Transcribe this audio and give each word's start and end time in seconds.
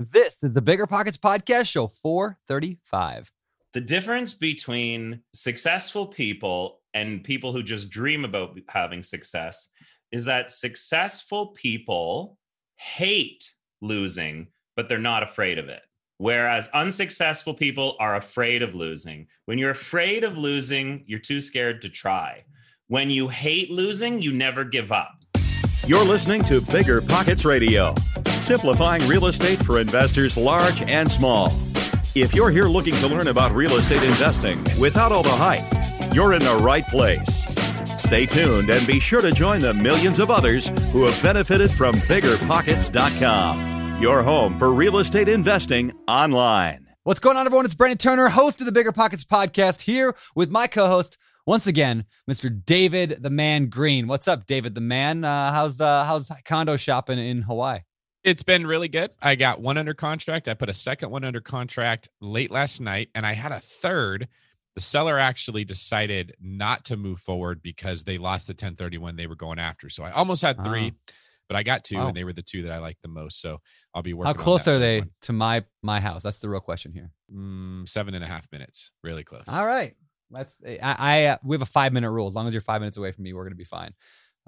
This 0.00 0.42
is 0.42 0.54
the 0.54 0.60
Bigger 0.60 0.88
Pockets 0.88 1.16
Podcast, 1.16 1.68
show 1.68 1.86
435. 1.86 3.30
The 3.74 3.80
difference 3.80 4.34
between 4.34 5.20
successful 5.32 6.08
people 6.08 6.80
and 6.94 7.22
people 7.22 7.52
who 7.52 7.62
just 7.62 7.90
dream 7.90 8.24
about 8.24 8.58
having 8.68 9.04
success 9.04 9.68
is 10.10 10.24
that 10.24 10.50
successful 10.50 11.48
people 11.48 12.38
hate 12.74 13.52
losing, 13.82 14.48
but 14.74 14.88
they're 14.88 14.98
not 14.98 15.22
afraid 15.22 15.60
of 15.60 15.68
it. 15.68 15.82
Whereas 16.18 16.68
unsuccessful 16.74 17.54
people 17.54 17.94
are 18.00 18.16
afraid 18.16 18.62
of 18.62 18.74
losing. 18.74 19.28
When 19.44 19.58
you're 19.58 19.70
afraid 19.70 20.24
of 20.24 20.36
losing, 20.36 21.04
you're 21.06 21.20
too 21.20 21.40
scared 21.40 21.82
to 21.82 21.88
try. 21.88 22.42
When 22.88 23.10
you 23.10 23.28
hate 23.28 23.70
losing, 23.70 24.20
you 24.20 24.32
never 24.32 24.64
give 24.64 24.90
up. 24.90 25.23
You're 25.86 26.04
listening 26.04 26.42
to 26.44 26.62
Bigger 26.62 27.02
Pockets 27.02 27.44
Radio, 27.44 27.94
simplifying 28.40 29.06
real 29.06 29.26
estate 29.26 29.62
for 29.62 29.80
investors 29.80 30.34
large 30.34 30.80
and 30.90 31.10
small. 31.10 31.52
If 32.14 32.34
you're 32.34 32.50
here 32.50 32.68
looking 32.68 32.94
to 32.94 33.06
learn 33.06 33.28
about 33.28 33.54
real 33.54 33.76
estate 33.76 34.02
investing 34.02 34.64
without 34.80 35.12
all 35.12 35.22
the 35.22 35.28
hype, 35.28 36.14
you're 36.14 36.32
in 36.32 36.40
the 36.40 36.54
right 36.54 36.86
place. 36.86 37.44
Stay 38.00 38.24
tuned 38.24 38.70
and 38.70 38.86
be 38.86 38.98
sure 38.98 39.20
to 39.20 39.30
join 39.30 39.60
the 39.60 39.74
millions 39.74 40.18
of 40.18 40.30
others 40.30 40.68
who 40.90 41.04
have 41.04 41.22
benefited 41.22 41.70
from 41.70 41.96
biggerpockets.com, 41.96 44.00
your 44.00 44.22
home 44.22 44.58
for 44.58 44.72
real 44.72 44.96
estate 44.96 45.28
investing 45.28 45.92
online. 46.08 46.88
What's 47.02 47.20
going 47.20 47.36
on, 47.36 47.44
everyone? 47.44 47.66
It's 47.66 47.74
Brandon 47.74 47.98
Turner, 47.98 48.30
host 48.30 48.62
of 48.62 48.66
the 48.66 48.72
Bigger 48.72 48.92
Pockets 48.92 49.26
Podcast, 49.26 49.82
here 49.82 50.16
with 50.34 50.48
my 50.48 50.66
co 50.66 50.86
host, 50.86 51.18
once 51.46 51.66
again, 51.66 52.04
Mr. 52.30 52.64
David 52.64 53.18
the 53.22 53.30
Man 53.30 53.66
Greene. 53.68 54.06
What's 54.06 54.28
up, 54.28 54.46
David 54.46 54.74
the 54.74 54.80
Man? 54.80 55.24
Uh, 55.24 55.52
how's 55.52 55.80
uh, 55.80 56.04
how's 56.04 56.30
condo 56.44 56.76
shopping 56.76 57.18
in 57.18 57.42
Hawaii? 57.42 57.80
It's 58.22 58.42
been 58.42 58.66
really 58.66 58.88
good. 58.88 59.10
I 59.20 59.34
got 59.34 59.60
one 59.60 59.76
under 59.76 59.92
contract. 59.92 60.48
I 60.48 60.54
put 60.54 60.70
a 60.70 60.74
second 60.74 61.10
one 61.10 61.24
under 61.24 61.40
contract 61.42 62.08
late 62.22 62.50
last 62.50 62.80
night, 62.80 63.10
and 63.14 63.26
I 63.26 63.34
had 63.34 63.52
a 63.52 63.60
third. 63.60 64.28
The 64.74 64.80
seller 64.80 65.18
actually 65.18 65.64
decided 65.64 66.34
not 66.40 66.86
to 66.86 66.96
move 66.96 67.20
forward 67.20 67.62
because 67.62 68.02
they 68.04 68.18
lost 68.18 68.46
the 68.48 68.52
1031 68.52 69.14
they 69.16 69.26
were 69.28 69.36
going 69.36 69.58
after. 69.60 69.88
So 69.88 70.02
I 70.02 70.10
almost 70.10 70.42
had 70.42 70.64
three, 70.64 70.92
Oh. 70.92 71.12
but 71.48 71.56
I 71.56 71.62
got 71.62 71.84
two, 71.84 71.96
Wow. 71.96 72.08
and 72.08 72.16
they 72.16 72.24
were 72.24 72.32
the 72.32 72.42
two 72.42 72.62
that 72.62 72.72
I 72.72 72.78
liked 72.78 73.00
the 73.02 73.08
most. 73.08 73.40
So 73.40 73.60
I'll 73.94 74.02
be 74.02 74.14
working. 74.14 74.34
How 74.34 74.42
close 74.42 74.66
are 74.66 74.78
they 74.80 75.00
one. 75.00 75.10
to 75.22 75.32
my 75.34 75.64
my 75.82 76.00
house? 76.00 76.22
That's 76.24 76.38
the 76.40 76.48
real 76.48 76.60
question 76.60 76.92
here. 76.92 77.10
Mm, 77.32 77.86
seven 77.88 78.14
and 78.14 78.24
a 78.24 78.26
half 78.26 78.50
minutes. 78.50 78.90
Really 79.04 79.22
close. 79.22 79.44
All 79.48 79.66
right, 79.66 79.94
that's 80.34 80.58
I. 80.66 80.78
I 80.98 81.24
uh, 81.26 81.36
we 81.44 81.54
have 81.54 81.62
a 81.62 81.66
five 81.66 81.92
minute 81.92 82.10
rule. 82.10 82.26
As 82.26 82.34
long 82.34 82.46
as 82.46 82.52
you're 82.52 82.60
five 82.62 82.80
minutes 82.80 82.96
away 82.96 83.12
from 83.12 83.24
me, 83.24 83.32
we're 83.32 83.44
gonna 83.44 83.54
be 83.56 83.64
fine. 83.64 83.94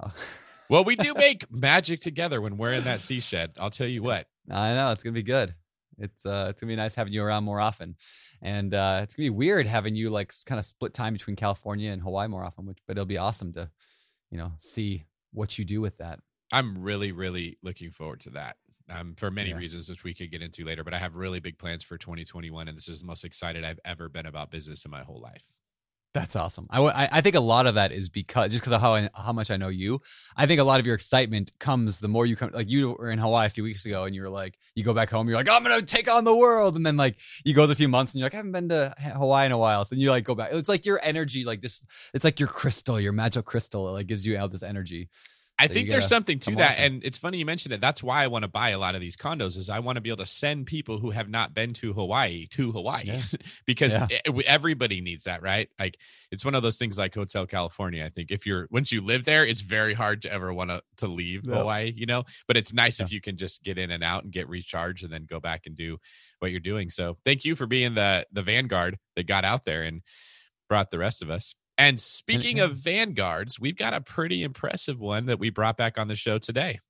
Oh. 0.03 0.13
Well, 0.69 0.83
we 0.83 0.97
do 0.97 1.15
make 1.15 1.49
magic 1.49 2.01
together 2.01 2.41
when 2.41 2.57
we're 2.57 2.73
in 2.73 2.83
that 2.85 3.01
sea 3.01 3.21
shed. 3.21 3.53
I'll 3.61 3.71
tell 3.71 3.87
you 3.87 4.03
what. 4.03 4.27
I 4.51 4.75
know 4.75 4.91
it's 4.91 5.01
gonna 5.01 5.13
be 5.15 5.23
good. 5.23 5.55
It's 5.97 6.27
uh, 6.27 6.49
it's 6.51 6.61
gonna 6.61 6.73
be 6.73 6.75
nice 6.77 6.93
having 6.97 7.13
you 7.13 7.23
around 7.23 7.45
more 7.45 7.61
often, 7.61 7.95
and 8.43 8.75
uh, 8.75 8.99
it's 9.05 9.15
gonna 9.15 9.27
be 9.27 9.31
weird 9.31 9.69
having 9.69 9.95
you 9.95 10.11
like 10.11 10.35
kind 10.45 10.59
of 10.59 10.65
split 10.65 10.93
time 10.93 11.13
between 11.13 11.37
California 11.37 11.93
and 11.93 12.03
Hawaii 12.03 12.27
more 12.27 12.43
often. 12.45 12.67
Which, 12.67 12.79
but 12.89 12.97
it'll 12.97 13.07
be 13.07 13.17
awesome 13.17 13.53
to, 13.53 13.71
you 14.33 14.39
know, 14.39 14.55
see 14.59 15.05
what 15.33 15.57
you 15.57 15.65
do 15.65 15.81
with 15.81 15.99
that. 15.99 16.19
I'm 16.51 16.77
really, 16.83 17.13
really 17.13 17.59
looking 17.63 17.93
forward 17.93 18.19
to 18.23 18.31
that. 18.31 18.57
Um, 18.91 19.15
for 19.17 19.31
many 19.31 19.51
Yeah. 19.51 19.59
reasons, 19.59 19.89
which 19.89 20.03
we 20.03 20.15
could 20.15 20.33
get 20.33 20.43
into 20.43 20.65
later. 20.65 20.83
But 20.83 20.95
I 20.95 20.99
have 20.99 21.15
really 21.15 21.39
big 21.39 21.59
plans 21.61 21.85
for 21.85 21.97
2021, 21.97 22.67
and 22.67 22.77
this 22.77 22.89
is 22.89 23.03
the 23.03 23.07
most 23.07 23.25
excited 23.25 23.65
I've 23.65 23.79
ever 23.85 24.09
been 24.09 24.27
about 24.27 24.51
business 24.51 24.85
in 24.85 24.91
my 24.91 25.05
whole 25.05 25.21
life. 25.21 25.45
That's 26.17 26.35
awesome. 26.35 26.67
I, 26.71 27.21
think 27.21 27.37
a 27.37 27.41
lot 27.41 27.67
of 27.67 27.75
that 27.75 27.93
is 27.93 28.09
because 28.09 28.51
just 28.51 28.63
because 28.63 28.73
of 28.73 28.81
how 28.81 28.95
I, 28.95 29.11
how 29.15 29.35
much 29.35 29.51
I 29.51 29.59
know 29.59 29.69
you. 29.69 30.01
I 30.35 30.47
think 30.47 30.63
a 30.63 30.65
lot 30.65 30.81
of 30.81 30.87
your 30.87 30.95
excitement 30.95 31.53
comes 31.59 32.01
the 32.01 32.09
more 32.09 32.25
you 32.25 32.37
come. 32.37 32.51
Like 32.55 32.71
you 32.71 32.93
were 32.93 33.11
in 33.11 33.19
Hawaii 33.19 33.47
a 33.47 33.51
few 33.51 33.63
weeks 33.63 33.85
ago, 33.85 34.05
and 34.05 34.15
you 34.15 34.23
were 34.23 34.31
like, 34.31 34.59
you 34.75 34.83
go 34.83 34.95
back 34.95 35.11
home, 35.11 35.29
you're 35.29 35.37
like, 35.37 35.51
I'm 35.51 35.63
gonna 35.63 35.83
take 35.83 36.11
on 36.11 36.25
the 36.25 36.35
world, 36.35 36.75
and 36.75 36.87
then 36.87 36.97
like 36.97 37.19
you 37.45 37.53
go 37.53 37.67
the 37.67 37.75
few 37.75 37.89
months, 37.89 38.15
and 38.15 38.21
you're 38.21 38.27
like, 38.27 38.33
I 38.33 38.39
haven't 38.39 38.53
been 38.53 38.71
to 38.71 38.95
Hawaii 38.99 39.45
in 39.45 39.53
a 39.53 39.59
while. 39.59 39.85
So 39.85 39.95
then 39.95 40.01
you 40.01 40.09
like 40.09 40.25
go 40.25 40.35
back. 40.35 40.55
It's 40.55 40.71
like 40.71 40.87
your 40.87 41.01
energy, 41.03 41.45
like 41.45 41.61
this. 41.61 41.85
It's 42.15 42.25
like 42.25 42.41
your 42.41 42.49
crystal, 42.49 42.99
your 42.99 43.13
magic 43.13 43.45
crystal. 43.45 43.87
It 43.91 43.93
like 43.93 44.07
gives 44.07 44.27
you 44.27 44.39
out 44.39 44.53
this 44.53 44.63
energy. 44.63 45.11
I 45.59 45.69
So 45.69 45.73
think 45.75 45.89
there's 45.89 46.07
something 46.07 46.39
to 46.41 46.55
that, 46.57 46.79
and 46.79 47.03
it's 47.03 47.17
funny 47.17 47.39
you 47.39 47.47
mentioned 47.47 47.73
it. 47.73 47.81
That's 47.81 48.03
why 48.03 48.23
I 48.23 48.27
want 48.27 48.43
to 48.43 48.49
buy 48.49 48.71
a 48.71 48.79
lot 48.79 48.95
of 48.95 49.01
these 49.01 49.17
condos. 49.17 49.57
Is 49.57 49.71
I 49.71 49.79
want 49.79 49.97
to 49.97 50.03
be 50.03 50.11
able 50.11 50.19
to 50.19 50.27
send 50.27 50.67
people 50.67 50.99
who 50.99 51.11
have 51.11 51.31
not 51.31 51.55
been 51.55 51.73
to 51.75 51.95
Hawaii 51.95 52.47
to 52.49 52.73
Hawaii, 52.73 53.05
Yeah. 53.07 53.21
because 53.67 53.93
Yeah. 53.95 54.07
everybody 54.47 55.01
needs 55.01 55.25
that, 55.25 55.41
right? 55.43 55.71
Like 55.79 55.97
it's 56.31 56.45
one 56.45 56.55
of 56.55 56.63
those 56.63 56.77
things 56.77 56.99
like 56.99 57.15
Hotel 57.15 57.47
California. 57.47 58.05
I 58.05 58.11
think 58.11 58.31
if 58.31 58.45
you're 58.47 58.69
once 58.71 58.93
you 58.93 59.01
live 59.01 59.25
there, 59.25 59.47
it's 59.47 59.63
very 59.63 59.95
hard 59.95 60.21
to 60.23 60.33
ever 60.33 60.53
want 60.53 60.69
to 60.71 60.83
to 60.99 61.07
leave 61.07 61.45
Yeah. 61.45 61.55
Hawaii, 61.55 61.91
you 61.97 62.05
know. 62.05 62.25
But 62.47 62.59
it's 62.59 62.75
nice 62.75 63.01
if 63.01 63.11
you 63.11 63.23
can 63.23 63.39
just 63.39 63.63
get 63.65 63.79
in 63.79 63.91
and 63.91 64.05
out 64.05 64.25
and 64.25 64.33
get 64.33 64.49
recharged, 64.51 65.05
and 65.05 65.13
then 65.13 65.25
go 65.25 65.41
back 65.41 65.63
and 65.65 65.75
do 65.75 65.97
what 66.41 66.51
you're 66.51 66.61
doing. 66.61 66.91
So 66.91 67.17
thank 67.25 67.47
you 67.47 67.57
for 67.57 67.67
being 67.67 67.95
the 67.95 68.27
the 68.31 68.43
vanguard 68.43 68.99
that 69.15 69.27
got 69.27 69.47
out 69.47 69.65
there 69.65 69.85
and 69.85 70.03
brought 70.69 70.91
the 70.91 70.99
rest 70.99 71.23
of 71.23 71.31
us. 71.31 71.55
And 71.79 72.01
speaking 72.01 72.59
of 72.61 72.75
vanguards, 72.77 73.61
we've 73.61 73.77
got 73.77 73.93
a 73.93 74.01
pretty 74.01 74.43
impressive 74.43 74.99
one 74.99 75.27
that 75.27 75.39
we 75.39 75.51
brought 75.51 75.77
back 75.77 75.99
on 75.99 76.09
the 76.09 76.15
show 76.15 76.39
today. 76.39 76.81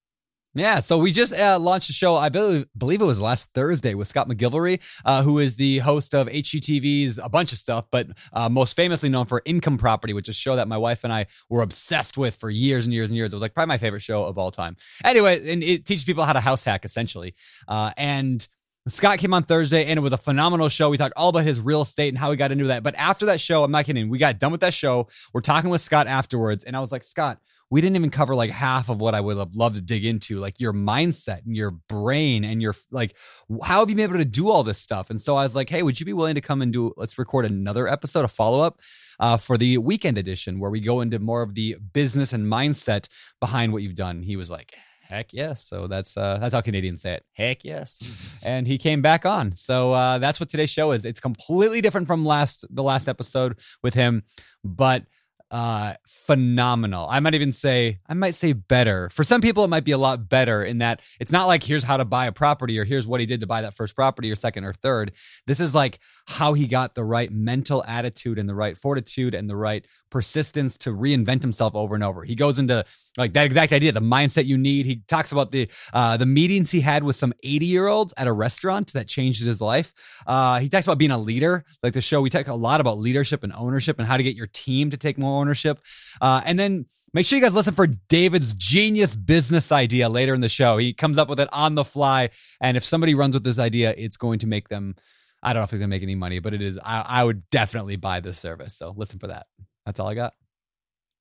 Yeah, 0.56 0.80
so 0.80 0.96
we 0.96 1.12
just 1.12 1.34
uh, 1.34 1.58
launched 1.58 1.90
a 1.90 1.92
show. 1.92 2.16
I 2.16 2.30
believe, 2.30 2.64
believe 2.78 3.02
it 3.02 3.04
was 3.04 3.20
last 3.20 3.52
Thursday 3.52 3.92
with 3.92 4.08
Scott 4.08 4.26
McGillivray, 4.26 4.80
uh, 5.04 5.22
who 5.22 5.38
is 5.38 5.56
the 5.56 5.80
host 5.80 6.14
of 6.14 6.28
HGTV's 6.28 7.18
a 7.18 7.28
bunch 7.28 7.52
of 7.52 7.58
stuff, 7.58 7.84
but 7.90 8.06
uh, 8.32 8.48
most 8.48 8.74
famously 8.74 9.10
known 9.10 9.26
for 9.26 9.42
Income 9.44 9.76
Property, 9.76 10.14
which 10.14 10.30
is 10.30 10.34
a 10.34 10.38
show 10.38 10.56
that 10.56 10.66
my 10.66 10.78
wife 10.78 11.04
and 11.04 11.12
I 11.12 11.26
were 11.50 11.60
obsessed 11.60 12.16
with 12.16 12.36
for 12.36 12.48
years 12.48 12.86
and 12.86 12.94
years 12.94 13.10
and 13.10 13.18
years. 13.18 13.32
It 13.32 13.36
was 13.36 13.42
like 13.42 13.52
probably 13.52 13.68
my 13.68 13.76
favorite 13.76 14.00
show 14.00 14.24
of 14.24 14.38
all 14.38 14.50
time. 14.50 14.78
Anyway, 15.04 15.52
and 15.52 15.62
it 15.62 15.84
teaches 15.84 16.04
people 16.04 16.24
how 16.24 16.32
to 16.32 16.40
house 16.40 16.64
hack 16.64 16.86
essentially. 16.86 17.34
Uh, 17.68 17.90
and 17.98 18.48
Scott 18.88 19.18
came 19.18 19.34
on 19.34 19.42
Thursday 19.42 19.84
and 19.86 19.98
it 19.98 20.02
was 20.02 20.12
a 20.12 20.18
phenomenal 20.18 20.68
show. 20.68 20.90
We 20.90 20.96
talked 20.96 21.14
all 21.16 21.30
about 21.30 21.44
his 21.44 21.60
real 21.60 21.82
estate 21.82 22.10
and 22.10 22.18
how 22.18 22.30
he 22.30 22.36
got 22.36 22.52
into 22.52 22.66
that. 22.66 22.84
But 22.84 22.94
after 22.94 23.26
that 23.26 23.40
show, 23.40 23.64
I'm 23.64 23.72
not 23.72 23.84
kidding, 23.84 24.08
we 24.08 24.18
got 24.18 24.38
done 24.38 24.52
with 24.52 24.60
that 24.60 24.74
show. 24.74 25.08
We're 25.32 25.40
talking 25.40 25.70
with 25.70 25.80
Scott 25.80 26.06
afterwards, 26.06 26.62
and 26.62 26.76
I 26.76 26.80
was 26.80 26.92
like, 26.92 27.02
Scott, 27.02 27.40
we 27.68 27.80
didn't 27.80 27.96
even 27.96 28.10
cover 28.10 28.36
like 28.36 28.50
half 28.50 28.88
of 28.88 29.00
what 29.00 29.14
I 29.14 29.20
would 29.20 29.38
have 29.38 29.56
loved 29.56 29.74
to 29.74 29.80
dig 29.80 30.04
into, 30.04 30.38
like 30.38 30.60
your 30.60 30.72
mindset 30.72 31.44
and 31.44 31.56
your 31.56 31.72
brain 31.72 32.44
and 32.44 32.62
your 32.62 32.74
like, 32.92 33.16
how 33.64 33.80
have 33.80 33.90
you 33.90 33.96
been 33.96 34.08
able 34.08 34.18
to 34.18 34.24
do 34.24 34.50
all 34.50 34.62
this 34.62 34.78
stuff? 34.78 35.10
And 35.10 35.20
so 35.20 35.34
I 35.34 35.42
was 35.42 35.56
like, 35.56 35.68
hey, 35.68 35.82
would 35.82 35.98
you 35.98 36.06
be 36.06 36.12
willing 36.12 36.36
to 36.36 36.40
come 36.40 36.62
and 36.62 36.72
do? 36.72 36.92
Let's 36.96 37.18
record 37.18 37.44
another 37.44 37.88
episode, 37.88 38.24
a 38.24 38.28
follow 38.28 38.62
up. 38.62 38.80
Uh, 39.18 39.38
for 39.38 39.56
the 39.56 39.78
weekend 39.78 40.18
edition, 40.18 40.60
where 40.60 40.70
we 40.70 40.78
go 40.78 41.00
into 41.00 41.18
more 41.18 41.40
of 41.40 41.54
the 41.54 41.76
business 41.94 42.34
and 42.34 42.52
mindset 42.52 43.08
behind 43.40 43.72
what 43.72 43.82
you've 43.82 43.94
done, 43.94 44.22
he 44.22 44.36
was 44.36 44.50
like, 44.50 44.74
"Heck 45.08 45.32
yes!" 45.32 45.66
So 45.66 45.86
that's 45.86 46.16
uh, 46.16 46.38
that's 46.38 46.54
how 46.54 46.60
Canadians 46.60 47.02
say 47.02 47.14
it. 47.14 47.24
Heck 47.32 47.64
yes! 47.64 48.00
and 48.42 48.66
he 48.66 48.78
came 48.78 49.02
back 49.02 49.26
on. 49.26 49.54
So 49.56 49.92
uh, 49.92 50.18
that's 50.18 50.40
what 50.40 50.48
today's 50.48 50.70
show 50.70 50.92
is. 50.92 51.04
It's 51.04 51.20
completely 51.20 51.80
different 51.80 52.06
from 52.06 52.24
last 52.24 52.64
the 52.70 52.82
last 52.82 53.08
episode 53.08 53.58
with 53.82 53.94
him, 53.94 54.22
but 54.64 55.04
uh 55.52 55.94
phenomenal 56.08 57.06
i 57.08 57.20
might 57.20 57.34
even 57.34 57.52
say 57.52 58.00
i 58.08 58.14
might 58.14 58.34
say 58.34 58.52
better 58.52 59.08
for 59.10 59.22
some 59.22 59.40
people 59.40 59.62
it 59.62 59.68
might 59.68 59.84
be 59.84 59.92
a 59.92 59.98
lot 59.98 60.28
better 60.28 60.64
in 60.64 60.78
that 60.78 61.00
it's 61.20 61.30
not 61.30 61.46
like 61.46 61.62
here's 61.62 61.84
how 61.84 61.96
to 61.96 62.04
buy 62.04 62.26
a 62.26 62.32
property 62.32 62.76
or 62.80 62.84
here's 62.84 63.06
what 63.06 63.20
he 63.20 63.26
did 63.26 63.38
to 63.38 63.46
buy 63.46 63.62
that 63.62 63.72
first 63.72 63.94
property 63.94 64.30
or 64.30 64.34
second 64.34 64.64
or 64.64 64.72
third 64.72 65.12
this 65.46 65.60
is 65.60 65.72
like 65.72 66.00
how 66.26 66.54
he 66.54 66.66
got 66.66 66.96
the 66.96 67.04
right 67.04 67.30
mental 67.30 67.84
attitude 67.86 68.40
and 68.40 68.48
the 68.48 68.56
right 68.56 68.76
fortitude 68.76 69.34
and 69.34 69.48
the 69.48 69.54
right 69.54 69.86
persistence 70.16 70.78
to 70.78 70.88
reinvent 70.94 71.42
himself 71.42 71.74
over 71.74 71.94
and 71.94 72.02
over 72.02 72.24
he 72.24 72.34
goes 72.34 72.58
into 72.58 72.82
like 73.18 73.34
that 73.34 73.44
exact 73.44 73.70
idea 73.70 73.92
the 73.92 74.00
mindset 74.00 74.46
you 74.46 74.56
need 74.56 74.86
he 74.86 75.02
talks 75.08 75.30
about 75.30 75.50
the 75.50 75.68
uh 75.92 76.16
the 76.16 76.24
meetings 76.24 76.70
he 76.70 76.80
had 76.80 77.04
with 77.04 77.16
some 77.16 77.34
80 77.42 77.66
year 77.66 77.86
olds 77.86 78.14
at 78.16 78.26
a 78.26 78.32
restaurant 78.32 78.94
that 78.94 79.06
changed 79.06 79.44
his 79.44 79.60
life 79.60 79.92
uh 80.26 80.58
he 80.58 80.70
talks 80.70 80.86
about 80.86 80.96
being 80.96 81.10
a 81.10 81.18
leader 81.18 81.66
like 81.82 81.92
the 81.92 82.00
show 82.00 82.22
we 82.22 82.30
talk 82.30 82.48
a 82.48 82.54
lot 82.54 82.80
about 82.80 82.98
leadership 82.98 83.44
and 83.44 83.52
ownership 83.52 83.98
and 83.98 84.08
how 84.08 84.16
to 84.16 84.22
get 84.22 84.34
your 84.34 84.46
team 84.46 84.88
to 84.88 84.96
take 84.96 85.18
more 85.18 85.38
ownership 85.38 85.80
uh 86.22 86.40
and 86.46 86.58
then 86.58 86.86
Make 87.12 87.24
sure 87.24 87.38
you 87.38 87.44
guys 87.44 87.54
listen 87.54 87.74
for 87.74 87.86
David's 87.86 88.52
genius 88.54 89.14
business 89.14 89.72
idea 89.72 90.08
later 90.08 90.34
in 90.34 90.40
the 90.40 90.48
show. 90.48 90.76
He 90.76 90.92
comes 90.92 91.18
up 91.18 91.28
with 91.28 91.40
it 91.40 91.48
on 91.52 91.74
the 91.74 91.84
fly. 91.84 92.30
And 92.60 92.76
if 92.76 92.84
somebody 92.84 93.14
runs 93.14 93.34
with 93.34 93.44
this 93.44 93.58
idea, 93.58 93.94
it's 93.96 94.16
going 94.16 94.38
to 94.40 94.46
make 94.46 94.68
them, 94.68 94.96
I 95.42 95.52
don't 95.52 95.60
know 95.60 95.64
if 95.64 95.72
it's 95.72 95.80
going 95.80 95.88
to 95.88 95.94
make 95.96 96.02
any 96.02 96.14
money, 96.14 96.40
but 96.40 96.52
it 96.52 96.60
is, 96.60 96.78
I, 96.84 97.04
I 97.06 97.24
would 97.24 97.48
definitely 97.48 97.96
buy 97.96 98.20
this 98.20 98.38
service. 98.38 98.76
So 98.76 98.92
listen 98.96 99.18
for 99.18 99.28
that. 99.28 99.46
That's 99.86 100.00
all 100.00 100.08
I 100.08 100.14
got. 100.14 100.34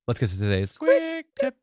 Let's 0.07 0.19
get 0.19 0.29
to 0.29 0.37
today's 0.37 0.77
Quick 0.77 1.27
tip. 1.39 1.55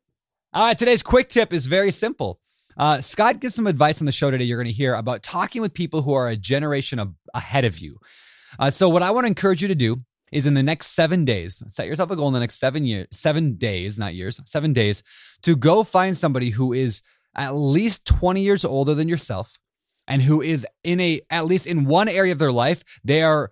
all 0.53 0.65
right, 0.65 0.77
today's 0.77 1.03
quick 1.03 1.29
tip 1.29 1.53
is 1.53 1.67
very 1.67 1.91
simple. 1.91 2.39
Uh, 2.75 2.99
Scott 3.01 3.39
gives 3.39 3.53
some 3.53 3.67
advice 3.67 4.01
on 4.01 4.05
the 4.05 4.11
show 4.11 4.31
today. 4.31 4.45
You're 4.45 4.57
going 4.57 4.67
to 4.67 4.73
hear 4.73 4.95
about 4.95 5.21
talking 5.21 5.61
with 5.61 5.73
people 5.73 6.01
who 6.01 6.13
are 6.13 6.27
a 6.27 6.35
generation 6.35 7.15
ahead 7.33 7.65
of 7.65 7.77
you. 7.77 7.99
Uh, 8.57 8.71
so, 8.71 8.89
what 8.89 9.03
I 9.03 9.11
want 9.11 9.25
to 9.25 9.27
encourage 9.27 9.61
you 9.61 9.67
to 9.67 9.75
do 9.75 10.01
is 10.31 10.47
in 10.47 10.55
the 10.55 10.63
next 10.63 10.87
seven 10.87 11.25
days, 11.25 11.61
set 11.67 11.85
yourself 11.87 12.09
a 12.09 12.15
goal 12.15 12.27
in 12.29 12.33
the 12.33 12.39
next 12.39 12.59
seven 12.59 12.85
years, 12.85 13.07
seven 13.11 13.55
days, 13.55 13.99
not 13.99 14.15
years, 14.15 14.39
seven 14.45 14.73
days, 14.73 15.03
to 15.43 15.55
go 15.55 15.83
find 15.83 16.17
somebody 16.17 16.51
who 16.51 16.73
is 16.73 17.03
at 17.35 17.51
least 17.51 18.05
20 18.05 18.41
years 18.41 18.65
older 18.65 18.95
than 18.95 19.07
yourself 19.07 19.57
and 20.07 20.23
who 20.23 20.41
is 20.41 20.65
in 20.83 20.99
a 20.99 21.21
at 21.29 21.45
least 21.45 21.65
in 21.65 21.85
one 21.85 22.07
area 22.07 22.31
of 22.31 22.39
their 22.39 22.51
life 22.51 22.83
they 23.03 23.23
are 23.23 23.51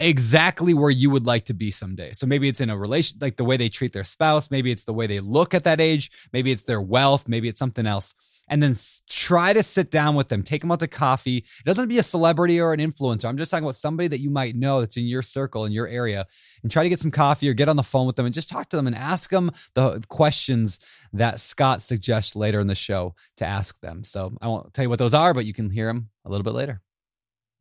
exactly 0.00 0.74
where 0.74 0.90
you 0.90 1.10
would 1.10 1.26
like 1.26 1.44
to 1.46 1.54
be 1.54 1.70
someday. 1.70 2.12
So 2.12 2.26
maybe 2.26 2.48
it's 2.48 2.60
in 2.60 2.70
a 2.70 2.76
relation, 2.76 3.18
like 3.20 3.36
the 3.36 3.44
way 3.44 3.56
they 3.56 3.68
treat 3.68 3.92
their 3.92 4.04
spouse. 4.04 4.50
Maybe 4.50 4.70
it's 4.70 4.84
the 4.84 4.92
way 4.92 5.06
they 5.06 5.20
look 5.20 5.54
at 5.54 5.64
that 5.64 5.80
age. 5.80 6.10
Maybe 6.32 6.50
it's 6.50 6.62
their 6.62 6.80
wealth. 6.80 7.28
Maybe 7.28 7.48
it's 7.48 7.58
something 7.58 7.86
else. 7.86 8.14
and 8.48 8.62
then 8.62 8.76
try 9.08 9.52
to 9.52 9.62
sit 9.62 9.90
down 9.90 10.14
with 10.14 10.28
them, 10.28 10.42
take 10.42 10.60
them 10.60 10.72
out 10.72 10.80
to 10.80 10.88
coffee. 10.88 11.38
It 11.38 11.64
doesn't 11.64 11.88
be 11.88 11.98
a 11.98 12.02
celebrity 12.02 12.60
or 12.60 12.72
an 12.72 12.80
influencer. 12.80 13.24
I'm 13.24 13.36
just 13.36 13.50
talking 13.50 13.64
about 13.64 13.76
somebody 13.76 14.08
that 14.08 14.20
you 14.20 14.30
might 14.30 14.56
know 14.56 14.80
that's 14.80 14.96
in 14.96 15.06
your 15.06 15.22
circle, 15.22 15.64
in 15.64 15.72
your 15.72 15.86
area, 15.86 16.26
and 16.62 16.70
try 16.70 16.82
to 16.82 16.88
get 16.88 17.00
some 17.00 17.10
coffee 17.10 17.48
or 17.48 17.54
get 17.54 17.68
on 17.68 17.76
the 17.76 17.82
phone 17.82 18.06
with 18.06 18.16
them 18.16 18.26
and 18.26 18.34
just 18.34 18.50
talk 18.50 18.68
to 18.68 18.76
them 18.76 18.86
and 18.86 18.94
ask 18.96 19.30
them 19.30 19.52
the 19.74 20.02
questions 20.08 20.80
that 21.12 21.40
Scott 21.40 21.82
suggests 21.82 22.36
later 22.36 22.60
in 22.60 22.66
the 22.66 22.74
show 22.74 23.14
to 23.36 23.46
ask 23.46 23.80
them. 23.80 24.04
So 24.04 24.36
I 24.42 24.48
won't 24.48 24.74
tell 24.74 24.84
you 24.84 24.90
what 24.90 24.98
those 24.98 25.14
are, 25.14 25.32
but 25.32 25.46
you 25.46 25.54
can 25.54 25.70
hear 25.70 25.86
them 25.86 26.10
a 26.24 26.30
little 26.30 26.44
bit 26.44 26.54
later. 26.54 26.82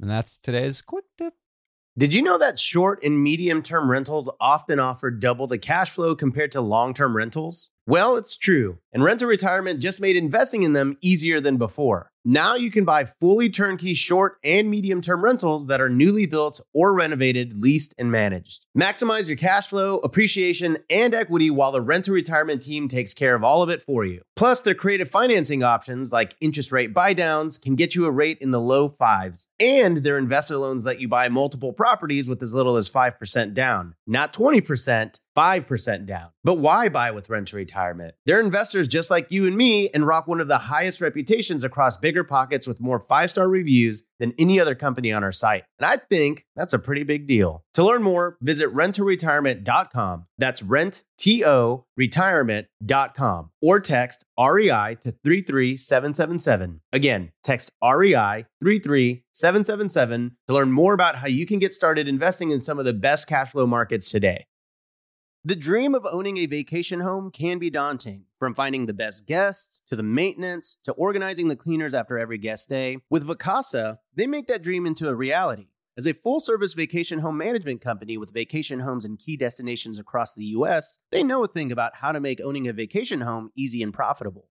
And 0.02 0.10
that's 0.10 0.40
today's 0.40 0.82
quick 0.82 1.06
tip. 1.18 1.34
Did 1.98 2.14
you 2.14 2.22
know 2.22 2.38
that 2.38 2.58
short 2.58 3.04
and 3.04 3.22
medium 3.22 3.62
term 3.62 3.92
rentals 3.92 4.30
often 4.40 4.80
offer 4.80 5.12
double 5.12 5.46
the 5.46 5.58
cash 5.58 5.90
flow 5.90 6.16
compared 6.16 6.54
to 6.54 6.62
long 6.62 6.94
term 6.94 7.18
rentals? 7.18 7.70
Well, 7.88 8.16
it's 8.16 8.38
true. 8.38 8.78
And 8.94 9.04
Rent 9.04 9.22
to 9.22 9.28
Retirement 9.28 9.80
just 9.80 10.02
made 10.02 10.16
investing 10.16 10.64
in 10.64 10.74
them 10.74 10.98
easier 11.02 11.42
than 11.42 11.58
before. 11.58 12.12
Now 12.24 12.54
you 12.54 12.70
can 12.70 12.86
buy 12.86 13.06
fully 13.06 13.50
turnkey 13.50 13.96
short 13.96 14.38
and 14.44 14.70
medium 14.70 15.02
term 15.02 15.24
rentals 15.24 15.66
that 15.68 15.82
are 15.82 15.90
newly 15.90 16.28
built 16.28 16.62
or 16.72 16.94
renovated, 16.94 17.60
leased, 17.60 17.96
and 17.98 18.12
managed. 18.12 18.68
Maximize 18.78 19.28
your 19.28 19.38
cash 19.38 19.70
flow, 19.70 19.98
appreciation, 20.00 20.78
and 20.92 21.16
equity 21.16 21.50
while 21.50 21.72
the 21.72 21.82
Rent 21.82 22.06
to 22.06 22.12
Retirement 22.12 22.62
team 22.62 22.88
takes 22.88 23.16
care 23.16 23.34
of 23.34 23.44
all 23.44 23.64
of 23.64 23.72
it 23.72 23.82
for 23.82 24.06
you. 24.06 24.22
Plus, 24.36 24.62
their 24.62 24.76
creative 24.76 25.10
financing 25.10 25.64
options 25.64 26.12
like 26.12 26.36
interest 26.42 26.72
rate 26.72 26.94
buydowns 26.94 27.60
can 27.60 27.76
get 27.76 27.96
you 27.96 28.06
a 28.06 28.12
rate 28.12 28.38
in 28.40 28.52
the 28.52 28.62
low 28.62 28.88
fives. 28.88 29.48
And 29.60 29.98
their 29.98 30.20
investor 30.20 30.58
loans 30.58 30.86
let 30.86 31.02
you 31.02 31.08
buy 31.08 31.28
multiple 31.30 31.74
properties 31.74 32.30
with 32.30 32.44
as 32.44 32.54
little 32.54 32.78
as 32.78 32.88
5% 32.88 33.56
down, 33.56 33.96
not 34.06 34.32
20%. 34.32 35.20
5% 35.36 36.06
down. 36.06 36.30
But 36.44 36.56
why 36.56 36.90
buy 36.90 37.12
with 37.12 37.30
Rent 37.30 37.50
to 37.50 37.56
Retirement? 37.56 38.16
They're 38.26 38.40
investors 38.40 38.88
just 38.88 39.10
like 39.10 39.28
you 39.30 39.48
and 39.48 39.56
me 39.56 39.90
and 39.90 40.06
rock 40.06 40.28
one 40.28 40.42
of 40.42 40.48
the 40.48 40.58
highest 40.58 41.02
reputations 41.02 41.64
across 41.64 41.98
bigger 41.98 42.24
pockets 42.24 42.68
with 42.68 42.82
more 42.82 43.00
five 43.00 43.30
star 43.30 43.48
reviews 43.48 44.04
than 44.20 44.34
any 44.38 44.60
other 44.60 44.76
company 44.76 45.12
on 45.12 45.24
our 45.24 45.32
site. 45.32 45.64
And 45.80 45.86
I 45.86 45.98
think 45.98 46.46
that's 46.56 46.74
a 46.74 46.80
pretty 46.80 47.04
big 47.04 47.28
deal. 47.28 47.64
To 47.76 47.84
learn 47.84 48.04
more, 48.04 48.38
visit 48.42 48.74
renttoretirement.com. 48.74 50.26
That's 50.38 50.64
rent, 50.64 51.04
T 51.18 51.46
O, 51.46 51.86
retirement.com 51.96 53.52
or 53.62 53.80
text 53.80 54.26
REI 54.40 54.98
to 55.02 55.12
33777. 55.12 56.82
Again, 56.92 57.32
text 57.44 57.72
REI 57.84 58.46
33777 58.64 60.38
to 60.48 60.54
learn 60.54 60.72
more 60.72 60.94
about 60.94 61.18
how 61.18 61.28
you 61.28 61.46
can 61.46 61.60
get 61.60 61.74
started 61.74 62.08
investing 62.08 62.50
in 62.50 62.62
some 62.62 62.80
of 62.80 62.86
the 62.86 62.94
best 62.94 63.28
cash 63.28 63.52
flow 63.52 63.68
markets 63.68 64.10
today. 64.10 64.46
The 65.44 65.56
dream 65.56 65.96
of 65.96 66.06
owning 66.06 66.38
a 66.38 66.46
vacation 66.46 67.00
home 67.00 67.32
can 67.32 67.58
be 67.58 67.72
daunting. 67.72 68.26
From 68.38 68.54
finding 68.54 68.86
the 68.86 68.94
best 68.94 69.26
guests, 69.26 69.82
to 69.88 69.96
the 69.96 70.04
maintenance, 70.04 70.78
to 70.84 70.92
organizing 70.92 71.48
the 71.48 71.56
cleaners 71.56 71.96
after 71.96 72.20
every 72.20 72.38
guest 72.38 72.70
day. 72.70 73.00
with 73.10 73.28
Vacasa, 73.28 73.98
they 74.14 74.28
make 74.28 74.46
that 74.46 74.62
dream 74.62 74.86
into 74.86 75.10
a 75.10 75.16
reality. 75.16 75.70
As 75.98 76.06
a 76.06 76.14
full 76.14 76.42
service 76.42 76.76
vacation 76.76 77.18
home 77.20 77.40
management 77.40 77.82
company 77.82 78.20
with 78.20 78.32
vacation 78.32 78.82
homes 78.82 79.04
in 79.04 79.18
key 79.18 79.36
destinations 79.36 79.98
across 79.98 80.32
the 80.36 80.46
US, 80.58 81.00
they 81.10 81.24
know 81.24 81.44
a 81.44 81.48
thing 81.48 81.72
about 81.72 81.96
how 81.96 82.12
to 82.12 82.20
make 82.20 82.40
owning 82.44 82.68
a 82.68 82.74
vacation 82.74 83.22
home 83.22 83.50
easy 83.56 83.82
and 83.82 83.96
profitable. 83.96 84.51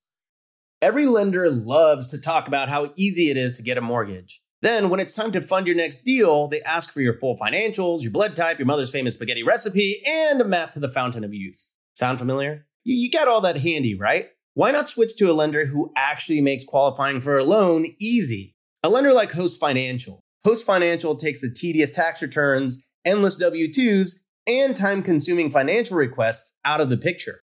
Every 0.81 1.05
lender 1.05 1.47
loves 1.51 2.07
to 2.07 2.17
talk 2.17 2.47
about 2.47 2.67
how 2.67 2.91
easy 2.95 3.29
it 3.29 3.37
is 3.37 3.55
to 3.57 3.63
get 3.63 3.77
a 3.77 3.81
mortgage. 3.81 4.41
Then, 4.63 4.89
when 4.89 4.99
it's 4.99 5.13
time 5.13 5.31
to 5.33 5.41
fund 5.41 5.67
your 5.67 5.75
next 5.75 5.99
deal, 5.99 6.47
they 6.47 6.59
ask 6.61 6.91
for 6.91 7.01
your 7.01 7.19
full 7.19 7.37
financials, 7.37 8.01
your 8.01 8.11
blood 8.11 8.35
type, 8.35 8.57
your 8.57 8.65
mother's 8.65 8.89
famous 8.89 9.13
spaghetti 9.13 9.43
recipe, 9.43 10.01
and 10.07 10.41
a 10.41 10.43
map 10.43 10.71
to 10.71 10.79
the 10.79 10.89
fountain 10.89 11.23
of 11.23 11.35
youth. 11.35 11.69
Sound 11.93 12.17
familiar? 12.17 12.65
You, 12.83 13.11
got 13.11 13.27
all 13.27 13.41
that 13.41 13.57
handy, 13.57 13.93
right? 13.93 14.29
Why 14.55 14.71
not 14.71 14.89
switch 14.89 15.15
to 15.17 15.29
a 15.29 15.33
lender 15.33 15.67
who 15.67 15.91
actually 15.95 16.41
makes 16.41 16.65
qualifying 16.65 17.21
for 17.21 17.37
a 17.37 17.43
loan 17.43 17.93
easy? 17.99 18.55
A 18.81 18.89
lender 18.89 19.13
like 19.13 19.33
Host 19.33 19.59
Financial. 19.59 20.19
Host 20.43 20.65
Financial 20.65 21.15
takes 21.15 21.41
the 21.41 21.51
tedious 21.51 21.91
tax 21.91 22.23
returns, 22.23 22.89
endless 23.05 23.37
W 23.37 23.71
2s, 23.71 24.15
and 24.47 24.75
time 24.75 25.03
consuming 25.03 25.51
financial 25.51 25.95
requests 25.95 26.55
out 26.65 26.81
of 26.81 26.89
the 26.89 26.97
picture. 26.97 27.41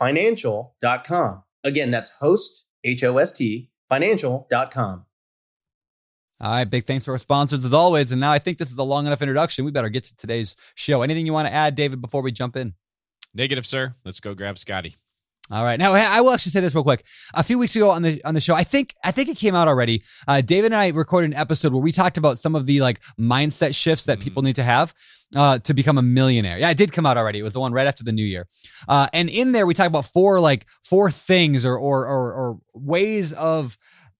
financial.com. 0.00 1.44
Again, 1.62 1.92
that's 1.92 2.10
host, 2.10 2.64
H 2.82 3.04
O 3.04 3.18
S 3.18 3.32
T, 3.34 3.70
financial.com. 3.88 5.04
All 6.42 6.50
right, 6.50 6.64
big 6.64 6.86
thanks 6.86 7.04
to 7.04 7.10
our 7.10 7.18
sponsors 7.18 7.66
as 7.66 7.74
always. 7.74 8.10
And 8.10 8.20
now 8.20 8.32
I 8.32 8.38
think 8.38 8.56
this 8.56 8.72
is 8.72 8.78
a 8.78 8.82
long 8.82 9.06
enough 9.06 9.20
introduction. 9.20 9.66
We 9.66 9.70
better 9.70 9.90
get 9.90 10.04
to 10.04 10.16
today's 10.16 10.56
show. 10.74 11.02
Anything 11.02 11.26
you 11.26 11.34
want 11.34 11.48
to 11.48 11.54
add, 11.54 11.74
David, 11.74 12.00
before 12.00 12.22
we 12.22 12.32
jump 12.32 12.56
in? 12.56 12.72
Negative, 13.34 13.66
sir. 13.66 13.94
Let's 14.06 14.20
go 14.20 14.34
grab 14.34 14.58
Scotty. 14.58 14.96
All 15.50 15.64
right. 15.64 15.78
Now 15.78 15.94
I 15.94 16.20
will 16.20 16.32
actually 16.32 16.52
say 16.52 16.60
this 16.60 16.74
real 16.74 16.84
quick. 16.84 17.04
A 17.34 17.42
few 17.42 17.58
weeks 17.58 17.74
ago 17.74 17.90
on 17.90 18.02
the 18.02 18.22
on 18.24 18.34
the 18.34 18.40
show, 18.40 18.54
I 18.54 18.62
think 18.62 18.94
I 19.02 19.10
think 19.10 19.28
it 19.28 19.36
came 19.36 19.54
out 19.54 19.66
already. 19.66 20.02
Uh, 20.28 20.40
David 20.40 20.66
and 20.66 20.76
I 20.76 20.88
recorded 20.88 21.32
an 21.32 21.36
episode 21.36 21.72
where 21.72 21.82
we 21.82 21.90
talked 21.90 22.16
about 22.16 22.38
some 22.38 22.54
of 22.54 22.66
the 22.66 22.80
like 22.80 23.00
mindset 23.18 23.74
shifts 23.74 24.04
that 24.04 24.20
people 24.20 24.42
need 24.42 24.56
to 24.56 24.62
have 24.62 24.94
uh, 25.34 25.58
to 25.58 25.74
become 25.74 25.98
a 25.98 26.02
millionaire. 26.02 26.58
Yeah, 26.58 26.70
it 26.70 26.76
did 26.76 26.92
come 26.92 27.04
out 27.04 27.16
already. 27.16 27.40
It 27.40 27.42
was 27.42 27.54
the 27.54 27.60
one 27.60 27.72
right 27.72 27.86
after 27.86 28.04
the 28.04 28.12
new 28.12 28.24
year. 28.24 28.46
Uh, 28.88 29.08
and 29.12 29.28
in 29.28 29.50
there, 29.50 29.66
we 29.66 29.74
talk 29.74 29.88
about 29.88 30.06
four 30.06 30.38
like 30.38 30.66
four 30.84 31.10
things 31.10 31.64
or 31.64 31.76
or 31.76 32.06
or, 32.06 32.32
or 32.32 32.58
ways 32.74 33.32
of 33.32 33.76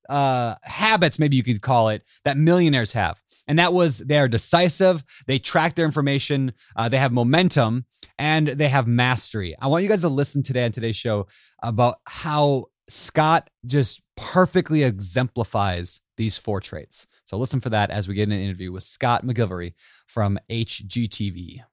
uh, 0.09 0.57
habits, 0.63 1.19
maybe 1.19 1.37
you 1.37 1.45
could 1.45 1.63
call 1.63 1.89
it, 1.89 2.03
that 2.25 2.37
millionaires 2.37 2.93
have. 2.93 3.23
And 3.51 3.59
that 3.59 3.73
was 3.73 3.99
they 3.99 4.17
are 4.17 4.29
decisive, 4.29 5.03
they 5.27 5.41
track 5.41 5.75
their 5.75 5.85
information, 5.85 6.53
uh, 6.77 6.89
they 6.89 6.99
have 6.99 7.11
momentum, 7.11 7.85
and 8.17 8.47
they 8.47 8.69
have 8.69 8.87
mastery. 8.87 9.57
I 9.61 9.67
want 9.67 9.83
you 9.83 9.89
guys 9.89 10.03
to 10.03 10.09
listen 10.09 10.45
today 10.45 10.65
on 10.65 10.71
today's 10.71 10.95
show 10.95 11.27
about 11.61 11.97
how 12.07 12.67
Scott 12.89 13.51
just 13.67 14.03
perfectly 14.17 14.85
exemplifies 14.85 15.99
these 16.17 16.39
four 16.39 16.61
traits. 16.61 17.09
So 17.25 17.39
listen 17.39 17.61
for 17.61 17.71
that 17.71 17.91
as 17.91 18.07
we 18.07 18.15
get 18.15 18.29
in 18.29 18.33
an 18.33 18.41
interview 18.41 18.71
with 18.71 18.85
Scott 18.85 19.27
McGillivray 19.27 19.75
from 20.07 20.39
HGTV. 20.49 21.65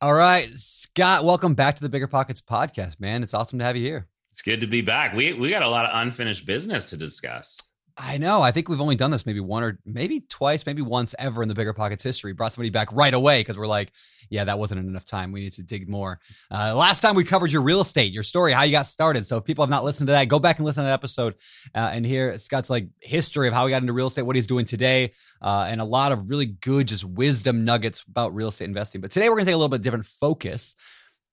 All 0.00 0.14
right, 0.14 0.48
Scott, 0.56 1.24
welcome 1.24 1.54
back 1.54 1.76
to 1.76 1.82
the 1.82 1.88
Bigger 1.88 2.08
Pockets 2.08 2.40
podcast, 2.40 2.98
man. 2.98 3.22
It's 3.22 3.32
awesome 3.32 3.60
to 3.60 3.64
have 3.64 3.76
you 3.76 3.86
here. 3.86 4.08
It's 4.32 4.42
good 4.42 4.60
to 4.60 4.66
be 4.66 4.80
back. 4.80 5.14
We 5.14 5.34
we 5.34 5.50
got 5.50 5.62
a 5.62 5.68
lot 5.68 5.86
of 5.86 5.92
unfinished 5.94 6.46
business 6.46 6.86
to 6.86 6.96
discuss. 6.96 7.60
I 7.98 8.18
know. 8.18 8.42
I 8.42 8.52
think 8.52 8.68
we've 8.68 8.80
only 8.80 8.96
done 8.96 9.10
this 9.10 9.24
maybe 9.24 9.40
one 9.40 9.62
or 9.62 9.78
maybe 9.86 10.20
twice, 10.20 10.66
maybe 10.66 10.82
once 10.82 11.14
ever 11.18 11.42
in 11.42 11.48
the 11.48 11.54
Bigger 11.54 11.72
Pockets 11.72 12.04
history. 12.04 12.32
Brought 12.32 12.52
somebody 12.52 12.68
back 12.68 12.92
right 12.92 13.14
away 13.14 13.40
because 13.40 13.56
we're 13.56 13.66
like, 13.66 13.90
yeah, 14.28 14.44
that 14.44 14.58
wasn't 14.58 14.80
enough 14.80 15.06
time. 15.06 15.32
We 15.32 15.40
need 15.40 15.54
to 15.54 15.62
dig 15.62 15.88
more. 15.88 16.20
Uh, 16.50 16.74
last 16.74 17.00
time 17.00 17.14
we 17.14 17.24
covered 17.24 17.52
your 17.52 17.62
real 17.62 17.80
estate, 17.80 18.12
your 18.12 18.22
story, 18.22 18.52
how 18.52 18.62
you 18.64 18.72
got 18.72 18.86
started. 18.86 19.26
So 19.26 19.38
if 19.38 19.44
people 19.44 19.64
have 19.64 19.70
not 19.70 19.84
listened 19.84 20.08
to 20.08 20.12
that, 20.12 20.28
go 20.28 20.38
back 20.38 20.58
and 20.58 20.66
listen 20.66 20.82
to 20.82 20.88
that 20.88 20.94
episode 20.94 21.36
uh, 21.74 21.90
and 21.92 22.04
hear 22.04 22.36
Scott's 22.36 22.68
like 22.68 22.88
history 23.00 23.48
of 23.48 23.54
how 23.54 23.66
he 23.66 23.70
got 23.70 23.82
into 23.82 23.94
real 23.94 24.08
estate, 24.08 24.22
what 24.22 24.36
he's 24.36 24.46
doing 24.46 24.66
today, 24.66 25.12
uh, 25.40 25.66
and 25.68 25.80
a 25.80 25.84
lot 25.84 26.12
of 26.12 26.28
really 26.28 26.46
good 26.46 26.88
just 26.88 27.04
wisdom 27.04 27.64
nuggets 27.64 28.04
about 28.08 28.34
real 28.34 28.48
estate 28.48 28.66
investing. 28.66 29.00
But 29.00 29.10
today 29.10 29.28
we're 29.28 29.36
gonna 29.36 29.46
take 29.46 29.54
a 29.54 29.58
little 29.58 29.68
bit 29.68 29.82
different 29.82 30.06
focus. 30.06 30.74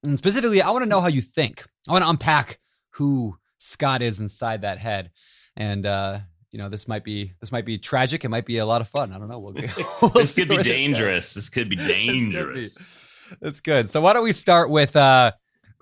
And 0.04 0.16
specifically, 0.16 0.62
I 0.62 0.70
want 0.70 0.84
to 0.84 0.88
know 0.88 1.00
how 1.00 1.08
you 1.08 1.22
think. 1.22 1.64
I 1.88 1.92
want 1.92 2.04
to 2.04 2.10
unpack 2.10 2.58
who 2.90 3.38
Scott 3.58 4.02
is 4.02 4.20
inside 4.20 4.62
that 4.62 4.78
head. 4.78 5.10
And 5.56 5.86
uh, 5.86 6.18
you 6.54 6.58
know, 6.58 6.68
this 6.68 6.86
might 6.86 7.02
be 7.02 7.32
this 7.40 7.50
might 7.50 7.64
be 7.64 7.78
tragic. 7.78 8.24
It 8.24 8.28
might 8.28 8.46
be 8.46 8.58
a 8.58 8.64
lot 8.64 8.80
of 8.80 8.86
fun. 8.86 9.12
I 9.12 9.18
don't 9.18 9.26
know. 9.26 9.40
We'll, 9.40 9.54
we'll 10.00 10.10
this 10.14 10.34
could 10.34 10.48
be 10.48 10.62
dangerous. 10.62 11.34
This 11.34 11.50
could 11.50 11.68
be 11.68 11.74
dangerous. 11.74 12.96
That's 13.40 13.58
good. 13.58 13.90
So 13.90 14.00
why 14.00 14.12
don't 14.12 14.22
we 14.22 14.30
start 14.30 14.70
with 14.70 14.94
uh, 14.94 15.32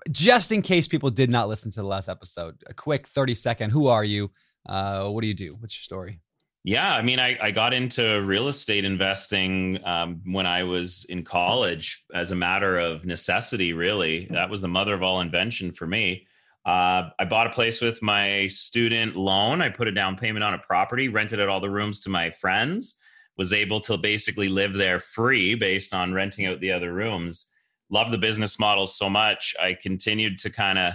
just 0.09 0.51
in 0.51 0.63
case 0.63 0.87
people 0.87 1.11
did 1.11 1.29
not 1.29 1.47
listen 1.47 1.69
to 1.73 1.81
the 1.81 1.85
last 1.85 2.09
episode, 2.09 2.55
a 2.65 2.73
quick 2.73 3.07
thirty 3.07 3.35
second. 3.35 3.69
Who 3.69 3.85
are 3.85 4.03
you? 4.03 4.31
Uh, 4.67 5.09
what 5.09 5.21
do 5.21 5.27
you 5.27 5.35
do? 5.35 5.55
What's 5.59 5.77
your 5.77 5.83
story? 5.83 6.21
Yeah, 6.63 6.91
I 6.91 7.03
mean, 7.03 7.19
I, 7.19 7.37
I 7.39 7.51
got 7.51 7.75
into 7.75 8.23
real 8.23 8.47
estate 8.47 8.83
investing 8.83 9.85
um, 9.85 10.21
when 10.25 10.47
I 10.47 10.63
was 10.63 11.05
in 11.07 11.23
college 11.23 12.03
as 12.15 12.31
a 12.31 12.35
matter 12.35 12.79
of 12.79 13.05
necessity, 13.05 13.73
really. 13.73 14.27
That 14.31 14.49
was 14.49 14.61
the 14.61 14.69
mother 14.69 14.95
of 14.95 15.03
all 15.03 15.21
invention 15.21 15.71
for 15.71 15.85
me. 15.85 16.25
Uh, 16.65 17.09
I 17.19 17.25
bought 17.25 17.47
a 17.47 17.51
place 17.51 17.81
with 17.81 18.01
my 18.01 18.47
student 18.47 19.15
loan. 19.15 19.61
I 19.61 19.69
put 19.69 19.87
a 19.87 19.91
down 19.91 20.15
payment 20.15 20.43
on 20.43 20.53
a 20.53 20.59
property, 20.59 21.09
rented 21.09 21.41
out 21.41 21.49
all 21.49 21.59
the 21.59 21.69
rooms 21.69 21.99
to 22.01 22.09
my 22.09 22.29
friends, 22.29 22.95
was 23.37 23.51
able 23.51 23.81
to 23.81 23.97
basically 23.97 24.47
live 24.47 24.73
there 24.73 24.99
free 24.99 25.55
based 25.55 25.93
on 25.93 26.13
renting 26.13 26.45
out 26.45 26.61
the 26.61 26.71
other 26.71 26.93
rooms. 26.93 27.51
Loved 27.89 28.11
the 28.11 28.17
business 28.17 28.59
model 28.59 28.87
so 28.87 29.09
much. 29.09 29.55
I 29.61 29.73
continued 29.73 30.37
to 30.39 30.49
kind 30.49 30.79
of, 30.79 30.93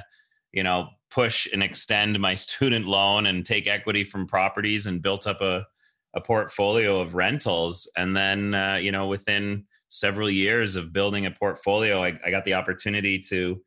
you 0.52 0.62
know, 0.62 0.88
push 1.10 1.46
and 1.52 1.62
extend 1.62 2.18
my 2.18 2.34
student 2.46 2.86
loan 2.86 3.26
and 3.26 3.44
take 3.44 3.66
equity 3.66 4.04
from 4.04 4.26
properties 4.26 4.86
and 4.86 5.02
built 5.02 5.26
up 5.26 5.42
a, 5.42 5.66
a 6.14 6.20
portfolio 6.22 6.98
of 7.00 7.14
rentals. 7.14 7.90
And 7.94 8.16
then, 8.16 8.54
uh, 8.54 8.78
you 8.80 8.90
know, 8.90 9.06
within 9.06 9.66
several 9.90 10.30
years 10.30 10.76
of 10.76 10.94
building 10.94 11.26
a 11.26 11.30
portfolio, 11.30 12.02
I, 12.02 12.18
I 12.24 12.30
got 12.30 12.46
the 12.46 12.54
opportunity 12.54 13.18
to 13.28 13.60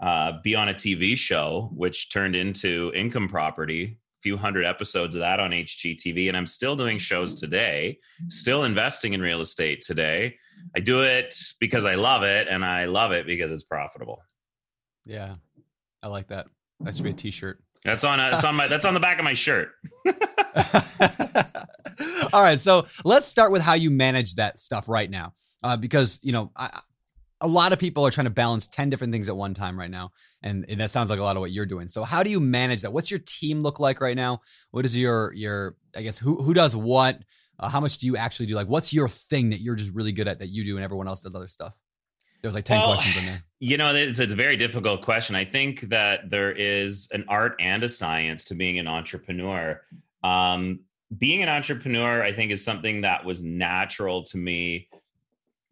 uh, 0.00 0.32
be 0.42 0.54
on 0.54 0.68
a 0.68 0.74
TV 0.74 1.16
show, 1.16 1.70
which 1.74 2.10
turned 2.10 2.36
into 2.36 2.92
Income 2.94 3.28
Property. 3.28 3.98
A 4.20 4.22
few 4.22 4.36
hundred 4.36 4.64
episodes 4.64 5.14
of 5.14 5.20
that 5.20 5.38
on 5.38 5.52
HGTV, 5.52 6.26
and 6.26 6.36
I'm 6.36 6.46
still 6.46 6.74
doing 6.74 6.98
shows 6.98 7.40
today. 7.40 7.98
Still 8.28 8.64
investing 8.64 9.12
in 9.12 9.20
real 9.20 9.40
estate 9.40 9.80
today. 9.80 10.36
I 10.76 10.80
do 10.80 11.02
it 11.02 11.36
because 11.60 11.84
I 11.84 11.94
love 11.94 12.24
it, 12.24 12.48
and 12.48 12.64
I 12.64 12.86
love 12.86 13.12
it 13.12 13.26
because 13.26 13.52
it's 13.52 13.62
profitable. 13.62 14.20
Yeah, 15.04 15.36
I 16.02 16.08
like 16.08 16.28
that. 16.28 16.46
That 16.80 16.96
should 16.96 17.04
be 17.04 17.10
a 17.10 17.14
T-shirt. 17.14 17.60
That's 17.84 18.02
on. 18.02 18.18
That's 18.18 18.44
on 18.44 18.56
my. 18.56 18.66
That's 18.66 18.84
on 18.84 18.94
the 18.94 19.00
back 19.00 19.18
of 19.18 19.24
my 19.24 19.34
shirt. 19.34 19.70
All 22.32 22.42
right, 22.42 22.58
so 22.58 22.86
let's 23.04 23.26
start 23.26 23.52
with 23.52 23.62
how 23.62 23.74
you 23.74 23.90
manage 23.90 24.34
that 24.34 24.58
stuff 24.58 24.88
right 24.88 25.08
now, 25.08 25.32
uh, 25.62 25.76
because 25.76 26.18
you 26.22 26.32
know 26.32 26.50
I, 26.56 26.80
a 27.40 27.46
lot 27.46 27.72
of 27.72 27.78
people 27.78 28.06
are 28.06 28.10
trying 28.10 28.24
to 28.26 28.30
balance 28.30 28.66
10 28.66 28.90
different 28.90 29.12
things 29.12 29.28
at 29.28 29.36
one 29.36 29.54
time 29.54 29.78
right 29.78 29.90
now 29.90 30.10
and, 30.42 30.64
and, 30.68 30.80
that 30.80 30.90
sounds 30.90 31.10
like 31.10 31.18
a 31.18 31.22
lot 31.22 31.36
of 31.36 31.40
what 31.40 31.50
you're 31.50 31.66
doing. 31.66 31.88
So 31.88 32.04
how 32.04 32.22
do 32.22 32.30
you 32.30 32.40
manage 32.40 32.82
that? 32.82 32.92
What's 32.92 33.10
your 33.10 33.20
team 33.20 33.62
look 33.62 33.80
like 33.80 34.00
right 34.00 34.16
now? 34.16 34.40
What 34.70 34.84
is 34.84 34.96
your 34.96 35.32
your 35.34 35.76
i 35.96 36.02
guess 36.02 36.18
who 36.18 36.42
who 36.42 36.54
does 36.54 36.76
what? 36.76 37.20
Uh, 37.60 37.68
how 37.68 37.80
much 37.80 37.98
do 37.98 38.06
you 38.06 38.16
actually 38.16 38.46
do? 38.46 38.54
Like 38.54 38.68
what's 38.68 38.92
your 38.92 39.08
thing 39.08 39.50
that 39.50 39.60
you're 39.60 39.74
just 39.74 39.92
really 39.92 40.12
good 40.12 40.28
at 40.28 40.38
that 40.38 40.48
you 40.48 40.64
do 40.64 40.76
and 40.76 40.84
everyone 40.84 41.08
else 41.08 41.20
does 41.20 41.34
other 41.34 41.48
stuff? 41.48 41.74
There's 42.42 42.54
like 42.54 42.64
10 42.64 42.78
well, 42.78 42.92
questions 42.92 43.16
in 43.16 43.26
there. 43.26 43.38
you 43.58 43.76
know 43.76 43.92
it's, 43.94 44.20
it's 44.20 44.32
a 44.32 44.36
very 44.36 44.56
difficult 44.56 45.02
question. 45.02 45.34
I 45.34 45.44
think 45.44 45.80
that 45.88 46.30
there 46.30 46.52
is 46.52 47.08
an 47.12 47.24
art 47.28 47.56
and 47.58 47.82
a 47.82 47.88
science 47.88 48.44
to 48.46 48.54
being 48.54 48.78
an 48.78 48.86
entrepreneur. 48.86 49.80
Um, 50.22 50.80
being 51.16 51.42
an 51.42 51.48
entrepreneur 51.48 52.22
i 52.22 52.30
think 52.30 52.52
is 52.52 52.62
something 52.62 53.00
that 53.00 53.24
was 53.24 53.42
natural 53.42 54.22
to 54.22 54.36
me 54.36 54.88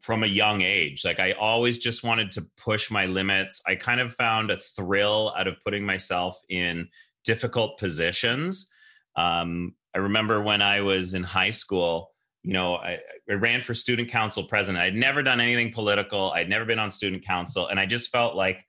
from 0.00 0.22
a 0.22 0.26
young 0.26 0.62
age. 0.62 1.04
Like 1.04 1.18
I 1.18 1.32
always 1.32 1.78
just 1.78 2.04
wanted 2.04 2.32
to 2.32 2.46
push 2.56 2.90
my 2.90 3.06
limits. 3.06 3.62
I 3.66 3.74
kind 3.74 4.00
of 4.00 4.14
found 4.14 4.50
a 4.50 4.56
thrill 4.56 5.34
out 5.36 5.48
of 5.48 5.56
putting 5.64 5.84
myself 5.84 6.40
in 6.48 6.88
difficult 7.24 7.78
positions. 7.78 8.70
Um, 9.16 9.74
I 9.94 9.98
remember 9.98 10.40
when 10.42 10.62
I 10.62 10.82
was 10.82 11.14
in 11.14 11.22
high 11.22 11.50
school, 11.50 12.10
you 12.42 12.52
know, 12.52 12.76
I, 12.76 12.98
I, 13.28 13.34
ran 13.34 13.62
for 13.62 13.74
student 13.74 14.08
council 14.08 14.44
president. 14.44 14.84
I'd 14.84 14.94
never 14.94 15.22
done 15.22 15.40
anything 15.40 15.72
political. 15.72 16.30
I'd 16.32 16.48
never 16.48 16.64
been 16.64 16.78
on 16.78 16.92
student 16.92 17.24
council. 17.24 17.66
And 17.66 17.80
I 17.80 17.86
just 17.86 18.10
felt 18.10 18.36
like 18.36 18.64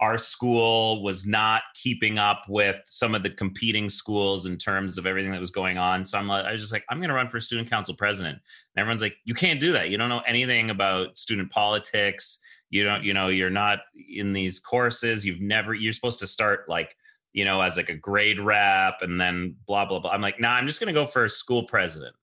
our 0.00 0.16
school 0.16 1.02
was 1.02 1.26
not 1.26 1.62
keeping 1.74 2.18
up 2.18 2.44
with 2.48 2.80
some 2.86 3.14
of 3.14 3.22
the 3.22 3.28
competing 3.28 3.90
schools 3.90 4.46
in 4.46 4.56
terms 4.56 4.96
of 4.96 5.06
everything 5.06 5.30
that 5.30 5.40
was 5.40 5.50
going 5.50 5.76
on. 5.76 6.06
So 6.06 6.16
I'm 6.16 6.26
like, 6.26 6.46
I 6.46 6.52
was 6.52 6.60
just 6.62 6.72
like, 6.72 6.84
I'm 6.88 6.98
going 6.98 7.10
to 7.10 7.14
run 7.14 7.28
for 7.28 7.38
student 7.38 7.68
council 7.68 7.94
president. 7.94 8.38
And 8.74 8.80
everyone's 8.80 9.02
like, 9.02 9.16
you 9.24 9.34
can't 9.34 9.60
do 9.60 9.72
that. 9.72 9.90
You 9.90 9.98
don't 9.98 10.08
know 10.08 10.22
anything 10.26 10.70
about 10.70 11.18
student 11.18 11.50
politics. 11.50 12.40
You 12.70 12.84
don't, 12.84 13.04
you 13.04 13.12
know, 13.12 13.28
you're 13.28 13.50
not 13.50 13.80
in 14.08 14.32
these 14.32 14.58
courses. 14.58 15.26
You've 15.26 15.40
never, 15.40 15.74
you're 15.74 15.92
supposed 15.92 16.20
to 16.20 16.26
start 16.26 16.66
like, 16.66 16.96
you 17.34 17.44
know, 17.44 17.60
as 17.60 17.76
like 17.76 17.90
a 17.90 17.94
grade 17.94 18.40
rep 18.40 19.02
and 19.02 19.20
then 19.20 19.54
blah, 19.66 19.84
blah, 19.84 20.00
blah. 20.00 20.12
I'm 20.12 20.22
like, 20.22 20.40
nah, 20.40 20.54
I'm 20.54 20.66
just 20.66 20.80
going 20.80 20.92
to 20.92 20.98
go 20.98 21.06
for 21.06 21.28
school 21.28 21.64
president. 21.64 22.14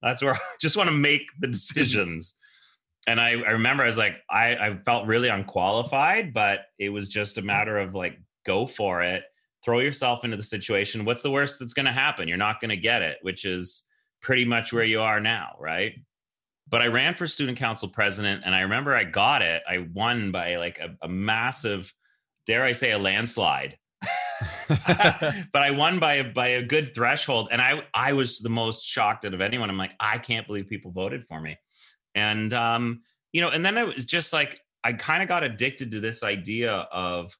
That's 0.00 0.22
where 0.22 0.34
I 0.34 0.40
just 0.60 0.76
want 0.76 0.90
to 0.90 0.96
make 0.96 1.28
the 1.40 1.48
decisions 1.48 2.36
and 3.06 3.20
I, 3.20 3.30
I 3.30 3.52
remember 3.52 3.84
I 3.84 3.86
was 3.86 3.98
like, 3.98 4.16
I, 4.28 4.56
I 4.56 4.78
felt 4.84 5.06
really 5.06 5.28
unqualified, 5.28 6.34
but 6.34 6.66
it 6.78 6.88
was 6.88 7.08
just 7.08 7.38
a 7.38 7.42
matter 7.42 7.78
of 7.78 7.94
like, 7.94 8.18
go 8.44 8.66
for 8.66 9.02
it, 9.02 9.22
throw 9.64 9.78
yourself 9.78 10.24
into 10.24 10.36
the 10.36 10.42
situation. 10.42 11.04
What's 11.04 11.22
the 11.22 11.30
worst 11.30 11.58
that's 11.58 11.72
going 11.72 11.86
to 11.86 11.92
happen? 11.92 12.26
You're 12.26 12.36
not 12.36 12.60
going 12.60 12.70
to 12.70 12.76
get 12.76 13.02
it, 13.02 13.18
which 13.22 13.44
is 13.44 13.88
pretty 14.20 14.44
much 14.44 14.72
where 14.72 14.84
you 14.84 15.00
are 15.00 15.20
now, 15.20 15.56
right? 15.60 15.94
But 16.68 16.82
I 16.82 16.88
ran 16.88 17.14
for 17.14 17.28
student 17.28 17.58
council 17.58 17.88
president, 17.88 18.42
and 18.44 18.54
I 18.54 18.62
remember 18.62 18.94
I 18.94 19.04
got 19.04 19.42
it. 19.42 19.62
I 19.68 19.86
won 19.94 20.32
by 20.32 20.56
like 20.56 20.80
a, 20.80 20.96
a 21.00 21.08
massive, 21.08 21.94
dare 22.44 22.64
I 22.64 22.72
say, 22.72 22.90
a 22.90 22.98
landslide. 22.98 23.78
but 24.68 25.62
I 25.62 25.70
won 25.70 26.00
by 26.00 26.14
a, 26.14 26.24
by 26.24 26.48
a 26.48 26.62
good 26.62 26.92
threshold, 26.92 27.48
and 27.52 27.62
I 27.62 27.84
I 27.94 28.14
was 28.14 28.40
the 28.40 28.50
most 28.50 28.84
shocked 28.84 29.24
out 29.24 29.32
of 29.32 29.40
anyone. 29.40 29.70
I'm 29.70 29.78
like, 29.78 29.92
I 30.00 30.18
can't 30.18 30.46
believe 30.46 30.66
people 30.66 30.90
voted 30.90 31.24
for 31.28 31.40
me 31.40 31.56
and 32.16 32.52
um, 32.52 33.02
you 33.32 33.40
know, 33.40 33.50
and 33.50 33.64
then 33.64 33.78
I 33.78 33.84
was 33.84 34.04
just 34.04 34.32
like, 34.32 34.60
I 34.82 34.94
kind 34.94 35.22
of 35.22 35.28
got 35.28 35.44
addicted 35.44 35.92
to 35.92 36.00
this 36.00 36.24
idea 36.24 36.72
of 36.72 37.36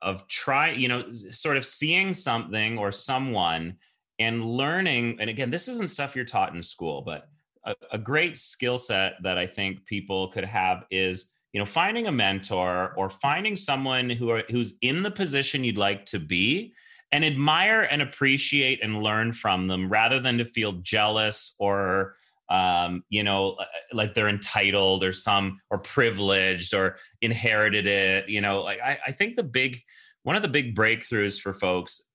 of 0.00 0.26
try, 0.26 0.70
you 0.70 0.88
know, 0.88 1.12
sort 1.12 1.56
of 1.56 1.66
seeing 1.66 2.14
something 2.14 2.78
or 2.78 2.90
someone 2.90 3.76
and 4.18 4.44
learning. 4.44 5.18
And 5.20 5.28
again, 5.28 5.50
this 5.50 5.68
isn't 5.68 5.90
stuff 5.90 6.16
you're 6.16 6.24
taught 6.24 6.54
in 6.54 6.62
school, 6.62 7.02
but 7.02 7.28
a, 7.64 7.74
a 7.92 7.98
great 7.98 8.36
skill 8.36 8.78
set 8.78 9.14
that 9.22 9.38
I 9.38 9.46
think 9.46 9.84
people 9.84 10.28
could 10.28 10.44
have 10.44 10.84
is 10.90 11.32
you 11.52 11.60
know 11.60 11.66
finding 11.66 12.06
a 12.06 12.12
mentor 12.12 12.94
or 12.96 13.10
finding 13.10 13.56
someone 13.56 14.08
who 14.08 14.30
are 14.30 14.44
who's 14.50 14.78
in 14.82 15.02
the 15.02 15.10
position 15.10 15.64
you'd 15.64 15.78
like 15.78 16.04
to 16.06 16.18
be 16.18 16.72
and 17.10 17.24
admire 17.24 17.82
and 17.90 18.02
appreciate 18.02 18.82
and 18.82 19.02
learn 19.02 19.32
from 19.32 19.66
them 19.66 19.88
rather 19.88 20.20
than 20.20 20.38
to 20.38 20.44
feel 20.44 20.72
jealous 20.72 21.56
or 21.58 22.14
um, 22.50 23.02
you 23.10 23.22
know, 23.22 23.52
uh, 23.52 23.64
like 23.92 24.14
they're 24.14 24.28
entitled 24.28 25.04
or 25.04 25.12
some 25.12 25.58
or 25.70 25.78
privileged 25.78 26.74
or 26.74 26.96
inherited 27.20 27.86
it. 27.86 28.28
You 28.28 28.40
know, 28.40 28.62
like 28.62 28.80
I, 28.80 28.98
I 29.08 29.12
think 29.12 29.36
the 29.36 29.42
big 29.42 29.80
one 30.22 30.36
of 30.36 30.42
the 30.42 30.48
big 30.48 30.74
breakthroughs 30.74 31.40
for 31.40 31.52
folks, 31.52 32.10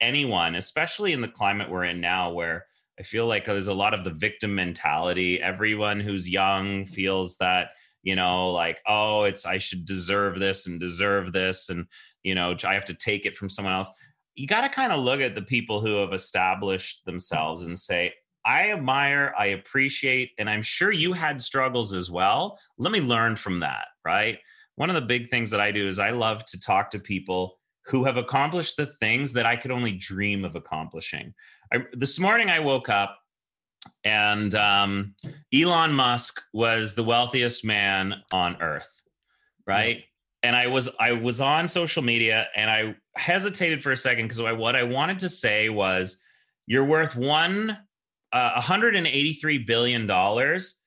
anyone, 0.00 0.54
especially 0.54 1.12
in 1.12 1.20
the 1.20 1.28
climate 1.28 1.70
we're 1.70 1.84
in 1.84 2.00
now, 2.00 2.32
where 2.32 2.66
I 2.98 3.02
feel 3.02 3.26
like 3.26 3.46
there's 3.46 3.68
a 3.68 3.74
lot 3.74 3.94
of 3.94 4.04
the 4.04 4.12
victim 4.12 4.54
mentality. 4.54 5.40
Everyone 5.40 6.00
who's 6.00 6.28
young 6.28 6.86
feels 6.86 7.36
that 7.38 7.70
you 8.04 8.14
know 8.14 8.50
like 8.50 8.80
oh 8.86 9.24
it's 9.24 9.46
i 9.46 9.58
should 9.58 9.84
deserve 9.84 10.38
this 10.38 10.66
and 10.66 10.78
deserve 10.78 11.32
this 11.32 11.70
and 11.70 11.86
you 12.22 12.34
know 12.34 12.54
i 12.64 12.74
have 12.74 12.84
to 12.84 12.94
take 12.94 13.26
it 13.26 13.36
from 13.36 13.48
someone 13.48 13.72
else 13.72 13.88
you 14.34 14.46
got 14.46 14.60
to 14.60 14.68
kind 14.68 14.92
of 14.92 15.00
look 15.00 15.20
at 15.20 15.34
the 15.34 15.42
people 15.42 15.80
who 15.80 15.96
have 15.96 16.12
established 16.12 17.04
themselves 17.04 17.62
and 17.62 17.78
say 17.78 18.12
I 18.44 18.70
admire, 18.72 19.34
I 19.38 19.46
appreciate, 19.46 20.32
and 20.38 20.50
I'm 20.50 20.62
sure 20.62 20.92
you 20.92 21.12
had 21.12 21.40
struggles 21.40 21.92
as 21.92 22.10
well. 22.10 22.58
Let 22.78 22.92
me 22.92 23.00
learn 23.00 23.36
from 23.36 23.60
that, 23.60 23.86
right? 24.04 24.38
One 24.76 24.90
of 24.90 24.96
the 24.96 25.02
big 25.02 25.30
things 25.30 25.50
that 25.50 25.60
I 25.60 25.70
do 25.70 25.86
is 25.86 25.98
I 25.98 26.10
love 26.10 26.44
to 26.46 26.60
talk 26.60 26.90
to 26.90 26.98
people 26.98 27.58
who 27.86 28.04
have 28.04 28.16
accomplished 28.16 28.76
the 28.76 28.86
things 28.86 29.32
that 29.34 29.46
I 29.46 29.56
could 29.56 29.70
only 29.70 29.92
dream 29.92 30.44
of 30.44 30.56
accomplishing. 30.56 31.34
I, 31.72 31.84
this 31.92 32.18
morning 32.18 32.50
I 32.50 32.58
woke 32.60 32.88
up 32.88 33.18
and 34.04 34.54
um, 34.54 35.14
Elon 35.52 35.92
Musk 35.92 36.40
was 36.52 36.94
the 36.94 37.04
wealthiest 37.04 37.64
man 37.64 38.14
on 38.32 38.60
earth, 38.60 39.02
right? 39.66 40.04
And 40.42 40.54
I 40.54 40.66
was 40.66 40.90
I 41.00 41.12
was 41.12 41.40
on 41.40 41.68
social 41.68 42.02
media 42.02 42.48
and 42.54 42.70
I 42.70 42.96
hesitated 43.16 43.82
for 43.82 43.92
a 43.92 43.96
second 43.96 44.26
because 44.26 44.40
what 44.40 44.76
I 44.76 44.82
wanted 44.82 45.18
to 45.20 45.28
say 45.28 45.70
was, 45.70 46.20
"You're 46.66 46.84
worth 46.84 47.16
one 47.16 47.78
uh, 48.34 48.52
183 48.54 49.58
billion 49.58 50.06
dollars 50.06 50.80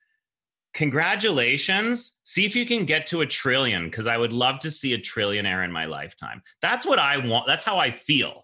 congratulations 0.73 2.19
see 2.23 2.45
if 2.45 2.55
you 2.55 2.65
can 2.65 2.85
get 2.85 3.07
to 3.07 3.21
a 3.21 3.25
trillion 3.25 3.85
because 3.85 4.05
i 4.05 4.17
would 4.17 4.33
love 4.33 4.59
to 4.59 4.69
see 4.69 4.93
a 4.93 4.97
trillionaire 4.99 5.65
in 5.65 5.71
my 5.71 5.85
lifetime 5.85 6.41
that's 6.61 6.85
what 6.85 6.99
i 6.99 7.17
want 7.17 7.47
that's 7.47 7.65
how 7.65 7.77
i 7.77 7.89
feel 7.89 8.43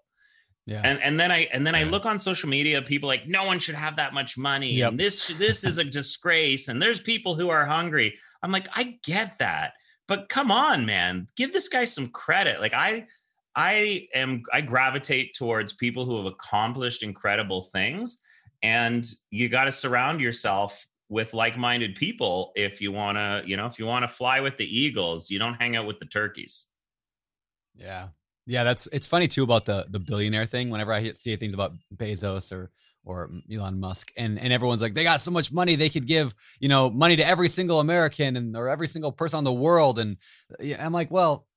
yeah. 0.65 0.81
And 0.83 1.01
and 1.01 1.19
then 1.19 1.29
I 1.29 1.49
and 1.51 1.67
then 1.67 1.73
yeah. 1.73 1.81
I 1.81 1.83
look 1.83 2.05
on 2.05 2.17
social 2.17 2.47
media, 2.47 2.81
people 2.81 3.07
like 3.07 3.27
no 3.27 3.43
one 3.45 3.59
should 3.59 3.75
have 3.75 3.97
that 3.97 4.13
much 4.13 4.37
money, 4.37 4.71
yep. 4.71 4.91
and 4.91 4.99
this 4.99 5.27
this 5.37 5.65
is 5.65 5.77
a 5.77 5.83
disgrace, 5.99 6.69
and 6.69 6.81
there's 6.81 7.01
people 7.01 7.35
who 7.35 7.49
are 7.49 7.65
hungry. 7.65 8.17
I'm 8.41 8.51
like, 8.51 8.69
I 8.73 8.97
get 9.03 9.39
that, 9.39 9.73
but 10.07 10.29
come 10.29 10.51
on, 10.51 10.85
man, 10.85 11.27
give 11.35 11.51
this 11.51 11.67
guy 11.67 11.83
some 11.83 12.07
credit. 12.07 12.61
Like 12.61 12.73
I 12.73 13.07
I 13.53 14.07
am 14.13 14.43
I 14.53 14.61
gravitate 14.61 15.33
towards 15.33 15.73
people 15.73 16.05
who 16.05 16.15
have 16.15 16.27
accomplished 16.27 17.03
incredible 17.03 17.63
things, 17.63 18.22
and 18.63 19.05
you 19.29 19.49
got 19.49 19.65
to 19.65 19.71
surround 19.71 20.19
yourself 20.21 20.87
with 21.09 21.33
like-minded 21.33 21.95
people 21.95 22.51
if 22.55 22.81
you 22.81 22.91
want 22.91 23.17
to 23.17 23.43
you 23.45 23.55
know 23.55 23.67
if 23.67 23.77
you 23.77 23.85
want 23.85 24.03
to 24.03 24.07
fly 24.07 24.39
with 24.39 24.57
the 24.57 24.65
eagles 24.65 25.29
you 25.29 25.37
don't 25.37 25.55
hang 25.55 25.75
out 25.75 25.85
with 25.85 25.99
the 25.99 26.05
turkeys 26.05 26.67
yeah 27.75 28.07
Yeah, 28.45 28.63
that's 28.63 28.87
it's 28.91 29.07
funny 29.07 29.27
too 29.27 29.43
about 29.43 29.65
the 29.65 29.85
the 29.89 29.99
billionaire 29.99 30.45
thing. 30.45 30.69
Whenever 30.69 30.91
I 30.91 31.13
see 31.13 31.35
things 31.37 31.53
about 31.53 31.73
Bezos 31.95 32.51
or 32.51 32.71
or 33.05 33.29
Elon 33.53 33.79
Musk, 33.79 34.11
and 34.17 34.37
and 34.37 34.51
everyone's 34.51 34.81
like, 34.81 34.95
they 34.95 35.03
got 35.03 35.21
so 35.21 35.31
much 35.31 35.51
money, 35.51 35.75
they 35.75 35.89
could 35.89 36.07
give 36.07 36.35
you 36.59 36.67
know 36.67 36.89
money 36.89 37.15
to 37.15 37.25
every 37.25 37.47
single 37.47 37.79
American 37.79 38.35
and 38.35 38.55
or 38.57 38.67
every 38.67 38.87
single 38.87 39.11
person 39.11 39.37
on 39.37 39.43
the 39.45 39.53
world. 39.53 39.97
And 39.97 40.17
uh, 40.61 40.75
I'm 40.77 40.91
like, 40.91 41.09
well, 41.09 41.47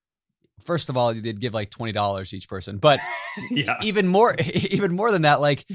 first 0.65 0.89
of 0.89 0.97
all, 0.97 1.13
they'd 1.13 1.41
give 1.41 1.55
like 1.55 1.71
twenty 1.71 1.93
dollars 1.93 2.33
each 2.33 2.49
person, 2.49 2.79
but 2.79 3.01
yeah. 3.51 3.79
even 3.83 4.07
more 4.07 4.37
even 4.71 4.95
more 4.95 5.11
than 5.11 5.23
that, 5.23 5.41
like 5.41 5.67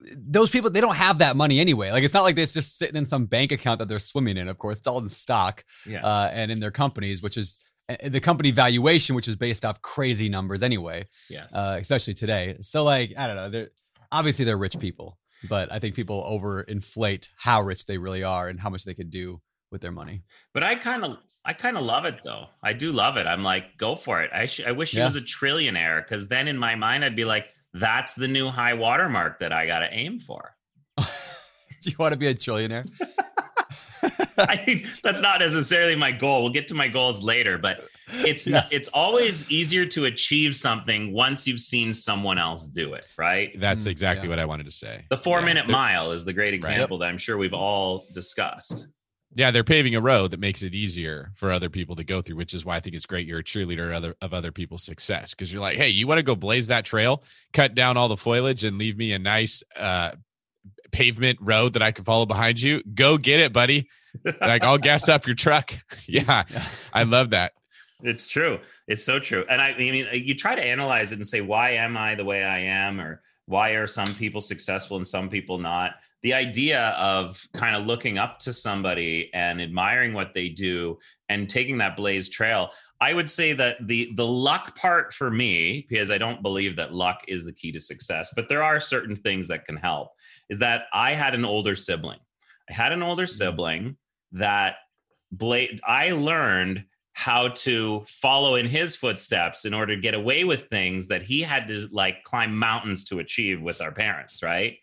those 0.00 0.50
people 0.50 0.70
they 0.70 0.80
don't 0.80 0.96
have 0.96 1.18
that 1.18 1.36
money 1.36 1.60
anyway. 1.60 1.90
Like 1.90 2.04
it's 2.04 2.14
not 2.14 2.22
like 2.24 2.38
it's 2.38 2.52
just 2.54 2.78
sitting 2.78 2.96
in 2.96 3.06
some 3.06 3.26
bank 3.26 3.52
account 3.52 3.78
that 3.78 3.88
they're 3.88 3.98
swimming 3.98 4.36
in. 4.36 4.48
Of 4.48 4.58
course, 4.58 4.78
it's 4.78 4.86
all 4.86 4.98
in 4.98 5.08
stock 5.08 5.64
Yeah. 5.86 6.04
uh, 6.04 6.30
and 6.32 6.50
in 6.50 6.60
their 6.60 6.70
companies, 6.70 7.22
which 7.22 7.36
is 7.36 7.58
uh, 7.88 7.96
the 8.08 8.20
company 8.20 8.50
valuation, 8.50 9.14
which 9.14 9.28
is 9.28 9.36
based 9.36 9.64
off 9.64 9.80
crazy 9.82 10.28
numbers 10.28 10.62
anyway 10.62 11.06
yes. 11.30 11.54
uh, 11.54 11.76
especially 11.80 12.14
today. 12.14 12.56
So 12.60 12.82
like 12.84 13.14
I 13.16 13.26
don't 13.26 13.36
know, 13.36 13.50
they're 13.50 13.70
obviously 14.12 14.44
they're 14.44 14.56
rich 14.58 14.78
people, 14.78 15.18
but 15.48 15.72
I 15.72 15.78
think 15.78 15.94
people 15.94 16.22
overinflate 16.22 17.28
how 17.36 17.62
rich 17.62 17.86
they 17.86 17.98
really 17.98 18.22
are 18.24 18.48
and 18.48 18.60
how 18.60 18.70
much 18.70 18.84
they 18.84 18.94
could 18.94 19.10
do 19.10 19.40
with 19.70 19.80
their 19.80 19.92
money. 19.92 20.22
But 20.52 20.62
I 20.64 20.74
kind 20.76 21.04
of 21.04 21.18
I 21.44 21.52
kind 21.52 21.76
of 21.76 21.82
love 21.84 22.04
it 22.06 22.20
though. 22.24 22.46
I 22.62 22.72
do 22.72 22.90
love 22.92 23.16
it. 23.18 23.26
I'm 23.26 23.42
like, 23.42 23.76
go 23.76 23.96
for 23.96 24.22
it. 24.22 24.30
I 24.32 24.46
sh- 24.46 24.62
I 24.66 24.72
wish 24.72 24.92
he 24.92 24.98
Yeah. 24.98 25.04
was 25.04 25.16
a 25.16 25.20
trillionaire 25.20 26.02
because 26.02 26.28
then 26.28 26.48
in 26.48 26.56
my 26.56 26.74
mind 26.74 27.04
I'd 27.04 27.16
be 27.16 27.24
like, 27.26 27.46
that's 27.74 28.14
the 28.14 28.28
new 28.28 28.48
high 28.48 28.74
watermark 28.74 29.40
that 29.40 29.52
I 29.52 29.66
got 29.66 29.80
to 29.80 29.88
aim 29.92 30.18
for. 30.20 30.54
do 30.96 31.04
you 31.90 31.96
want 31.98 32.12
to 32.12 32.18
be 32.18 32.28
a 32.28 32.34
trillionaire? 32.34 32.88
I 34.36 34.56
think 34.56 35.00
that's 35.02 35.20
not 35.20 35.40
necessarily 35.40 35.94
my 35.96 36.12
goal. 36.12 36.42
We'll 36.42 36.52
get 36.52 36.68
to 36.68 36.74
my 36.74 36.88
goals 36.88 37.22
later, 37.22 37.56
but 37.58 37.84
it's 38.08 38.46
Yes. 38.46 38.68
it's 38.70 38.88
always 38.88 39.50
easier 39.50 39.86
to 39.86 40.04
achieve 40.06 40.54
something 40.56 41.12
once 41.12 41.46
you've 41.46 41.60
seen 41.60 41.92
someone 41.92 42.38
else 42.38 42.66
do 42.68 42.94
it, 42.94 43.06
right? 43.16 43.58
That's 43.58 43.84
Mm, 43.84 43.90
exactly 43.90 44.26
yeah. 44.26 44.30
what 44.30 44.38
I 44.38 44.44
wanted 44.44 44.66
to 44.66 44.72
say. 44.72 45.04
The 45.10 45.16
four 45.16 45.40
Yeah. 45.40 45.46
minute 45.46 45.66
They're- 45.66 45.76
mile 45.76 46.12
is 46.12 46.24
the 46.24 46.32
great 46.32 46.52
example 46.54 46.98
that 46.98 47.08
I'm 47.08 47.18
sure 47.18 47.36
we've 47.38 47.54
all 47.54 48.06
discussed. 48.12 48.88
Yeah, 49.36 49.50
they're 49.50 49.64
paving 49.64 49.96
a 49.96 50.00
road 50.00 50.30
that 50.30 50.40
makes 50.40 50.62
it 50.62 50.74
easier 50.74 51.32
for 51.34 51.50
other 51.50 51.68
people 51.68 51.96
to 51.96 52.04
go 52.04 52.22
through, 52.22 52.36
which 52.36 52.54
is 52.54 52.64
why 52.64 52.76
I 52.76 52.80
think 52.80 52.94
it's 52.94 53.06
great 53.06 53.26
you're 53.26 53.40
a 53.40 53.44
cheerleader 53.44 53.88
of 53.88 53.92
other, 53.94 54.14
of 54.20 54.32
other 54.32 54.52
people's 54.52 54.84
success 54.84 55.34
because 55.34 55.52
you're 55.52 55.62
like, 55.62 55.76
hey, 55.76 55.88
you 55.88 56.06
want 56.06 56.18
to 56.18 56.22
go 56.22 56.36
blaze 56.36 56.68
that 56.68 56.84
trail, 56.84 57.24
cut 57.52 57.74
down 57.74 57.96
all 57.96 58.08
the 58.08 58.16
foliage, 58.16 58.62
and 58.62 58.78
leave 58.78 58.96
me 58.96 59.12
a 59.12 59.18
nice 59.18 59.64
uh, 59.76 60.12
pavement 60.92 61.38
road 61.40 61.72
that 61.72 61.82
I 61.82 61.90
can 61.90 62.04
follow 62.04 62.26
behind 62.26 62.62
you. 62.62 62.82
Go 62.94 63.18
get 63.18 63.40
it, 63.40 63.52
buddy. 63.52 63.88
Like 64.40 64.62
I'll 64.62 64.78
gas 64.78 65.08
up 65.08 65.26
your 65.26 65.34
truck. 65.34 65.74
yeah, 66.06 66.44
I 66.92 67.02
love 67.04 67.30
that. 67.30 67.52
It's 68.02 68.26
true. 68.26 68.60
It's 68.86 69.02
so 69.02 69.18
true. 69.18 69.44
And 69.48 69.60
I, 69.60 69.70
I 69.70 69.76
mean, 69.76 70.06
you 70.12 70.34
try 70.34 70.54
to 70.54 70.64
analyze 70.64 71.10
it 71.12 71.16
and 71.16 71.26
say, 71.26 71.40
why 71.40 71.70
am 71.70 71.96
I 71.96 72.14
the 72.14 72.24
way 72.24 72.44
I 72.44 72.58
am? 72.58 73.00
Or 73.00 73.22
why 73.46 73.70
are 73.70 73.86
some 73.86 74.12
people 74.14 74.40
successful 74.40 74.96
and 74.96 75.06
some 75.06 75.28
people 75.28 75.58
not? 75.58 75.94
The 76.24 76.34
idea 76.34 76.88
of 76.98 77.46
kind 77.54 77.76
of 77.76 77.86
looking 77.86 78.18
up 78.18 78.40
to 78.40 78.52
somebody 78.52 79.30
and 79.32 79.60
admiring 79.60 80.12
what 80.14 80.34
they 80.34 80.48
do 80.48 80.98
and 81.28 81.48
taking 81.48 81.78
that 81.78 81.96
blaze 81.96 82.28
trail. 82.28 82.70
I 83.00 83.14
would 83.14 83.28
say 83.28 83.52
that 83.52 83.86
the 83.86 84.12
the 84.16 84.26
luck 84.26 84.76
part 84.76 85.12
for 85.12 85.30
me, 85.30 85.86
because 85.88 86.10
I 86.10 86.18
don't 86.18 86.42
believe 86.42 86.76
that 86.76 86.94
luck 86.94 87.22
is 87.28 87.44
the 87.44 87.52
key 87.52 87.70
to 87.72 87.80
success, 87.80 88.32
but 88.34 88.48
there 88.48 88.62
are 88.62 88.80
certain 88.80 89.14
things 89.14 89.46
that 89.48 89.66
can 89.66 89.76
help, 89.76 90.08
is 90.48 90.58
that 90.60 90.84
I 90.92 91.12
had 91.12 91.34
an 91.34 91.44
older 91.44 91.76
sibling. 91.76 92.20
I 92.70 92.72
had 92.72 92.92
an 92.92 93.02
older 93.02 93.24
mm-hmm. 93.24 93.30
sibling 93.30 93.96
that 94.32 94.76
bla- 95.30 95.78
I 95.86 96.12
learned 96.12 96.84
how 97.12 97.48
to 97.48 98.00
follow 98.08 98.56
in 98.56 98.66
his 98.66 98.96
footsteps 98.96 99.64
in 99.64 99.72
order 99.72 99.94
to 99.94 100.00
get 100.00 100.14
away 100.14 100.42
with 100.42 100.68
things 100.68 101.06
that 101.08 101.22
he 101.22 101.42
had 101.42 101.68
to 101.68 101.86
like 101.92 102.24
climb 102.24 102.56
mountains 102.56 103.04
to 103.04 103.20
achieve 103.20 103.62
with 103.62 103.80
our 103.80 103.92
parents, 103.92 104.42
right? 104.42 104.78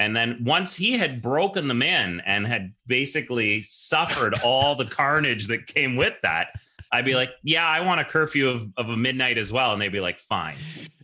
And 0.00 0.16
then 0.16 0.42
once 0.42 0.74
he 0.74 0.96
had 0.96 1.20
broken 1.20 1.68
them 1.68 1.82
in 1.82 2.20
and 2.24 2.46
had 2.46 2.72
basically 2.86 3.60
suffered 3.60 4.34
all 4.42 4.74
the 4.74 4.86
carnage 4.86 5.48
that 5.48 5.66
came 5.66 5.94
with 5.94 6.14
that, 6.22 6.48
I'd 6.90 7.04
be 7.04 7.14
like, 7.14 7.30
yeah, 7.42 7.68
I 7.68 7.82
want 7.82 8.00
a 8.00 8.04
curfew 8.06 8.48
of, 8.48 8.66
of 8.78 8.88
a 8.88 8.96
midnight 8.96 9.36
as 9.36 9.52
well. 9.52 9.74
And 9.74 9.80
they'd 9.80 9.92
be 9.92 10.00
like, 10.00 10.18
fine. 10.18 10.56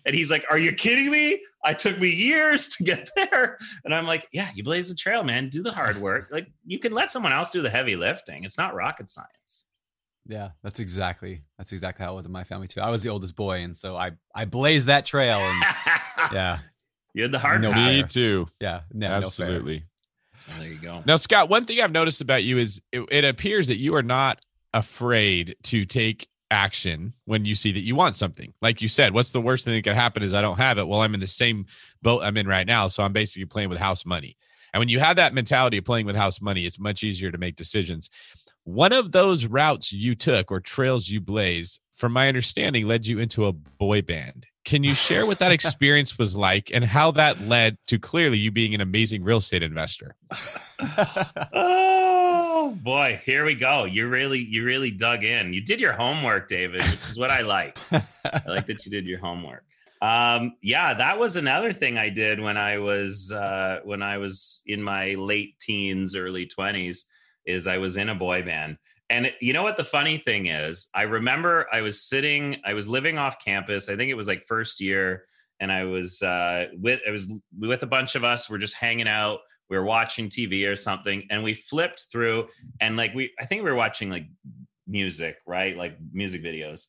And 0.06 0.14
he's 0.14 0.30
like, 0.30 0.46
are 0.50 0.56
you 0.56 0.72
kidding 0.72 1.10
me? 1.10 1.44
I 1.62 1.74
took 1.74 2.00
me 2.00 2.08
years 2.08 2.68
to 2.70 2.84
get 2.84 3.10
there. 3.16 3.58
And 3.84 3.94
I'm 3.94 4.06
like, 4.06 4.26
yeah, 4.32 4.48
you 4.54 4.64
blaze 4.64 4.88
the 4.88 4.94
trail, 4.94 5.22
man. 5.22 5.50
Do 5.50 5.62
the 5.62 5.72
hard 5.72 5.98
work. 5.98 6.28
Like 6.32 6.50
you 6.64 6.78
can 6.78 6.92
let 6.92 7.10
someone 7.10 7.34
else 7.34 7.50
do 7.50 7.60
the 7.60 7.70
heavy 7.70 7.96
lifting. 7.96 8.44
It's 8.44 8.56
not 8.56 8.74
rocket 8.74 9.10
science. 9.10 9.66
Yeah, 10.26 10.50
that's 10.62 10.80
exactly 10.80 11.42
that's 11.58 11.72
exactly 11.72 12.04
how 12.04 12.14
it 12.14 12.16
was 12.16 12.26
in 12.26 12.32
my 12.32 12.44
family 12.44 12.66
too. 12.66 12.80
I 12.80 12.90
was 12.90 13.02
the 13.02 13.10
oldest 13.10 13.36
boy, 13.36 13.60
and 13.60 13.76
so 13.76 13.94
I 13.94 14.12
I 14.34 14.44
blazed 14.44 14.88
that 14.88 15.04
trail, 15.04 15.38
and 15.38 15.62
yeah, 16.32 16.58
You 17.16 17.22
had 17.22 17.32
the 17.32 17.38
hard 17.38 17.62
No 17.62 17.72
path. 17.72 17.88
Me 17.88 18.02
too. 18.02 18.46
yeah, 18.60 18.80
no, 18.92 19.08
no 19.08 19.12
fair. 19.12 19.46
Absolutely. 19.46 19.84
Oh, 20.50 20.60
there 20.60 20.68
you 20.68 20.78
go. 20.78 21.02
Now, 21.06 21.16
Scott, 21.16 21.48
one 21.48 21.64
thing 21.64 21.80
I've 21.80 21.90
noticed 21.90 22.20
about 22.20 22.44
you 22.44 22.58
is 22.58 22.82
it, 22.92 23.08
it 23.10 23.24
appears 23.24 23.68
that 23.68 23.78
you 23.78 23.94
are 23.94 24.02
not 24.02 24.44
afraid 24.74 25.56
to 25.62 25.86
take 25.86 26.28
action 26.50 27.14
when 27.24 27.46
you 27.46 27.54
see 27.54 27.72
that 27.72 27.80
you 27.80 27.94
want 27.94 28.16
something. 28.16 28.52
Like 28.60 28.82
you 28.82 28.88
said, 28.88 29.14
what's 29.14 29.32
the 29.32 29.40
worst 29.40 29.64
thing 29.64 29.72
that 29.76 29.82
could 29.82 29.94
happen 29.94 30.22
is 30.22 30.34
I 30.34 30.42
don't 30.42 30.58
have 30.58 30.76
it. 30.76 30.86
Well, 30.86 31.00
I'm 31.00 31.14
in 31.14 31.20
the 31.20 31.26
same 31.26 31.64
boat 32.02 32.20
I'm 32.22 32.36
in 32.36 32.46
right 32.46 32.66
now. 32.66 32.88
So 32.88 33.02
I'm 33.02 33.14
basically 33.14 33.46
playing 33.46 33.70
with 33.70 33.78
house 33.78 34.04
money. 34.04 34.36
And 34.74 34.78
when 34.78 34.90
you 34.90 35.00
have 35.00 35.16
that 35.16 35.32
mentality 35.32 35.78
of 35.78 35.86
playing 35.86 36.04
with 36.04 36.16
house 36.16 36.42
money, 36.42 36.66
it's 36.66 36.78
much 36.78 37.02
easier 37.02 37.32
to 37.32 37.38
make 37.38 37.56
decisions. 37.56 38.10
One 38.64 38.92
of 38.92 39.12
those 39.12 39.46
routes 39.46 39.90
you 39.90 40.14
took 40.14 40.50
or 40.52 40.60
trails 40.60 41.08
you 41.08 41.22
blaze, 41.22 41.80
from 41.94 42.12
my 42.12 42.28
understanding, 42.28 42.86
led 42.86 43.06
you 43.06 43.20
into 43.20 43.46
a 43.46 43.54
boy 43.54 44.02
band. 44.02 44.46
Can 44.66 44.82
you 44.82 44.94
share 44.94 45.26
what 45.26 45.38
that 45.38 45.52
experience 45.58 46.18
was 46.18 46.36
like 46.36 46.70
and 46.74 46.84
how 46.84 47.12
that 47.12 47.40
led 47.42 47.78
to 47.86 47.98
clearly 47.98 48.36
you 48.36 48.50
being 48.50 48.74
an 48.74 48.82
amazing 48.82 49.22
real 49.24 49.38
estate 49.38 49.62
investor? 49.62 50.14
Oh 51.52 52.76
boy, 52.82 53.20
here 53.24 53.44
we 53.44 53.54
go. 53.54 53.84
You 53.84 54.08
really, 54.08 54.40
you 54.40 54.64
really 54.64 54.90
dug 54.90 55.22
in. 55.22 55.52
You 55.52 55.62
did 55.62 55.80
your 55.80 55.92
homework, 55.92 56.48
David, 56.48 56.82
which 56.82 57.10
is 57.10 57.16
what 57.16 57.30
I 57.30 57.42
like. 57.42 57.78
I 57.92 58.40
like 58.46 58.66
that 58.66 58.84
you 58.84 58.90
did 58.90 59.06
your 59.06 59.20
homework. 59.20 59.64
Um, 60.02 60.56
yeah, 60.62 60.94
that 60.94 61.18
was 61.18 61.36
another 61.36 61.72
thing 61.72 61.96
I 61.96 62.10
did 62.10 62.40
when 62.40 62.56
I 62.56 62.78
was 62.78 63.32
uh, 63.32 63.80
when 63.84 64.02
I 64.02 64.18
was 64.18 64.62
in 64.66 64.82
my 64.82 65.14
late 65.14 65.58
teens, 65.60 66.16
early 66.16 66.46
twenties. 66.46 67.06
Is 67.44 67.68
I 67.68 67.78
was 67.78 67.96
in 67.96 68.08
a 68.08 68.14
boy 68.14 68.42
band, 68.42 68.78
and 69.08 69.32
you 69.40 69.52
know 69.52 69.62
what 69.62 69.76
the 69.76 69.84
funny 69.84 70.18
thing 70.18 70.46
is? 70.46 70.88
I 70.94 71.02
remember 71.02 71.66
I 71.72 71.80
was 71.80 72.02
sitting, 72.02 72.56
I 72.64 72.74
was 72.74 72.88
living 72.88 73.18
off 73.18 73.42
campus. 73.44 73.88
I 73.88 73.96
think 73.96 74.10
it 74.10 74.16
was 74.16 74.26
like 74.26 74.46
first 74.46 74.80
year, 74.80 75.26
and 75.60 75.70
I 75.70 75.84
was 75.84 76.22
uh, 76.22 76.66
with 76.74 77.00
I 77.06 77.10
was 77.10 77.30
with 77.56 77.82
a 77.82 77.86
bunch 77.86 78.14
of 78.16 78.24
us. 78.24 78.50
We're 78.50 78.58
just 78.58 78.74
hanging 78.74 79.08
out. 79.08 79.40
We 79.70 79.76
were 79.76 79.84
watching 79.84 80.28
TV 80.28 80.70
or 80.70 80.76
something, 80.76 81.26
and 81.30 81.42
we 81.42 81.54
flipped 81.54 82.06
through, 82.10 82.48
and 82.80 82.96
like 82.96 83.14
we, 83.14 83.32
I 83.38 83.46
think 83.46 83.62
we 83.62 83.70
were 83.70 83.76
watching 83.76 84.10
like 84.10 84.26
music, 84.86 85.36
right? 85.46 85.76
Like 85.76 85.96
music 86.12 86.42
videos, 86.42 86.86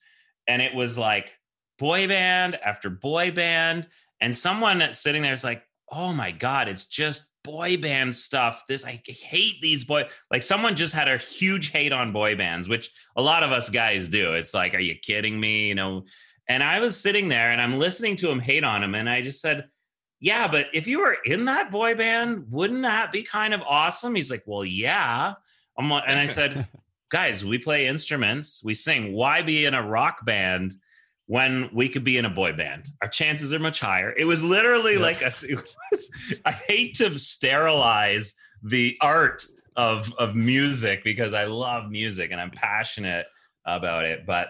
and 0.47 0.61
it 0.61 0.73
was 0.73 0.97
like 0.97 1.31
boy 1.77 2.07
band 2.07 2.55
after 2.55 2.89
boy 2.89 3.31
band, 3.31 3.87
and 4.21 4.35
someone 4.35 4.79
that's 4.79 4.99
sitting 4.99 5.21
there 5.21 5.33
is 5.33 5.43
like, 5.43 5.63
"Oh 5.91 6.13
my 6.13 6.31
god, 6.31 6.67
it's 6.67 6.85
just 6.85 7.29
boy 7.47 7.77
band 7.77 8.15
stuff." 8.15 8.65
This 8.67 8.85
I 8.85 9.01
hate 9.05 9.59
these 9.61 9.85
boy. 9.85 10.07
Like 10.29 10.43
someone 10.43 10.75
just 10.75 10.93
had 10.93 11.07
a 11.07 11.17
huge 11.17 11.71
hate 11.71 11.93
on 11.93 12.13
boy 12.13 12.35
bands, 12.35 12.69
which 12.69 12.91
a 13.15 13.21
lot 13.21 13.41
of 13.41 13.51
us 13.51 13.69
guys 13.69 14.07
do. 14.07 14.33
It's 14.33 14.53
like, 14.53 14.75
"Are 14.75 14.79
you 14.79 14.95
kidding 14.95 15.39
me?" 15.39 15.69
You 15.69 15.75
know. 15.75 16.05
And 16.49 16.63
I 16.63 16.79
was 16.79 16.95
sitting 16.95 17.27
there 17.27 17.51
and 17.51 17.59
I'm 17.59 17.77
listening 17.77 18.15
to 18.17 18.29
him 18.29 18.39
hate 18.39 18.63
on 18.63 18.83
him, 18.83 18.95
and 18.95 19.09
I 19.09 19.21
just 19.21 19.41
said, 19.41 19.67
yeah, 20.19 20.47
but 20.47 20.67
if 20.73 20.87
you 20.87 20.99
were 20.99 21.17
in 21.25 21.45
that 21.45 21.71
boy 21.71 21.95
band, 21.95 22.45
wouldn't 22.49 22.81
that 22.81 23.11
be 23.11 23.23
kind 23.23 23.53
of 23.53 23.61
awesome? 23.61 24.15
He's 24.15 24.31
like, 24.31 24.43
well, 24.45 24.65
yeah. 24.65 25.33
I'm 25.77 25.89
like, 25.89 26.03
and 26.07 26.19
I 26.19 26.25
said, 26.25 26.67
guys, 27.09 27.45
we 27.45 27.57
play 27.59 27.87
instruments, 27.87 28.63
we 28.63 28.73
sing. 28.73 29.13
Why 29.13 29.41
be 29.41 29.65
in 29.65 29.73
a 29.73 29.87
rock 29.87 30.25
band 30.25 30.73
when 31.27 31.69
we 31.73 31.87
could 31.89 32.03
be 32.03 32.17
in 32.17 32.25
a 32.25 32.29
boy 32.29 32.53
band? 32.53 32.89
Our 33.01 33.07
chances 33.09 33.53
are 33.53 33.59
much 33.59 33.79
higher. 33.79 34.13
It 34.17 34.25
was 34.25 34.43
literally 34.43 34.93
Yeah. 34.95 34.99
like 34.99 35.21
a. 35.21 35.25
Was, 35.91 36.07
I 36.45 36.51
hate 36.51 36.95
to 36.95 37.17
sterilize 37.19 38.33
the 38.63 38.97
art 39.01 39.45
of 39.75 40.11
of 40.17 40.35
music 40.35 41.03
because 41.03 41.33
I 41.33 41.45
love 41.45 41.89
music 41.91 42.31
and 42.31 42.41
I'm 42.41 42.51
passionate 42.51 43.27
about 43.65 44.03
it, 44.05 44.25
but 44.25 44.49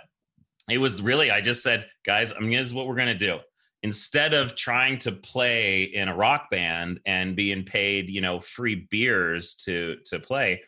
it 0.69 0.77
was 0.77 1.01
really 1.01 1.31
I 1.31 1.41
just 1.41 1.63
said, 1.63 1.87
guys, 2.05 2.31
I 2.33 2.39
mean, 2.39 2.51
this 2.51 2.67
is 2.67 2.73
what 2.73 2.87
we're 2.87 2.95
gonna 2.95 3.13
do 3.15 3.39
instead 3.83 4.33
of 4.33 4.55
trying 4.55 4.97
to 4.97 5.11
play 5.11 5.83
in 5.83 6.07
a 6.09 6.15
rock 6.15 6.49
band 6.49 6.99
and 7.05 7.35
being 7.35 7.63
paid, 7.63 8.09
you 8.09 8.21
know, 8.21 8.39
free 8.39 8.87
beers 8.89 9.55
to 9.55 9.97
to 10.05 10.19
play, 10.19 10.61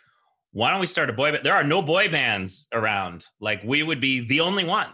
why 0.51 0.71
don't 0.71 0.79
we 0.79 0.87
start 0.87 1.09
a 1.09 1.13
boy 1.13 1.31
band? 1.31 1.43
There 1.45 1.55
are 1.55 1.63
no 1.63 1.81
boy 1.81 2.09
bands 2.09 2.67
around. 2.73 3.25
Like 3.39 3.61
we 3.63 3.83
would 3.83 4.01
be 4.01 4.21
the 4.27 4.41
only 4.41 4.63
one. 4.63 4.87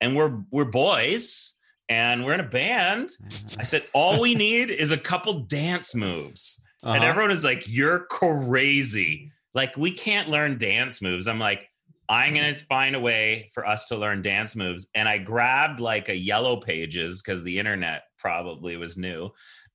And 0.00 0.16
we're 0.16 0.42
we're 0.50 0.64
boys 0.64 1.56
and 1.88 2.24
we're 2.24 2.34
in 2.34 2.40
a 2.40 2.48
band. 2.48 3.10
I 3.58 3.64
said 3.64 3.84
all 3.92 4.20
we 4.20 4.34
need 4.46 4.70
is 4.70 4.90
a 4.92 4.98
couple 4.98 5.40
dance 5.40 5.94
moves. 5.94 6.64
And 6.82 6.96
Uh-huh. 6.98 7.06
everyone 7.06 7.30
is 7.30 7.44
like, 7.44 7.64
"You're 7.68 8.06
crazy. 8.06 9.30
Like 9.54 9.76
we 9.76 9.92
can't 9.92 10.28
learn 10.28 10.58
dance 10.58 11.02
moves." 11.02 11.26
I'm 11.28 11.38
like, 11.38 11.68
I'm 12.08 12.34
going 12.34 12.54
to 12.54 12.64
find 12.64 12.96
a 12.96 13.00
way 13.00 13.50
for 13.54 13.66
us 13.66 13.84
to 13.86 13.96
learn 13.96 14.22
dance 14.22 14.56
moves. 14.56 14.88
And 14.94 15.08
I 15.08 15.18
grabbed 15.18 15.78
like 15.80 16.08
a 16.08 16.16
yellow 16.16 16.56
pages 16.56 17.22
because 17.22 17.44
the 17.44 17.58
internet 17.58 18.02
probably 18.18 18.76
was 18.76 18.96
new. 18.96 19.30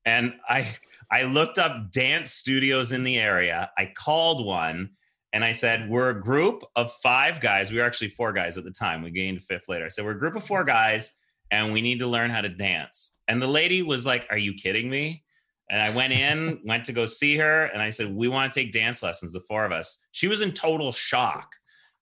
And 0.06 0.34
I 0.50 0.76
I 1.12 1.24
looked 1.24 1.60
up 1.60 1.92
dance 1.92 2.32
studios 2.32 2.92
in 2.92 3.04
the 3.04 3.20
area. 3.20 3.70
I 3.78 3.92
called 3.96 4.46
one 4.46 4.90
and 5.36 5.44
I 5.44 5.52
said, 5.52 5.90
We're 5.90 6.12
a 6.12 6.20
group 6.20 6.64
of 6.78 6.94
five 7.04 7.42
guys. 7.42 7.70
We 7.70 7.78
were 7.78 7.84
actually 7.84 8.08
four 8.08 8.32
guys 8.32 8.58
at 8.58 8.64
the 8.64 8.72
time. 8.72 9.04
We 9.04 9.12
gained 9.12 9.38
a 9.38 9.42
fifth 9.42 9.68
later. 9.68 9.84
I 9.84 9.90
said, 9.90 10.06
We're 10.06 10.12
a 10.12 10.20
group 10.20 10.38
of 10.38 10.46
four 10.46 10.64
guys 10.64 11.18
and 11.52 11.74
we 11.74 11.82
need 11.82 12.00
to 12.00 12.08
learn 12.08 12.32
how 12.32 12.40
to 12.40 12.48
dance. 12.48 13.20
And 13.28 13.42
the 13.42 13.48
lady 13.48 13.82
was 13.82 14.06
like, 14.06 14.26
Are 14.30 14.38
you 14.38 14.54
kidding 14.54 14.90
me? 14.90 15.26
And 15.70 15.82
I 15.82 15.90
went 15.90 16.14
in, 16.14 16.62
went 16.66 16.86
to 16.86 16.94
go 16.94 17.06
see 17.06 17.36
her, 17.36 17.66
and 17.66 17.82
I 17.82 17.90
said, 17.90 18.16
We 18.16 18.30
want 18.30 18.52
to 18.52 18.58
take 18.60 18.72
dance 18.72 19.04
lessons, 19.04 19.34
the 19.34 19.42
four 19.42 19.66
of 19.66 19.74
us. 19.74 20.02
She 20.14 20.30
was 20.30 20.40
in 20.40 20.54
total 20.54 20.94
shock. 20.94 21.52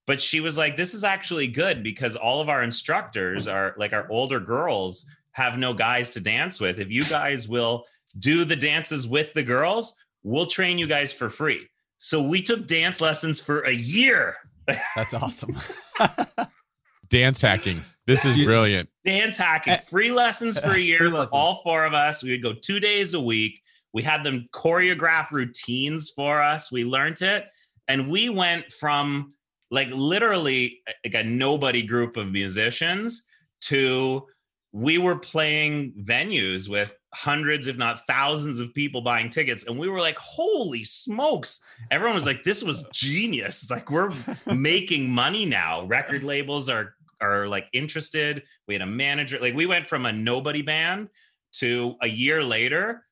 But 0.06 0.22
she 0.22 0.40
was 0.40 0.56
like, 0.56 0.78
This 0.78 0.94
is 0.94 1.04
actually 1.04 1.48
good 1.48 1.82
because 1.82 2.16
all 2.16 2.40
of 2.40 2.50
our 2.50 2.62
instructors 2.62 3.48
are 3.48 3.74
like 3.78 3.94
our 3.94 4.08
older 4.12 4.40
girls 4.40 5.10
have 5.32 5.58
no 5.58 5.74
guys 5.74 6.12
to 6.12 6.20
dance 6.20 6.60
with. 6.60 6.80
If 6.80 6.92
you 6.92 7.04
guys 7.06 7.50
will 7.50 7.86
do 8.20 8.46
the 8.46 8.56
dances 8.56 9.08
with 9.08 9.34
the 9.34 9.42
girls, 9.42 9.98
we'll 10.22 10.46
train 10.46 10.78
you 10.78 10.86
guys 10.86 11.12
for 11.12 11.32
free. 11.32 11.68
So 12.06 12.22
we 12.22 12.42
took 12.42 12.68
dance 12.68 13.00
lessons 13.00 13.40
for 13.40 13.62
a 13.62 13.72
year. 13.72 14.36
That's 14.94 15.14
awesome. 15.14 15.58
Dance 17.10 17.40
hacking. 17.40 17.80
This 18.06 18.26
is 18.26 18.44
brilliant. 18.44 18.90
Dance 19.06 19.38
hacking, 19.38 19.72
Eh, 19.72 19.78
free 19.78 20.12
lessons 20.12 20.60
for 20.60 20.72
a 20.72 20.78
year 20.80 21.10
for 21.10 21.30
all 21.32 21.62
four 21.64 21.86
of 21.86 21.94
us. 21.94 22.22
We 22.22 22.32
would 22.32 22.44
go 22.44 22.52
two 22.52 22.82
days 22.82 23.14
a 23.14 23.22
week. 23.22 23.62
We 23.94 24.02
had 24.02 24.26
them 24.26 24.50
choreograph 24.52 25.32
routines 25.32 26.10
for 26.10 26.42
us. 26.42 26.74
We 26.74 26.84
learned 26.84 27.22
it. 27.22 27.46
And 27.88 28.10
we 28.10 28.28
went 28.28 28.74
from 28.74 29.30
like 29.72 29.88
literally 29.90 30.82
like 31.06 31.14
a 31.14 31.24
nobody 31.24 31.84
group 31.84 32.18
of 32.18 32.30
musicians 32.30 33.30
to 33.62 34.28
we 34.74 34.98
were 34.98 35.18
playing 35.18 35.94
venues 36.04 36.68
with 36.68 36.92
hundreds, 37.14 37.68
if 37.68 37.78
not 37.78 38.06
thousands, 38.08 38.60
of 38.60 38.74
people 38.74 39.02
buying 39.02 39.30
tickets. 39.30 39.68
And 39.68 39.78
we 39.78 39.88
were 39.88 40.00
like, 40.00 40.18
holy 40.18 40.84
smokes. 40.84 41.62
Everyone 41.92 42.16
was 42.16 42.26
like, 42.26 42.44
this 42.44 42.64
was 42.64 42.88
genius. 42.94 43.70
Like, 43.70 43.90
we're 43.90 44.12
making 44.46 45.10
money 45.10 45.46
now. 45.46 45.86
Record 45.86 46.24
labels 46.24 46.70
are 46.70 46.96
are 47.22 47.48
like 47.48 47.68
interested. 47.72 48.44
We 48.68 48.74
had 48.74 48.82
a 48.82 48.88
manager. 48.88 49.40
Like, 49.40 49.54
we 49.54 49.66
went 49.66 49.88
from 49.88 50.06
a 50.06 50.12
nobody 50.12 50.62
band 50.62 51.10
to 51.54 51.96
a 52.02 52.08
year 52.08 52.44
later, 52.44 53.06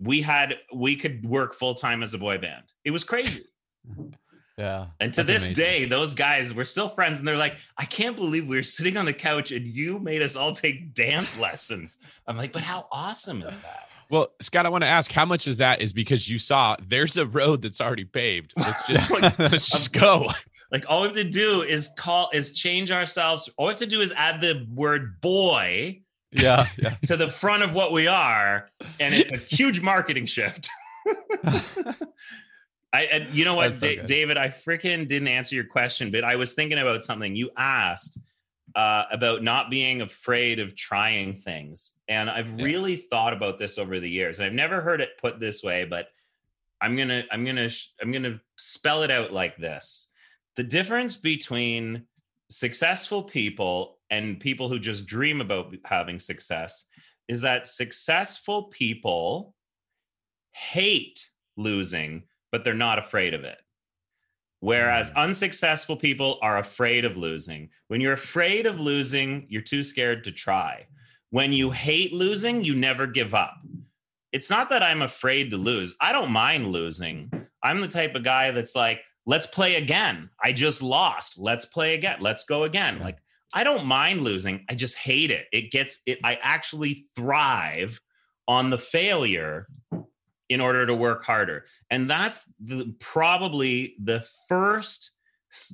we 0.00 0.20
had 0.20 0.56
we 0.74 0.96
could 0.96 1.24
work 1.24 1.54
full 1.54 1.74
time 1.74 2.02
as 2.02 2.12
a 2.14 2.18
boy 2.18 2.38
band. 2.38 2.64
It 2.84 2.90
was 2.90 3.04
crazy. 3.04 3.44
Yeah. 4.58 4.86
And 5.00 5.14
to 5.14 5.22
this 5.22 5.46
amazing. 5.46 5.54
day, 5.54 5.84
those 5.86 6.14
guys 6.14 6.52
were 6.52 6.64
still 6.64 6.88
friends, 6.88 7.18
and 7.18 7.26
they're 7.26 7.36
like, 7.36 7.56
"I 7.78 7.84
can't 7.84 8.16
believe 8.16 8.46
we 8.46 8.56
were 8.56 8.62
sitting 8.62 8.96
on 8.96 9.06
the 9.06 9.12
couch 9.12 9.50
and 9.50 9.66
you 9.66 9.98
made 9.98 10.22
us 10.22 10.36
all 10.36 10.52
take 10.52 10.94
dance 10.94 11.38
lessons." 11.38 11.98
I'm 12.26 12.36
like, 12.36 12.52
"But 12.52 12.62
how 12.62 12.86
awesome 12.92 13.42
is 13.42 13.60
that?" 13.60 13.88
Well, 14.10 14.28
Scott, 14.40 14.66
I 14.66 14.68
want 14.68 14.84
to 14.84 14.88
ask 14.88 15.10
how 15.10 15.24
much 15.24 15.46
is 15.46 15.58
that 15.58 15.80
is 15.80 15.94
because 15.94 16.28
you 16.28 16.36
saw 16.36 16.76
there's 16.86 17.16
a 17.16 17.26
road 17.26 17.62
that's 17.62 17.80
already 17.80 18.04
paved. 18.04 18.52
Let's 18.56 18.86
just 18.88 19.10
let's 19.38 19.70
just 19.70 19.96
um, 19.96 20.02
go. 20.02 20.30
Like, 20.70 20.84
all 20.88 21.02
we 21.02 21.08
have 21.08 21.16
to 21.16 21.24
do 21.24 21.62
is 21.62 21.90
call, 21.98 22.30
is 22.32 22.52
change 22.52 22.90
ourselves. 22.90 23.50
All 23.56 23.66
we 23.66 23.72
have 23.72 23.80
to 23.80 23.86
do 23.86 24.00
is 24.00 24.12
add 24.12 24.40
the 24.40 24.66
word 24.70 25.20
"boy" 25.20 26.02
Yeah. 26.32 26.66
Yeah. 26.78 26.90
to 27.06 27.16
the 27.16 27.28
front 27.28 27.62
of 27.62 27.74
what 27.74 27.92
we 27.92 28.06
are, 28.06 28.70
and 28.98 29.14
it's 29.14 29.30
a 29.30 29.36
huge 29.36 29.80
marketing 29.80 30.26
shift. 30.26 30.68
I, 32.92 33.04
and 33.04 33.28
you 33.34 33.44
know 33.44 33.54
what, 33.54 33.68
That's 33.70 33.80
Da- 33.80 33.96
good. 33.96 34.06
David? 34.06 34.36
I 34.36 34.48
freaking 34.48 35.08
didn't 35.08 35.28
answer 35.28 35.54
your 35.54 35.64
question, 35.64 36.10
but 36.10 36.24
I 36.24 36.36
was 36.36 36.52
thinking 36.54 36.78
about 36.78 37.04
something 37.04 37.34
you 37.34 37.50
asked 37.56 38.18
uh, 38.74 39.04
about 39.10 39.42
not 39.42 39.70
being 39.70 40.02
afraid 40.02 40.58
of 40.60 40.74
trying 40.76 41.34
things, 41.34 41.98
and 42.08 42.28
I've 42.30 42.58
Yeah. 42.58 42.64
really 42.64 42.96
thought 42.96 43.32
about 43.32 43.58
this 43.58 43.78
over 43.78 43.98
the 44.00 44.08
years. 44.10 44.40
I've 44.40 44.52
never 44.52 44.80
heard 44.80 45.00
it 45.00 45.18
put 45.18 45.40
this 45.40 45.62
way, 45.62 45.84
but 45.84 46.08
I'm 46.80 46.96
gonna, 46.96 47.24
I'm 47.30 47.44
gonna, 47.44 47.68
sh- 47.68 47.88
I'm 48.00 48.12
gonna 48.12 48.40
spell 48.58 49.02
it 49.02 49.10
out 49.10 49.32
like 49.32 49.56
this: 49.56 50.10
the 50.56 50.62
difference 50.64 51.16
between 51.16 52.06
successful 52.50 53.22
people 53.22 53.98
and 54.10 54.38
people 54.40 54.68
who 54.68 54.78
just 54.78 55.06
dream 55.06 55.40
about 55.40 55.74
having 55.84 56.18
success 56.20 56.86
is 57.28 57.40
that 57.42 57.66
successful 57.66 58.64
people 58.64 59.54
hate 60.52 61.28
losing, 61.56 62.22
but 62.52 62.62
they're 62.62 62.74
not 62.74 62.98
afraid 62.98 63.34
of 63.34 63.42
it. 63.42 63.58
Whereas 64.60 65.10
hmm. 65.10 65.18
unsuccessful 65.18 65.96
people 65.96 66.38
are 66.40 66.58
afraid 66.58 67.04
of 67.04 67.16
losing. 67.16 67.70
When 67.88 68.00
you're 68.00 68.12
afraid 68.12 68.66
of 68.66 68.78
losing, 68.78 69.46
you're 69.48 69.60
too 69.62 69.82
scared 69.82 70.22
to 70.24 70.32
try. 70.32 70.86
When 71.30 71.52
you 71.52 71.70
hate 71.70 72.12
losing, 72.12 72.62
you 72.62 72.74
never 72.74 73.06
give 73.06 73.34
up. 73.34 73.54
It's 74.30 74.50
not 74.50 74.70
that 74.70 74.82
I'm 74.82 75.02
afraid 75.02 75.50
to 75.50 75.56
lose. 75.56 75.96
I 76.00 76.12
don't 76.12 76.30
mind 76.30 76.70
losing. 76.70 77.30
I'm 77.62 77.80
the 77.80 77.88
type 77.88 78.14
of 78.14 78.22
guy 78.22 78.50
that's 78.50 78.76
like, 78.76 79.00
let's 79.26 79.46
play 79.46 79.76
again. 79.76 80.30
I 80.42 80.52
just 80.52 80.82
lost. 80.82 81.38
Let's 81.38 81.64
play 81.64 81.94
again. 81.94 82.18
Let's 82.20 82.44
go 82.44 82.64
again. 82.64 82.98
Like, 83.00 83.18
I 83.52 83.64
don't 83.64 83.84
mind 83.84 84.22
losing. 84.22 84.64
I 84.68 84.74
just 84.74 84.96
hate 84.96 85.30
it. 85.30 85.46
It 85.52 85.70
gets 85.70 86.02
it. 86.06 86.18
I 86.22 86.38
actually 86.42 87.06
thrive 87.16 88.00
on 88.46 88.70
the 88.70 88.78
failure 88.78 89.66
in 90.52 90.60
order 90.60 90.86
to 90.86 90.94
work 90.94 91.24
harder. 91.24 91.64
And 91.90 92.08
that's 92.08 92.50
the, 92.60 92.94
probably 92.98 93.96
the 94.02 94.26
first 94.48 95.10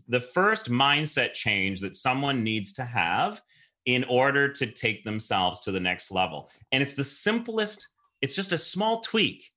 the 0.08 0.20
first 0.20 0.70
mindset 0.70 1.34
change 1.34 1.80
that 1.80 1.94
someone 1.94 2.42
needs 2.42 2.72
to 2.74 2.84
have 2.84 3.40
in 3.86 4.04
order 4.04 4.52
to 4.52 4.66
take 4.66 5.04
themselves 5.04 5.60
to 5.60 5.72
the 5.72 5.80
next 5.80 6.10
level. 6.10 6.50
And 6.72 6.82
it's 6.82 6.94
the 6.94 7.04
simplest, 7.04 7.88
it's 8.20 8.34
just 8.34 8.52
a 8.52 8.58
small 8.58 9.00
tweak. 9.00 9.50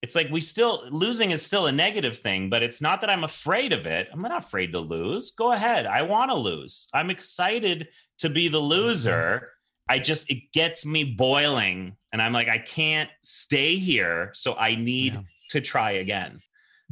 It's 0.00 0.14
like 0.14 0.30
we 0.30 0.40
still 0.40 0.84
losing 0.90 1.32
is 1.32 1.44
still 1.44 1.66
a 1.66 1.72
negative 1.72 2.18
thing, 2.18 2.50
but 2.50 2.62
it's 2.62 2.80
not 2.80 3.00
that 3.00 3.10
I'm 3.10 3.24
afraid 3.24 3.72
of 3.72 3.84
it. 3.86 4.08
I'm 4.12 4.20
not 4.20 4.38
afraid 4.38 4.72
to 4.72 4.80
lose. 4.80 5.32
Go 5.32 5.52
ahead. 5.52 5.86
I 5.86 6.02
want 6.02 6.30
to 6.30 6.36
lose. 6.36 6.88
I'm 6.94 7.10
excited 7.10 7.88
to 8.18 8.30
be 8.30 8.48
the 8.48 8.58
mm-hmm. 8.58 8.68
loser. 8.68 9.50
I 9.88 9.98
just 9.98 10.30
it 10.30 10.52
gets 10.52 10.84
me 10.84 11.04
boiling 11.04 11.96
and 12.12 12.20
I'm 12.22 12.32
like 12.32 12.48
I 12.48 12.58
can't 12.58 13.10
stay 13.22 13.76
here, 13.76 14.30
so 14.34 14.54
I 14.56 14.74
need 14.74 15.14
Yeah. 15.14 15.20
to 15.50 15.60
try 15.60 15.92
again. 15.92 16.40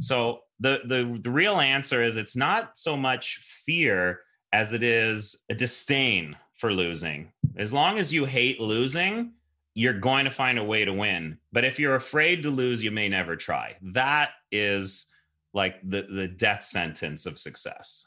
So 0.01 0.41
the 0.61 0.81
the 0.85 1.19
the 1.23 1.31
real 1.31 1.59
answer 1.61 2.03
is 2.03 2.17
it's 2.17 2.37
not 2.37 2.77
so 2.77 2.97
much 2.97 3.37
fear 3.65 4.21
as 4.53 4.73
it 4.73 4.83
is 4.83 5.45
a 5.51 5.55
disdain 5.55 6.37
for 6.55 6.73
losing. 6.73 7.33
As 7.57 7.73
long 7.73 7.99
as 7.99 8.13
you 8.13 8.25
hate 8.25 8.61
losing, 8.61 9.33
you're 9.75 9.99
going 9.99 10.25
to 10.25 10.31
find 10.31 10.59
a 10.59 10.65
way 10.65 10.85
to 10.87 10.93
win. 10.93 11.39
But 11.53 11.65
if 11.67 11.79
you're 11.79 11.97
afraid 11.97 12.43
to 12.45 12.51
lose, 12.51 12.83
you 12.83 12.91
may 12.91 13.09
never 13.09 13.37
try. 13.37 13.77
That 13.83 14.31
is 14.51 15.07
like 15.53 15.77
the 15.83 16.03
the 16.03 16.29
death 16.29 16.65
sentence 16.65 17.27
of 17.27 17.39
success. 17.39 18.07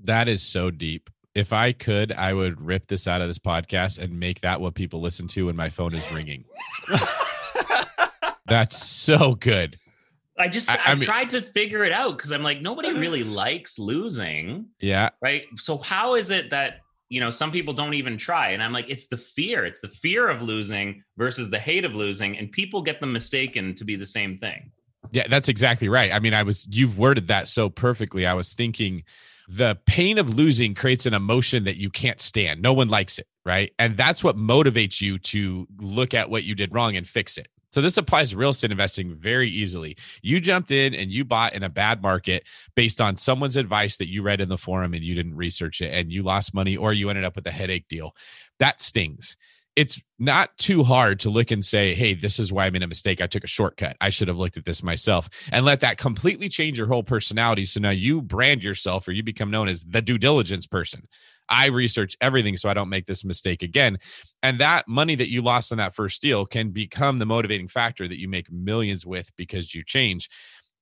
That 0.00 0.28
is 0.28 0.42
so 0.42 0.70
deep. 0.70 1.08
If 1.34 1.52
I 1.52 1.72
could, 1.72 2.12
I 2.12 2.32
would 2.32 2.60
rip 2.60 2.88
this 2.88 3.06
out 3.06 3.20
of 3.20 3.28
this 3.28 3.38
podcast 3.38 3.98
and 3.98 4.18
make 4.18 4.40
that 4.40 4.60
what 4.60 4.74
people 4.74 5.00
listen 5.00 5.28
to 5.28 5.46
when 5.46 5.56
my 5.56 5.68
phone 5.68 5.94
is 5.94 6.10
ringing. 6.10 6.44
That's 8.46 8.76
so 8.82 9.34
good. 9.34 9.78
I 10.38 10.48
just 10.48 10.70
I- 10.70 10.74
I, 10.76 10.92
I 10.92 10.94
mean- 10.94 11.04
tried 11.04 11.30
to 11.30 11.42
figure 11.42 11.84
it 11.84 11.92
out 11.92 12.16
because 12.16 12.32
I'm 12.32 12.42
like 12.42 12.62
nobody 12.62 12.92
really 12.98 13.24
likes 13.24 13.78
losing, 13.78 14.66
Yeah. 14.80 15.10
right? 15.20 15.44
So 15.56 15.78
how 15.78 16.14
is 16.14 16.30
it 16.30 16.50
that 16.50 16.80
you 17.08 17.20
know 17.20 17.30
some 17.30 17.50
people 17.50 17.74
don't 17.74 17.94
even 17.94 18.16
try? 18.16 18.50
And 18.50 18.62
I'm 18.62 18.72
like, 18.72 18.86
it's 18.88 19.08
the 19.08 19.16
fear. 19.16 19.64
It's 19.66 19.80
the 19.80 19.88
fear 19.88 20.28
of 20.28 20.40
losing 20.42 21.02
versus 21.16 21.50
the 21.50 21.58
hate 21.58 21.84
of 21.84 21.94
losing, 21.94 22.38
and 22.38 22.50
people 22.52 22.82
get 22.82 23.00
them 23.00 23.12
mistaken 23.12 23.74
to 23.74 23.84
be 23.84 23.96
the 23.96 24.06
same 24.06 24.38
thing. 24.38 24.70
Yeah, 25.12 25.26
that's 25.28 25.48
exactly 25.48 25.88
right. 25.88 26.12
I 26.12 26.18
mean, 26.20 26.34
I 26.34 26.42
was 26.44 26.66
you've 26.70 26.98
worded 26.98 27.28
that 27.28 27.48
so 27.48 27.68
perfectly. 27.68 28.24
I 28.26 28.34
was 28.34 28.54
thinking 28.54 29.02
the 29.48 29.78
pain 29.86 30.18
of 30.18 30.34
losing 30.34 30.74
creates 30.74 31.06
an 31.06 31.14
emotion 31.14 31.64
that 31.64 31.78
you 31.78 31.88
can't 31.88 32.20
stand. 32.20 32.60
No 32.60 32.74
one 32.74 32.88
likes 32.88 33.18
it, 33.18 33.26
right? 33.46 33.72
And 33.78 33.96
that's 33.96 34.22
what 34.22 34.36
motivates 34.36 35.00
you 35.00 35.18
to 35.20 35.66
look 35.78 36.12
at 36.12 36.28
what 36.28 36.44
you 36.44 36.54
did 36.54 36.72
wrong 36.74 36.96
and 36.96 37.08
fix 37.08 37.38
it. 37.38 37.48
So 37.70 37.80
this 37.80 37.96
applies 37.96 38.30
to 38.30 38.36
real 38.36 38.50
estate 38.50 38.70
investing 38.70 39.14
very 39.14 39.48
easily. 39.48 39.96
You 40.22 40.40
jumped 40.40 40.70
in 40.70 40.94
and 40.94 41.10
you 41.10 41.24
bought 41.24 41.54
in 41.54 41.62
a 41.62 41.68
bad 41.68 42.02
market 42.02 42.44
based 42.76 43.00
on 43.00 43.16
someone's 43.16 43.56
advice 43.56 43.96
that 43.98 44.08
you 44.08 44.22
read 44.22 44.40
in 44.40 44.48
the 44.48 44.58
forum 44.58 44.94
and 44.94 45.02
you 45.02 45.14
didn't 45.14 45.36
research 45.36 45.80
it 45.80 45.92
and 45.92 46.12
you 46.12 46.22
lost 46.22 46.54
money 46.54 46.76
or 46.76 46.92
you 46.92 47.08
ended 47.08 47.24
up 47.24 47.36
with 47.36 47.46
a 47.46 47.50
headache 47.50 47.88
deal. 47.88 48.14
That 48.58 48.80
stings 48.80 49.36
it's 49.78 50.02
not 50.18 50.58
too 50.58 50.82
hard 50.82 51.20
to 51.20 51.30
look 51.30 51.52
and 51.52 51.64
say, 51.64 51.94
hey, 51.94 52.12
this 52.12 52.40
is 52.40 52.52
why 52.52 52.66
I 52.66 52.70
made 52.70 52.82
a 52.82 52.88
mistake. 52.88 53.20
I 53.20 53.28
took 53.28 53.44
a 53.44 53.46
shortcut. 53.46 53.96
I 54.00 54.10
should 54.10 54.26
have 54.26 54.36
looked 54.36 54.56
at 54.56 54.64
this 54.64 54.82
myself 54.82 55.28
and 55.52 55.64
let 55.64 55.82
that 55.82 55.98
completely 55.98 56.48
change 56.48 56.78
your 56.78 56.88
whole 56.88 57.04
personality. 57.04 57.64
So 57.64 57.78
now 57.78 57.90
you 57.90 58.20
brand 58.20 58.64
yourself 58.64 59.06
or 59.06 59.12
you 59.12 59.22
become 59.22 59.52
known 59.52 59.68
as 59.68 59.84
the 59.84 60.02
due 60.02 60.18
diligence 60.18 60.66
person. 60.66 61.06
I 61.48 61.66
research 61.66 62.16
everything 62.20 62.56
so 62.56 62.68
I 62.68 62.74
don't 62.74 62.88
make 62.88 63.06
this 63.06 63.24
mistake 63.24 63.62
again. 63.62 63.98
And 64.42 64.58
that 64.58 64.88
money 64.88 65.14
that 65.14 65.30
you 65.30 65.42
lost 65.42 65.70
on 65.70 65.78
that 65.78 65.94
first 65.94 66.20
deal 66.20 66.44
can 66.44 66.70
become 66.70 67.18
the 67.18 67.26
motivating 67.26 67.68
factor 67.68 68.08
that 68.08 68.18
you 68.18 68.26
make 68.28 68.50
millions 68.50 69.06
with 69.06 69.30
because 69.36 69.76
you 69.76 69.84
change. 69.84 70.28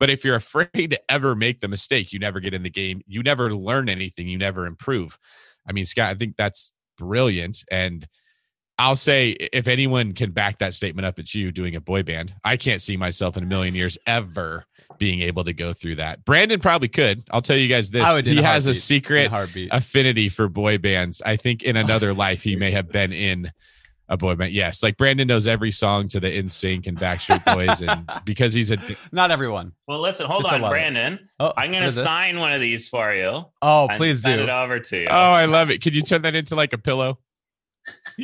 But 0.00 0.08
if 0.08 0.24
you're 0.24 0.36
afraid 0.36 0.88
to 0.88 1.00
ever 1.10 1.34
make 1.34 1.60
the 1.60 1.68
mistake, 1.68 2.14
you 2.14 2.18
never 2.18 2.40
get 2.40 2.54
in 2.54 2.62
the 2.62 2.70
game. 2.70 3.02
You 3.06 3.22
never 3.22 3.54
learn 3.54 3.90
anything. 3.90 4.26
You 4.26 4.38
never 4.38 4.64
improve. 4.64 5.18
I 5.68 5.72
mean, 5.72 5.84
Scott, 5.84 6.08
I 6.08 6.14
think 6.14 6.36
that's 6.38 6.72
brilliant. 6.96 7.62
And 7.70 8.08
I'll 8.78 8.96
say, 8.96 9.30
if 9.30 9.68
anyone 9.68 10.12
can 10.12 10.32
back 10.32 10.58
that 10.58 10.74
statement 10.74 11.06
up, 11.06 11.18
it's 11.18 11.34
you 11.34 11.50
doing 11.50 11.76
a 11.76 11.80
boy 11.80 12.02
band. 12.02 12.34
I 12.44 12.56
can't 12.56 12.82
see 12.82 12.96
myself 12.96 13.36
in 13.36 13.44
a 13.44 13.46
million 13.46 13.74
years 13.74 13.96
ever 14.06 14.66
being 14.98 15.22
able 15.22 15.44
to 15.44 15.52
go 15.52 15.72
through 15.72 15.96
that. 15.96 16.24
Brandon 16.24 16.60
probably 16.60 16.88
could. 16.88 17.22
I'll 17.30 17.42
tell 17.42 17.56
you 17.56 17.68
guys 17.68 17.90
this. 17.90 18.26
He 18.26 18.36
has 18.42 18.66
a 18.66 18.74
secret 18.74 19.30
affinity 19.72 20.28
for 20.28 20.48
boy 20.48 20.78
bands. 20.78 21.22
I 21.24 21.36
think 21.36 21.62
in 21.62 21.76
another 21.76 22.12
life 22.14 22.42
he 22.42 22.56
may 22.56 22.70
have 22.70 22.90
been 22.90 23.12
in 23.12 23.50
a 24.08 24.16
boy 24.16 24.34
band. 24.34 24.52
Yes, 24.52 24.82
like 24.82 24.96
Brandon 24.96 25.26
knows 25.26 25.46
every 25.46 25.70
song 25.70 26.08
to 26.08 26.20
the 26.20 26.28
NSYNC 26.28 26.86
and 26.86 26.98
Backstreet 26.98 27.44
Boys, 27.44 27.80
and 27.82 28.08
because 28.24 28.54
he's 28.54 28.70
a 28.70 28.78
not 29.10 29.30
everyone. 29.30 29.72
Well, 29.88 30.00
listen, 30.00 30.26
hold 30.26 30.42
Just 30.42 30.54
on, 30.54 30.60
Brandon. 30.68 31.28
Oh, 31.40 31.52
I'm 31.56 31.72
going 31.72 31.82
to 31.82 31.92
sign 31.92 32.38
one 32.38 32.52
of 32.52 32.60
these 32.60 32.88
for 32.88 33.12
you. 33.12 33.44
Oh, 33.62 33.88
please 33.96 34.22
do. 34.22 34.30
It 34.30 34.48
over 34.48 34.80
to 34.80 34.96
you. 34.96 35.08
Oh, 35.10 35.14
I 35.14 35.46
love 35.46 35.70
it. 35.70 35.82
Could 35.82 35.96
you 35.96 36.02
turn 36.02 36.22
that 36.22 36.34
into 36.34 36.54
like 36.54 36.72
a 36.72 36.78
pillow? 36.78 37.18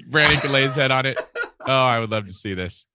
Brandon 0.08 0.38
can 0.38 0.52
lay 0.52 0.62
his 0.62 0.76
head 0.76 0.90
on 0.90 1.06
it. 1.06 1.18
Oh, 1.66 1.72
I 1.72 2.00
would 2.00 2.10
love 2.10 2.26
to 2.26 2.32
see 2.32 2.54
this. 2.54 2.86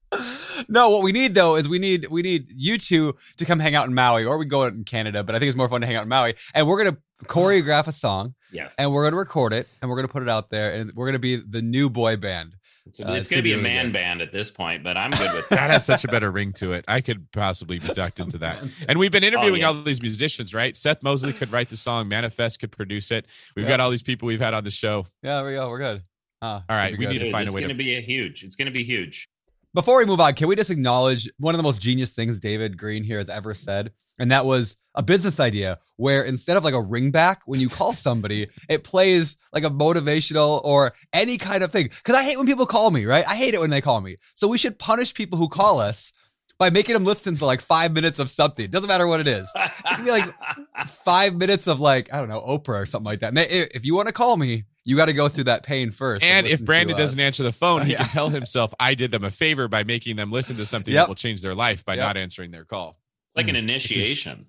No, 0.68 0.90
what 0.90 1.04
we 1.04 1.12
need 1.12 1.36
though 1.36 1.56
is 1.56 1.68
we 1.68 1.80
need 1.80 2.08
we 2.08 2.22
need 2.22 2.48
you 2.50 2.78
two 2.78 3.16
to 3.38 3.46
come 3.46 3.60
hang 3.60 3.76
out 3.76 3.88
in 3.88 3.94
Maui, 3.94 4.26
or 4.26 4.38
we 4.38 4.46
go 4.46 4.64
out 4.64 4.74
in 4.74 4.84
Canada. 4.84 5.24
But 5.24 5.36
I 5.36 5.40
think 5.40 5.50
it's 5.50 5.58
more 5.58 5.70
fun 5.70 5.82
to 5.82 5.88
hang 5.88 5.96
out 5.96 6.04
in 6.04 6.10
Maui, 6.10 6.36
and 6.54 6.68
we're 6.68 6.84
gonna 6.84 6.98
choreograph 7.26 7.88
a 7.88 7.92
song. 7.92 8.34
Yes, 8.52 8.76
and 8.80 8.92
we're 8.92 9.04
gonna 9.04 9.18
record 9.18 9.54
it, 9.54 9.68
and 9.82 9.90
we're 9.90 9.98
gonna 9.98 10.08
put 10.08 10.24
it 10.24 10.30
out 10.30 10.50
there, 10.50 10.72
and 10.72 10.92
we're 10.96 11.06
gonna 11.06 11.20
be 11.20 11.36
the 11.36 11.62
new 11.62 11.90
boy 11.90 12.16
band. 12.16 12.56
It's, 12.88 13.00
uh, 13.02 13.06
it's, 13.08 13.18
it's 13.18 13.30
gonna, 13.30 13.42
be, 13.42 13.54
be 13.54 13.60
a 13.60 13.62
man 13.62 13.88
good. 13.88 13.94
band 13.94 14.22
at 14.22 14.32
this 14.32 14.50
point, 14.50 14.84
but 14.84 14.98
I'm 14.98 15.12
good 15.12 15.34
with 15.34 15.50
that. 15.50 15.56
that 15.56 15.72
has 15.72 15.86
such 15.86 16.06
a 16.06 16.08
better 16.08 16.32
ring 16.32 16.54
to 16.54 16.72
it. 16.72 16.86
I 16.88 17.02
could 17.02 17.30
possibly 17.32 17.80
be 17.80 17.88
ducked 17.90 18.20
into 18.20 18.38
that. 18.40 18.64
And 18.88 18.98
we've 18.98 19.12
been 19.12 19.24
oh, 19.24 19.28
interviewing 19.28 19.64
oh, 19.64 19.72
yeah. 19.72 19.78
all 19.78 19.84
these 19.84 20.02
musicians, 20.02 20.54
right? 20.54 20.76
Seth 20.76 21.04
Mosley 21.04 21.34
could 21.34 21.52
write 21.52 21.70
the 21.70 21.78
song, 21.78 22.08
Manifest 22.08 22.60
could 22.60 22.72
produce 22.72 23.12
it. 23.12 23.26
We've 23.56 23.66
yeah. 23.66 23.72
got 23.72 23.80
all 23.82 23.90
these 23.90 24.04
people 24.04 24.28
we've 24.28 24.40
had 24.40 24.54
on 24.54 24.64
the 24.64 24.72
show. 24.72 25.06
Yeah, 25.22 25.42
there 25.42 25.46
we 25.46 25.54
go. 25.54 25.70
We're 25.70 25.80
good. 25.80 26.04
All 26.42 26.64
right, 26.70 26.98
we 26.98 27.06
good. 27.06 27.14
need 27.14 27.20
to 27.20 27.32
find 27.32 27.46
Dude, 27.46 27.54
a 27.54 27.56
way. 27.56 27.62
It's 27.62 27.68
going 27.68 27.78
to 27.78 27.84
be 27.84 27.96
a 27.96 28.02
huge. 28.02 28.44
It's 28.44 28.56
going 28.56 28.68
to 28.68 28.72
be 28.72 28.84
huge. 28.84 29.28
Before 29.74 29.98
we 29.98 30.06
move 30.06 30.20
on, 30.20 30.34
can 30.34 30.48
we 30.48 30.56
just 30.56 30.70
acknowledge 30.70 31.30
one 31.38 31.54
of 31.54 31.58
the 31.58 31.64
most 31.64 31.82
genius 31.82 32.14
things 32.14 32.40
David 32.40 32.78
Greene 32.78 33.04
here 33.04 33.20
has 33.20 33.30
ever 33.30 33.54
said? 33.54 33.92
And 34.20 34.32
that 34.32 34.46
was 34.46 34.78
a 34.96 35.04
business 35.04 35.40
idea 35.40 35.78
where 35.96 36.24
instead 36.24 36.58
of 36.58 36.64
like 36.64 36.74
a 36.74 36.78
ringback, 36.78 37.38
when 37.46 37.60
you 37.60 37.70
call 37.70 37.94
somebody, 37.94 38.48
it 38.70 38.84
plays 38.84 39.38
like 39.54 39.64
a 39.64 39.70
motivational 39.70 40.64
or 40.64 40.94
any 41.14 41.38
kind 41.38 41.64
of 41.64 41.72
thing. 41.72 41.90
Because 41.90 42.16
I 42.16 42.24
hate 42.24 42.38
when 42.38 42.48
people 42.48 42.66
call 42.66 42.90
me, 42.90 43.06
right? 43.06 43.28
I 43.28 43.36
hate 43.36 43.54
it 43.54 43.60
when 43.60 43.70
they 43.70 43.82
call 43.82 44.02
me. 44.02 44.16
So 44.34 44.48
we 44.48 44.58
should 44.58 44.80
punish 44.80 45.14
people 45.14 45.38
who 45.38 45.50
call 45.50 45.80
us 45.80 46.12
by 46.58 46.72
making 46.72 46.94
them 46.94 47.06
listen 47.06 47.36
to 47.38 47.46
like 47.46 47.62
five 47.62 47.92
minutes 47.94 48.18
of 48.18 48.32
something. 48.32 48.70
Doesn't 48.70 48.88
matter 48.88 49.06
what 49.06 49.20
it 49.20 49.28
is. 49.28 49.52
It 49.56 49.72
can 49.86 50.06
be 50.06 50.12
like 50.12 50.34
five 50.88 51.36
minutes 51.36 51.68
of 51.68 51.80
like, 51.80 52.12
I 52.12 52.18
don't 52.18 52.30
know, 52.30 52.42
Oprah 52.42 52.82
or 52.82 52.86
something 52.88 53.06
like 53.06 53.20
that. 53.20 53.28
And 53.28 53.38
they, 53.38 53.46
if 53.46 53.86
you 53.86 53.96
want 53.96 54.08
to 54.08 54.14
call 54.14 54.38
me, 54.38 54.64
you 54.88 54.96
got 54.96 55.08
to 55.08 55.14
go 55.14 55.28
through 55.28 55.44
that 55.44 55.64
pain 55.64 55.92
first. 55.92 56.24
And 56.24 56.48
if 56.48 56.64
Brandon 56.64 56.96
doesn't 56.96 57.20
answer 57.20 57.44
the 57.44 57.52
phone, 57.52 57.82
he 57.82 57.92
yeah. 57.92 57.98
can 57.98 58.08
tell 58.08 58.30
himself, 58.30 58.74
I 58.80 58.94
did 58.94 59.12
them 59.12 59.26
a 59.26 59.32
favor 59.32 59.68
by 59.68 59.84
making 59.84 60.16
them 60.16 60.32
listen 60.32 60.56
to 60.56 60.66
something 60.66 60.94
yep. 60.94 61.04
that 61.04 61.08
will 61.10 61.16
change 61.16 61.42
their 61.42 61.54
life 61.54 61.84
by 61.84 61.96
yep. 61.96 62.04
not 62.04 62.16
answering 62.18 62.52
their 62.52 62.64
call. 62.64 62.98
It's 63.28 63.36
like 63.36 63.50
an 63.50 63.56
hmm. 63.56 63.70
initiation. 63.70 64.46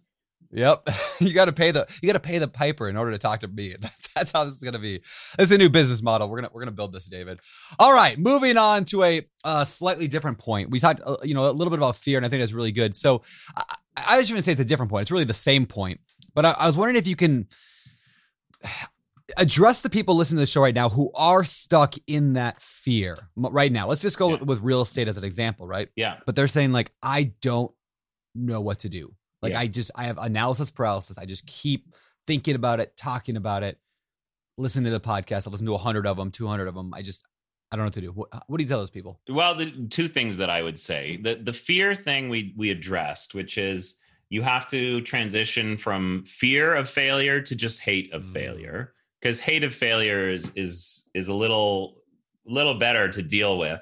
Yep. 0.52 0.88
you 1.20 1.34
got 1.34 1.46
to 1.46 1.52
pay 1.52 1.72
the 1.72 1.88
you 2.00 2.06
got 2.06 2.12
to 2.12 2.20
pay 2.20 2.38
the 2.38 2.46
piper 2.46 2.88
in 2.88 2.96
order 2.96 3.10
to 3.10 3.18
talk 3.18 3.40
to 3.40 3.48
me. 3.48 3.74
That's 4.14 4.30
how 4.30 4.44
this 4.44 4.54
is 4.54 4.62
going 4.62 4.74
to 4.74 4.78
be. 4.78 5.02
It's 5.40 5.50
a 5.50 5.58
new 5.58 5.68
business 5.68 6.04
model. 6.04 6.28
We're 6.28 6.38
going 6.38 6.48
to 6.48 6.54
we're 6.54 6.60
going 6.60 6.72
to 6.72 6.76
build 6.76 6.92
this, 6.92 7.06
David. 7.06 7.40
All 7.80 7.92
right, 7.92 8.16
moving 8.16 8.56
on 8.56 8.84
to 8.86 9.02
a 9.02 9.26
uh, 9.42 9.64
slightly 9.64 10.06
different 10.06 10.38
point. 10.38 10.70
We 10.70 10.78
talked 10.78 11.00
uh, 11.04 11.16
you 11.24 11.34
know 11.34 11.50
a 11.50 11.52
little 11.52 11.70
bit 11.70 11.80
about 11.80 11.96
fear 11.96 12.16
and 12.16 12.24
I 12.24 12.28
think 12.28 12.42
that's 12.42 12.52
really 12.52 12.72
good. 12.72 12.96
So 12.96 13.22
I, 13.56 13.64
I 13.96 14.20
just 14.20 14.30
even 14.30 14.44
say 14.44 14.52
it's 14.52 14.60
a 14.60 14.64
different 14.64 14.90
point. 14.90 15.02
It's 15.02 15.10
really 15.10 15.24
the 15.24 15.34
same 15.34 15.66
point. 15.66 15.98
But 16.32 16.46
I, 16.46 16.52
I 16.52 16.66
was 16.68 16.76
wondering 16.76 16.96
if 16.96 17.08
you 17.08 17.16
can 17.16 17.48
address 19.36 19.82
the 19.82 19.90
people 19.90 20.14
listening 20.14 20.38
to 20.38 20.42
the 20.42 20.46
show 20.46 20.60
right 20.60 20.74
now 20.74 20.88
who 20.88 21.10
are 21.14 21.44
stuck 21.44 21.94
in 22.06 22.34
that 22.34 22.62
fear 22.62 23.16
right 23.36 23.70
now. 23.70 23.86
Let's 23.86 24.02
just 24.02 24.18
go 24.18 24.30
yeah. 24.30 24.42
with 24.42 24.60
real 24.60 24.80
estate 24.80 25.08
as 25.08 25.16
an 25.16 25.24
example, 25.24 25.66
right? 25.66 25.88
Yeah. 25.96 26.16
But 26.24 26.34
they're 26.34 26.48
saying 26.48 26.72
like, 26.72 26.92
I 27.02 27.32
don't 27.42 27.72
know 28.34 28.60
what 28.60 28.80
to 28.80 28.88
do. 28.88 29.14
Like 29.42 29.52
yeah. 29.52 29.60
I 29.60 29.66
just 29.66 29.90
I 29.94 30.04
have 30.04 30.18
analysis 30.18 30.70
paralysis. 30.70 31.18
I 31.18 31.26
just 31.26 31.46
keep 31.46 31.94
thinking 32.26 32.54
about 32.54 32.80
it, 32.80 32.96
talking 32.96 33.36
about 33.36 33.62
it, 33.62 33.78
listening 34.56 34.86
to 34.86 34.90
the 34.90 35.00
podcast. 35.00 35.46
I 35.46 35.50
listen 35.50 35.66
to 35.66 35.72
100 35.72 36.06
of 36.06 36.16
them, 36.16 36.30
200 36.30 36.66
of 36.66 36.74
them. 36.74 36.92
I 36.94 37.02
just 37.02 37.24
I 37.70 37.76
don't 37.76 37.84
know 37.84 37.88
what 37.88 37.94
to 37.94 38.00
do. 38.00 38.12
What, 38.12 38.28
what 38.46 38.56
do 38.56 38.64
you 38.64 38.68
tell 38.68 38.78
those 38.78 38.90
people? 38.90 39.20
Well, 39.28 39.54
the 39.54 39.70
two 39.90 40.08
things 40.08 40.38
that 40.38 40.48
I 40.50 40.62
would 40.62 40.78
say. 40.78 41.18
The 41.22 41.36
the 41.36 41.52
fear 41.52 41.94
thing 41.94 42.28
we 42.28 42.54
we 42.56 42.70
addressed, 42.70 43.34
which 43.34 43.58
is 43.58 44.00
you 44.30 44.42
have 44.42 44.66
to 44.68 45.00
transition 45.02 45.76
from 45.76 46.24
fear 46.24 46.74
of 46.74 46.88
failure 46.88 47.40
to 47.40 47.54
just 47.54 47.80
hate 47.80 48.12
of 48.12 48.24
mm. 48.24 48.32
failure 48.32 48.94
because 49.20 49.40
hate 49.40 49.64
of 49.64 49.74
failure 49.74 50.28
is 50.28 50.52
is 50.56 51.10
is 51.14 51.28
a 51.28 51.34
little 51.34 52.02
little 52.46 52.74
better 52.74 53.08
to 53.08 53.22
deal 53.22 53.58
with. 53.58 53.80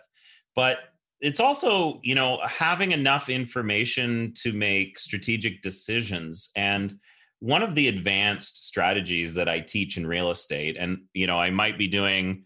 But 0.55 0.79
it's 1.21 1.41
also 1.41 2.01
you 2.03 2.15
know 2.15 2.41
having 2.45 2.93
enough 2.93 3.29
information 3.29 4.33
to 4.43 4.53
make 4.53 4.99
strategic 4.99 5.63
decisions. 5.63 6.51
And 6.57 6.93
one 7.41 7.63
of 7.63 7.75
the 7.75 7.89
advanced 7.89 8.67
strategies 8.67 9.35
that 9.35 9.47
i 9.47 9.61
teach 9.61 9.99
in 9.99 10.07
real 10.07 10.31
estate 10.31 10.75
and 10.81 11.01
you 11.13 11.27
know 11.27 11.39
i 11.39 11.51
might 11.51 11.77
be 11.77 11.87
doing 11.87 12.43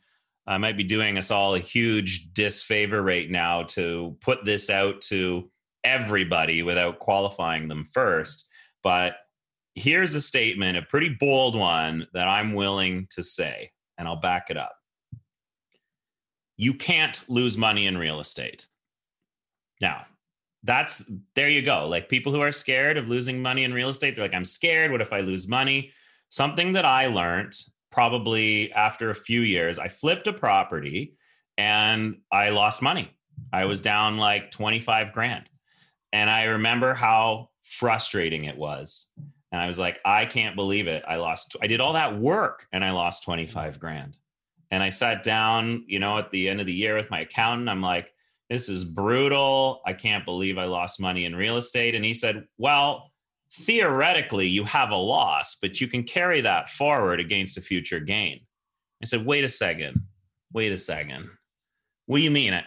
i 0.49 0.59
might 0.59 0.77
be 0.77 0.83
doing 0.83 1.17
us 1.17 1.31
all 1.31 1.55
a 1.55 1.61
huge 1.61 2.33
disfavor 2.33 3.01
right 3.01 3.31
now 3.31 3.63
to 3.63 4.17
put 4.21 4.45
this 4.45 4.69
out 4.69 5.01
to 5.01 5.49
everybody 5.85 6.63
without 6.63 6.99
qualifying 6.99 7.69
them 7.69 7.85
first. 7.85 8.49
But 8.83 9.17
here's 9.75 10.15
a 10.15 10.21
statement, 10.21 10.77
a 10.77 10.83
pretty 10.83 11.09
bold 11.09 11.57
one 11.57 12.07
that 12.13 12.29
I'm 12.29 12.55
willing 12.55 13.07
to 13.11 13.23
say, 13.23 13.71
and 13.99 14.07
I'll 14.09 14.17
back 14.17 14.47
it 14.51 14.57
up. 14.57 14.75
You 16.57 16.75
can't 16.75 17.23
lose 17.29 17.57
money 17.57 17.87
in 17.87 17.97
real 17.97 18.21
estate. 18.21 18.69
Now, 19.81 20.05
that's 20.63 21.11
there 21.35 21.49
you 21.49 21.63
go. 21.63 21.89
Like 21.89 22.09
people 22.09 22.33
who 22.33 22.41
are 22.41 22.53
scared 22.53 22.99
of 22.99 23.09
losing 23.09 23.41
money 23.41 23.65
in 23.65 23.73
real 23.73 23.89
estate, 23.89 24.15
they're 24.15 24.25
like, 24.25 24.35
I'm 24.35 24.45
scared. 24.45 24.91
What 24.91 25.01
if 25.01 25.13
I 25.13 25.21
lose 25.21 25.49
money? 25.49 25.93
Something 26.29 26.75
that 26.75 26.85
I 26.85 27.07
learned 27.07 27.55
probably 27.91 28.71
after 28.73 29.11
a 29.11 29.15
few 29.15 29.41
years, 29.41 29.79
I 29.79 29.89
flipped 29.89 30.27
a 30.27 30.33
property 30.33 31.17
and 31.57 32.19
I 32.31 32.51
lost 32.51 32.83
money. 32.83 33.11
I 33.53 33.65
was 33.65 33.81
down 33.81 34.19
like 34.19 34.51
25 34.51 35.13
grand. 35.13 35.49
And 36.13 36.29
I 36.29 36.45
remember 36.45 36.93
how 36.93 37.51
frustrating 37.63 38.45
it 38.45 38.57
was 38.57 39.11
and 39.53 39.61
I 39.61 39.67
was 39.67 39.79
like, 39.79 39.99
I 40.05 40.27
can't 40.27 40.57
believe 40.57 40.87
it. 40.87 41.03
I 41.07 41.17
lost, 41.17 41.57
I 41.61 41.67
did 41.67 41.81
all 41.81 41.95
that 41.95 42.19
work 42.19 42.67
and 42.73 42.85
I 42.85 42.93
lost 42.93 43.25
25 43.25 43.81
grand. 43.81 44.17
And 44.71 44.83
I 44.83 44.91
sat 44.91 45.23
down, 45.25 45.85
you 45.89 45.99
know, 45.99 46.19
at 46.19 46.31
the 46.31 46.49
end 46.49 46.61
of 46.61 46.67
the 46.67 46.73
year 46.73 46.97
with 46.97 47.11
my 47.11 47.21
accountant. 47.21 47.69
I'm 47.69 47.83
like, 47.83 48.13
this 48.49 48.69
is 48.69 48.85
brutal. 48.85 49.81
I 49.85 49.93
can't 49.93 50.25
believe 50.25 50.59
I 50.59 50.65
lost 50.65 51.01
money 51.01 51.25
in 51.25 51.35
real 51.35 51.57
estate. 51.57 51.95
And 51.95 52.05
he 52.05 52.15
said, 52.15 52.45
well, 52.59 53.11
theoretically, 53.53 54.47
you 54.47 54.65
have 54.65 54.91
a 54.91 54.97
loss, 54.97 55.57
but 55.61 55.81
you 55.81 55.89
can 55.89 56.05
carry 56.05 56.41
that 56.43 56.69
forward 56.69 57.19
against 57.19 57.57
a 57.57 57.61
future 57.61 58.01
gain. 58.01 58.41
I 59.03 59.07
said, 59.07 59.27
wait 59.27 59.45
a 59.45 59.49
second. 59.49 60.01
Wait 60.53 60.73
a 60.73 60.79
second. 60.79 61.29
What 62.07 62.19
do 62.19 62.23
you 62.23 62.31
mean? 62.31 62.55
I, 62.55 62.65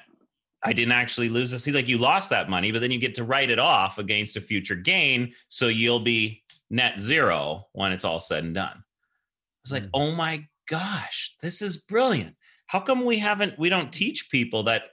I 0.63 0.73
didn't 0.73 0.93
actually 0.93 1.29
lose 1.29 1.51
this. 1.51 1.65
He's 1.65 1.75
like, 1.75 1.89
you 1.89 1.97
lost 1.97 2.29
that 2.29 2.49
money, 2.49 2.71
but 2.71 2.79
then 2.79 2.91
you 2.91 2.99
get 2.99 3.15
to 3.15 3.23
write 3.23 3.49
it 3.49 3.59
off 3.59 3.97
against 3.97 4.37
a 4.37 4.41
future 4.41 4.75
gain. 4.75 5.33
So 5.49 5.67
you'll 5.67 5.99
be 5.99 6.42
net 6.73 6.99
zero 6.99 7.67
when 7.73 7.91
it's 7.91 8.03
all 8.03 8.19
said 8.19 8.43
and 8.43 8.55
done. 8.55 8.75
I 8.75 9.61
was 9.63 9.71
like, 9.71 9.83
mm. 9.83 9.89
oh 9.93 10.11
my 10.11 10.45
gosh, 10.67 11.35
this 11.41 11.61
is 11.61 11.77
brilliant. 11.77 12.35
How 12.65 12.79
come 12.79 13.05
we 13.05 13.19
haven't, 13.19 13.59
we 13.59 13.69
don't 13.69 13.93
teach 13.93 14.31
people 14.31 14.63
that 14.63 14.83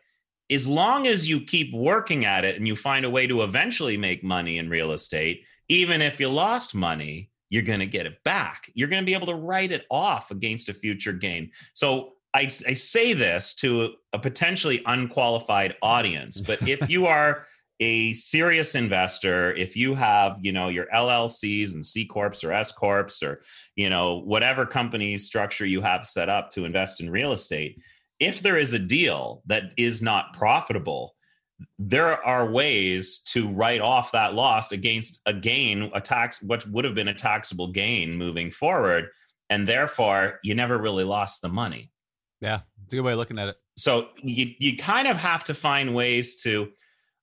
as 0.51 0.67
long 0.67 1.07
as 1.07 1.27
you 1.27 1.41
keep 1.41 1.73
working 1.73 2.27
at 2.27 2.45
it 2.45 2.57
and 2.57 2.69
you 2.69 2.77
find 2.77 3.07
a 3.07 3.11
way 3.11 3.27
to 3.27 3.43
eventually 3.43 3.97
make 3.97 4.23
money 4.23 4.59
in 4.59 4.69
real 4.69 4.93
estate, 4.93 5.45
even 5.69 6.03
if 6.03 6.21
you 6.21 6.29
lost 6.29 6.75
money, 6.75 7.31
you're 7.49 7.63
going 7.63 7.81
to 7.81 7.87
get 7.87 8.05
it 8.05 8.23
back. 8.25 8.71
You're 8.75 8.89
going 8.89 9.03
to 9.03 9.07
be 9.07 9.15
able 9.15 9.29
to 9.29 9.35
write 9.35 9.73
it 9.73 9.87
off 9.91 10.31
against 10.31 10.69
a 10.69 10.75
future 10.75 11.15
gain. 11.15 11.51
So 11.73 12.13
I, 12.35 12.43
I 12.43 12.75
say 12.75 13.15
this 13.15 13.55
to 13.57 13.95
a 14.13 14.19
potentially 14.19 14.83
unqualified 14.87 15.77
audience, 15.83 16.41
but 16.41 16.69
if 16.69 16.91
you 16.91 17.07
are 17.07 17.47
a 17.81 18.13
serious 18.13 18.75
investor, 18.75 19.55
if 19.55 19.75
you 19.75 19.95
have, 19.95 20.37
you 20.43 20.53
know, 20.53 20.69
your 20.69 20.87
LLCs 20.95 21.75
and 21.75 21.85
C 21.85 22.05
corps 22.05 22.45
or 22.45 22.53
S 22.53 22.71
corps 22.71 23.23
or, 23.23 23.41
you 23.75 23.89
know, 23.89 24.21
whatever 24.21 24.67
company 24.67 25.17
structure 25.17 25.65
you 25.65 25.81
have 25.81 26.07
set 26.07 26.29
up 26.29 26.51
to 26.51 26.67
invest 26.67 27.01
in 27.01 27.11
real 27.11 27.33
estate, 27.33 27.81
if 28.21 28.43
there 28.43 28.59
is 28.59 28.75
a 28.75 28.79
deal 28.79 29.43
that 29.47 29.73
is 29.79 30.03
not 30.03 30.35
profitable, 30.35 31.15
there 31.79 32.23
are 32.25 32.51
ways 32.51 33.21
to 33.21 33.49
write 33.49 33.81
off 33.81 34.13
that 34.13 34.35
loss 34.35 34.73
against 34.73 35.23
a 35.25 35.33
gain, 35.33 35.91
a 35.95 36.01
tax, 36.01 36.43
what 36.43 36.67
would 36.69 36.85
have 36.85 36.95
been 36.95 37.09
a 37.09 37.15
taxable 37.15 37.69
gain 37.69 38.15
moving 38.15 38.51
forward. 38.51 39.09
And 39.49 39.67
therefore, 39.67 40.39
you 40.45 40.55
never 40.55 40.79
really 40.79 41.05
lost 41.05 41.41
the 41.41 41.49
money. 41.49 41.91
Yeah, 42.41 42.61
it's 42.85 42.93
a 42.93 42.97
good 42.97 43.03
way 43.03 43.13
of 43.13 43.19
looking 43.19 43.39
at 43.39 43.49
it. 43.49 43.57
So 43.77 44.09
you, 44.23 44.55
you 44.59 44.77
kind 44.77 45.09
of 45.09 45.17
have 45.17 45.45
to 45.45 45.55
find 45.55 45.95
ways 45.95 46.43
to, 46.43 46.71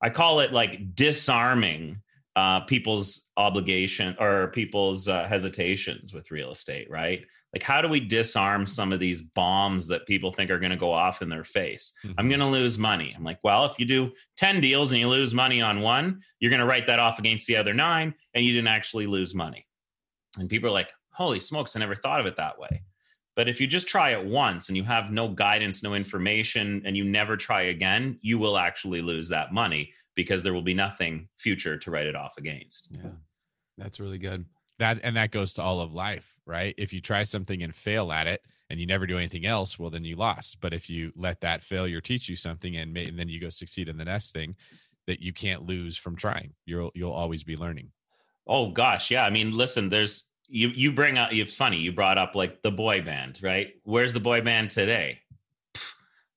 I 0.02 0.10
call 0.10 0.40
it 0.42 0.54
like 0.54 0.96
disarming 0.96 2.02
uh, 2.36 2.62
people's 2.62 3.32
obligation 3.38 4.16
or 4.20 4.50
people's 4.50 5.08
uh, 5.08 5.28
hesitations 5.28 6.14
with 6.14 6.30
real 6.30 6.52
estate, 6.52 6.88
right? 6.90 7.26
Like, 7.54 7.64
how 7.64 7.82
do 7.82 7.88
we 7.88 8.00
disarm 8.00 8.68
some 8.68 8.94
of 8.94 9.00
these 9.00 9.22
bombs 9.22 9.88
that 9.88 10.06
people 10.06 10.32
think 10.32 10.52
are 10.52 10.60
going 10.60 10.72
to 10.72 10.76
go 10.78 10.92
off 10.92 11.22
in 11.22 11.30
their 11.30 11.44
face? 11.46 11.94
Mhm. 12.06 12.14
I'm 12.18 12.28
going 12.28 12.42
to 12.42 12.46
lose 12.46 12.78
money. 12.78 13.14
I'm 13.16 13.24
like, 13.24 13.40
well, 13.44 13.66
if 13.66 13.80
you 13.80 13.86
do 13.86 14.12
10 14.36 14.62
deals 14.62 14.92
and 14.92 15.00
you 15.00 15.08
lose 15.08 15.34
money 15.34 15.62
on 15.62 15.82
one, 15.82 16.20
you're 16.40 16.52
going 16.52 16.60
to 16.60 16.66
write 16.68 16.86
that 16.88 17.00
off 17.00 17.18
against 17.18 17.48
the 17.48 17.56
other 17.56 17.74
nine 17.74 18.14
and 18.36 18.46
you 18.46 18.54
didn't 18.54 18.68
actually 18.68 19.08
lose 19.08 19.34
money. 19.34 19.66
And 20.38 20.50
people 20.50 20.70
are 20.70 20.74
like, 20.74 20.90
holy 21.14 21.40
smokes, 21.40 21.76
I 21.76 21.80
never 21.80 21.96
thought 21.96 22.20
of 22.20 22.26
it 22.28 22.36
that 22.36 22.60
way. 22.60 22.84
But 23.38 23.48
if 23.48 23.62
you 23.62 23.68
just 23.68 23.88
try 23.88 24.10
it 24.10 24.26
once 24.26 24.68
and 24.68 24.76
you 24.76 24.84
have 24.84 25.12
no 25.12 25.30
guidance, 25.30 25.84
no 25.84 25.94
information, 25.94 26.82
and 26.84 26.98
you 26.98 27.06
never 27.06 27.38
try 27.38 27.62
again, 27.62 28.18
you 28.22 28.40
will 28.40 28.58
actually 28.58 29.02
lose 29.02 29.30
that 29.30 29.54
money 29.54 29.94
because 30.16 30.42
there 30.42 30.54
will 30.54 30.64
be 30.64 30.74
nothing 30.74 31.30
future 31.38 31.78
to 31.78 31.92
write 31.92 32.08
it 32.08 32.16
off 32.16 32.40
against. 32.40 32.90
Yeah. 32.92 33.12
That's 33.78 34.00
really 34.00 34.18
good. 34.18 34.46
that 34.80 35.00
and 35.04 35.16
that 35.16 35.30
goes 35.30 35.54
to 35.54 35.62
all 35.62 35.82
of 35.82 35.94
life 35.94 36.36
right 36.48 36.74
if 36.78 36.92
you 36.92 37.00
try 37.00 37.24
something 37.24 37.62
and 37.62 37.76
fail 37.76 38.12
at 38.12 38.26
it 38.26 38.42
and 38.70 38.80
you 38.80 38.88
never 38.88 39.06
do 39.06 39.18
anything 39.18 39.46
else 39.46 39.78
well 39.78 39.90
then 39.90 40.04
you 40.04 40.16
lost 40.16 40.60
but 40.60 40.74
if 40.74 40.90
you 40.90 41.12
let 41.16 41.42
that 41.42 41.62
failure 41.64 42.02
teach 42.02 42.28
you 42.30 42.36
something 42.36 42.76
and, 42.76 42.92
may, 42.94 43.06
and 43.06 43.20
then 43.20 43.30
you 43.30 43.40
go 43.40 43.50
succeed 43.50 43.88
in 43.88 43.98
the 43.98 44.06
next 44.06 44.34
thing 44.34 44.56
that 45.06 45.22
you 45.22 45.32
can't 45.32 45.64
lose 45.64 45.98
from 45.98 46.16
trying 46.16 46.54
you'll 46.66 46.92
you'll 46.96 47.12
always 47.12 47.44
be 47.44 47.56
learning 47.56 47.92
Oh 48.48 48.72
gosh, 48.72 49.12
yeah. 49.12 49.26
I 49.26 49.30
mean, 49.30 49.52
listen, 49.56 49.90
there's 49.90 50.32
you 50.50 50.70
you 50.70 50.92
bring 50.92 51.18
up 51.18 51.30
it's 51.32 51.56
funny, 51.56 51.78
you 51.78 51.92
brought 51.92 52.18
up 52.18 52.36
like 52.36 52.62
the 52.62 52.72
boy 52.72 53.02
band, 53.02 53.40
right? 53.44 53.74
Where's 53.84 54.14
the 54.14 54.20
boy 54.20 54.42
band 54.42 54.72
today? 54.72 55.20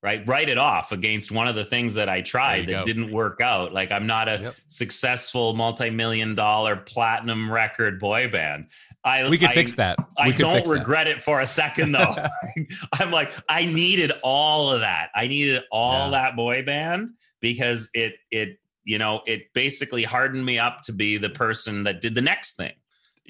Right? 0.03 0.27
Write 0.27 0.49
it 0.49 0.57
off 0.57 0.93
against 0.93 1.31
one 1.31 1.47
of 1.47 1.55
the 1.55 1.65
things 1.67 1.97
that 1.97 2.09
I 2.09 2.23
tried 2.23 2.69
that 2.69 2.73
go. 2.73 2.85
didn't 2.87 3.13
work 3.13 3.43
out. 3.43 3.75
Like 3.75 3.93
I'm 3.93 4.07
not 4.07 4.29
a 4.31 4.41
Yep. 4.41 4.55
successful 4.67 5.53
multi-million 5.53 6.35
dollar 6.35 6.75
platinum 6.77 7.53
record 7.53 8.01
boy 8.01 8.29
band. 8.31 8.71
I 9.05 9.29
We 9.29 9.37
could 9.37 9.51
I- 9.51 9.55
fix 9.55 9.75
that. 9.75 9.99
I 10.17 10.29
we 10.29 10.33
could 10.33 10.41
don't 10.41 10.55
fix 10.55 10.69
that. 10.71 10.75
regret 10.79 11.07
it 11.07 11.23
for 11.23 11.41
a 11.43 11.47
second 11.47 11.93
though. 11.93 12.17
I'm 12.95 13.11
like, 13.11 13.31
I 13.47 13.67
needed 13.67 14.11
all 14.23 14.71
of 14.73 14.81
that. 14.81 15.11
I 15.15 15.27
needed 15.29 15.65
all 15.71 16.07
Yeah. 16.07 16.23
that 16.23 16.35
boy 16.37 16.63
band 16.63 17.11
because 17.43 17.91
it 17.93 18.15
it 18.31 18.59
you 18.85 18.97
know 18.97 19.21
it 19.27 19.53
basically 19.53 20.05
hardened 20.05 20.47
me 20.47 20.59
up 20.59 20.81
to 20.85 20.93
be 20.95 21.19
the 21.19 21.29
person 21.29 21.85
that 21.85 22.01
did 22.01 22.15
the 22.15 22.23
next 22.23 22.55
thing. 22.57 22.73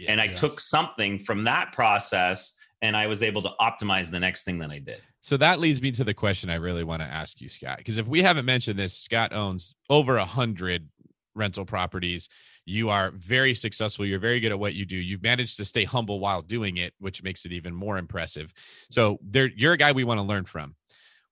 And 0.09 0.21
I 0.21 0.27
took 0.27 0.61
something 0.61 1.19
from 1.19 1.45
that 1.45 1.73
process 1.73 2.55
and 2.83 2.97
I 2.97 3.07
was 3.07 3.23
able 3.23 3.43
to 3.43 3.51
optimize 3.61 4.11
the 4.11 4.21
next 4.21 4.45
thing 4.45 4.59
that 4.61 4.71
I 4.71 4.79
did. 4.79 5.03
So 5.21 5.37
that 5.37 5.61
leads 5.61 5.83
me 5.83 5.91
to 5.93 6.05
the 6.05 6.15
question 6.15 6.49
I 6.49 6.55
really 6.55 6.85
want 6.85 7.03
to 7.03 7.09
ask 7.09 7.41
you, 7.41 7.49
Scott. 7.49 7.79
Because 7.79 7.99
if 7.99 8.07
we 8.07 8.23
haven't 8.23 8.47
mentioned 8.47 8.79
this, 8.79 8.95
Scott 8.95 9.35
owns 9.35 9.77
over 9.91 10.17
a 10.17 10.25
hundred 10.25 10.89
rental 11.35 11.65
properties. 11.65 12.29
You 12.65 12.89
are 12.89 13.11
very 13.11 13.55
successful. 13.55 14.07
You're 14.07 14.19
very 14.19 14.41
good 14.41 14.53
at 14.53 14.59
what 14.59 14.75
you 14.75 14.87
do. 14.87 14.97
You've 14.97 15.23
managed 15.23 15.57
to 15.59 15.65
stay 15.65 15.85
humble 15.85 16.21
while 16.21 16.43
doing 16.43 16.79
it, 16.79 16.95
which 16.99 17.23
makes 17.23 17.45
it 17.45 17.53
even 17.53 17.75
more 17.75 17.99
impressive. 17.99 18.53
So 18.91 19.19
there, 19.23 19.51
you're 19.55 19.75
a 19.75 19.79
guy 19.79 19.93
we 19.93 20.05
want 20.05 20.21
to 20.21 20.27
learn 20.27 20.45
from. 20.45 20.75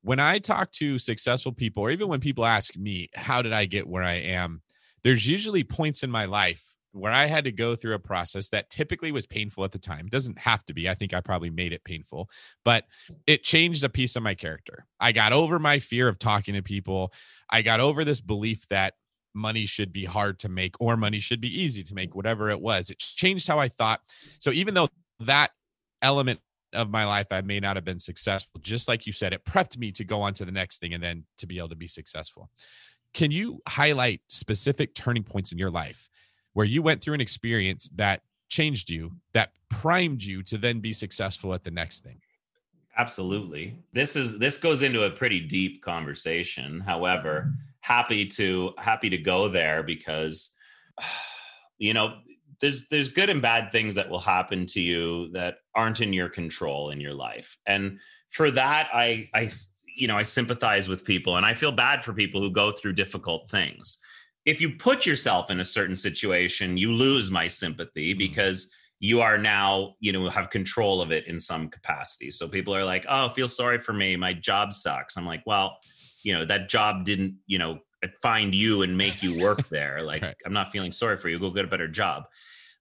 When 0.03 0.21
I 0.21 0.39
talk 0.39 0.71
to 0.73 0.99
successful 0.99 1.53
people, 1.53 1.83
or 1.83 1.91
even 1.91 2.09
when 2.09 2.21
people 2.21 2.47
ask 2.47 2.77
me, 2.77 3.09
how 3.15 3.43
did 3.43 3.53
I 3.53 3.65
get 3.65 3.89
where 3.89 4.03
I 4.03 4.15
am? 4.15 4.63
There's 5.03 5.27
usually 5.27 5.65
points 5.65 6.03
in 6.03 6.11
my 6.11 6.27
life 6.27 6.63
where 6.99 7.13
I 7.13 7.27
had 7.27 7.45
to 7.45 7.53
go 7.53 7.75
through 7.75 7.95
a 7.95 7.99
process 7.99 8.49
that 8.51 8.71
typically 8.71 9.13
was 9.13 9.27
painful 9.27 9.65
at 9.65 9.73
the 9.73 9.79
time. 9.79 10.07
It 10.07 10.13
doesn't 10.13 10.39
have 10.39 10.65
to 10.67 10.75
be. 10.75 10.89
I 10.89 10.95
think 10.95 11.15
I 11.15 11.21
probably 11.21 11.51
made 11.51 11.73
it 11.73 11.85
painful, 11.85 12.29
but 12.65 12.85
it 13.27 13.43
changed 13.43 13.85
a 13.85 13.89
piece 13.89 14.17
of 14.17 14.23
my 14.23 14.35
character. 14.35 14.87
I 15.01 15.13
got 15.13 15.33
over 15.33 15.59
my 15.59 15.79
fear 15.79 16.09
of 16.09 16.19
talking 16.19 16.55
to 16.55 16.63
people. 16.63 17.13
I 17.51 17.63
got 17.63 17.81
over 17.81 18.05
this 18.05 18.21
belief 18.21 18.67
that 18.69 18.95
money 19.35 19.67
should 19.67 19.93
be 19.93 20.05
hard 20.05 20.39
to 20.41 20.49
make 20.49 20.75
or 20.81 20.97
money 20.97 21.21
should 21.21 21.41
be 21.41 21.63
easy 21.63 21.83
to 21.85 21.95
make, 21.95 22.15
whatever 22.15 22.51
it 22.51 22.61
was. 22.61 22.91
It 22.91 22.99
changed 22.99 23.47
how 23.47 23.59
I 23.59 23.69
thought. 23.69 24.01
So 24.39 24.51
even 24.51 24.75
though 24.75 24.89
that 25.21 25.51
element 26.03 26.41
of 26.75 26.91
my 26.91 27.05
life 27.07 27.29
I 27.31 27.41
may 27.41 27.61
not 27.61 27.77
have 27.77 27.85
been 27.85 27.99
successful, 27.99 28.61
just 28.61 28.89
like 28.89 29.07
you 29.07 29.13
said, 29.13 29.33
it 29.33 29.45
prepped 29.45 29.79
me 29.79 29.93
to 29.93 30.05
go 30.05 30.21
on 30.21 30.35
to 30.35 30.45
the 30.45 30.53
next 30.53 30.81
thing 30.81 30.95
and 30.95 31.03
then 31.03 31.25
to 31.39 31.47
be 31.47 31.59
able 31.59 31.71
to 31.71 31.77
be 31.77 31.87
successful. 31.87 32.51
Can 33.15 33.31
you 33.31 33.61
highlight 33.67 34.21
specific 34.29 34.95
turning 34.95 35.23
points 35.23 35.53
in 35.53 35.59
your 35.59 35.71
life 35.71 36.11
where 36.59 36.67
you 36.67 36.83
went 36.83 37.01
through 37.01 37.15
an 37.15 37.21
experience 37.21 37.89
that 37.95 38.21
changed 38.49 38.91
you, 38.91 39.13
that 39.33 39.53
primed 39.69 40.25
you 40.25 40.43
to 40.43 40.59
then 40.59 40.81
be 40.81 40.93
successful 40.93 41.55
at 41.55 41.63
the 41.63 41.71
next 41.71 42.03
thing? 42.03 42.21
Absolutely. 42.97 43.79
This 43.93 44.17
is 44.17 44.41
this 44.41 44.59
goes 44.59 44.83
into 44.83 45.05
a 45.05 45.11
pretty 45.13 45.39
deep 45.39 45.81
conversation. 45.85 46.81
However, 46.81 47.53
happy 47.79 48.27
to 48.27 48.73
happy 48.77 49.09
to 49.09 49.19
go 49.19 49.49
there 49.49 49.85
because 49.85 50.57
you 51.79 51.95
know, 51.95 52.17
there's 52.61 52.89
there's 52.89 53.09
good 53.09 53.31
and 53.31 53.41
bad 53.41 53.71
things 53.71 53.95
that 53.95 54.11
will 54.11 54.19
happen 54.19 54.67
to 54.67 54.81
you 54.81 55.31
that 55.35 55.59
aren't 55.77 56.01
in 56.01 56.13
your 56.13 56.29
control 56.29 56.91
in 56.91 57.01
your 57.01 57.15
life. 57.15 57.57
And 57.67 58.01
for 58.31 58.51
that 58.51 58.89
I 58.93 59.31
I 59.33 59.49
you 59.95 60.09
know, 60.09 60.19
I 60.19 60.25
sympathize 60.25 60.89
with 60.89 61.05
people 61.05 61.37
and 61.37 61.47
I 61.47 61.55
feel 61.55 61.71
bad 61.71 62.05
for 62.05 62.13
people 62.13 62.41
who 62.41 62.51
go 62.51 62.73
through 62.73 62.95
difficult 62.95 63.49
things. 63.49 63.99
If 64.49 64.61
you 64.63 64.71
put 64.71 65.05
yourself 65.05 65.51
in 65.51 65.61
a 65.61 65.65
certain 65.65 65.95
situation, 65.97 66.77
you 66.79 66.91
lose 66.91 67.31
my 67.31 67.49
sympathy 67.49 68.15
because 68.15 68.73
you 69.01 69.21
are 69.21 69.39
now 69.39 69.95
you 70.01 70.13
know 70.13 70.29
have 70.29 70.51
control 70.51 71.01
of 71.01 71.13
it 71.13 71.27
in 71.27 71.39
some 71.39 71.69
capacity. 71.69 72.31
So 72.31 72.49
people 72.49 72.75
are 72.75 72.85
like 72.85 73.05
oh 73.09 73.29
feel 73.29 73.49
sorry 73.49 73.79
for 73.79 73.93
me. 73.93 74.17
My 74.17 74.33
job 74.33 74.73
sucks. 74.73 75.17
I'm 75.17 75.27
like 75.27 75.43
well 75.47 75.79
you 76.23 76.33
know 76.33 76.45
that 76.47 76.69
job 76.69 77.05
didn't 77.05 77.37
you 77.47 77.59
know 77.59 77.79
find 78.23 78.55
you 78.55 78.83
and 78.83 78.97
make 78.97 79.23
you 79.23 79.39
work 79.39 79.69
there. 79.79 80.03
Like 80.03 80.23
Right. 80.23 80.37
i'm 80.47 80.53
not 80.53 80.73
feeling 80.73 80.93
sorry 80.93 81.17
for 81.17 81.29
you. 81.29 81.39
Go 81.39 81.51
get 81.51 81.65
a 81.65 81.69
better 81.69 81.89
job. 81.89 82.25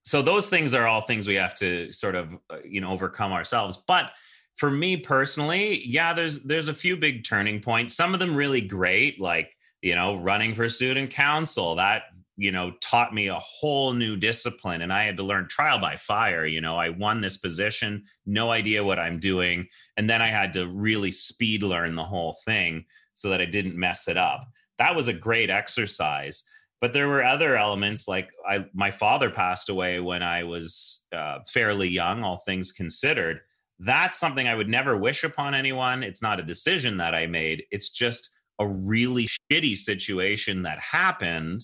So 0.02 0.22
those 0.22 0.48
things 0.48 0.72
are 0.74 0.86
all 0.86 1.02
things 1.02 1.28
we 1.28 1.34
have 1.34 1.54
to 1.56 1.92
sort 1.92 2.14
of 2.14 2.32
uh, 2.50 2.58
you 2.64 2.80
know 2.80 2.90
overcome 2.90 3.32
ourselves. 3.32 3.76
But 3.86 4.10
for 4.56 4.70
me 4.72 4.96
personally 4.96 5.86
yeah 5.86 6.12
there's 6.12 6.42
there's 6.42 6.68
a 6.68 6.74
few 6.74 6.96
big 6.96 7.24
turning 7.24 7.60
points. 7.60 7.94
Some 7.94 8.14
of 8.14 8.20
them 8.20 8.34
really 8.34 8.62
great 8.62 9.20
like 9.20 9.54
you 9.82 9.94
know 9.94 10.16
running 10.16 10.54
for 10.54 10.68
student 10.68 11.10
council. 11.10 11.76
That 11.76 12.02
you 12.38 12.52
know 12.52 12.72
taught 12.80 13.12
me 13.12 13.26
a 13.26 13.34
whole 13.34 13.92
new 13.92 14.16
discipline 14.16 14.80
and 14.80 14.92
i 14.92 15.02
had 15.02 15.16
to 15.16 15.24
learn 15.24 15.48
trial 15.48 15.78
by 15.78 15.96
fire 15.96 16.46
you 16.46 16.60
know. 16.60 16.76
I 16.76 16.88
won 16.88 17.20
this 17.20 17.36
position 17.36 18.04
no 18.24 18.50
idea 18.50 18.84
what 18.84 19.00
i'm 19.00 19.18
doing 19.18 19.66
and 19.96 20.08
then 20.08 20.22
i 20.22 20.28
had 20.28 20.52
to 20.54 20.68
really 20.68 21.10
speed 21.10 21.62
learn 21.62 21.96
the 21.96 22.04
whole 22.04 22.38
thing 22.44 22.84
so 23.12 23.28
that 23.30 23.40
i 23.40 23.44
didn't 23.44 23.76
mess 23.76 24.08
it 24.08 24.16
up. 24.16 24.46
That 24.78 24.94
was 24.94 25.08
a 25.08 25.12
great 25.12 25.50
exercise 25.50 26.44
but 26.80 26.92
there 26.92 27.08
were 27.08 27.24
other 27.24 27.56
elements 27.56 28.06
like 28.06 28.30
I, 28.48 28.66
my 28.72 28.92
father 28.92 29.30
passed 29.30 29.68
away 29.68 29.98
when 29.98 30.22
i 30.22 30.44
was 30.44 31.06
uh, 31.12 31.40
fairly 31.52 31.88
young 31.88 32.22
all 32.22 32.38
things 32.46 32.72
considered. 32.72 33.40
That's 33.80 34.18
something 34.18 34.46
i 34.46 34.54
would 34.54 34.68
never 34.68 34.96
wish 34.96 35.24
upon 35.24 35.54
anyone. 35.54 36.04
It's 36.04 36.22
not 36.22 36.40
a 36.40 36.44
decision 36.44 36.98
that 36.98 37.16
i 37.16 37.26
made. 37.26 37.64
It's 37.72 37.90
just 37.90 38.30
a 38.58 38.66
really 38.66 39.28
shitty 39.50 39.76
situation 39.76 40.62
that 40.62 40.78
happened 40.78 41.62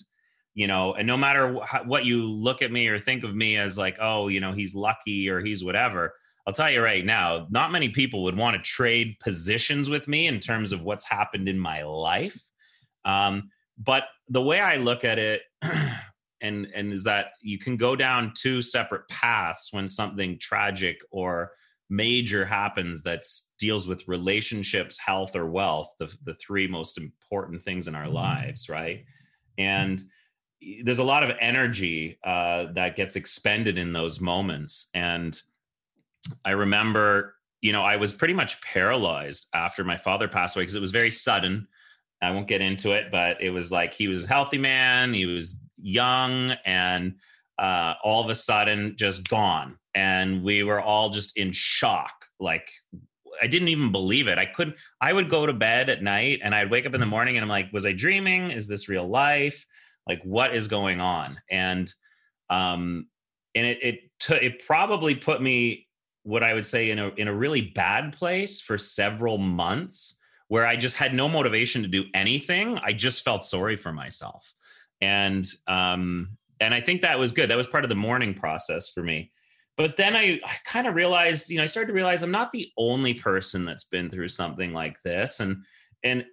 you 0.53 0.67
know 0.67 0.93
and 0.93 1.05
no 1.05 1.17
matter 1.17 1.53
wh- 1.53 1.87
what 1.87 2.05
you 2.05 2.25
look 2.25 2.61
at 2.61 2.71
me 2.71 2.87
or 2.87 2.97
think 2.97 3.23
of 3.23 3.35
me 3.35 3.57
as 3.57 3.77
like 3.77 3.97
oh 3.99 4.27
you 4.27 4.39
know 4.39 4.53
he's 4.53 4.73
lucky 4.73 5.29
or 5.29 5.41
he's 5.43 5.63
whatever 5.63 6.13
i'll 6.47 6.53
tell 6.53 6.71
you 6.71 6.81
right 6.81 7.05
now 7.05 7.45
not 7.49 7.71
many 7.71 7.89
people 7.89 8.23
would 8.23 8.37
want 8.37 8.55
to 8.55 8.61
trade 8.63 9.15
positions 9.19 9.89
with 9.89 10.07
me 10.07 10.25
in 10.25 10.39
terms 10.39 10.71
of 10.71 10.81
what's 10.81 11.07
happened 11.07 11.47
in 11.47 11.59
my 11.59 11.83
life. 11.83 12.39
Um, 13.03 13.51
but 13.77 14.05
the 14.29 14.41
way 14.41 14.59
i 14.59 14.77
look 14.77 15.03
at 15.03 15.19
it 15.19 15.41
and 16.41 16.67
and 16.73 16.93
is 16.93 17.03
that 17.03 17.27
you 17.41 17.59
can 17.59 17.77
go 17.77 17.95
down 17.95 18.31
two 18.35 18.61
separate 18.61 19.07
paths 19.09 19.73
when 19.73 19.87
something 19.87 20.37
tragic 20.39 20.97
or 21.11 21.51
major 21.89 22.45
happens 22.45 23.03
that 23.03 23.23
deals 23.59 23.87
with 23.87 24.07
relationships 24.07 24.97
health 24.99 25.35
or 25.35 25.45
wealth 25.45 25.89
the, 25.99 26.13
the 26.23 26.33
three 26.35 26.67
most 26.67 26.97
important 26.97 27.61
things 27.61 27.87
in 27.87 27.95
our 27.95 28.07
lives 28.07 28.69
right? 28.69 29.05
And 29.57 30.03
there's 30.83 30.99
a 30.99 31.03
lot 31.03 31.23
of 31.23 31.35
energy 31.39 32.17
uh, 32.23 32.67
that 32.73 32.95
gets 32.95 33.15
expended 33.15 33.77
in 33.77 33.93
those 33.93 34.19
moments. 34.19 34.89
And 34.93 35.39
i 36.43 36.51
remember 36.51 37.35
you 37.61 37.71
know 37.71 37.83
i 37.83 37.95
was 37.95 38.13
pretty 38.13 38.33
much 38.33 38.61
paralyzed 38.61 39.47
after 39.53 39.83
my 39.83 39.97
father 39.97 40.27
passed 40.27 40.55
away 40.55 40.63
because 40.63 40.75
it 40.75 40.81
was 40.81 40.91
very 40.91 41.11
sudden. 41.11 41.67
I 42.21 42.31
won't 42.31 42.47
get 42.47 42.61
into 42.61 42.91
it 42.93 43.11
but 43.11 43.41
it 43.41 43.51
was 43.51 43.71
like 43.71 43.93
he 43.93 44.07
was 44.07 44.23
a 44.23 44.27
healthy 44.27 44.57
man 44.57 45.13
he 45.13 45.27
was 45.27 45.63
young 45.79 46.51
and 46.65 47.15
uh, 47.59 47.93
all 48.03 48.23
of 48.23 48.29
a 48.29 48.35
sudden 48.35 48.95
just 48.97 49.29
gone 49.29 49.77
and 49.95 50.43
we 50.43 50.61
were 50.63 50.81
all 50.81 51.09
just 51.09 51.37
in 51.37 51.51
shock. 51.51 52.25
Like 52.39 52.69
i 53.41 53.47
didn't 53.47 53.67
even 53.69 53.91
believe 53.91 54.27
it. 54.27 54.37
I 54.37 54.45
couldn't 54.45 54.77
i 55.01 55.11
would 55.11 55.29
go 55.29 55.45
to 55.45 55.53
bed 55.53 55.89
at 55.89 56.03
night 56.03 56.39
and 56.43 56.53
i'd 56.53 56.69
wake 56.69 56.85
up 56.85 56.93
in 56.93 56.99
the 56.99 57.05
morning 57.05 57.35
and 57.35 57.43
i'm 57.43 57.49
like 57.49 57.71
was 57.73 57.85
i 57.85 57.91
dreaming? 57.91 58.51
Is 58.51 58.67
this 58.67 58.87
real 58.87 59.07
life? 59.07 59.65
Like 60.07 60.21
what 60.23 60.55
is 60.55 60.67
going 60.67 61.01
on? 61.01 61.39
And 61.49 61.91
um 62.49 63.07
and 63.55 63.65
it 63.65 63.79
it 63.81 63.99
t- 64.19 64.35
it 64.35 64.65
probably 64.65 65.15
put 65.15 65.41
me 65.41 65.87
what 66.23 66.43
i 66.43 66.53
would 66.53 66.65
say 66.65 66.91
in 66.91 66.99
a 66.99 67.07
in 67.15 67.27
a 67.27 67.33
really 67.33 67.61
bad 67.61 68.13
place 68.13 68.61
for 68.61 68.77
several 68.77 69.37
months 69.37 70.19
where 70.47 70.65
i 70.65 70.75
just 70.75 70.97
had 70.97 71.13
no 71.13 71.27
motivation 71.27 71.81
to 71.81 71.87
do 71.87 72.05
anything. 72.13 72.77
I 72.79 72.93
just 72.93 73.23
felt 73.23 73.45
sorry 73.45 73.77
for 73.77 73.91
myself. 73.91 74.53
And 75.01 75.45
um 75.67 76.37
and 76.59 76.73
I 76.73 76.81
think 76.81 77.01
that 77.01 77.19
was 77.19 77.31
good. 77.33 77.49
That 77.49 77.57
was 77.57 77.67
part 77.67 77.83
of 77.83 77.89
the 77.89 77.95
mourning 77.95 78.33
process 78.33 78.89
for 78.89 79.03
me. 79.03 79.31
But 79.77 79.97
then 79.97 80.15
I, 80.15 80.39
I 80.45 80.55
kind 80.65 80.87
of 80.87 80.95
realized, 80.95 81.49
you 81.49 81.57
know, 81.57 81.63
I 81.63 81.67
started 81.67 81.87
to 81.87 81.93
realize 81.93 82.23
I'm 82.23 82.31
not 82.31 82.51
the 82.51 82.71
only 82.77 83.13
person 83.13 83.65
that's 83.65 83.83
been 83.83 84.09
through 84.09 84.29
something 84.29 84.73
like 84.73 85.01
this. 85.01 85.39
And 85.39 85.63
and 86.03 86.25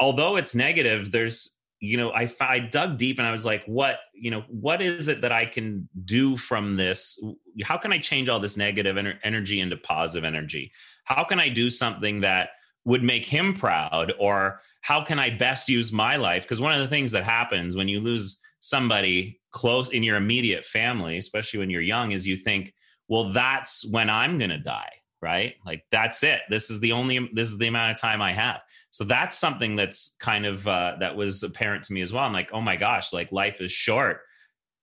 although 0.00 0.36
it's 0.36 0.54
negative, 0.54 1.12
there's, 1.12 1.60
you 1.80 1.96
know, 1.96 2.10
I 2.10 2.30
I 2.40 2.58
dug 2.58 2.96
deep 2.96 3.18
and 3.18 3.28
I 3.28 3.32
was 3.32 3.46
like, 3.46 3.64
what, 3.66 4.00
you 4.14 4.30
know, 4.30 4.42
what 4.48 4.82
is 4.82 5.06
it 5.06 5.20
that 5.20 5.32
I 5.32 5.46
can 5.46 5.88
do 6.04 6.36
from 6.36 6.76
this? 6.76 7.22
How 7.62 7.76
can 7.76 7.92
I 7.92 7.98
change 7.98 8.28
all 8.28 8.40
this 8.40 8.56
negative 8.56 8.96
ener- 8.96 9.18
energy 9.22 9.60
into 9.60 9.76
positive 9.76 10.24
energy? 10.24 10.72
How 11.04 11.22
can 11.22 11.38
I 11.38 11.48
do 11.48 11.70
something 11.70 12.20
that 12.20 12.50
would 12.84 13.02
make 13.02 13.26
him 13.26 13.52
proud 13.52 14.12
or 14.18 14.60
how 14.80 15.02
can 15.02 15.18
i 15.18 15.28
best 15.28 15.68
use 15.68 15.92
my 15.92 16.16
life 16.16 16.42
because 16.42 16.60
one 16.60 16.72
of 16.72 16.80
the 16.80 16.88
things 16.88 17.12
that 17.12 17.22
happens 17.22 17.76
when 17.76 17.86
you 17.86 18.00
lose 18.00 18.40
somebody 18.60 19.38
close 19.52 19.90
in 19.90 20.02
your 20.02 20.16
immediate 20.16 20.64
family 20.64 21.18
especially 21.18 21.60
when 21.60 21.68
you're 21.68 21.82
young 21.82 22.12
is 22.12 22.26
you 22.26 22.36
think 22.36 22.72
well 23.08 23.30
that's 23.32 23.84
when 23.90 24.08
i'm 24.10 24.38
going 24.38 24.50
to 24.50 24.58
die 24.58 24.92
right? 25.20 25.54
Like 25.66 25.84
that's 25.90 26.22
it. 26.22 26.42
This 26.48 26.70
is 26.70 26.80
the 26.80 26.92
only 26.92 27.28
this 27.32 27.48
is 27.48 27.58
the 27.58 27.66
amount 27.66 27.92
of 27.92 28.00
time 28.00 28.22
i 28.22 28.32
have. 28.32 28.60
So 28.90 29.04
that's 29.04 29.36
something 29.36 29.76
that's 29.76 30.16
kind 30.20 30.46
of 30.46 30.66
uh, 30.66 30.96
that 31.00 31.14
was 31.14 31.42
apparent 31.42 31.84
to 31.84 31.92
me 31.92 32.00
as 32.02 32.12
well. 32.12 32.24
I'm 32.24 32.32
like 32.32 32.50
oh 32.52 32.60
my 32.60 32.76
gosh 32.76 33.12
like 33.12 33.32
life 33.32 33.60
is 33.60 33.72
short. 33.72 34.22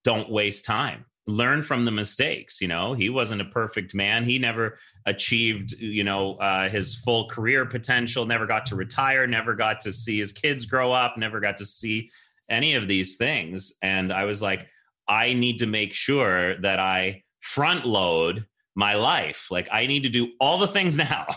Don't 0.04 0.30
waste 0.30 0.66
time. 0.66 1.06
Learn 1.28 1.64
from 1.64 1.86
the 1.86 1.92
mistakes 1.92 2.62
you 2.62 2.68
know? 2.68 2.94
He 2.94 3.10
wasn't 3.10 3.42
a 3.42 3.46
perfect 3.46 3.96
man. 3.96 4.26
He 4.26 4.38
never 4.38 4.78
achieved 5.06 5.74
you 5.74 6.04
know 6.04 6.36
uh, 6.36 6.70
his 6.70 6.96
full 6.96 7.28
career 7.30 7.66
potential 7.66 8.26
never 8.26 8.46
got 8.46 8.66
to 8.68 8.76
retire 8.76 9.28
never 9.28 9.56
got 9.56 9.82
to 9.82 9.92
see 9.92 10.20
his 10.20 10.34
kids 10.34 10.66
grow 10.66 10.92
up 10.92 11.18
never 11.18 11.40
got 11.40 11.58
to 11.58 11.66
see 11.66 12.10
any 12.50 12.76
of 12.76 12.88
these 12.88 13.16
things. 13.16 13.78
And 13.82 14.12
i 14.12 14.26
was 14.26 14.42
like 14.42 14.68
i 15.08 15.34
need 15.34 15.60
to 15.60 15.66
make 15.66 15.94
sure 15.94 16.60
that 16.62 16.80
i 16.80 17.24
front 17.46 17.86
load 17.86 18.46
my 18.76 18.96
life. 18.96 19.48
Like 19.52 19.70
i 19.72 19.86
need 19.86 20.04
to 20.04 20.10
do 20.10 20.32
all 20.40 20.58
the 20.58 20.68
things 20.68 20.98
now. 21.10 21.28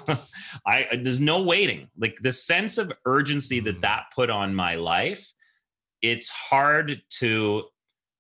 I 0.67 0.89
there's 1.03 1.21
no 1.21 1.43
waiting. 1.43 1.89
Like 1.97 2.19
the 2.23 2.33
sense 2.33 2.79
of 2.79 2.93
urgency 3.05 3.61
that 3.61 3.83
that 3.83 4.05
put 4.15 4.31
on 4.31 4.55
my 4.55 4.75
life 4.75 5.33
it's 6.03 6.29
hard 6.29 7.03
to 7.09 7.65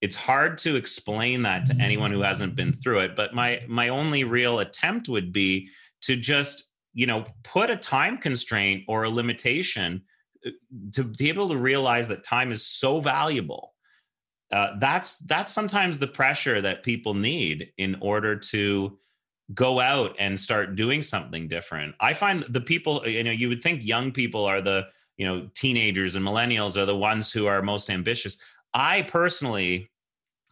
it's 0.00 0.16
hard 0.16 0.58
to 0.58 0.76
explain 0.76 1.42
that 1.42 1.66
to 1.66 1.74
anyone 1.80 2.12
who 2.12 2.20
hasn't 2.20 2.54
been 2.54 2.72
through 2.72 3.00
it. 3.00 3.16
But 3.16 3.34
my 3.34 3.62
my 3.68 3.88
only 3.88 4.24
real 4.24 4.60
attempt 4.60 5.08
would 5.08 5.32
be 5.32 5.68
to 6.02 6.16
just 6.16 6.70
you 6.94 7.06
know 7.06 7.24
put 7.42 7.70
a 7.70 7.76
time 7.76 8.18
constraint 8.18 8.84
or 8.88 9.04
a 9.04 9.10
limitation 9.10 10.02
uh, 10.46 10.50
to 10.92 11.04
be 11.04 11.28
able 11.28 11.48
to 11.48 11.56
realize 11.56 12.08
that 12.08 12.24
time 12.24 12.52
is 12.52 12.66
so 12.66 13.00
valuable 13.00 13.74
uh, 14.52 14.78
that's 14.78 15.18
that's 15.18 15.52
sometimes 15.52 15.98
the 15.98 16.06
pressure 16.06 16.60
that 16.60 16.82
people 16.82 17.14
need 17.14 17.70
in 17.78 17.96
order 18.00 18.36
to 18.36 18.98
go 19.54 19.80
out 19.80 20.14
and 20.18 20.38
start 20.38 20.74
doing 20.74 21.00
something 21.00 21.48
different 21.48 21.94
i 22.00 22.12
find 22.12 22.42
the 22.50 22.60
people 22.60 23.06
you 23.06 23.24
know 23.24 23.30
you 23.30 23.48
would 23.48 23.62
think 23.62 23.84
young 23.84 24.12
people 24.12 24.44
are 24.44 24.60
the 24.60 24.86
you 25.16 25.26
know 25.26 25.48
teenagers 25.54 26.16
and 26.16 26.24
millennials 26.24 26.76
are 26.76 26.86
the 26.86 26.96
ones 26.96 27.32
who 27.32 27.46
are 27.46 27.62
most 27.62 27.88
ambitious 27.88 28.38
I 28.74 29.02
personally, 29.02 29.90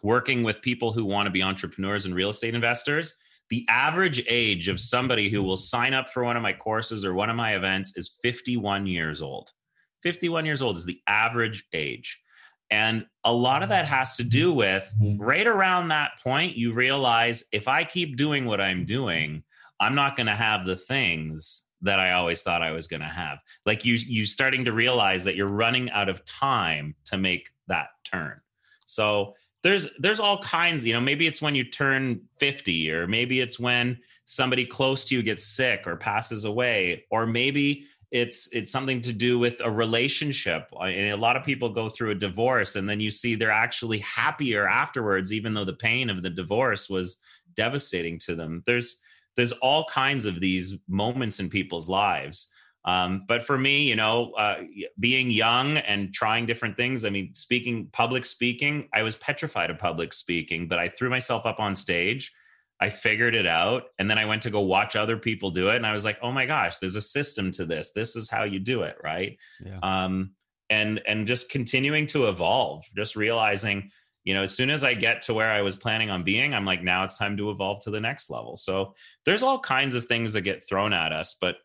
working 0.02 0.42
with 0.42 0.62
people 0.62 0.92
who 0.92 1.04
want 1.04 1.26
to 1.26 1.30
be 1.30 1.42
entrepreneurs 1.42 2.06
and 2.06 2.14
real 2.14 2.30
estate 2.30 2.54
investors, 2.54 3.16
the 3.50 3.66
average 3.68 4.24
age 4.28 4.68
of 4.68 4.80
somebody 4.80 5.28
who 5.28 5.42
will 5.42 5.56
sign 5.56 5.94
up 5.94 6.10
for 6.10 6.24
one 6.24 6.36
of 6.36 6.42
my 6.42 6.52
courses 6.52 7.04
or 7.04 7.14
one 7.14 7.30
of 7.30 7.36
my 7.36 7.54
events 7.54 7.96
is 7.96 8.18
51 8.22 8.86
years 8.86 9.22
old. 9.22 9.52
51 10.02 10.46
years 10.46 10.62
old 10.62 10.76
is 10.76 10.84
the 10.84 11.00
average 11.06 11.64
age. 11.72 12.20
And 12.70 13.06
a 13.24 13.32
lot 13.32 13.62
of 13.62 13.68
that 13.68 13.84
mm-hmm. 13.84 13.94
has 13.94 14.16
to 14.16 14.24
do 14.24 14.52
with 14.52 14.92
mm-hmm. 15.00 15.22
right 15.22 15.46
around 15.46 15.88
that 15.88 16.20
point, 16.22 16.56
you 16.56 16.72
realize 16.72 17.44
if 17.52 17.68
I 17.68 17.84
keep 17.84 18.16
doing 18.16 18.44
what 18.44 18.60
I'm 18.60 18.84
doing, 18.84 19.42
I'm 19.78 19.94
not 19.94 20.16
going 20.16 20.26
to 20.26 20.34
have 20.34 20.64
the 20.64 20.76
things 20.76 21.68
that 21.82 22.00
I 22.00 22.12
always 22.12 22.42
thought 22.42 22.62
I 22.62 22.72
was 22.72 22.86
going 22.86 23.02
to 23.02 23.06
have. 23.06 23.38
Like 23.66 23.84
you, 23.84 23.94
you 23.94 24.26
starting 24.26 24.64
to 24.64 24.72
realize 24.72 25.24
that 25.24 25.36
you're 25.36 25.46
running 25.46 25.90
out 25.90 26.08
of 26.08 26.24
time 26.24 26.94
to 27.06 27.18
make 27.18 27.50
that 27.68 27.88
turn. 28.04 28.40
So 28.86 29.34
there's 29.62 29.92
there's 29.98 30.20
all 30.20 30.38
kinds, 30.38 30.86
you 30.86 30.92
know, 30.92 31.00
maybe 31.00 31.26
it's 31.26 31.42
when 31.42 31.54
you 31.54 31.64
turn 31.64 32.20
50 32.38 32.90
or 32.92 33.06
maybe 33.06 33.40
it's 33.40 33.58
when 33.58 33.98
somebody 34.24 34.64
close 34.64 35.04
to 35.06 35.16
you 35.16 35.22
gets 35.22 35.44
sick 35.44 35.86
or 35.86 35.96
passes 35.96 36.44
away 36.44 37.04
or 37.10 37.26
maybe 37.26 37.84
it's 38.10 38.48
it's 38.54 38.70
something 38.70 39.00
to 39.00 39.12
do 39.12 39.38
with 39.38 39.60
a 39.64 39.70
relationship 39.70 40.68
uh, 40.74 40.84
and 40.84 41.10
a 41.10 41.16
lot 41.16 41.36
of 41.36 41.44
people 41.44 41.68
go 41.68 41.88
through 41.88 42.10
a 42.10 42.14
divorce 42.14 42.76
and 42.76 42.88
then 42.88 43.00
you 43.00 43.10
see 43.10 43.34
they're 43.34 43.50
actually 43.50 43.98
happier 43.98 44.68
afterwards 44.68 45.32
even 45.32 45.54
though 45.54 45.64
the 45.64 45.72
pain 45.72 46.08
of 46.08 46.22
the 46.22 46.30
divorce 46.30 46.88
was 46.88 47.20
devastating 47.54 48.18
to 48.18 48.34
them 48.34 48.62
there's 48.66 49.02
there's 49.34 49.52
all 49.52 49.84
kinds 49.86 50.24
of 50.24 50.40
these 50.40 50.78
moments 50.88 51.40
in 51.40 51.48
people's 51.48 51.88
lives 51.88 52.52
um, 52.86 53.24
but 53.26 53.42
for 53.42 53.58
me, 53.58 53.82
you 53.82 53.96
know, 53.96 54.30
uh, 54.38 54.58
being 55.00 55.28
young 55.28 55.78
and 55.78 56.14
trying 56.14 56.46
different 56.46 56.76
things, 56.76 57.04
I 57.04 57.10
mean, 57.10 57.34
speaking, 57.34 57.88
public 57.92 58.24
speaking, 58.24 58.88
I 58.94 59.02
was 59.02 59.16
petrified 59.16 59.70
of 59.70 59.78
public 59.78 60.12
speaking, 60.12 60.68
but 60.68 60.78
I 60.78 60.88
threw 60.88 61.10
myself 61.10 61.46
up 61.46 61.58
on 61.58 61.74
stage. 61.74 62.32
I 62.80 62.90
figured 62.90 63.34
it 63.34 63.46
out. 63.46 63.84
And 63.98 64.10
then 64.10 64.18
I 64.18 64.26
went 64.26 64.42
to 64.42 64.50
go 64.50 64.60
watch 64.60 64.96
other 64.96 65.16
people 65.16 65.50
do 65.50 65.70
it. 65.70 65.76
And 65.76 65.86
I 65.86 65.92
was 65.92 66.04
like, 66.04 66.18
oh 66.22 66.32
my 66.32 66.46
gosh, 66.46 66.78
there's 66.78 66.96
a 66.96 67.00
system 67.00 67.50
to 67.52 67.64
this. 67.64 67.92
This 67.92 68.16
is 68.16 68.28
how 68.28 68.44
you 68.44 68.58
do 68.58 68.82
it. 68.82 68.96
Right. 69.02 69.38
Yeah. 69.64 69.78
Um, 69.82 70.32
and, 70.68 71.00
and 71.06 71.26
just 71.26 71.50
continuing 71.50 72.06
to 72.06 72.28
evolve, 72.28 72.84
just 72.94 73.16
realizing, 73.16 73.90
you 74.24 74.34
know, 74.34 74.42
as 74.42 74.54
soon 74.54 74.68
as 74.68 74.84
I 74.84 74.94
get 74.94 75.22
to 75.22 75.34
where 75.34 75.50
I 75.50 75.62
was 75.62 75.76
planning 75.76 76.10
on 76.10 76.24
being, 76.24 76.52
I'm 76.52 76.64
like, 76.66 76.82
now 76.82 77.04
it's 77.04 77.16
time 77.16 77.36
to 77.36 77.50
evolve 77.50 77.82
to 77.84 77.90
the 77.90 78.00
next 78.00 78.30
level. 78.30 78.56
So 78.56 78.94
there's 79.24 79.42
all 79.42 79.60
kinds 79.60 79.94
of 79.94 80.04
things 80.04 80.32
that 80.32 80.42
get 80.42 80.68
thrown 80.68 80.92
at 80.92 81.12
us, 81.12 81.36
but 81.40 81.56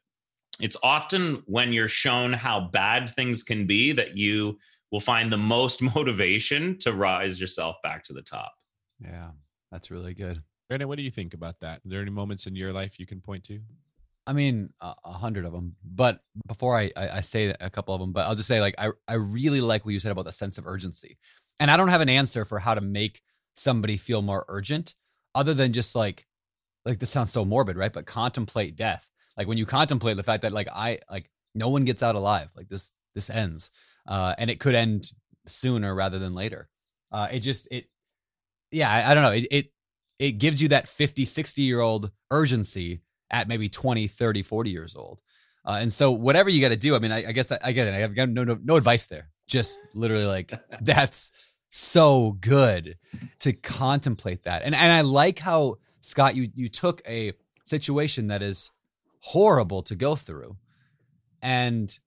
it's 0.61 0.77
often 0.83 1.41
when 1.47 1.73
you're 1.73 1.87
shown 1.87 2.31
how 2.33 2.59
bad 2.59 3.09
things 3.09 3.41
can 3.41 3.65
be 3.65 3.91
that 3.93 4.15
you 4.15 4.59
will 4.91 4.99
find 4.99 5.31
the 5.31 5.37
most 5.37 5.81
motivation 5.95 6.77
to 6.79 6.93
rise 6.93 7.41
yourself 7.41 7.77
back 7.83 8.03
to 8.05 8.13
the 8.13 8.21
top. 8.21 8.53
Yeah, 8.99 9.31
that's 9.71 9.89
really 9.89 10.13
good. 10.13 10.41
Brandon, 10.71 10.87
what 10.87 10.95
do 10.95 11.03
you 11.03 11.11
think 11.11 11.33
about 11.33 11.59
that? 11.59 11.79
Are 11.79 11.89
there 11.89 11.99
any 11.99 12.11
moments 12.11 12.47
in 12.47 12.55
your 12.55 12.71
life 12.71 12.97
you 12.97 13.05
can 13.05 13.19
point 13.19 13.43
to? 13.43 13.59
I 14.25 14.31
mean, 14.31 14.69
a, 14.79 14.93
hundred 15.11 15.43
of 15.43 15.51
them. 15.51 15.75
But 15.83 16.21
before 16.47 16.77
I, 16.77 16.89
I, 16.95 17.09
I 17.17 17.21
say 17.21 17.53
a 17.59 17.69
couple 17.69 17.93
of 17.93 17.99
them, 17.99 18.13
but 18.13 18.25
I'll 18.25 18.35
just 18.35 18.47
say 18.47 18.61
like 18.61 18.75
I 18.77 18.91
I 19.05 19.15
really 19.15 19.59
like 19.59 19.83
what 19.83 19.91
you 19.91 19.99
said 19.99 20.13
about 20.13 20.23
the 20.23 20.31
sense 20.31 20.57
of 20.57 20.65
urgency, 20.65 21.17
and 21.59 21.69
I 21.69 21.75
don't 21.75 21.89
have 21.89 21.99
an 21.99 22.07
answer 22.07 22.45
for 22.45 22.59
how 22.59 22.73
to 22.73 22.79
make 22.79 23.21
somebody 23.53 23.97
feel 23.97 24.21
more 24.21 24.45
urgent, 24.47 24.95
other 25.35 25.53
than 25.53 25.73
just 25.73 25.93
like 25.93 26.25
like 26.85 26.99
this 26.99 27.09
sounds 27.09 27.31
so 27.33 27.43
morbid, 27.43 27.75
right? 27.75 27.91
But 27.91 28.05
contemplate 28.05 28.77
death 28.77 29.09
like 29.37 29.47
when 29.47 29.57
you 29.57 29.65
contemplate 29.65 30.17
the 30.17 30.23
fact 30.23 30.43
that 30.43 30.53
like 30.53 30.67
I 30.73 30.99
like 31.09 31.29
no 31.53 31.67
one 31.67 31.83
gets 31.83 32.03
out 32.03 32.15
alive, 32.15 32.49
like 32.55 32.69
this 32.69 32.91
this 33.13 33.29
ends, 33.29 33.71
uh, 34.07 34.35
and 34.37 34.49
it 34.49 34.59
could 34.59 34.75
end 34.75 35.11
sooner 35.47 35.93
rather 35.93 36.19
than 36.19 36.33
later. 36.33 36.69
Uh, 37.11 37.27
it 37.31 37.39
just 37.39 37.67
it, 37.71 37.87
yeah, 38.71 38.89
I, 38.89 39.11
I 39.11 39.13
don't 39.13 39.23
know. 39.23 39.31
It, 39.31 39.47
it 39.51 39.71
it 40.21 40.33
gives 40.33 40.61
you 40.61 40.67
that 40.67 40.87
50, 40.87 41.25
60 41.25 41.63
year 41.63 41.79
old 41.79 42.11
urgency 42.29 43.01
at 43.31 43.47
maybe 43.47 43.67
20, 43.67 44.07
30, 44.07 44.43
40 44.43 44.69
years 44.69 44.95
old. 44.95 45.19
Uh, 45.65 45.79
and 45.81 45.91
so 45.91 46.11
whatever 46.11 46.47
you 46.47 46.61
got 46.61 46.69
to 46.69 46.77
do, 46.77 46.95
I 46.95 46.99
mean, 46.99 47.11
I, 47.11 47.29
I 47.29 47.31
guess 47.31 47.51
I, 47.51 47.57
I, 47.63 47.71
get 47.71 47.87
it. 47.87 47.95
I 47.95 47.97
have 47.97 48.15
no, 48.15 48.43
no, 48.43 48.59
no 48.63 48.75
advice 48.75 49.07
there. 49.07 49.29
Just 49.47 49.79
literally 49.95 50.25
like 50.25 50.53
that's 50.81 51.31
so 51.71 52.37
good 52.39 52.99
to 53.39 53.51
contemplate 53.51 54.43
that. 54.43 54.61
And, 54.61 54.75
and 54.75 54.91
I 54.91 55.01
like 55.01 55.39
how 55.39 55.77
Scott, 56.01 56.35
you, 56.35 56.49
you 56.53 56.69
took 56.69 57.01
a 57.07 57.33
situation 57.63 58.27
that 58.27 58.43
is 58.43 58.69
horrible 59.21 59.81
to 59.83 59.95
go 59.95 60.15
through. 60.15 60.55
And 61.41 61.97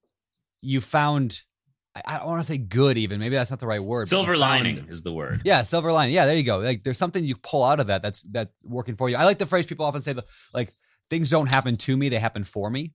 you 0.62 0.80
found 0.80 1.42
I 2.04 2.18
don't 2.18 2.26
want 2.26 2.42
to 2.42 2.46
say 2.46 2.58
good 2.58 2.98
even. 2.98 3.20
Maybe 3.20 3.36
that's 3.36 3.50
not 3.50 3.60
the 3.60 3.68
right 3.68 3.82
word. 3.82 4.08
Silver 4.08 4.36
lining 4.36 4.86
is 4.88 5.04
the 5.04 5.12
word. 5.12 5.42
Yeah, 5.44 5.62
silver 5.62 5.92
lining. 5.92 6.14
Yeah, 6.14 6.26
there 6.26 6.36
you 6.36 6.42
go. 6.42 6.58
Like 6.58 6.82
there's 6.82 6.98
something 6.98 7.22
you 7.24 7.36
pull 7.36 7.62
out 7.62 7.78
of 7.78 7.86
that 7.86 8.02
that's 8.02 8.22
that 8.32 8.50
working 8.64 8.96
for 8.96 9.08
you. 9.08 9.16
I 9.16 9.24
like 9.24 9.38
the 9.38 9.46
phrase 9.46 9.64
people 9.66 9.86
often 9.86 10.02
say 10.02 10.12
the 10.12 10.24
like 10.52 10.74
things 11.08 11.30
don't 11.30 11.50
happen 11.50 11.76
to 11.76 11.96
me, 11.96 12.08
they 12.08 12.18
happen 12.18 12.42
for 12.42 12.68
me. 12.68 12.92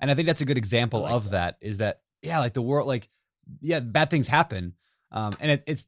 And 0.00 0.10
I 0.10 0.14
think 0.14 0.26
that's 0.26 0.40
a 0.40 0.46
good 0.46 0.58
example 0.58 1.02
like 1.02 1.12
of 1.12 1.30
that. 1.30 1.56
that 1.60 1.66
is 1.66 1.78
that 1.78 2.00
yeah, 2.22 2.38
like 2.38 2.54
the 2.54 2.62
world 2.62 2.86
like 2.86 3.08
yeah, 3.60 3.80
bad 3.80 4.08
things 4.10 4.28
happen. 4.28 4.74
Um 5.12 5.34
and 5.40 5.50
it, 5.50 5.64
it's 5.66 5.86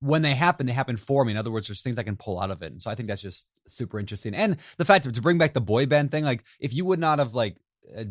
when 0.00 0.22
they 0.22 0.34
happen, 0.34 0.66
they 0.66 0.72
happen 0.72 0.96
for 0.96 1.24
me. 1.24 1.30
In 1.30 1.38
other 1.38 1.52
words, 1.52 1.68
there's 1.68 1.82
things 1.82 1.96
I 1.98 2.02
can 2.02 2.16
pull 2.16 2.40
out 2.40 2.50
of 2.50 2.62
it. 2.62 2.72
And 2.72 2.82
so 2.82 2.90
I 2.90 2.96
think 2.96 3.08
that's 3.08 3.22
just 3.22 3.46
super 3.68 4.00
interesting. 4.00 4.34
And 4.34 4.56
the 4.76 4.84
fact 4.84 5.12
to 5.12 5.22
bring 5.22 5.38
back 5.38 5.52
the 5.52 5.60
boy 5.60 5.86
band 5.86 6.10
thing, 6.10 6.24
like 6.24 6.42
if 6.58 6.74
you 6.74 6.84
would 6.84 6.98
not 6.98 7.20
have 7.20 7.36
like 7.36 7.56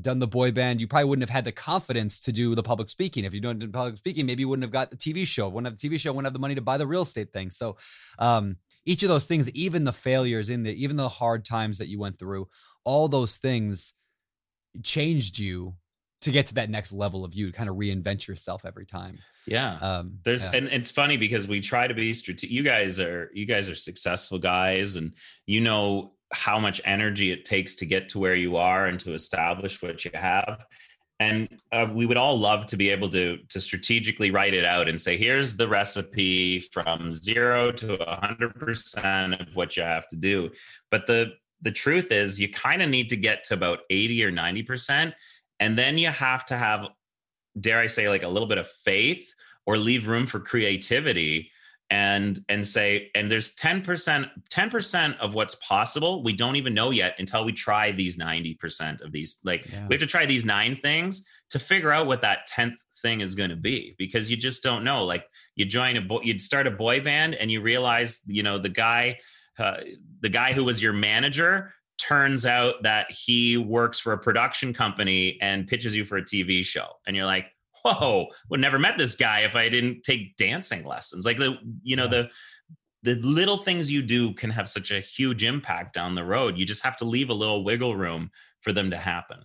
done 0.01 0.19
the 0.19 0.27
boy 0.27 0.51
band, 0.51 0.81
you 0.81 0.87
probably 0.87 1.09
wouldn't 1.09 1.27
have 1.27 1.35
had 1.35 1.45
the 1.45 1.51
confidence 1.51 2.19
to 2.21 2.31
do 2.31 2.55
the 2.55 2.63
public 2.63 2.89
speaking. 2.89 3.23
If 3.23 3.33
you 3.33 3.41
don't 3.41 3.59
do 3.59 3.67
public 3.69 3.97
speaking, 3.97 4.25
maybe 4.25 4.41
you 4.41 4.49
wouldn't 4.49 4.63
have 4.63 4.71
got 4.71 4.91
the 4.91 4.97
TV 4.97 5.25
show. 5.25 5.47
Wouldn't 5.49 5.71
have 5.71 5.79
the 5.79 5.89
TV 5.89 5.99
show. 5.99 6.11
Wouldn't 6.11 6.27
have 6.27 6.33
the 6.33 6.39
money 6.39 6.55
to 6.55 6.61
buy 6.61 6.77
the 6.77 6.87
real 6.87 7.03
estate 7.03 7.31
thing. 7.31 7.51
So, 7.51 7.77
um, 8.19 8.57
each 8.85 9.03
of 9.03 9.09
those 9.09 9.27
things, 9.27 9.49
even 9.51 9.83
the 9.83 9.93
failures 9.93 10.49
in 10.49 10.63
the, 10.63 10.71
even 10.71 10.97
the 10.97 11.09
hard 11.09 11.45
times 11.45 11.77
that 11.77 11.87
you 11.87 11.99
went 11.99 12.17
through, 12.17 12.47
all 12.83 13.07
those 13.07 13.37
things 13.37 13.93
changed 14.83 15.37
you 15.37 15.75
to 16.21 16.31
get 16.31 16.47
to 16.47 16.53
that 16.55 16.69
next 16.69 16.93
level 16.93 17.25
of 17.25 17.33
you 17.33 17.47
to 17.47 17.51
kind 17.51 17.69
of 17.69 17.75
reinvent 17.75 18.27
yourself 18.27 18.65
every 18.65 18.85
time. 18.85 19.19
Yeah. 19.47 19.77
Um, 19.81 20.19
There's 20.23 20.45
yeah. 20.45 20.51
and 20.53 20.67
it's 20.67 20.91
funny 20.91 21.17
because 21.17 21.47
we 21.47 21.61
try 21.61 21.87
to 21.87 21.93
be 21.93 22.13
strategic. 22.13 22.51
You 22.51 22.63
guys 22.63 22.99
are 22.99 23.31
you 23.33 23.45
guys 23.45 23.69
are 23.69 23.75
successful 23.75 24.37
guys, 24.37 24.95
and 24.95 25.13
you 25.45 25.61
know 25.61 26.13
how 26.33 26.59
much 26.59 26.81
energy 26.85 27.31
it 27.31 27.45
takes 27.45 27.75
to 27.75 27.85
get 27.85 28.09
to 28.09 28.19
where 28.19 28.35
you 28.35 28.55
are 28.55 28.87
and 28.87 28.99
to 29.01 29.13
establish 29.13 29.81
what 29.81 30.05
you 30.05 30.11
have. 30.13 30.65
And 31.19 31.47
uh, 31.71 31.87
we 31.93 32.05
would 32.07 32.17
all 32.17 32.37
love 32.37 32.65
to 32.67 32.77
be 32.77 32.89
able 32.89 33.09
to 33.09 33.37
to 33.49 33.61
strategically 33.61 34.31
write 34.31 34.55
it 34.55 34.65
out 34.65 34.89
and 34.89 34.99
say, 34.99 35.17
here's 35.17 35.55
the 35.55 35.67
recipe 35.67 36.61
from 36.61 37.11
zero 37.11 37.71
to 37.73 37.93
a 38.09 38.25
hundred 38.25 38.55
percent 38.55 39.35
of 39.35 39.47
what 39.53 39.77
you 39.77 39.83
have 39.83 40.07
to 40.07 40.15
do. 40.15 40.49
But 40.89 41.05
the 41.05 41.33
the 41.61 41.71
truth 41.71 42.11
is, 42.11 42.39
you 42.39 42.49
kind 42.49 42.81
of 42.81 42.89
need 42.89 43.09
to 43.09 43.17
get 43.17 43.43
to 43.45 43.53
about 43.53 43.79
eighty 43.91 44.23
or 44.25 44.31
ninety 44.31 44.63
percent, 44.63 45.13
and 45.59 45.77
then 45.77 45.99
you 45.99 46.07
have 46.07 46.43
to 46.47 46.57
have 46.57 46.87
dare 47.59 47.79
I 47.79 47.87
say, 47.87 48.09
like 48.09 48.23
a 48.23 48.27
little 48.27 48.47
bit 48.47 48.57
of 48.57 48.67
faith 48.67 49.31
or 49.67 49.77
leave 49.77 50.07
room 50.07 50.25
for 50.25 50.39
creativity 50.39 51.51
and 51.91 52.39
and 52.49 52.65
say 52.65 53.11
and 53.13 53.29
there's 53.29 53.53
10% 53.55 54.29
10% 54.49 55.17
of 55.19 55.33
what's 55.33 55.55
possible 55.55 56.23
we 56.23 56.33
don't 56.33 56.55
even 56.55 56.73
know 56.73 56.89
yet 56.89 57.13
until 57.19 57.45
we 57.45 57.51
try 57.51 57.91
these 57.91 58.17
90% 58.17 59.01
of 59.01 59.11
these 59.11 59.37
like 59.43 59.67
Yeah. 59.67 59.85
we 59.87 59.95
have 59.95 59.99
to 59.99 60.07
try 60.07 60.25
these 60.25 60.45
nine 60.45 60.79
things 60.81 61.25
to 61.51 61.59
figure 61.59 61.91
out 61.91 62.07
what 62.07 62.21
that 62.21 62.47
10th 62.49 62.77
thing 63.01 63.19
is 63.19 63.35
going 63.35 63.49
to 63.49 63.55
be 63.55 63.93
because 63.97 64.31
you 64.31 64.37
just 64.37 64.63
don't 64.63 64.83
know 64.83 65.03
like 65.05 65.25
you 65.55 65.65
join 65.65 65.97
a 65.97 66.01
boy 66.01 66.21
you'd 66.23 66.41
start 66.41 66.65
a 66.65 66.71
boy 66.71 67.01
band 67.01 67.35
and 67.35 67.51
you 67.51 67.61
realize 67.61 68.21
you 68.25 68.41
know 68.41 68.57
the 68.57 68.69
guy 68.69 69.19
uh, 69.59 69.77
the 70.21 70.29
guy 70.29 70.53
who 70.53 70.63
was 70.63 70.81
your 70.81 70.93
manager 70.93 71.73
turns 71.97 72.45
out 72.45 72.81
that 72.83 73.11
he 73.11 73.57
works 73.57 73.99
for 73.99 74.13
a 74.13 74.17
production 74.17 74.73
company 74.73 75.37
and 75.41 75.67
pitches 75.67 75.95
you 75.95 76.03
for 76.03 76.17
a 76.17 76.23
TV 76.23 76.63
show. 76.65 76.87
And 77.05 77.15
you're 77.15 77.27
like, 77.27 77.45
whoa, 77.83 78.27
would 78.49 78.59
never 78.59 78.79
met 78.79 78.97
this 78.97 79.15
guy 79.15 79.41
if 79.41 79.55
I 79.55 79.69
didn't 79.69 80.03
take 80.03 80.35
dancing 80.35 80.85
lessons. 80.85 81.25
Like 81.25 81.37
the, 81.37 81.57
you 81.83 81.95
know, 81.95 82.07
the 82.07 82.29
the 83.03 83.15
little 83.15 83.57
things 83.57 83.91
you 83.91 84.01
do 84.01 84.33
can 84.33 84.51
have 84.51 84.69
such 84.69 84.91
a 84.91 84.99
huge 84.99 85.43
impact 85.43 85.93
down 85.93 86.13
the 86.13 86.23
road. 86.23 86.57
You 86.57 86.65
just 86.65 86.83
have 86.83 86.97
to 86.97 87.05
leave 87.05 87.29
a 87.29 87.33
little 87.33 87.63
wiggle 87.63 87.95
room 87.95 88.29
for 88.61 88.73
them 88.73 88.91
to 88.91 88.97
happen. 88.97 89.39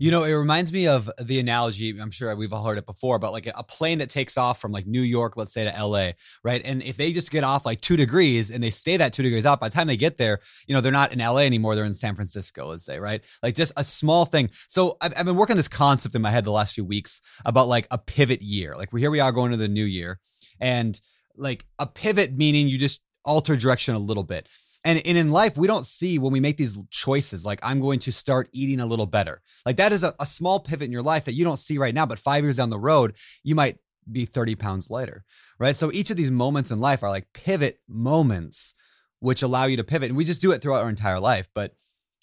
You 0.00 0.12
know, 0.12 0.22
it 0.22 0.32
reminds 0.32 0.72
me 0.72 0.86
of 0.86 1.10
the 1.20 1.40
analogy. 1.40 1.98
I'm 1.98 2.12
sure 2.12 2.34
we've 2.36 2.52
all 2.52 2.64
heard 2.64 2.78
it 2.78 2.86
before, 2.86 3.18
but 3.18 3.32
like 3.32 3.48
a 3.52 3.64
plane 3.64 3.98
that 3.98 4.10
takes 4.10 4.38
off 4.38 4.60
from 4.60 4.70
like 4.70 4.86
New 4.86 5.02
York, 5.02 5.36
let's 5.36 5.52
say 5.52 5.64
to 5.64 5.84
LA, 5.84 6.12
right? 6.44 6.62
And 6.64 6.82
if 6.82 6.96
they 6.96 7.12
just 7.12 7.32
get 7.32 7.42
off 7.42 7.66
like 7.66 7.80
two 7.80 7.96
degrees 7.96 8.50
and 8.50 8.62
they 8.62 8.70
stay 8.70 8.96
that 8.96 9.12
two 9.12 9.24
degrees 9.24 9.44
out, 9.44 9.58
by 9.58 9.68
the 9.68 9.74
time 9.74 9.88
they 9.88 9.96
get 9.96 10.16
there, 10.16 10.38
you 10.68 10.74
know, 10.74 10.80
they're 10.80 10.92
not 10.92 11.12
in 11.12 11.18
LA 11.18 11.38
anymore. 11.38 11.74
They're 11.74 11.84
in 11.84 11.94
San 11.94 12.14
Francisco, 12.14 12.66
let's 12.66 12.84
say, 12.84 13.00
right? 13.00 13.22
Like 13.42 13.56
just 13.56 13.72
a 13.76 13.82
small 13.82 14.24
thing. 14.24 14.50
So 14.68 14.96
I've, 15.00 15.14
I've 15.16 15.26
been 15.26 15.36
working 15.36 15.54
on 15.54 15.58
this 15.58 15.68
concept 15.68 16.14
in 16.14 16.22
my 16.22 16.30
head 16.30 16.44
the 16.44 16.52
last 16.52 16.74
few 16.74 16.84
weeks 16.84 17.20
about 17.44 17.66
like 17.66 17.88
a 17.90 17.98
pivot 17.98 18.40
year. 18.40 18.76
Like 18.76 18.92
we're 18.92 19.00
here 19.00 19.10
we 19.10 19.20
are 19.20 19.32
going 19.32 19.50
to 19.50 19.56
the 19.56 19.66
new 19.66 19.84
year 19.84 20.20
and 20.60 21.00
like 21.36 21.66
a 21.78 21.86
pivot 21.86 22.32
meaning 22.36 22.68
you 22.68 22.78
just 22.78 23.00
alter 23.24 23.56
direction 23.56 23.94
a 23.94 23.98
little 23.98 24.24
bit. 24.24 24.48
And, 24.84 25.04
and 25.04 25.18
in 25.18 25.30
life, 25.30 25.56
we 25.56 25.66
don't 25.66 25.86
see 25.86 26.18
when 26.18 26.32
we 26.32 26.40
make 26.40 26.56
these 26.56 26.78
choices, 26.90 27.44
like 27.44 27.58
I'm 27.62 27.80
going 27.80 27.98
to 28.00 28.12
start 28.12 28.48
eating 28.52 28.80
a 28.80 28.86
little 28.86 29.06
better. 29.06 29.42
Like 29.66 29.76
that 29.76 29.92
is 29.92 30.04
a, 30.04 30.14
a 30.20 30.26
small 30.26 30.60
pivot 30.60 30.86
in 30.86 30.92
your 30.92 31.02
life 31.02 31.24
that 31.24 31.34
you 31.34 31.44
don't 31.44 31.58
see 31.58 31.78
right 31.78 31.94
now, 31.94 32.06
but 32.06 32.18
five 32.18 32.44
years 32.44 32.56
down 32.56 32.70
the 32.70 32.78
road, 32.78 33.16
you 33.42 33.54
might 33.54 33.78
be 34.10 34.24
30 34.24 34.54
pounds 34.54 34.88
lighter, 34.88 35.24
right? 35.58 35.74
So 35.74 35.92
each 35.92 36.10
of 36.10 36.16
these 36.16 36.30
moments 36.30 36.70
in 36.70 36.80
life 36.80 37.02
are 37.02 37.10
like 37.10 37.32
pivot 37.32 37.80
moments, 37.88 38.74
which 39.20 39.42
allow 39.42 39.66
you 39.66 39.76
to 39.76 39.84
pivot. 39.84 40.10
And 40.10 40.16
we 40.16 40.24
just 40.24 40.42
do 40.42 40.52
it 40.52 40.62
throughout 40.62 40.82
our 40.82 40.88
entire 40.88 41.20
life. 41.20 41.48
But 41.54 41.74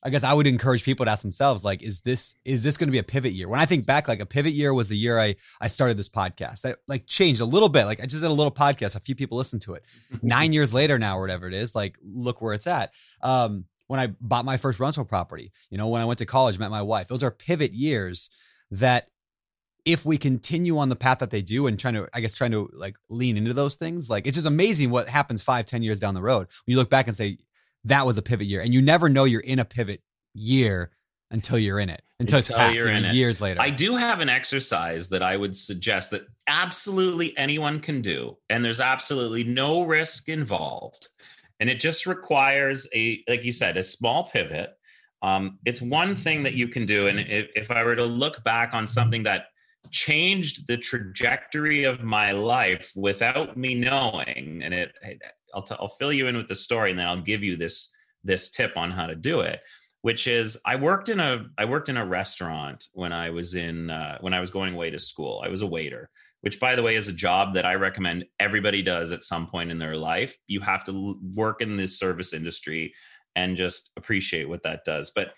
I 0.06 0.10
guess 0.10 0.24
I 0.24 0.34
would 0.34 0.46
encourage 0.46 0.84
people 0.84 1.04
to 1.06 1.12
ask 1.12 1.24
themselves, 1.24 1.66
like, 1.66 1.82
is 1.82 2.02
this 2.02 2.36
is 2.46 2.62
this 2.62 2.78
going 2.78 2.88
to 2.88 2.92
be 2.92 3.00
a 3.00 3.04
pivot 3.04 3.34
year? 3.34 3.50
When 3.50 3.60
I 3.60 3.66
think 3.66 3.88
back, 3.88 4.08
like 4.08 4.20
a 4.20 4.26
pivot 4.26 4.54
year 4.54 4.72
was 4.72 4.88
the 4.88 4.96
year 4.96 5.20
I 5.20 5.36
I 5.60 5.68
started 5.68 5.98
this 5.98 6.10
podcast. 6.10 6.62
That 6.62 6.78
like 6.88 7.08
changed 7.08 7.42
a 7.42 7.46
little 7.46 7.70
bit. 7.70 7.86
Like 7.86 8.00
I 8.00 8.04
just 8.04 8.22
did 8.22 8.30
a 8.30 8.34
little 8.34 8.52
podcast, 8.52 8.96
a 8.96 9.00
few 9.00 9.16
people 9.16 9.40
listened 9.40 9.64
to 9.64 9.74
it. 9.74 9.84
Nine 10.22 10.54
years 10.54 10.76
later 10.76 11.00
now, 11.00 11.18
or 11.18 11.22
whatever 11.22 11.48
it 11.48 11.56
is, 11.56 11.74
like 11.74 11.98
look 12.04 12.40
where 12.40 12.54
it's 12.54 12.68
at. 12.68 12.92
Um, 13.24 13.66
when 13.88 14.00
I 14.00 14.08
bought 14.22 14.46
my 14.46 14.58
first 14.58 14.80
rental 14.80 15.06
property, 15.06 15.52
you 15.72 15.78
know, 15.80 15.88
when 15.88 16.04
I 16.04 16.06
went 16.06 16.20
to 16.20 16.26
college, 16.28 16.60
met 16.60 16.70
my 16.70 16.84
wife. 16.84 17.08
Those 17.08 17.24
are 17.24 17.32
pivot 17.32 17.74
years 17.74 18.30
that 18.70 19.08
if 19.86 20.06
we 20.06 20.18
continue 20.18 20.78
on 20.78 20.90
the 20.90 20.96
path 20.96 21.20
that 21.20 21.32
they 21.32 21.42
do 21.42 21.66
and 21.66 21.80
trying 21.80 21.94
to, 21.96 22.08
I 22.14 22.20
guess, 22.20 22.34
trying 22.34 22.52
to 22.52 22.70
like 22.74 22.96
lean 23.10 23.38
into 23.38 23.54
those 23.54 23.76
things, 23.76 24.10
like 24.10 24.28
it's 24.28 24.36
just 24.36 24.48
amazing 24.48 24.92
what 24.92 25.08
happens 25.08 25.42
five, 25.42 25.66
ten 25.66 25.82
years 25.82 26.00
down 26.00 26.14
the 26.14 26.22
road. 26.22 26.48
When 26.66 26.74
you 26.74 26.78
look 26.78 26.90
back 26.90 27.08
and 27.08 27.18
say, 27.18 27.40
that 27.86 28.06
was 28.06 28.18
a 28.18 28.22
pivot 28.22 28.48
year. 28.48 28.62
And 28.62 28.74
you 28.74 28.82
never 28.82 29.10
know 29.10 29.24
you're 29.24 29.42
in 29.42 29.60
a 29.60 29.66
pivot 29.66 30.02
year 30.34 30.92
until 31.32 31.58
you're 31.58 31.80
in 31.80 31.90
it, 31.90 32.02
until, 32.20 32.40
it's 32.40 32.50
Until 32.50 32.66
past 32.66 32.76
you're 32.76 32.90
in 32.90 33.06
it. 33.06 33.16
years 33.16 33.42
later. 33.42 33.62
I 33.62 33.70
do 33.70 33.96
have 33.96 34.20
an 34.20 34.30
exercise 34.30 35.10
that 35.10 35.24
I 35.24 35.38
would 35.38 35.56
suggest 35.56 36.12
that 36.12 36.22
absolutely 36.48 37.36
anyone 37.38 37.80
can 37.80 38.02
do, 38.02 38.38
and 38.50 38.64
there's 38.64 38.80
absolutely 38.80 39.44
no 39.44 39.84
risk 39.84 40.30
involved. 40.30 41.10
And 41.60 41.70
it 41.70 41.80
just 41.80 42.06
requires 42.06 42.88
a, 42.94 43.24
like 43.28 43.44
you 43.44 43.52
said, 43.52 43.78
a 43.78 43.84
small 43.84 44.30
pivot. 44.30 44.72
Um, 45.22 45.58
it's 45.66 45.82
one 45.82 46.16
thing 46.16 46.44
that 46.44 46.54
you 46.54 46.68
can 46.68 46.86
do. 46.86 47.08
And 47.08 47.20
if, 47.20 47.48
if 47.56 47.72
I 47.72 47.84
were 47.84 47.96
to 47.96 48.06
look 48.06 48.44
back 48.44 48.74
on 48.74 48.86
something 48.86 49.24
that 49.24 49.46
changed 49.92 50.68
the 50.68 50.78
trajectory 50.78 51.86
of 51.86 52.04
my 52.04 52.32
life 52.32 52.92
without 52.96 53.58
me 53.58 53.74
knowing, 53.74 54.62
and 54.64 54.74
it, 54.74 54.94
I'll, 55.56 55.64
t- 55.64 55.76
I'll 55.80 55.88
fill 55.88 56.14
you 56.14 56.28
in 56.28 56.38
with 56.38 56.48
the 56.48 56.56
story, 56.56 56.92
and 56.92 57.00
then 57.00 57.08
I'll 57.08 57.22
give 57.22 57.44
you 57.44 57.58
this 57.58 57.96
this 58.24 58.50
tip 58.52 58.76
on 58.76 58.92
how 58.92 59.08
to 59.08 59.16
do 59.16 59.42
it 59.42 59.62
which 60.06 60.28
is 60.28 60.60
I 60.64 60.76
worked 60.76 61.10
in 61.10 61.20
a 61.20 61.48
I 61.58 61.66
worked 61.66 61.90
in 61.90 61.98
a 61.98 62.06
restaurant 62.06 62.90
when 62.94 63.12
I 63.12 63.32
was 63.32 63.56
in 63.56 63.90
uh, 63.90 64.20
when 64.22 64.36
I 64.36 64.40
was 64.40 64.52
going 64.52 64.76
away 64.76 64.92
to 64.92 65.00
school. 65.00 65.42
I 65.44 65.50
was 65.50 65.64
a 65.64 65.68
waiter, 65.68 66.12
which 66.42 66.60
by 66.60 66.76
the 66.76 66.84
way 66.84 66.96
is 66.96 67.08
a 67.08 67.12
job 67.12 67.56
that 67.56 67.66
I 67.66 67.74
recommend 67.74 68.26
everybody 68.40 68.84
does 68.84 69.12
at 69.12 69.24
some 69.24 69.48
point 69.48 69.72
in 69.72 69.80
their 69.80 69.98
life. 69.98 70.38
You 70.46 70.60
have 70.60 70.84
to 70.84 71.20
work 71.36 71.60
in 71.60 71.76
this 71.76 71.98
service 71.98 72.34
industry 72.34 72.94
and 73.36 73.58
just 73.58 73.94
appreciate 73.98 74.48
what 74.48 74.62
that 74.62 74.84
does. 74.86 75.10
But 75.10 75.34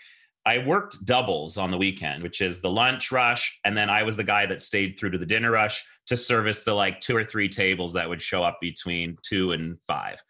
I 0.46 0.58
worked 0.58 1.06
doubles 1.06 1.58
on 1.58 1.72
the 1.72 1.78
weekend, 1.78 2.22
which 2.22 2.42
is 2.42 2.60
the 2.60 2.70
lunch 2.70 3.10
rush, 3.10 3.58
and 3.64 3.78
then 3.78 3.90
I 3.90 4.04
was 4.04 4.18
the 4.18 4.26
guy 4.26 4.48
that 4.48 4.62
stayed 4.62 5.00
through 5.00 5.12
to 5.12 5.18
the 5.18 5.26
dinner 5.26 5.52
rush 5.52 5.82
to 6.08 6.18
service 6.18 6.64
the 6.64 6.74
like 6.74 7.00
two 7.00 7.16
or 7.16 7.24
three 7.24 7.50
tables 7.50 7.94
that 7.94 8.10
would 8.10 8.22
show 8.22 8.44
up 8.44 8.58
between 8.62 9.18
two 9.24 9.52
and 9.52 9.78
five 9.88 10.22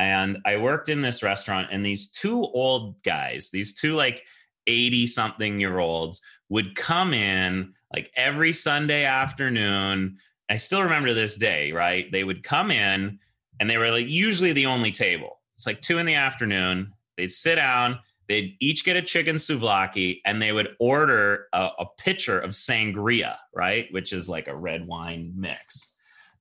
and 0.00 0.38
I 0.46 0.56
worked 0.56 0.88
in 0.88 1.02
this 1.02 1.22
restaurant, 1.22 1.68
and 1.70 1.84
these 1.84 2.10
two 2.10 2.40
old 2.40 3.02
guys, 3.02 3.50
these 3.50 3.74
two 3.74 3.96
like 3.96 4.24
80 4.66 5.06
something 5.06 5.60
year 5.60 5.78
olds, 5.78 6.22
would 6.48 6.74
come 6.74 7.12
in 7.12 7.74
like 7.92 8.10
every 8.16 8.54
Sunday 8.54 9.04
afternoon. 9.04 10.16
I 10.48 10.56
still 10.56 10.82
remember 10.82 11.12
this 11.12 11.36
day, 11.36 11.72
right? 11.72 12.10
They 12.10 12.24
would 12.24 12.42
come 12.42 12.70
in, 12.70 13.18
and 13.60 13.68
they 13.68 13.76
were 13.76 13.90
like 13.90 14.08
usually 14.08 14.54
the 14.54 14.64
only 14.64 14.90
table. 14.90 15.38
It's 15.56 15.66
like 15.66 15.82
two 15.82 15.98
in 15.98 16.06
the 16.06 16.14
afternoon. 16.14 16.94
They'd 17.18 17.30
sit 17.30 17.56
down, 17.56 17.98
they'd 18.30 18.56
each 18.60 18.86
get 18.86 18.96
a 18.96 19.02
chicken 19.02 19.36
souvlaki, 19.36 20.22
and 20.24 20.40
they 20.40 20.52
would 20.52 20.74
order 20.78 21.48
a, 21.52 21.68
a 21.80 21.86
pitcher 21.98 22.40
of 22.40 22.52
sangria, 22.52 23.36
right? 23.54 23.88
Which 23.90 24.14
is 24.14 24.28
like 24.28 24.48
a 24.48 24.56
red 24.56 24.86
wine 24.86 25.34
mix 25.36 25.96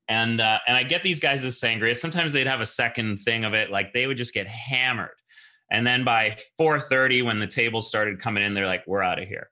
and 0.09 0.41
uh, 0.41 0.59
and 0.67 0.75
I 0.75 0.83
get 0.83 1.03
these 1.03 1.19
guys 1.19 1.45
as 1.45 1.61
sangria. 1.61 1.95
Sometimes 1.95 2.33
they'd 2.33 2.47
have 2.47 2.61
a 2.61 2.65
second 2.65 3.19
thing 3.19 3.45
of 3.45 3.53
it, 3.53 3.69
like 3.69 3.93
they 3.93 4.07
would 4.07 4.17
just 4.17 4.33
get 4.33 4.47
hammered. 4.47 5.11
And 5.71 5.85
then 5.85 6.03
by 6.03 6.37
4:30, 6.59 7.23
when 7.23 7.39
the 7.39 7.47
tables 7.47 7.87
started 7.87 8.19
coming 8.19 8.43
in, 8.43 8.55
they're 8.55 8.65
like, 8.65 8.83
"We're 8.87 9.03
out 9.03 9.21
of 9.21 9.27
here." 9.27 9.49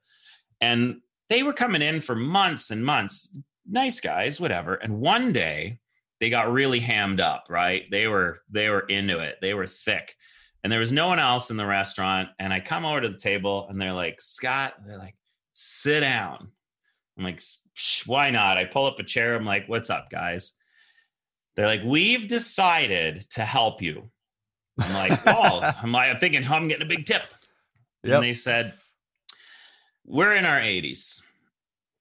And 0.59 1.01
they 1.29 1.43
were 1.43 1.53
coming 1.53 1.83
in 1.83 2.01
for 2.01 2.15
months 2.15 2.71
and 2.71 2.83
months. 2.83 3.37
Nice 3.69 3.99
guys, 3.99 4.41
whatever. 4.41 4.73
And 4.75 4.99
one 4.99 5.31
day, 5.31 5.79
they 6.19 6.31
got 6.31 6.51
really 6.51 6.79
hammed 6.79 7.21
up. 7.21 7.45
Right? 7.49 7.87
They 7.91 8.07
were 8.07 8.41
they 8.49 8.71
were 8.71 8.81
into 8.81 9.19
it. 9.19 9.37
They 9.41 9.53
were 9.53 9.67
thick. 9.67 10.15
And 10.63 10.71
there 10.71 10.79
was 10.79 10.91
no 10.91 11.07
one 11.07 11.19
else 11.19 11.49
in 11.49 11.57
the 11.57 11.65
restaurant. 11.65 12.29
And 12.39 12.51
I 12.51 12.59
come 12.59 12.85
over 12.85 13.01
to 13.01 13.09
the 13.09 13.17
table, 13.17 13.67
and 13.69 13.79
they're 13.79 13.93
like, 13.93 14.19
"Scott," 14.21 14.73
they're 14.85 14.97
like, 14.97 15.15
"Sit 15.53 16.01
down." 16.01 16.51
I'm 17.17 17.23
like, 17.23 17.41
why 18.05 18.29
not? 18.29 18.57
I 18.57 18.65
pull 18.65 18.85
up 18.85 18.99
a 18.99 19.03
chair. 19.03 19.35
I'm 19.35 19.45
like, 19.45 19.67
what's 19.67 19.89
up, 19.89 20.09
guys? 20.09 20.53
They're 21.55 21.65
like, 21.65 21.81
we've 21.83 22.27
decided 22.27 23.27
to 23.31 23.43
help 23.43 23.81
you. 23.81 24.09
I'm 24.79 24.93
like, 24.93 25.19
oh, 25.27 25.71
I'm 25.81 25.91
like, 25.91 26.11
I'm 26.11 26.19
thinking, 26.19 26.45
I'm 26.47 26.67
getting 26.67 26.85
a 26.85 26.89
big 26.89 27.05
tip. 27.05 27.23
Yep. 28.03 28.15
And 28.15 28.23
they 28.23 28.33
said, 28.33 28.73
we're 30.05 30.35
in 30.35 30.45
our 30.45 30.59
80s 30.59 31.23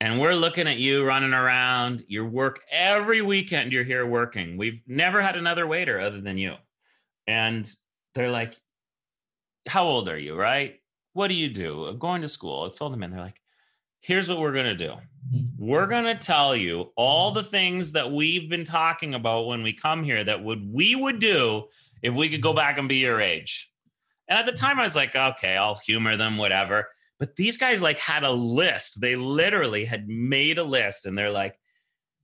and 0.01 0.21
we're 0.21 0.35
looking 0.35 0.69
at 0.69 0.77
you 0.77 1.05
running 1.05 1.33
around. 1.33 2.05
Your 2.07 2.27
work 2.27 2.61
every 2.71 3.23
weekend, 3.23 3.73
you're 3.73 3.85
here 3.85 4.07
working. 4.07 4.59
We've 4.59 4.81
never 4.87 5.23
had 5.23 5.37
another 5.37 5.67
waiter 5.67 5.99
other 5.99 6.21
than 6.21 6.37
you. 6.37 6.55
And 7.27 7.69
they're 8.17 8.31
like, 8.31 8.57
how 9.69 9.85
old 9.85 10.09
are 10.09 10.19
you? 10.19 10.35
Right? 10.35 10.81
What 11.13 11.29
do 11.29 11.35
you 11.35 11.49
do? 11.49 11.85
I'm 11.87 11.99
going 11.99 12.23
to 12.23 12.29
school. 12.29 12.65
I 12.65 12.77
filled 12.77 12.93
them 12.93 13.03
in. 13.03 13.11
They're 13.11 13.21
like, 13.21 13.41
here's 14.01 14.29
what 14.29 14.39
we're 14.39 14.53
going 14.53 14.67
to 14.67 14.75
do 14.75 14.93
mm-hmm. 14.93 15.47
we're 15.59 15.87
going 15.87 16.05
to 16.05 16.15
tell 16.15 16.55
you 16.55 16.93
all 16.97 17.33
the 17.33 17.43
things 17.43 17.93
that 17.93 18.13
we've 18.13 18.49
been 18.49 18.65
talking 18.65 19.15
about 19.15 19.47
when 19.47 19.63
we 19.63 19.73
come 19.73 20.05
here 20.05 20.23
that 20.23 20.45
would 20.45 20.73
we 20.73 20.95
would 20.95 21.19
do 21.19 21.65
if 22.03 22.15
we 22.15 22.29
could 22.29 22.43
go 22.43 22.53
back 22.53 22.79
and 22.79 22.89
be 22.89 22.97
your 22.97 23.21
age 23.21 23.73
and 24.29 24.39
at 24.39 24.47
the 24.47 24.53
time 24.53 24.79
i 24.79 24.85
was 24.85 24.95
like 24.95 25.17
okay 25.17 25.57
i'll 25.57 25.75
humor 25.75 26.17
them 26.17 26.37
whatever 26.37 26.87
But 27.19 27.37
these 27.37 27.57
guys 27.57 27.83
like 27.83 27.99
had 27.99 28.25
a 28.25 28.31
list. 28.31 29.01
They 29.01 29.17
literally 29.17 29.85
had 29.85 30.09
made 30.09 30.59
a 30.59 30.65
list 30.65 31.07
and 31.07 31.17
they're 31.17 31.31
like, 31.31 31.59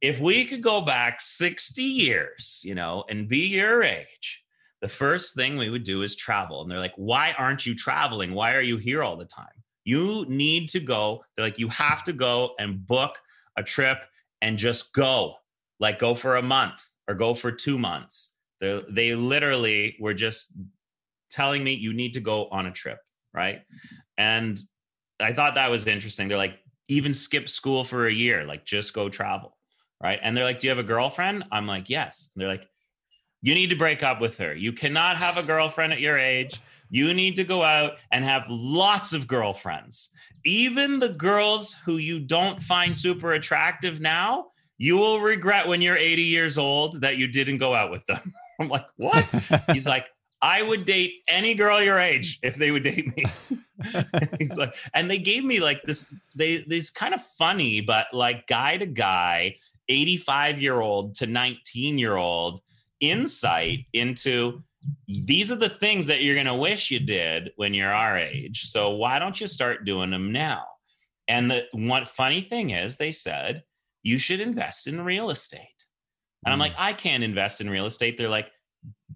if 0.01 0.21
we 0.21 0.45
could 0.45 0.63
go 0.63 0.81
back 0.81 1.21
60 1.21 1.83
years, 1.83 2.61
you 2.65 2.75
know, 2.75 3.05
and 3.09 3.29
be 3.29 3.47
your 3.47 3.83
age, 3.83 4.42
the 4.83 4.89
first 4.89 5.37
thing 5.37 5.57
we 5.57 5.71
would 5.71 5.85
do 5.85 6.03
is 6.03 6.17
travel. 6.17 6.61
And 6.61 6.71
they're 6.71 6.81
like, 6.81 6.95
why 6.97 7.35
aren't 7.39 7.65
you 7.65 7.75
traveling? 7.75 8.35
Why 8.35 8.53
are 8.55 8.61
you 8.61 8.77
here 8.77 9.03
all 9.03 9.17
the 9.17 9.25
time? 9.25 9.47
You 9.85 10.27
need 10.29 10.69
to 10.71 10.81
go. 10.81 11.25
They're 11.37 11.47
like, 11.47 11.59
you 11.59 11.69
have 11.69 12.03
to 12.05 12.13
go 12.13 12.55
and 12.59 12.85
book 12.85 13.17
a 13.57 13.63
trip 13.63 14.05
and 14.43 14.59
just 14.59 14.93
go, 14.93 15.37
like 15.79 16.01
go 16.01 16.15
for 16.15 16.37
a 16.37 16.43
month 16.43 16.85
or 17.09 17.15
go 17.15 17.33
for 17.33 17.53
two 17.53 17.79
months. 17.79 18.39
They 18.61 18.83
they 18.91 19.15
literally 19.15 19.97
were 20.01 20.15
just 20.15 20.53
telling 21.31 21.65
me 21.65 21.75
you 21.75 21.93
need 21.93 22.15
to 22.15 22.21
go 22.21 22.49
on 22.51 22.67
a 22.67 22.73
trip, 22.73 22.99
right? 23.33 23.63
And 24.19 24.59
I 25.21 25.33
thought 25.33 25.55
that 25.55 25.71
was 25.71 25.87
interesting. 25.87 26.29
They're 26.29 26.37
like, 26.37 26.59
even 26.89 27.15
skip 27.15 27.49
school 27.49 27.85
for 27.85 28.07
a 28.07 28.13
year, 28.13 28.45
like 28.45 28.65
just 28.65 28.93
go 28.93 29.09
travel, 29.09 29.57
right? 30.03 30.19
And 30.23 30.37
they're 30.37 30.45
like, 30.45 30.59
do 30.59 30.67
you 30.67 30.71
have 30.71 30.79
a 30.79 30.83
girlfriend? 30.83 31.45
I'm 31.53 31.67
like, 31.67 31.89
yes. 31.89 32.31
And 32.35 32.43
they're 32.43 32.49
like, 32.49 32.67
you 33.43 33.55
need 33.55 33.71
to 33.71 33.77
break 33.77 34.03
up 34.03 34.21
with 34.21 34.39
her. 34.39 34.55
You 34.55 34.73
cannot 34.73 35.17
have 35.17 35.37
a 35.37 35.43
girlfriend 35.43 35.93
at 35.93 36.01
your 36.01 36.17
age. 36.17 36.61
You 36.91 37.13
need 37.13 37.37
to 37.37 37.45
go 37.45 37.63
out 37.63 37.95
and 38.11 38.25
have 38.25 38.45
lots 38.49 39.13
of 39.13 39.27
girlfriends. 39.27 40.11
Even 40.45 40.99
the 40.99 41.09
girls 41.09 41.75
who 41.85 41.97
you 41.97 42.21
don't 42.21 42.63
find 42.63 42.97
super 42.97 43.33
attractive 43.33 44.01
now, 44.01 44.49
you 44.79 44.97
will 44.97 45.21
regret 45.21 45.67
when 45.67 45.81
you're 45.81 45.97
80 45.97 46.23
years 46.23 46.59
old 46.59 47.01
that 47.01 47.17
you 47.17 47.27
didn't 47.27 47.59
go 47.59 47.75
out 47.75 47.91
with 47.91 48.07
them. 48.07 48.33
I'm 48.61 48.69
like, 48.69 48.87
what? 48.97 49.35
He's 49.73 49.87
like, 49.87 50.07
I 50.41 50.63
would 50.63 50.85
date 50.85 51.23
any 51.29 51.55
girl 51.55 51.83
your 51.83 51.99
age 51.99 52.39
if 52.43 52.57
they 52.57 52.71
would 52.71 52.83
date 52.83 53.17
me. 53.17 53.25
He's 54.39 54.57
like, 54.57 54.75
and 54.95 55.11
they 55.11 55.19
gave 55.19 55.45
me 55.45 55.61
like 55.61 55.83
this, 55.85 56.13
they 56.35 56.65
this 56.67 56.91
kind 56.91 57.15
of 57.15 57.23
funny, 57.39 57.81
but 57.81 58.09
like 58.13 58.47
guy 58.47 58.77
to 58.77 58.87
guy, 58.87 59.57
85 59.89 60.61
year 60.61 60.81
old 60.81 61.15
to 61.17 61.27
19 61.27 61.99
year 61.99 62.17
old 62.17 62.61
insight 63.03 63.81
into 63.93 64.63
these 65.07 65.53
are 65.53 65.57
the 65.57 65.69
things 65.69 66.07
that 66.07 66.23
you're 66.23 66.35
going 66.35 66.47
to 66.47 66.55
wish 66.55 66.91
you 66.91 66.99
did 66.99 67.53
when 67.57 67.75
you're 67.75 67.93
our 67.93 68.17
age. 68.17 68.65
So 68.65 68.91
why 68.91 69.19
don't 69.19 69.41
you 69.41 69.47
start 69.47 69.85
doing 69.85 70.11
them 70.11 70.33
now? 70.33 70.65
And 71.29 71.51
the 71.51 71.67
one 71.73 72.05
funny 72.05 72.41
thing 72.41 72.71
is, 72.71 72.97
they 72.97 73.13
said 73.13 73.63
you 74.03 74.19
should 74.19 74.41
invest 74.41 74.87
in 74.87 75.05
real 75.05 75.31
estate. 75.31 75.87
And 76.45 76.53
I'm 76.53 76.59
mm. 76.59 76.63
like, 76.63 76.75
I 76.77 76.93
can't 76.95 77.23
invest 77.23 77.61
in 77.61 77.71
real 77.71 77.87
estate. 77.87 78.19
They're 78.19 78.29
like, 78.29 78.51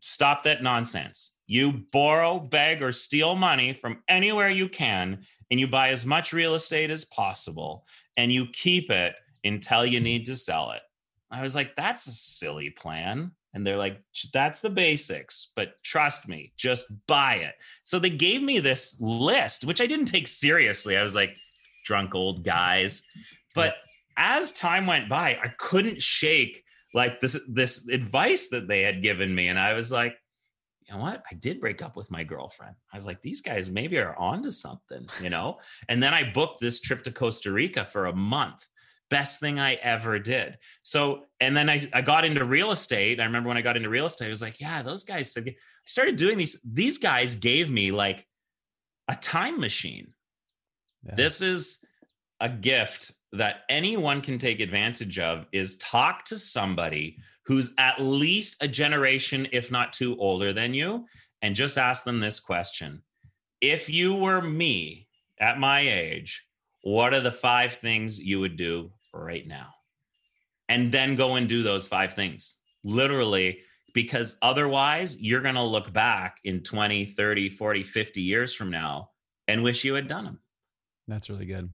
stop 0.01 0.45
that 0.45 0.63
nonsense. 0.63 1.37
You 1.47 1.85
borrow, 1.93 2.39
beg, 2.39 2.83
or 2.83 2.93
steal 2.93 3.35
money 3.35 3.73
from 3.73 4.03
anywhere 4.09 4.51
you 4.51 4.69
can, 4.69 5.25
and 5.51 5.59
you 5.59 5.67
buy 5.67 5.89
as 5.89 6.07
much 6.07 6.33
real 6.33 6.55
estate 6.55 6.91
as 6.91 7.05
possible, 7.05 7.85
and 8.17 8.33
you 8.33 8.47
keep 8.53 8.91
it 8.91 9.15
until 9.45 9.85
you 9.85 10.01
need 10.01 10.27
to 10.27 10.37
sell 10.37 10.73
it. 10.73 10.83
I 11.31 11.43
was 11.43 11.55
like, 11.55 11.75
that's 11.75 12.07
a 12.07 12.13
silly 12.13 12.71
plan. 12.71 13.33
And 13.57 13.67
they're 13.67 13.79
like, 13.79 14.03
that's 14.35 14.61
the 14.61 14.69
basics, 14.69 15.51
but 15.57 15.83
trust 15.83 16.29
me, 16.29 16.53
just 16.59 16.93
buy 17.07 17.37
it. 17.37 17.55
So 17.85 17.99
they 17.99 18.11
gave 18.11 18.43
me 18.43 18.61
this 18.61 19.01
list, 19.01 19.65
which 19.65 19.81
I 19.81 19.87
didn't 19.87 20.05
take 20.05 20.27
seriously. 20.27 20.99
I 20.99 21.03
was 21.03 21.15
like, 21.15 21.35
drunk 21.87 22.15
old 22.15 22.45
guys. 22.45 23.03
But 23.55 23.77
as 24.19 24.53
time 24.53 24.87
went 24.87 25.09
by, 25.09 25.39
I 25.43 25.49
couldn't 25.57 26.03
shake 26.03 26.65
like 26.93 27.23
this 27.23 27.41
this 27.49 27.89
advice 27.89 28.51
that 28.51 28.69
they 28.69 28.83
had 28.83 29.03
given 29.03 29.35
me. 29.35 29.49
And 29.49 29.59
I 29.59 29.73
was 29.73 29.91
like, 29.91 30.19
you 30.87 30.95
know 30.95 31.01
what? 31.01 31.23
I 31.31 31.35
did 31.37 31.59
break 31.59 31.81
up 31.81 31.97
with 31.97 32.11
my 32.11 32.25
girlfriend. 32.25 32.77
I 32.93 32.97
was 32.99 33.07
like, 33.07 33.23
these 33.23 33.41
guys 33.41 33.71
maybe 33.71 33.97
are 33.97 34.15
onto 34.19 34.51
something, 34.51 35.09
you 35.23 35.31
know? 35.31 35.61
and 35.89 36.03
then 36.03 36.13
I 36.13 36.31
booked 36.31 36.61
this 36.61 36.83
trip 36.83 37.03
to 37.05 37.11
Costa 37.11 37.51
Rica 37.51 37.87
for 37.87 38.05
a 38.05 38.15
month 38.15 38.69
best 39.11 39.41
thing 39.41 39.59
I 39.59 39.75
ever 39.75 40.19
did. 40.19 40.59
So, 40.83 41.25
and 41.41 41.57
then 41.57 41.71
I, 41.71 41.89
I 41.93 42.03
got 42.03 42.25
into 42.25 42.45
real 42.45 42.71
estate. 42.71 43.21
I 43.21 43.25
remember 43.25 43.49
when 43.49 43.57
I 43.57 43.63
got 43.63 43.77
into 43.77 43.89
real 43.89 44.07
estate, 44.07 44.27
I 44.27 44.31
was 44.31 44.43
like, 44.43 44.61
yeah, 44.61 44.83
those 44.83 45.05
guys 45.05 45.33
said, 45.33 45.45
I 45.49 45.55
started 45.85 46.17
doing 46.17 46.39
these. 46.39 46.61
These 46.65 46.99
guys 46.99 47.35
gave 47.35 47.71
me 47.71 47.93
like 47.93 48.27
a 49.09 49.15
time 49.15 49.61
machine. 49.61 50.09
Yeah. 51.05 51.15
This 51.15 51.41
is 51.41 51.85
a 52.41 52.49
gift 52.49 53.13
that 53.33 53.61
anyone 53.69 54.21
can 54.21 54.39
take 54.39 54.61
advantage 54.61 55.19
of 55.19 55.47
is 55.53 55.79
talk 55.79 56.25
to 56.25 56.39
somebody 56.39 57.19
who's 57.45 57.75
at 57.79 58.01
least 58.01 58.63
a 58.63 58.69
generation, 58.69 59.47
if 59.53 59.71
not 59.71 59.93
two 59.93 60.17
older 60.19 60.53
than 60.53 60.75
you, 60.75 61.07
and 61.43 61.55
just 61.55 61.79
ask 61.79 62.05
them 62.05 62.19
this 62.19 62.41
question. 62.41 63.03
If 63.61 63.89
you 63.89 64.17
were 64.17 64.43
me 64.43 65.07
at 65.39 65.59
my 65.59 65.81
age, 65.81 66.47
what 66.83 67.15
are 67.15 67.21
the 67.21 67.33
five 67.33 67.75
things 67.75 68.19
you 68.19 68.41
would 68.41 68.57
do 68.57 68.93
right 69.23 69.47
now. 69.47 69.69
And 70.69 70.91
then 70.91 71.17
go 71.17 71.37
and 71.37 71.49
do 71.49 71.63
those 71.63 71.89
five 71.89 72.15
things. 72.15 72.57
Literally 72.85 73.61
because 73.95 74.37
otherwise 74.43 75.19
you're 75.23 75.41
going 75.41 75.55
to 75.55 75.63
look 75.63 75.91
back 75.91 76.39
in 76.45 76.63
20 76.63 77.07
30 77.07 77.49
40 77.49 77.83
50 77.83 78.21
years 78.21 78.53
from 78.53 78.71
now 78.71 79.09
and 79.49 79.63
wish 79.63 79.85
you 79.85 79.95
had 79.95 80.07
done 80.07 80.25
them 80.25 80.39
that's 81.09 81.31
really 81.31 81.47
good. 81.47 81.71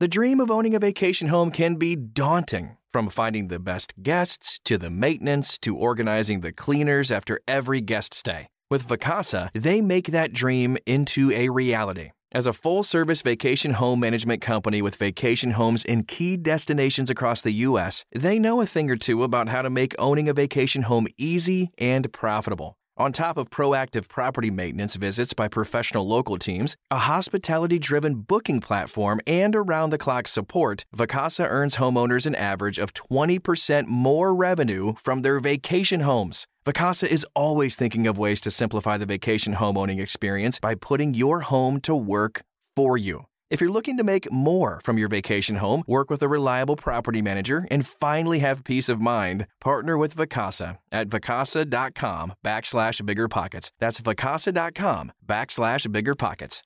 The 0.00 0.08
dream 0.08 0.40
of 0.40 0.50
owning 0.50 0.74
a 0.74 0.78
vacation 0.78 1.28
home 1.28 1.50
can 1.50 1.74
be 1.74 1.96
daunting 1.96 2.76
from 2.92 3.10
finding 3.10 3.48
the 3.48 3.58
best 3.58 3.92
guests 4.02 4.60
to 4.64 4.78
the 4.78 4.90
maintenance 4.90 5.58
to 5.58 5.76
organizing 5.76 6.40
the 6.40 6.52
cleaners 6.52 7.10
after 7.10 7.40
every 7.46 7.80
guest 7.80 8.14
stay. 8.14 8.46
With 8.70 8.86
Vacasa, 8.86 9.50
they 9.54 9.80
make 9.80 10.12
that 10.12 10.32
dream 10.32 10.76
into 10.86 11.32
a 11.32 11.48
reality. 11.48 12.10
As 12.30 12.46
a 12.46 12.52
full 12.52 12.82
service 12.82 13.22
vacation 13.22 13.72
home 13.72 14.00
management 14.00 14.42
company 14.42 14.82
with 14.82 14.96
vacation 14.96 15.52
homes 15.52 15.82
in 15.82 16.02
key 16.02 16.36
destinations 16.36 17.08
across 17.08 17.40
the 17.40 17.52
U.S., 17.68 18.04
they 18.14 18.38
know 18.38 18.60
a 18.60 18.66
thing 18.66 18.90
or 18.90 18.96
two 18.96 19.24
about 19.24 19.48
how 19.48 19.62
to 19.62 19.70
make 19.70 19.94
owning 19.98 20.28
a 20.28 20.34
vacation 20.34 20.82
home 20.82 21.06
easy 21.16 21.70
and 21.78 22.12
profitable. 22.12 22.77
On 22.98 23.12
top 23.12 23.36
of 23.36 23.48
proactive 23.48 24.08
property 24.08 24.50
maintenance 24.50 24.96
visits 24.96 25.32
by 25.32 25.46
professional 25.46 26.04
local 26.04 26.36
teams, 26.36 26.76
a 26.90 26.98
hospitality 26.98 27.78
driven 27.78 28.16
booking 28.16 28.60
platform, 28.60 29.20
and 29.24 29.54
around 29.54 29.90
the 29.90 29.98
clock 29.98 30.26
support, 30.26 30.84
Vacasa 30.96 31.46
earns 31.48 31.76
homeowners 31.76 32.26
an 32.26 32.34
average 32.34 32.76
of 32.76 32.92
20% 32.94 33.86
more 33.86 34.34
revenue 34.34 34.94
from 35.00 35.22
their 35.22 35.38
vacation 35.38 36.00
homes. 36.00 36.48
Vacasa 36.66 37.06
is 37.06 37.24
always 37.36 37.76
thinking 37.76 38.08
of 38.08 38.18
ways 38.18 38.40
to 38.40 38.50
simplify 38.50 38.96
the 38.96 39.06
vacation 39.06 39.54
homeowning 39.54 40.00
experience 40.00 40.58
by 40.58 40.74
putting 40.74 41.14
your 41.14 41.42
home 41.42 41.80
to 41.82 41.94
work 41.94 42.42
for 42.74 42.96
you. 42.96 43.27
If 43.50 43.62
you're 43.62 43.72
looking 43.72 43.96
to 43.96 44.04
make 44.04 44.30
more 44.30 44.78
from 44.84 44.98
your 44.98 45.08
vacation 45.08 45.56
home, 45.56 45.82
work 45.86 46.10
with 46.10 46.22
a 46.22 46.28
reliable 46.28 46.76
property 46.76 47.22
manager, 47.22 47.66
and 47.70 47.86
finally 47.86 48.40
have 48.40 48.62
peace 48.62 48.90
of 48.90 49.00
mind, 49.00 49.46
partner 49.58 49.96
with 49.96 50.14
Vacasa 50.14 50.76
at 50.92 51.08
vacasa.com 51.08 52.34
backslash 52.44 53.06
bigger 53.06 53.26
pockets. 53.26 53.72
That's 53.78 54.02
vacasa.com 54.02 55.12
backslash 55.26 55.90
bigger 55.90 56.14
pockets. 56.14 56.62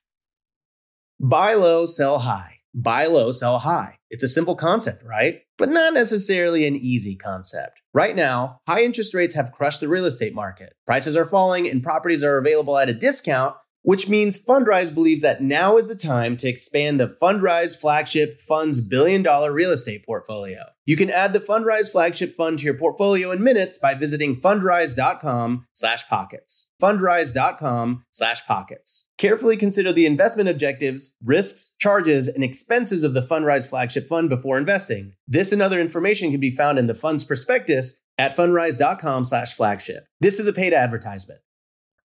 Buy 1.21 1.55
low, 1.55 1.87
sell 1.87 2.19
high. 2.19 2.59
Buy 2.75 3.07
low, 3.07 3.31
sell 3.31 3.61
high. 3.61 3.99
It's 4.11 4.25
a 4.25 4.29
simple 4.29 4.57
concept, 4.57 5.05
right? 5.05 5.43
But 5.59 5.69
not 5.69 5.95
necessarily 5.95 6.67
an 6.67 6.75
easy 6.75 7.15
concept. 7.15 7.81
Right 7.95 8.17
now, 8.17 8.61
high 8.67 8.83
interest 8.83 9.15
rates 9.15 9.37
have 9.37 9.53
crushed 9.53 9.81
the 9.81 9.89
real 9.89 10.07
estate 10.07 10.35
market. 10.35 10.73
Prices 10.85 11.15
are 11.15 11.27
falling 11.27 11.71
and 11.71 11.81
properties 11.81 12.25
are 12.25 12.39
available 12.39 12.77
at 12.77 12.89
a 12.89 12.95
discount, 12.95 13.55
which 13.83 14.09
means 14.09 14.43
Fundrise 14.43 14.95
believes 14.95 15.23
that 15.23 15.43
now 15.43 15.77
is 15.77 15.87
the 15.87 15.95
time 15.95 16.37
to 16.39 16.49
expand 16.49 16.99
the 16.99 17.17
Fundrise 17.21 17.79
flagship 17.79 18.41
fund's 18.41 18.81
billion 18.81 19.23
dollar 19.23 19.53
real 19.53 19.73
estate 19.73 20.07
portfolio. 20.07 20.65
You 20.85 20.97
can 20.97 21.11
add 21.11 21.33
the 21.33 21.41
Fundrise 21.41 21.91
flagship 21.93 22.35
fund 22.35 22.59
to 22.59 22.65
your 22.65 22.75
portfolio 22.75 23.31
in 23.31 23.43
minutes 23.43 23.79
by 23.79 23.95
visiting 23.95 24.41
fundrise.com 24.41 25.65
slash 25.73 26.09
pockets. 26.09 26.71
Fundrise.com 26.81 28.03
slash 28.11 28.45
pockets. 28.47 29.09
Carefully 29.19 29.57
consider 29.57 29.93
the 29.93 30.07
investment 30.07 30.49
objectives, 30.49 31.15
risks, 31.25 31.75
charges, 31.79 32.27
and 32.27 32.43
expenses 32.43 33.05
of 33.05 33.15
the 33.15 33.23
Fundrise 33.23 33.69
flagship 33.69 34.09
fund 34.09 34.29
before 34.29 34.59
investing. 34.59 35.13
This 35.29 35.53
and 35.53 35.63
other 35.63 35.81
information 35.81 36.31
can 36.31 36.41
be 36.41 36.51
found 36.51 36.79
in 36.79 36.89
the 36.89 36.95
fund's 36.95 37.25
prospectus 37.25 38.01
at 38.19 38.37
fundrise.com 38.37 39.25
slash 39.25 39.55
flagship. 39.55 40.07
This 40.21 40.41
is 40.41 40.47
a 40.47 40.53
paid 40.53 40.73
advertisement. 40.73 41.41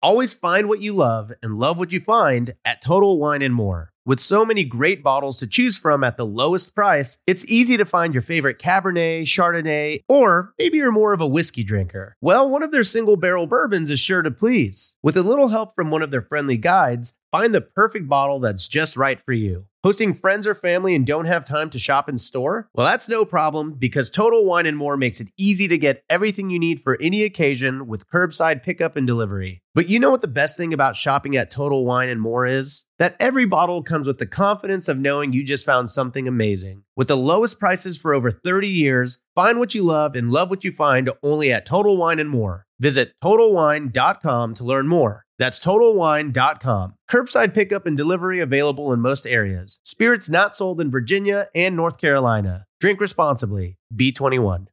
Always 0.01 0.33
find 0.33 0.69
what 0.69 0.81
you 0.81 0.93
love 0.93 1.33
and 1.43 1.55
love 1.55 1.77
what 1.77 1.91
you 1.91 1.99
find 1.99 2.53
at 2.63 2.81
Total 2.81 3.19
Wine 3.19 3.41
and 3.41 3.53
More. 3.53 3.91
With 4.05 4.19
so 4.19 4.45
many 4.45 4.63
great 4.63 5.03
bottles 5.03 5.37
to 5.39 5.47
choose 5.47 5.77
from 5.77 6.03
at 6.03 6.17
the 6.17 6.25
lowest 6.25 6.73
price, 6.73 7.19
it's 7.27 7.45
easy 7.45 7.77
to 7.77 7.85
find 7.85 8.13
your 8.13 8.21
favorite 8.21 8.57
Cabernet, 8.57 9.23
Chardonnay, 9.23 10.03
or 10.07 10.53
maybe 10.57 10.77
you're 10.77 10.91
more 10.91 11.13
of 11.13 11.21
a 11.21 11.27
whiskey 11.27 11.63
drinker. 11.63 12.15
Well, 12.21 12.49
one 12.49 12.63
of 12.63 12.71
their 12.71 12.83
single 12.83 13.17
barrel 13.17 13.45
bourbons 13.45 13.89
is 13.89 13.99
sure 13.99 14.21
to 14.21 14.31
please. 14.31 14.95
With 15.03 15.17
a 15.17 15.23
little 15.23 15.49
help 15.49 15.75
from 15.75 15.91
one 15.91 16.01
of 16.01 16.11
their 16.11 16.21
friendly 16.21 16.57
guides, 16.57 17.13
find 17.31 17.53
the 17.53 17.61
perfect 17.61 18.07
bottle 18.07 18.39
that's 18.39 18.67
just 18.67 18.97
right 18.97 19.19
for 19.23 19.33
you. 19.33 19.65
Hosting 19.83 20.13
friends 20.13 20.45
or 20.45 20.55
family 20.55 20.93
and 20.93 21.05
don't 21.05 21.25
have 21.25 21.45
time 21.45 21.69
to 21.69 21.79
shop 21.79 22.09
in 22.09 22.17
store? 22.17 22.67
Well, 22.73 22.85
that's 22.85 23.07
no 23.07 23.23
problem 23.23 23.73
because 23.73 24.09
Total 24.09 24.43
Wine 24.43 24.65
and 24.65 24.75
More 24.75 24.97
makes 24.97 25.21
it 25.21 25.31
easy 25.37 25.69
to 25.69 25.77
get 25.77 26.03
everything 26.09 26.49
you 26.49 26.59
need 26.59 26.81
for 26.81 26.97
any 26.99 27.23
occasion 27.23 27.87
with 27.87 28.09
curbside 28.09 28.61
pickup 28.61 28.97
and 28.97 29.07
delivery. 29.07 29.61
But 29.73 29.87
you 29.87 29.99
know 29.99 30.11
what 30.11 30.21
the 30.21 30.27
best 30.27 30.57
thing 30.57 30.73
about 30.73 30.97
shopping 30.97 31.37
at 31.37 31.49
Total 31.49 31.85
Wine 31.85 32.09
and 32.09 32.19
More 32.19 32.45
is? 32.45 32.85
That 32.99 33.15
every 33.17 33.45
bottle 33.45 33.81
comes 33.81 34.07
with 34.07 34.17
the 34.17 34.25
confidence 34.25 34.89
of 34.89 34.99
knowing 34.99 35.31
you 35.31 35.41
just 35.45 35.65
found 35.65 35.89
something 35.89 36.27
amazing. 36.27 36.83
With 36.97 37.07
the 37.07 37.15
lowest 37.15 37.57
prices 37.57 37.97
for 37.97 38.13
over 38.13 38.29
30 38.29 38.67
years, 38.67 39.19
find 39.33 39.57
what 39.57 39.73
you 39.73 39.83
love 39.83 40.15
and 40.15 40.29
love 40.29 40.49
what 40.49 40.65
you 40.65 40.73
find 40.73 41.09
only 41.23 41.49
at 41.49 41.65
Total 41.65 41.95
Wine 41.95 42.19
and 42.19 42.29
More. 42.29 42.65
Visit 42.77 43.13
totalwine.com 43.23 44.53
to 44.53 44.63
learn 44.65 44.89
more. 44.89 45.25
That's 45.37 45.61
totalwine.com. 45.61 46.95
Curbside 47.09 47.53
pickup 47.53 47.85
and 47.85 47.95
delivery 47.97 48.41
available 48.41 48.91
in 48.91 48.99
most 48.99 49.25
areas. 49.25 49.79
Spirits 49.83 50.29
not 50.29 50.55
sold 50.55 50.81
in 50.81 50.91
Virginia 50.91 51.47
and 51.55 51.77
North 51.77 51.97
Carolina. 51.97 52.65
Drink 52.81 52.99
responsibly. 52.99 53.77
B21. 53.95 54.67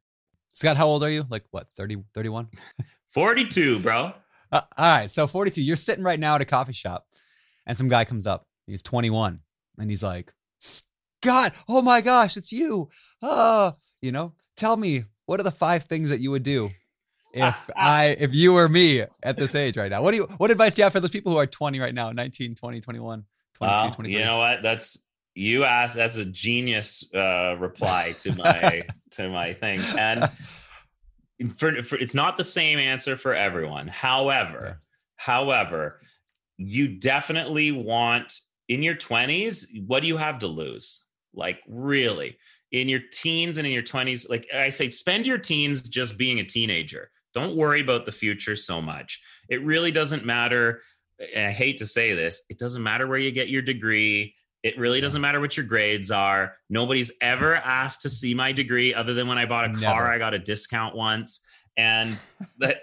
Scott, 0.53 0.75
how 0.75 0.87
old 0.87 1.01
are 1.03 1.09
you? 1.09 1.25
Like 1.29 1.45
what, 1.51 1.67
30, 1.77 2.03
31? 2.13 2.49
42, 3.13 3.79
bro. 3.79 4.11
Uh, 4.51 4.61
all 4.77 4.91
right. 4.91 5.09
So 5.09 5.27
42. 5.27 5.61
You're 5.61 5.77
sitting 5.77 6.03
right 6.03 6.19
now 6.19 6.35
at 6.35 6.41
a 6.41 6.45
coffee 6.45 6.73
shop 6.73 7.06
and 7.67 7.77
some 7.77 7.89
guy 7.89 8.05
comes 8.05 8.25
up. 8.25 8.47
He's 8.65 8.81
21 8.81 9.39
and 9.77 9.89
he's 9.89 10.01
like, 10.01 10.33
Scott, 10.57 11.53
oh 11.69 11.83
my 11.83 12.01
gosh, 12.01 12.35
it's 12.37 12.51
you. 12.51 12.89
Uh, 13.21 13.73
you 14.01 14.11
know, 14.11 14.33
tell 14.55 14.75
me, 14.75 15.03
what 15.25 15.39
are 15.39 15.43
the 15.43 15.51
five 15.51 15.83
things 15.83 16.09
that 16.09 16.19
you 16.19 16.31
would 16.31 16.43
do 16.43 16.71
if 17.33 17.69
I 17.75 18.15
if 18.19 18.33
you 18.33 18.53
were 18.53 18.67
me 18.67 19.03
at 19.21 19.37
this 19.37 19.53
age 19.53 19.77
right 19.77 19.91
now? 19.91 20.01
What 20.01 20.11
do 20.11 20.17
you 20.17 20.23
what 20.37 20.49
advice 20.49 20.73
do 20.73 20.79
you 20.81 20.83
have 20.85 20.93
for 20.93 20.99
those 20.99 21.11
people 21.11 21.31
who 21.31 21.37
are 21.37 21.45
20 21.45 21.79
right 21.79 21.93
now, 21.93 22.11
19, 22.11 22.55
20, 22.55 22.81
21, 22.81 23.25
22, 23.55 23.75
Well, 23.75 23.91
23? 23.91 24.19
you 24.19 24.25
know 24.25 24.37
what? 24.37 24.63
That's 24.63 25.05
you 25.35 25.63
asked. 25.65 25.95
That's 25.95 26.17
a 26.17 26.25
genius 26.25 27.13
uh, 27.13 27.55
reply 27.59 28.15
to 28.19 28.35
my 28.35 28.83
to 29.11 29.29
my 29.29 29.53
thing, 29.53 29.81
and 29.97 30.29
for, 31.57 31.83
for 31.83 31.97
it's 31.97 32.15
not 32.15 32.37
the 32.37 32.43
same 32.43 32.79
answer 32.79 33.15
for 33.15 33.33
everyone. 33.33 33.87
However, 33.87 34.81
however, 35.17 36.01
you 36.57 36.87
definitely 36.87 37.71
want 37.71 38.33
in 38.67 38.83
your 38.83 38.95
twenties. 38.95 39.73
What 39.85 40.01
do 40.01 40.07
you 40.07 40.17
have 40.17 40.39
to 40.39 40.47
lose? 40.47 41.05
Like 41.33 41.59
really, 41.67 42.37
in 42.71 42.89
your 42.89 43.01
teens 43.11 43.57
and 43.57 43.65
in 43.67 43.73
your 43.73 43.83
twenties, 43.83 44.27
like 44.29 44.47
I 44.53 44.69
say, 44.69 44.89
spend 44.89 45.25
your 45.25 45.37
teens 45.37 45.87
just 45.87 46.17
being 46.17 46.39
a 46.39 46.43
teenager. 46.43 47.11
Don't 47.33 47.55
worry 47.55 47.81
about 47.81 48.05
the 48.05 48.11
future 48.11 48.55
so 48.55 48.81
much. 48.81 49.21
It 49.49 49.63
really 49.63 49.91
doesn't 49.91 50.25
matter. 50.25 50.81
and 51.35 51.45
I 51.45 51.51
hate 51.51 51.77
to 51.79 51.85
say 51.85 52.13
this, 52.13 52.43
it 52.49 52.57
doesn't 52.59 52.81
matter 52.83 53.07
where 53.07 53.19
you 53.19 53.31
get 53.31 53.49
your 53.49 53.61
degree. 53.61 54.33
It 54.63 54.77
really 54.77 54.99
doesn't 54.99 55.21
matter 55.21 55.39
what 55.39 55.55
your 55.55 55.65
grades 55.65 56.09
are. 56.11 56.55
Nobody's 56.69 57.11
ever 57.21 57.55
asked 57.55 58.01
to 58.01 58.09
see 58.09 58.33
my 58.33 58.51
degree 58.51 58.93
other 58.93 59.13
than 59.13 59.27
when 59.27 59.37
I 59.37 59.45
bought 59.45 59.65
a 59.65 59.73
car, 59.73 60.03
Never. 60.03 60.07
I 60.07 60.17
got 60.17 60.33
a 60.33 60.39
discount 60.39 60.95
once. 60.95 61.41
And 61.77 62.21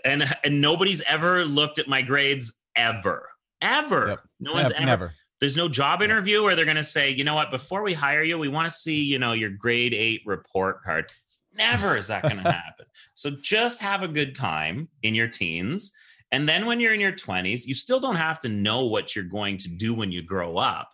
and 0.05 0.23
and 0.45 0.61
nobody's 0.61 1.03
ever 1.03 1.45
looked 1.45 1.81
at 1.81 1.89
my 1.89 2.01
grades 2.01 2.63
ever. 2.77 3.29
Ever. 3.65 4.09
Yep. 4.09 4.21
No 4.41 4.53
one's 4.53 4.71
ever 4.73 4.87
never. 4.87 5.15
there's 5.41 5.57
no 5.57 5.69
job 5.69 6.03
interview 6.03 6.43
where 6.43 6.55
they're 6.55 6.65
going 6.65 6.77
to 6.77 6.85
say, 6.85 7.11
you 7.11 7.25
know 7.25 7.35
what, 7.35 7.51
before 7.51 7.83
we 7.83 7.95
hire 7.95 8.23
you, 8.23 8.39
we 8.39 8.49
want 8.49 8.69
to 8.69 8.75
see, 8.75 9.03
you 9.03 9.19
know, 9.19 9.33
your 9.33 9.51
grade 9.51 9.95
eight 9.95 10.23
report 10.27 10.83
card. 10.85 11.07
Never 11.57 11.97
is 11.97 12.09
that 12.09 12.23
going 12.23 12.37
to 12.43 12.43
happen. 12.43 12.87
So 13.15 13.31
just 13.43 13.81
have 13.81 14.03
a 14.03 14.09
good 14.09 14.35
time 14.35 14.89
in 15.03 15.15
your 15.15 15.29
teens. 15.29 15.93
And 16.31 16.49
then 16.49 16.67
when 16.67 16.81
you're 16.81 16.95
in 16.95 17.01
your 17.01 17.13
20s, 17.13 17.67
you 17.67 17.75
still 17.75 18.01
don't 18.01 18.17
have 18.17 18.41
to 18.41 18.49
know 18.49 18.85
what 18.87 19.15
you're 19.15 19.25
going 19.25 19.57
to 19.59 19.69
do 19.69 19.95
when 19.95 20.11
you 20.11 20.21
grow 20.21 20.57
up, 20.57 20.91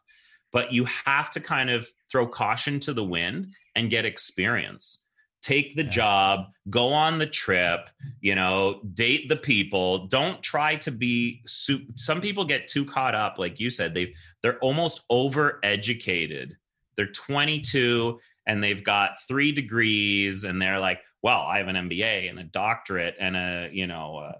but 0.53 0.73
you 0.73 0.85
have 1.07 1.31
to 1.33 1.41
kind 1.41 1.71
of 1.71 1.89
throw 2.11 2.27
caution 2.27 2.79
to 2.81 2.93
the 2.93 3.05
wind 3.05 3.49
and 3.75 3.91
get 3.91 4.05
experience. 4.05 5.07
Take 5.43 5.75
the 5.75 5.85
Yeah. 5.85 5.91
job, 5.91 6.53
go 6.69 6.93
on 6.93 7.19
the 7.19 7.27
trip, 7.27 7.89
you 8.21 8.35
know, 8.35 8.83
date 8.95 9.29
the 9.29 9.37
people. 9.37 10.07
Don't 10.09 10.43
try 10.43 10.77
to 10.77 10.91
be 10.91 11.43
soup. 11.47 11.83
Some 11.97 12.21
people 12.21 12.45
get 12.45 12.69
too 12.69 12.85
caught 12.85 13.15
up, 13.15 13.39
like 13.39 13.59
you 13.59 13.71
said, 13.71 13.95
they've 13.95 14.15
they're 14.43 14.59
almost 14.59 15.05
over 15.09 15.59
educated. 15.63 16.57
They're 16.97 17.07
22 17.07 18.21
and 18.47 18.63
they've 18.63 18.85
got 18.85 19.23
three 19.27 19.53
degrees 19.53 20.45
and 20.45 20.61
they're 20.61 20.81
like, 20.81 21.01
well, 21.23 21.41
I 21.43 21.59
have 21.59 21.69
an 21.69 21.77
MBA 21.77 22.29
and 22.29 22.39
a 22.39 22.45
doctorate 22.45 23.15
and 23.19 23.37
a, 23.37 23.71
you 23.73 23.87
know, 23.87 24.19
a 24.19 24.37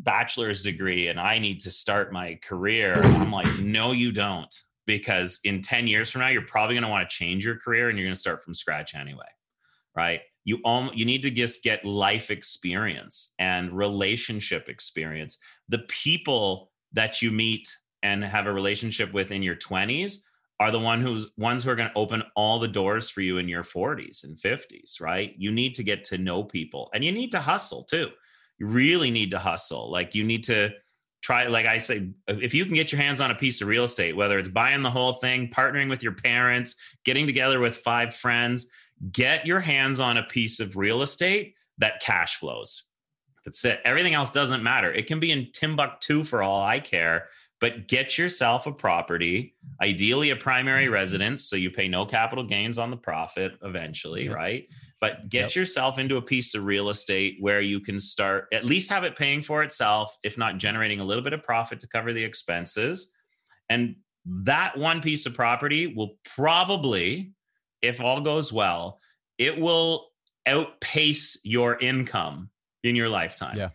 bachelor's 0.00 0.62
degree 0.62 1.08
and 1.08 1.18
I 1.18 1.38
need 1.38 1.60
to 1.60 1.70
start 1.70 2.12
my 2.12 2.38
career. 2.42 2.94
I'm 2.96 3.30
like, 3.32 3.58
no, 3.58 3.92
you 3.92 4.12
don't. 4.12 4.54
Because 4.86 5.40
in 5.44 5.62
10 5.62 5.86
years 5.86 6.10
from 6.10 6.20
now, 6.20 6.28
you're 6.28 6.42
probably 6.42 6.74
going 6.74 6.82
to 6.82 6.90
want 6.90 7.08
to 7.08 7.14
change 7.16 7.44
your 7.44 7.56
career 7.56 7.88
and 7.88 7.96
you're 7.96 8.04
going 8.04 8.14
to 8.14 8.20
start 8.20 8.44
from 8.44 8.52
scratch 8.52 8.94
anyway. 8.94 9.24
Right. 9.96 10.20
You 10.44 10.60
um, 10.64 10.90
you 10.94 11.04
need 11.04 11.22
to 11.22 11.30
just 11.30 11.62
get 11.62 11.84
life 11.84 12.30
experience 12.30 13.34
and 13.38 13.72
relationship 13.72 14.68
experience. 14.68 15.38
The 15.68 15.84
people 15.88 16.70
that 16.92 17.22
you 17.22 17.30
meet 17.30 17.74
and 18.02 18.22
have 18.22 18.46
a 18.46 18.52
relationship 18.52 19.12
with 19.12 19.30
in 19.30 19.42
your 19.42 19.56
20s 19.56 20.18
are 20.60 20.70
the 20.70 20.78
one 20.78 21.00
who's 21.00 21.32
ones 21.36 21.64
who 21.64 21.70
are 21.70 21.74
going 21.74 21.88
to 21.88 21.98
open 21.98 22.22
all 22.36 22.58
the 22.58 22.68
doors 22.68 23.10
for 23.10 23.22
you 23.22 23.38
in 23.38 23.48
your 23.48 23.64
40s 23.64 24.24
and 24.24 24.36
50s, 24.36 25.00
right? 25.00 25.34
You 25.36 25.50
need 25.50 25.74
to 25.76 25.82
get 25.82 26.04
to 26.04 26.18
know 26.18 26.44
people 26.44 26.90
and 26.94 27.04
you 27.04 27.10
need 27.10 27.32
to 27.32 27.40
hustle 27.40 27.82
too. 27.82 28.10
You 28.58 28.66
really 28.66 29.10
need 29.10 29.32
to 29.32 29.38
hustle. 29.38 29.90
Like 29.90 30.14
you 30.14 30.22
need 30.22 30.44
to 30.44 30.70
try 31.22 31.46
like 31.46 31.64
I 31.66 31.78
say 31.78 32.10
if 32.28 32.52
you 32.52 32.66
can 32.66 32.74
get 32.74 32.92
your 32.92 33.00
hands 33.00 33.20
on 33.20 33.30
a 33.30 33.34
piece 33.34 33.62
of 33.62 33.68
real 33.68 33.84
estate, 33.84 34.14
whether 34.14 34.38
it's 34.38 34.48
buying 34.48 34.82
the 34.82 34.90
whole 34.90 35.14
thing, 35.14 35.48
partnering 35.48 35.88
with 35.88 36.02
your 36.02 36.12
parents, 36.12 36.76
getting 37.04 37.26
together 37.26 37.58
with 37.58 37.76
five 37.76 38.14
friends, 38.14 38.70
get 39.12 39.46
your 39.46 39.60
hands 39.60 40.00
on 40.00 40.16
a 40.16 40.22
piece 40.22 40.60
of 40.60 40.76
real 40.76 41.02
estate 41.02 41.54
that 41.78 42.00
cash 42.00 42.36
flows. 42.36 42.84
That's 43.44 43.64
it. 43.64 43.80
Everything 43.84 44.14
else 44.14 44.30
doesn't 44.30 44.62
matter. 44.62 44.92
It 44.92 45.06
can 45.06 45.20
be 45.20 45.30
in 45.30 45.48
Timbuktu 45.52 46.24
for 46.24 46.42
all 46.42 46.62
I 46.62 46.80
care, 46.80 47.28
but 47.60 47.88
get 47.88 48.16
yourself 48.16 48.66
a 48.66 48.72
property, 48.72 49.54
ideally 49.82 50.30
a 50.30 50.36
primary 50.36 50.84
mm-hmm. 50.84 50.94
residence, 50.94 51.44
so 51.44 51.56
you 51.56 51.70
pay 51.70 51.88
no 51.88 52.06
capital 52.06 52.44
gains 52.44 52.78
on 52.78 52.90
the 52.90 52.96
profit 52.96 53.58
eventually, 53.62 54.24
Yep. 54.24 54.34
right? 54.34 54.68
But 55.00 55.28
get 55.28 55.42
Yep. 55.42 55.54
yourself 55.56 55.98
into 55.98 56.16
a 56.16 56.22
piece 56.22 56.54
of 56.54 56.64
real 56.64 56.88
estate 56.88 57.36
where 57.40 57.60
you 57.60 57.80
can 57.80 58.00
start 58.00 58.48
at 58.52 58.64
least 58.64 58.90
have 58.90 59.04
it 59.04 59.16
paying 59.16 59.42
for 59.42 59.62
itself, 59.62 60.16
if 60.22 60.38
not 60.38 60.56
generating 60.58 61.00
a 61.00 61.04
little 61.04 61.24
bit 61.24 61.34
of 61.34 61.42
profit 61.42 61.80
to 61.80 61.88
cover 61.88 62.12
the 62.12 62.24
expenses. 62.24 63.14
And 63.68 63.96
that 64.24 64.78
one 64.78 65.02
piece 65.02 65.26
of 65.26 65.34
property 65.34 65.86
will 65.86 66.18
probably, 66.34 67.34
if 67.84 68.00
all 68.00 68.20
goes 68.20 68.52
well, 68.52 69.00
it 69.38 69.58
will 69.58 70.08
outpace 70.46 71.40
your 71.44 71.78
income 71.78 72.50
in 72.82 72.96
your 72.96 73.08
lifetime. 73.08 73.56
Yeah. 73.56 73.68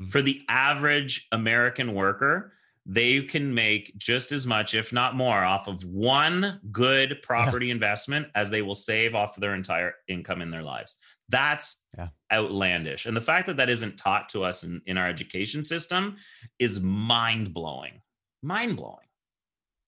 Mm-hmm. 0.00 0.10
For 0.10 0.22
the 0.22 0.42
average 0.48 1.26
American 1.32 1.94
worker, 1.94 2.52
they 2.84 3.22
can 3.22 3.52
make 3.52 3.96
just 3.96 4.30
as 4.30 4.46
much, 4.46 4.74
if 4.74 4.92
not 4.92 5.16
more, 5.16 5.42
off 5.42 5.66
of 5.66 5.82
one 5.84 6.60
good 6.70 7.18
property 7.22 7.70
investment 7.70 8.28
as 8.34 8.50
they 8.50 8.62
will 8.62 8.74
save 8.76 9.14
off 9.14 9.36
of 9.36 9.40
their 9.40 9.54
entire 9.54 9.94
income 10.08 10.40
in 10.40 10.50
their 10.50 10.62
lives. 10.62 10.96
That's 11.28 11.88
Yeah. 11.98 12.08
outlandish. 12.32 13.06
And 13.06 13.16
the 13.16 13.20
fact 13.20 13.48
that 13.48 13.56
that 13.56 13.68
isn't 13.68 13.96
taught 13.96 14.28
to 14.30 14.44
us 14.44 14.62
in, 14.62 14.80
in 14.86 14.98
our 14.98 15.08
education 15.08 15.64
system 15.64 16.16
is 16.60 16.80
mind 16.80 17.52
blowing. 17.52 18.02
Mind 18.42 18.76
blowing. 18.76 19.05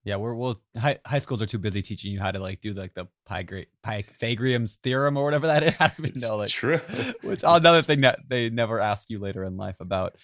Yeah, 0.05 0.17
we're 0.17 0.35
well. 0.35 0.61
High, 0.77 0.99
high 1.05 1.19
schools 1.19 1.43
are 1.43 1.47
too 1.47 1.59
busy 1.59 1.83
teaching 1.83 2.13
you 2.13 2.21
how 2.21 2.31
to 2.31 2.39
like 2.39 2.61
do 2.61 2.73
like 2.73 2.95
the 2.95 3.07
Pygra- 3.29 3.67
Pythagorean's 3.83 4.77
theorem 4.77 5.17
or 5.17 5.25
whatever 5.25 5.47
that 5.49 5.63
is. 5.63 5.75
I 5.81 5.89
don't 5.89 5.99
even 5.99 6.11
It's 6.13 6.29
know. 6.29 6.37
Like, 6.37 6.51
true. 6.51 6.79
which 7.23 7.43
another 7.47 7.83
thing 7.83 8.03
that 8.03 8.21
they 8.27 8.51
never 8.51 8.81
ask 8.81 9.11
you 9.11 9.19
later 9.19 9.45
in 9.45 9.57
life 9.57 9.77
about. 9.81 10.15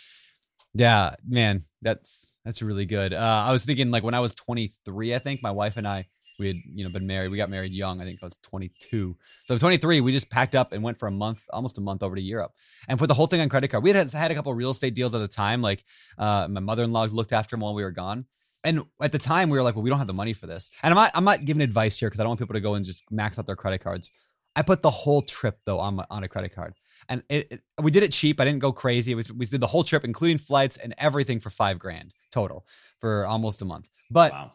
Yeah, 0.72 1.14
man, 1.26 1.64
that's 1.82 2.32
that's 2.44 2.62
really 2.62 2.86
good. 2.86 3.12
Uh, 3.12 3.44
I 3.46 3.52
was 3.52 3.64
thinking 3.64 3.90
like 3.90 4.02
when 4.02 4.14
I 4.14 4.20
was 4.20 4.34
23, 4.34 5.14
I 5.14 5.18
think 5.18 5.42
my 5.42 5.50
wife 5.50 5.76
and 5.76 5.86
I 5.86 6.06
we 6.38 6.48
had 6.48 6.56
you 6.66 6.84
know 6.84 6.90
been 6.90 7.06
married. 7.06 7.30
We 7.30 7.36
got 7.36 7.50
married 7.50 7.72
young. 7.72 8.00
I 8.00 8.04
think 8.04 8.20
I 8.22 8.26
was 8.26 8.36
22. 8.42 9.16
So 9.46 9.58
23, 9.58 10.00
we 10.00 10.12
just 10.12 10.30
packed 10.30 10.54
up 10.54 10.72
and 10.72 10.82
went 10.82 10.98
for 10.98 11.06
a 11.06 11.12
month, 11.12 11.42
almost 11.52 11.78
a 11.78 11.80
month 11.80 12.02
over 12.02 12.16
to 12.16 12.22
Europe, 12.22 12.52
and 12.88 12.98
put 12.98 13.08
the 13.08 13.14
whole 13.14 13.26
thing 13.26 13.40
on 13.40 13.48
credit 13.48 13.68
card. 13.68 13.82
We 13.84 13.92
had 13.92 14.12
had 14.12 14.30
a 14.30 14.34
couple 14.34 14.52
of 14.52 14.58
real 14.58 14.70
estate 14.70 14.94
deals 14.94 15.14
at 15.14 15.18
the 15.18 15.28
time. 15.28 15.62
Like 15.62 15.84
uh, 16.18 16.48
my 16.48 16.60
mother-in-law 16.60 17.08
looked 17.12 17.32
after 17.32 17.54
them 17.54 17.60
while 17.60 17.74
we 17.74 17.84
were 17.84 17.92
gone. 17.92 18.26
And 18.64 18.82
at 19.00 19.12
the 19.12 19.18
time, 19.18 19.50
we 19.50 19.58
were 19.58 19.62
like, 19.62 19.74
"Well, 19.74 19.82
we 19.82 19.90
don't 19.90 19.98
have 19.98 20.06
the 20.06 20.12
money 20.14 20.32
for 20.32 20.46
this." 20.46 20.70
And 20.82 20.92
I'm 20.92 20.96
not, 20.96 21.10
I'm 21.14 21.24
not 21.24 21.44
giving 21.44 21.60
advice 21.62 21.98
here 21.98 22.08
because 22.08 22.18
I 22.20 22.22
don't 22.24 22.30
want 22.30 22.40
people 22.40 22.54
to 22.54 22.60
go 22.60 22.74
and 22.74 22.84
just 22.84 23.02
max 23.10 23.38
out 23.38 23.46
their 23.46 23.56
credit 23.56 23.82
cards. 23.82 24.10
I 24.56 24.62
put 24.62 24.82
the 24.82 24.90
whole 24.90 25.20
trip 25.22 25.58
though 25.66 25.78
on 25.80 25.96
my, 25.96 26.06
on 26.10 26.24
a 26.24 26.28
credit 26.28 26.54
card, 26.54 26.74
and 27.08 27.22
it, 27.28 27.48
it- 27.50 27.60
we 27.82 27.90
did 27.90 28.02
it 28.02 28.12
cheap. 28.12 28.40
I 28.40 28.44
didn't 28.44 28.60
go 28.60 28.72
crazy. 28.72 29.12
It 29.12 29.16
was, 29.16 29.30
we 29.32 29.46
did 29.46 29.60
the 29.60 29.66
whole 29.66 29.84
trip, 29.84 30.04
including 30.04 30.38
flights 30.38 30.76
and 30.78 30.94
everything, 30.96 31.40
for 31.40 31.50
five 31.50 31.78
grand 31.78 32.14
total 32.32 32.66
for 33.00 33.26
almost 33.26 33.60
a 33.62 33.64
month. 33.64 33.88
But 34.10 34.32
Wow. 34.32 34.52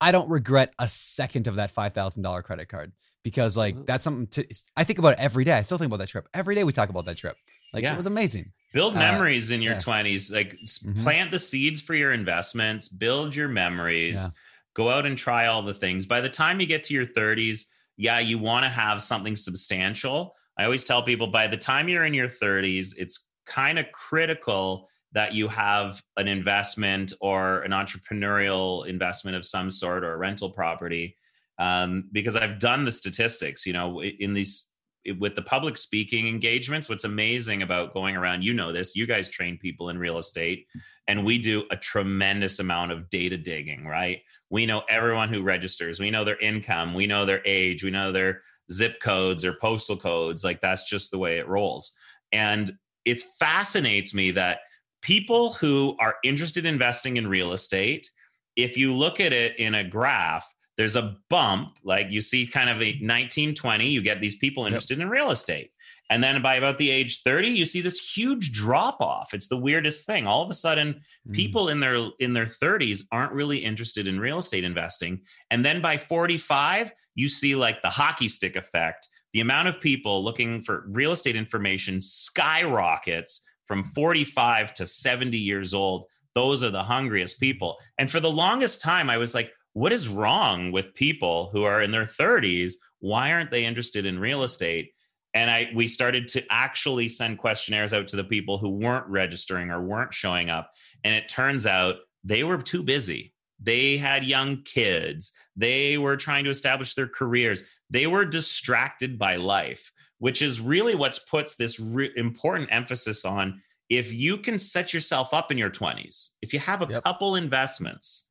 I 0.00 0.12
don't 0.12 0.30
regret 0.30 0.72
a 0.78 0.88
second 0.88 1.46
of 1.46 1.56
that 1.56 1.70
five 1.72 1.92
thousand 1.92 2.22
dollar 2.22 2.42
credit 2.42 2.68
card 2.68 2.92
because 3.22 3.56
like 3.56 3.84
that's 3.84 4.02
something 4.04 4.26
to 4.28 4.46
I 4.76 4.84
think 4.84 4.98
about 4.98 5.14
it 5.14 5.18
every 5.18 5.44
day. 5.44 5.52
I 5.54 5.62
still 5.62 5.76
think 5.76 5.88
about 5.88 5.98
that 5.98 6.08
trip 6.08 6.26
every 6.32 6.54
day. 6.54 6.64
We 6.64 6.72
talk 6.72 6.88
about 6.88 7.04
that 7.06 7.16
trip. 7.18 7.36
Like 7.72 7.82
Yeah. 7.82 7.94
it 7.94 7.96
was 7.96 8.06
amazing. 8.06 8.52
build 8.72 8.94
Uh, 8.96 9.00
memories 9.00 9.50
in 9.50 9.60
your 9.62 9.72
yeah. 9.72 9.78
20s 9.80 10.30
like 10.32 10.56
Mhm. 10.56 11.02
plant 11.02 11.30
the 11.32 11.38
seeds 11.40 11.80
for 11.80 11.96
your 11.96 12.12
investments 12.12 12.88
build 12.88 13.34
your 13.34 13.48
memories 13.48 14.14
Yeah. 14.14 14.28
go 14.74 14.90
out 14.90 15.06
and 15.06 15.18
try 15.18 15.46
all 15.46 15.60
the 15.60 15.74
things 15.74 16.06
by 16.06 16.20
the 16.20 16.28
time 16.28 16.60
you 16.60 16.66
get 16.66 16.84
to 16.84 16.94
your 16.94 17.04
30s 17.04 17.66
yeah 17.96 18.20
you 18.20 18.38
want 18.38 18.62
to 18.62 18.68
have 18.68 19.02
something 19.02 19.34
substantial 19.34 20.36
i 20.56 20.62
always 20.64 20.84
tell 20.84 21.02
people 21.02 21.26
by 21.26 21.48
the 21.48 21.56
time 21.56 21.88
you're 21.88 22.04
in 22.04 22.14
your 22.14 22.28
30s 22.28 22.94
it's 22.96 23.28
kind 23.44 23.76
of 23.76 23.90
critical 23.90 24.88
that 25.10 25.34
you 25.34 25.48
have 25.48 26.00
an 26.16 26.28
investment 26.28 27.12
or 27.20 27.62
an 27.62 27.72
entrepreneurial 27.72 28.86
investment 28.86 29.36
of 29.36 29.44
some 29.44 29.68
sort 29.68 30.04
or 30.04 30.12
a 30.14 30.16
rental 30.16 30.48
property 30.50 31.16
um, 31.58 32.08
because 32.12 32.36
i've 32.36 32.60
done 32.60 32.84
the 32.84 32.92
statistics 32.92 33.66
you 33.66 33.72
know 33.72 34.00
in 34.00 34.32
these 34.32 34.69
with 35.18 35.34
the 35.34 35.42
public 35.42 35.76
speaking 35.76 36.28
engagements 36.28 36.88
what's 36.88 37.04
amazing 37.04 37.62
about 37.62 37.94
going 37.94 38.16
around 38.16 38.42
you 38.42 38.52
know 38.52 38.72
this 38.72 38.94
you 38.94 39.06
guys 39.06 39.28
train 39.28 39.56
people 39.56 39.88
in 39.88 39.98
real 39.98 40.18
estate 40.18 40.66
and 41.10 41.24
we 41.24 41.38
do 41.38 41.64
a 41.70 41.76
tremendous 41.76 42.60
amount 42.60 42.92
of 42.92 43.08
data 43.08 43.36
digging 43.36 43.84
right? 43.84 44.20
We 44.48 44.64
know 44.64 44.82
everyone 44.88 45.28
who 45.28 45.42
registers. 45.42 45.98
We 46.00 46.10
know 46.10 46.24
their 46.24 46.38
income. 46.38 46.94
We 46.94 47.06
know 47.06 47.24
their 47.24 47.42
age. 47.44 47.82
We 47.82 47.90
know 47.90 48.12
their 48.12 48.42
zip 48.70 49.00
codes 49.00 49.44
or 49.44 49.54
postal 49.54 49.96
codes. 49.96 50.44
Like 50.44 50.60
that's 50.60 50.88
just 50.88 51.10
the 51.10 51.18
way 51.18 51.38
it 51.38 51.48
rolls. 51.48 51.96
And 52.32 52.76
it 53.04 53.20
fascinates 53.38 54.14
me 54.14 54.30
that 54.32 54.60
people 55.02 55.54
who 55.54 55.96
are 55.98 56.14
interested 56.22 56.64
in 56.64 56.74
investing 56.74 57.16
in 57.16 57.26
real 57.26 57.52
estate 57.52 58.08
if 58.56 58.76
you 58.76 58.92
look 58.92 59.20
at 59.20 59.32
it 59.32 59.58
in 59.58 59.74
a 59.74 59.84
graph 59.84 60.46
there's 60.80 60.96
a 60.96 61.14
bump 61.28 61.76
like 61.84 62.10
you 62.10 62.22
see 62.22 62.46
kind 62.46 62.70
of 62.70 62.76
a 62.80 62.92
1920 63.02 63.86
you 63.86 64.00
get 64.00 64.22
these 64.22 64.38
people 64.38 64.64
interested 64.64 64.98
in 64.98 65.10
real 65.10 65.30
estate. 65.30 65.72
And 66.08 66.24
then 66.24 66.40
by 66.40 66.54
about 66.54 66.78
the 66.78 66.90
age 66.90 67.20
30 67.22 67.48
you 67.48 67.66
see 67.66 67.82
this 67.82 68.00
huge 68.16 68.50
drop 68.52 68.98
off 69.02 69.34
it's 69.34 69.48
the 69.48 69.58
weirdest 69.58 70.06
thing. 70.06 70.26
All 70.26 70.42
of 70.42 70.48
a 70.48 70.54
sudden 70.54 70.94
Mm. 71.28 71.34
people 71.34 71.68
in 71.68 71.80
their 71.80 71.98
in 72.18 72.32
their 72.32 72.46
30s 72.46 73.02
aren't 73.12 73.32
really 73.32 73.58
interested 73.58 74.08
in 74.08 74.18
real 74.18 74.38
estate 74.38 74.64
investing. 74.64 75.20
And 75.50 75.62
then 75.62 75.82
by 75.82 75.98
45 75.98 76.92
you 77.14 77.28
see 77.28 77.54
like 77.54 77.82
the 77.82 77.90
hockey 77.90 78.28
stick 78.30 78.56
effect. 78.56 79.06
The 79.34 79.40
amount 79.40 79.68
of 79.68 79.82
people 79.82 80.24
looking 80.24 80.62
for 80.62 80.86
real 80.88 81.12
estate 81.12 81.36
information 81.36 82.00
skyrockets 82.00 83.46
from 83.66 83.84
45 83.84 84.72
to 84.74 84.86
70 84.86 85.36
years 85.36 85.74
old. 85.74 86.06
Those 86.34 86.64
are 86.64 86.70
the 86.70 86.82
hungriest 86.82 87.38
people. 87.38 87.76
And 87.98 88.10
for 88.10 88.20
the 88.20 88.30
longest 88.30 88.80
time 88.80 89.10
i 89.10 89.18
was 89.18 89.34
like 89.34 89.52
what 89.80 89.92
is 89.92 90.08
wrong 90.08 90.72
with 90.72 90.94
people 90.94 91.48
who 91.54 91.64
are 91.64 91.80
in 91.80 91.90
their 91.90 92.04
30s 92.04 92.74
why 92.98 93.32
aren't 93.32 93.50
they 93.50 93.64
interested 93.64 94.04
in 94.04 94.18
real 94.18 94.42
estate? 94.42 94.92
And 95.32 95.50
i 95.50 95.70
we 95.74 95.88
started 95.88 96.28
to 96.28 96.44
actually 96.50 97.08
send 97.08 97.38
questionnaires 97.38 97.94
out 97.94 98.06
to 98.08 98.16
the 98.16 98.24
people 98.24 98.58
who 98.58 98.68
weren't 98.68 99.06
registering 99.06 99.70
or 99.70 99.80
weren't 99.80 100.12
showing 100.12 100.50
up. 100.50 100.70
And 101.02 101.14
it 101.14 101.30
turns 101.30 101.66
out 101.66 101.94
they 102.24 102.44
were 102.44 102.58
too 102.58 102.82
busy. 102.82 103.32
They 103.58 103.96
had 103.96 104.22
young 104.26 104.62
kids. 104.64 105.32
They 105.56 105.96
were 105.96 106.18
trying 106.18 106.44
to 106.44 106.50
establish 106.50 106.94
their 106.94 107.08
careers. 107.08 107.62
They 107.88 108.06
were 108.06 108.26
distracted 108.26 109.18
by 109.18 109.36
life 109.36 109.90
which 110.18 110.42
is 110.42 110.60
really 110.60 110.94
what 110.94 111.18
puts 111.30 111.54
this 111.54 111.80
re- 111.80 112.12
important 112.16 112.68
emphasis 112.70 113.24
on 113.24 113.62
if 113.88 114.12
you 114.12 114.36
can 114.36 114.58
set 114.58 114.92
yourself 114.92 115.32
up 115.32 115.50
in 115.50 115.56
your 115.56 115.70
20s 115.70 116.32
if 116.42 116.52
you 116.52 116.60
have 116.60 116.82
a 116.82 116.86
Yep. 116.90 117.04
couple 117.04 117.36
investments 117.36 118.29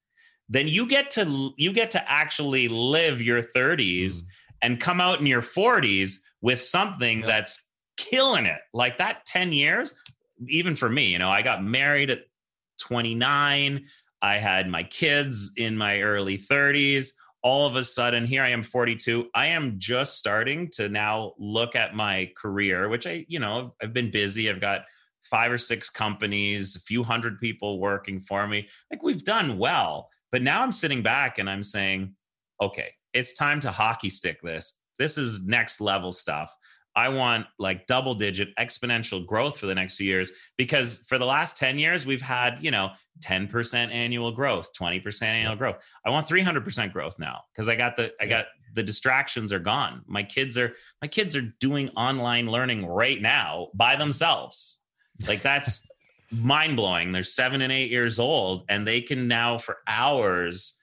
then 0.50 0.68
you 0.68 0.88
get 0.88 1.10
to 1.12 1.52
you 1.58 1.72
get 1.72 1.92
to 1.92 2.12
actually 2.12 2.68
live 2.68 3.22
your 3.22 3.42
30s 3.42 4.06
mm. 4.06 4.24
and 4.62 4.82
come 4.82 5.00
out 5.00 5.20
in 5.20 5.26
your 5.26 5.42
40s 5.42 6.18
with 6.42 6.62
something 6.62 7.22
that's 7.22 7.70
killing 7.98 8.46
it. 8.46 8.62
Like 8.74 8.98
that 8.98 9.26
10 9.26 9.52
years 9.52 9.96
even 10.48 10.76
for 10.76 10.90
me 10.90 11.12
you 11.12 11.20
know 11.20 11.30
i 11.30 11.42
got 11.42 11.64
married 11.64 12.10
at 12.10 12.22
29 12.80 13.86
i 14.22 14.36
had 14.36 14.70
my 14.70 14.84
kids 14.84 15.52
in 15.58 15.78
my 15.78 16.02
early 16.02 16.38
30s 16.38 17.10
all 17.42 17.68
of 17.68 17.76
a 17.76 17.84
sudden 17.84 18.26
here 18.26 18.44
i 18.44 18.50
am 18.50 18.64
42 18.64 19.30
i 19.36 19.48
am 19.48 19.76
just 19.78 20.18
starting 20.18 20.70
to 20.72 20.90
now 20.90 21.34
look 21.38 21.76
at 21.76 21.96
my 21.96 22.32
career 22.38 22.90
which 22.90 23.06
i 23.08 23.26
you 23.28 23.40
know 23.40 23.74
i've 23.82 23.94
been 23.94 24.12
busy. 24.12 24.50
I've 24.50 24.62
got 24.62 24.82
five 25.24 25.52
or 25.52 25.58
six 25.58 25.90
companies 25.90 26.76
a 26.76 26.80
few 26.80 27.04
hundred 27.04 27.40
people 27.40 27.80
working 27.80 28.22
for 28.22 28.48
me. 28.48 28.68
Like 28.90 29.04
we've 29.04 29.24
done 29.24 29.58
well 29.58 30.10
but 30.32 30.42
now 30.42 30.62
i'm 30.62 30.72
sitting 30.72 31.02
back 31.02 31.38
and 31.38 31.50
i'm 31.50 31.64
saying 31.64 32.14
okay 32.62 32.92
it's 33.14 33.34
time 33.34 33.60
to 33.62 33.72
hockey 33.72 34.10
stick 34.10 34.42
this. 34.42 34.82
This 34.98 35.18
is 35.18 35.46
next 35.46 35.82
level 35.82 36.12
stuff. 36.12 36.56
I 36.96 37.10
want 37.10 37.46
like 37.60 37.88
double 37.88 38.14
digit 38.14 38.50
exponential 38.58 39.26
growth 39.26 39.58
for 39.58 39.68
the 39.68 39.76
next 39.76 39.96
few 39.96 40.08
years 40.08 40.32
because 40.58 41.06
for 41.08 41.18
the 41.18 41.26
last 41.26 41.56
10 41.58 41.80
years 41.80 42.06
we've 42.06 42.22
had 42.22 42.62
you 42.62 42.72
know 42.72 42.90
10% 43.24 43.76
annual 43.94 44.32
growth 44.32 44.72
20% 44.78 45.22
annual 45.24 45.56
growth. 45.56 45.78
I 46.06 46.10
want 46.10 46.28
300% 46.28 46.92
growth 46.92 47.18
now 47.20 47.42
because 47.54 47.70
i 47.70 47.76
got 47.76 47.96
the 47.96 48.12
i 48.20 48.26
got 48.26 48.46
the 48.74 48.84
distractions 48.84 49.52
are 49.52 49.60
gone. 49.60 50.02
My 50.08 50.24
kids 50.24 50.58
are 50.58 50.74
my 51.02 51.08
kids 51.08 51.36
are 51.36 51.54
doing 51.60 51.90
online 51.90 52.48
learning 52.48 52.86
right 52.86 53.22
now 53.22 53.70
by 53.74 53.96
themselves. 53.96 54.82
Like 55.28 55.42
that's 55.42 55.88
mind 56.32 56.76
blowing 56.76 57.12
they're 57.12 57.24
seven 57.24 57.62
and 57.62 57.72
eight 57.72 57.90
years 57.90 58.20
old 58.20 58.64
and 58.70 58.88
they 58.88 59.02
can 59.02 59.28
now 59.28 59.58
for 59.58 59.78
hours 59.88 60.78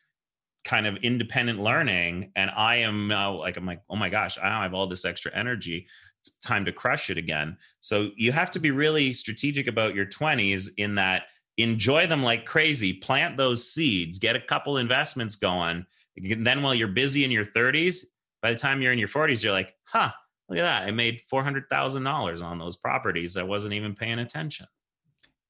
kind 0.65 0.87
of 0.87 0.97
independent 0.97 1.61
learning 1.61 2.33
and 2.35 2.51
i 2.57 2.77
am 2.77 3.07
now 3.07 3.35
like 3.35 3.57
i'm 3.57 3.67
like 3.67 3.81
oh 3.89 3.97
my 3.97 4.09
gosh 4.09 4.37
i 4.39 4.63
have 4.63 4.75
all 4.75 4.87
this 4.87 5.05
extra 5.05 5.33
energy. 5.35 5.87
It's 6.27 6.37
time 6.39 6.65
to 6.65 6.73
crush 6.73 7.11
it 7.11 7.19
again. 7.19 7.57
So 7.81 8.11
you 8.17 8.33
have 8.33 8.51
to 8.53 8.59
be 8.59 8.71
really 8.71 9.13
strategic 9.13 9.67
about 9.67 9.95
your 9.95 10.07
20s 10.07 10.71
in 10.77 10.97
that 10.97 11.25
enjoy 11.57 12.07
them 12.07 12.23
like 12.23 12.45
crazy. 12.45 12.93
Plant 12.93 13.37
those 13.37 13.71
seeds. 13.71 14.19
Get 14.19 14.37
a 14.37 14.41
couple 14.41 14.77
investments 14.77 15.37
going. 15.37 15.87
And 16.17 16.47
then 16.47 16.63
while 16.63 16.75
you're 16.75 16.89
busy 16.89 17.25
in 17.25 17.31
your 17.31 17.45
30s 17.45 18.05
by 18.43 18.53
the 18.53 18.59
time 18.59 18.81
you're 18.81 18.93
in 18.93 18.99
your 18.99 19.09
40s 19.09 19.43
you're 19.43 19.53
like 19.53 19.75
huh 19.85 20.11
look 20.49 20.59
at 20.59 20.63
that. 20.63 20.83
I 20.83 20.91
made 20.93 21.23
$400000 21.33 22.43
on 22.43 22.59
those 22.59 22.77
properties. 22.77 23.37
I 23.37 23.43
wasn't 23.43 23.75
even 23.75 23.95
paying 23.95 24.21
attention 24.21 24.67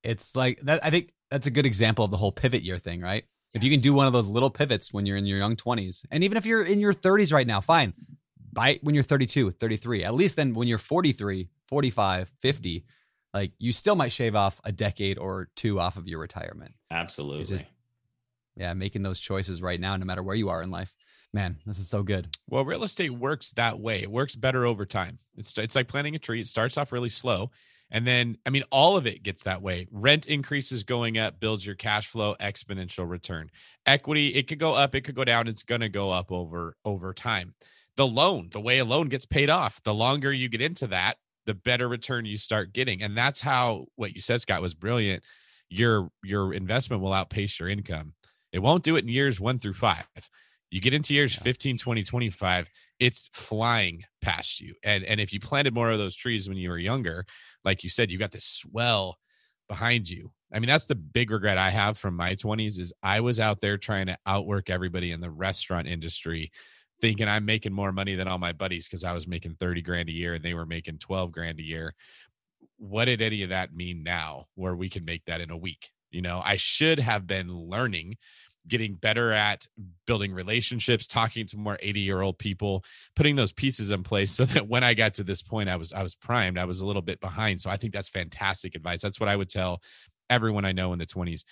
It's 0.07 0.35
like 0.37 0.61
that. 0.61 0.85
I 0.85 0.91
think 0.91 1.13
that's 1.31 1.47
a 1.47 1.51
good 1.51 1.67
example 1.67 2.05
of 2.05 2.11
the 2.11 2.17
whole 2.17 2.33
pivot 2.33 2.63
year 2.63 2.79
thing, 2.79 3.01
right? 3.01 3.25
If 3.55 3.65
you 3.65 3.71
can 3.71 3.81
do 3.81 3.93
one 3.95 4.07
of 4.07 4.13
those 4.13 4.27
little 4.29 4.51
pivots 4.51 4.93
when 4.93 5.07
you're 5.07 5.17
in 5.17 5.27
your 5.27 5.39
young 5.39 5.57
20s, 5.57 6.05
and 6.11 6.23
even 6.25 6.37
if 6.37 6.45
you're 6.47 6.63
in 6.63 6.79
your 6.81 6.93
30s 6.93 7.33
right 7.33 7.47
now, 7.47 7.61
fine. 7.61 7.95
Buy 8.53 8.71
it 8.71 8.85
when 8.85 8.95
you're 8.95 9.05
32, 9.05 9.51
33. 9.51 10.05
At 10.05 10.15
least 10.15 10.37
then 10.37 10.55
when 10.55 10.69
you're 10.69 10.79
43, 10.79 11.49
45, 11.69 12.31
50, 12.41 12.85
like 13.35 13.53
you 13.59 13.73
still 13.73 13.97
might 13.97 14.13
shave 14.13 14.35
off 14.35 14.61
a 14.65 14.73
decade 14.73 15.19
or 15.19 15.49
two 15.57 15.79
off 15.81 15.97
of 15.97 16.07
your 16.09 16.21
retirement. 16.21 16.75
absolutely 16.91 17.45
just- 17.45 17.67
Yeah, 18.57 18.73
making 18.73 19.03
those 19.03 19.21
choices 19.21 19.61
right 19.61 19.79
now, 19.79 19.97
no 19.97 20.07
matter 20.07 20.23
where 20.23 20.37
you 20.37 20.49
are 20.49 20.63
in 20.63 20.71
life. 20.71 20.95
Man, 21.35 21.59
this 21.67 21.79
is 21.79 21.91
so 21.91 22.03
good. 22.03 22.35
Well, 22.49 22.65
real 22.65 22.85
estate 22.85 23.11
works 23.11 23.51
that 23.53 23.79
way. 23.79 24.01
It 24.01 24.11
works 24.11 24.35
better 24.37 24.65
over 24.65 24.87
time. 24.87 25.19
It's 25.37 25.57
it's 25.59 25.77
like 25.77 25.89
planting 25.89 26.15
a 26.15 26.19
tree. 26.19 26.41
It 26.41 26.47
starts 26.47 26.79
off 26.79 26.93
really 26.93 27.11
slow, 27.11 27.51
and 27.91 28.07
then 28.07 28.37
I 28.47 28.51
mean, 28.51 28.65
all 28.71 28.97
of 28.97 29.07
it 29.07 29.23
gets 29.23 29.45
that 29.45 29.63
way. 29.63 29.87
Rent 29.91 30.27
increases 30.27 30.85
going 30.85 31.19
up, 31.19 31.41
builds 31.41 31.65
your 31.65 31.77
cash 31.77 32.09
flow, 32.09 32.35
exponential 32.41 33.09
return. 33.09 33.51
Equity, 33.87 34.29
it 34.29 34.49
could 34.49 34.59
go 34.59 34.75
up, 34.75 34.95
it 34.95 35.03
could 35.03 35.15
go 35.15 35.25
down. 35.25 35.49
It's 35.49 35.63
going 35.63 35.81
to 35.83 35.89
go 35.89 36.11
up 36.11 36.33
over 36.33 36.77
over 36.85 37.13
time. 37.13 37.55
The 37.97 38.07
loan, 38.07 38.49
the 38.53 38.61
way 38.61 38.79
a 38.79 38.85
loan 38.85 39.09
gets 39.09 39.25
paid 39.27 39.49
off, 39.51 39.83
the 39.83 39.95
longer 39.95 40.33
you 40.33 40.49
get 40.49 40.61
into 40.61 40.87
that, 40.89 41.17
the 41.47 41.55
better 41.55 41.89
return 41.89 42.27
you 42.27 42.39
start 42.39 42.73
getting, 42.73 43.03
and 43.03 43.17
that's 43.17 43.41
how 43.41 43.87
what 43.97 44.15
you 44.15 44.21
said, 44.21 44.41
Scott, 44.41 44.61
was 44.63 44.75
brilliant. 44.75 45.23
Your 45.71 46.11
your 46.25 46.53
investment 46.53 47.03
will 47.03 47.13
outpace 47.13 47.59
your 47.61 47.69
income. 47.69 48.15
It 48.53 48.61
won't 48.61 48.85
do 48.85 48.97
it 48.97 49.05
in 49.05 49.09
years 49.09 49.41
one 49.41 49.59
through 49.59 49.75
five. 49.75 50.07
You 50.71 50.81
get 50.81 50.95
into 50.95 51.15
years 51.15 51.37
Yeah. 51.37 51.43
15, 51.43 51.79
20, 51.79 52.03
25, 52.03 52.71
it's 52.99 53.29
flying 53.33 54.03
past 54.23 54.61
you. 54.61 54.75
And 54.83 55.05
and 55.05 55.21
if 55.21 55.33
you 55.33 55.41
planted 55.41 55.75
more 55.75 55.91
of 55.91 55.99
those 55.99 56.17
trees 56.17 56.49
when 56.49 56.59
you 56.59 56.71
were 56.71 56.79
younger, 56.79 57.27
like 57.65 57.85
you 57.85 57.91
said, 57.91 58.11
you 58.11 58.19
got 58.19 58.33
this 58.33 58.45
swell 58.45 59.19
behind 59.69 60.09
you. 60.09 60.31
I 60.53 60.59
mean, 60.59 60.69
that's 60.69 60.87
the 60.87 60.95
big 60.95 61.31
regret 61.31 61.59
I 61.59 61.71
have 61.71 61.99
from 61.99 62.15
my 62.15 62.35
20s 62.35 62.79
is 62.79 62.93
I 63.03 63.21
was 63.21 63.41
out 63.41 63.61
there 63.61 63.77
trying 63.77 64.07
to 64.07 64.17
outwork 64.27 64.71
everybody 64.71 65.11
in 65.11 65.21
the 65.21 65.31
restaurant 65.31 65.89
industry, 65.89 66.53
thinking 67.01 67.29
I'm 67.29 67.45
making 67.45 67.73
more 67.73 67.93
money 67.93 68.15
than 68.15 68.29
all 68.29 68.39
my 68.39 68.53
buddies 68.53 68.87
because 68.87 69.05
I 69.05 69.13
was 69.13 69.27
making 69.27 69.57
30 69.57 69.83
grand 69.83 70.09
a 70.09 70.13
year 70.13 70.35
and 70.35 70.45
they 70.45 70.55
were 70.55 70.67
making 70.67 70.99
12 70.99 71.33
grand 71.33 71.59
a 71.59 71.65
year. 71.65 71.95
What 72.79 73.07
did 73.07 73.23
any 73.23 73.43
of 73.43 73.49
that 73.49 73.75
mean 73.75 74.03
now 74.03 74.47
where 74.55 74.77
we 74.77 74.89
can 74.89 75.05
make 75.05 75.25
that 75.25 75.41
in 75.41 75.51
a 75.51 75.57
week? 75.57 75.91
You 76.11 76.23
know, 76.23 76.41
I 76.45 76.57
should 76.57 77.01
have 77.01 77.27
been 77.27 77.53
learning 77.53 78.17
getting 78.69 78.95
better 78.95 79.33
at 79.33 79.67
building 80.07 80.33
relationships 80.33 81.07
talking 81.07 81.47
to 81.47 81.57
more 81.57 81.79
80 81.81 82.01
year 82.01 82.21
old 82.21 82.39
people 82.39 82.85
putting 83.15 83.37
those 83.37 83.53
pieces 83.53 83.91
in 83.91 84.03
place 84.03 84.31
so 84.33 84.45
that 84.45 84.69
when 84.69 84.85
i 84.85 84.95
got 84.95 85.15
to 85.15 85.25
this 85.25 85.43
point 85.43 85.69
i 85.69 85.77
was 85.77 85.93
i 85.93 86.03
was 86.03 86.15
primed 86.15 86.59
i 86.59 86.65
was 86.65 86.81
a 86.81 86.87
little 86.87 87.03
bit 87.03 87.21
behind 87.21 87.61
so 87.61 87.71
i 87.71 87.77
think 87.77 87.93
that's 87.93 88.09
fantastic 88.09 88.75
advice 88.75 89.01
that's 89.01 89.21
what 89.21 89.29
i 89.29 89.37
would 89.37 89.49
tell 89.49 89.81
everyone 90.31 90.65
I 90.65 90.73
know 90.73 90.93
in 90.93 90.99
the 90.99 91.07
20s. 91.07 91.45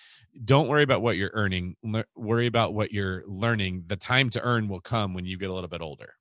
Don't 0.44 0.68
worry 0.68 0.82
about 0.82 1.02
what 1.02 1.16
you're 1.16 1.30
earning. 1.32 1.76
Le- 1.82 2.04
worry 2.16 2.46
about 2.46 2.74
what 2.74 2.92
you're 2.92 3.22
learning. 3.26 3.84
The 3.86 3.96
time 3.96 4.30
to 4.30 4.42
earn 4.42 4.68
will 4.68 4.80
come 4.80 5.14
when 5.14 5.24
you 5.24 5.38
get 5.38 5.50
a 5.50 5.52
little 5.52 5.68
bit 5.68 5.80
older. 5.80 6.14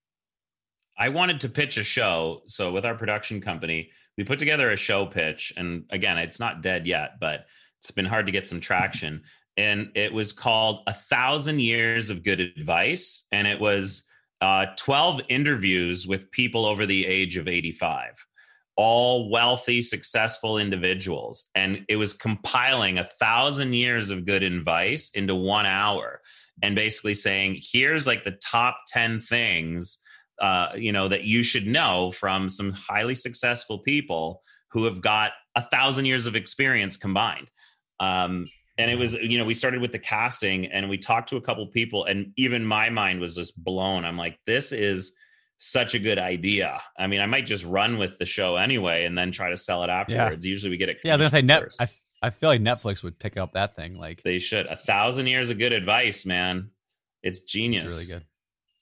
I 0.98 1.10
wanted 1.10 1.40
to 1.42 1.50
pitch 1.50 1.78
a 1.78 1.84
show. 1.84 2.44
So 2.48 2.72
with 2.72 2.86
our 2.86 2.96
production 2.96 3.42
company, 3.42 3.92
we 4.18 4.24
put 4.24 4.40
together 4.40 4.70
a 4.70 4.78
show 4.78 5.06
pitch. 5.06 5.52
And 5.58 5.86
again, 5.90 6.18
it's 6.18 6.40
not 6.40 6.62
dead 6.62 6.86
yet, 6.86 7.20
but 7.20 7.46
it's 7.80 7.92
been 7.92 8.06
hard 8.06 8.28
to 8.28 8.32
get 8.32 8.46
some 8.46 8.60
traction. 8.60 9.24
And 9.58 9.92
it 9.96 10.12
was 10.12 10.34
called 10.34 10.82
A 10.88 10.94
Thousand 10.94 11.60
Years 11.60 12.10
of 12.10 12.24
Good 12.24 12.40
Advice. 12.40 13.28
And 13.32 13.48
it 13.48 13.60
was 13.60 14.08
uh, 14.42 14.68
12 14.78 15.22
interviews 15.30 16.08
with 16.08 16.32
people 16.32 16.66
over 16.66 16.86
the 16.86 17.06
age 17.06 17.38
of 17.38 17.48
85 17.48 18.26
all 18.76 19.30
wealthy, 19.30 19.82
successful 19.82 20.58
individuals. 20.58 21.50
And 21.56 21.86
it 21.88 21.96
was 21.96 22.14
compiling 22.14 22.98
a 22.98 23.04
thousand 23.04 23.74
years 23.74 24.10
of 24.10 24.26
good 24.26 24.44
advice 24.44 25.12
into 25.12 25.36
one 25.36 25.66
hour 25.66 26.22
and 26.62 26.76
basically 26.76 27.14
saying, 27.14 27.60
here's 27.60 28.08
like 28.08 28.24
the 28.24 28.38
top 28.44 28.78
10 28.88 29.22
things, 29.22 30.02
uh, 30.40 30.70
you 30.76 30.92
know, 30.92 31.08
that 31.08 31.24
you 31.24 31.44
should 31.44 31.68
know 31.68 32.12
from 32.12 32.50
some 32.50 32.72
highly 32.72 33.16
successful 33.16 33.80
people 33.80 34.42
who 34.72 34.86
have 34.86 35.02
got 35.02 35.32
a 35.56 35.62
thousand 35.62 36.06
years 36.06 36.26
of 36.26 36.36
experience 36.36 36.98
combined. 36.98 37.50
Um, 38.00 38.48
and 38.78 38.90
it 38.90 38.98
was, 38.98 39.14
you 39.14 39.38
know, 39.38 39.46
we 39.46 39.54
started 39.54 39.82
with 39.82 39.92
the 39.92 40.00
casting 40.00 40.68
and 40.68 40.90
we 40.90 40.98
talked 40.98 41.30
to 41.30 41.38
a 41.38 41.42
couple 41.42 41.66
people 41.68 42.06
and 42.06 42.34
even 42.38 42.66
my 42.66 42.90
mind 42.90 43.20
was 43.20 43.36
just 43.36 43.62
blown. 43.64 44.06
I'm 44.06 44.18
like, 44.18 44.40
this 44.46 44.72
is, 44.72 45.16
such 45.58 45.94
a 45.94 46.00
good 46.00 46.20
idea. 46.20 46.82
I 46.98 47.08
mean, 47.08 47.22
I 47.22 47.26
might 47.26 47.46
just 47.46 47.64
run 47.64 47.98
with 47.98 48.18
the 48.18 48.26
show 48.26 48.58
anyway 48.58 49.06
and 49.06 49.18
then 49.18 49.32
try 49.32 49.50
to 49.50 49.56
sell 49.56 49.84
it 49.84 49.90
afterwards. 49.90 50.46
Yeah. 50.46 50.50
Usually 50.50 50.72
we 50.72 50.78
get 50.78 50.90
it. 50.90 50.98
Yeah, 51.04 51.14
I 51.14 51.16
was 51.16 51.22
gonna 51.22 51.30
say 51.30 51.42
net. 51.42 51.64
I, 51.80 51.88
I 52.22 52.30
feel 52.32 52.50
like 52.50 52.60
Netflix 52.60 53.04
would 53.04 53.18
pick 53.18 53.38
up 53.38 53.54
that 53.54 53.76
thing. 53.76 53.98
Like 53.98 54.24
they 54.24 54.40
should. 54.40 54.66
A 54.66 54.76
thousand 54.76 55.28
years 55.28 55.50
of 55.50 55.58
good 55.58 55.72
advice, 55.72 56.26
man. 56.26 56.72
It's 57.22 57.44
genius. 57.44 57.84
It's 57.84 57.96
really 57.96 58.20
good. 58.20 58.28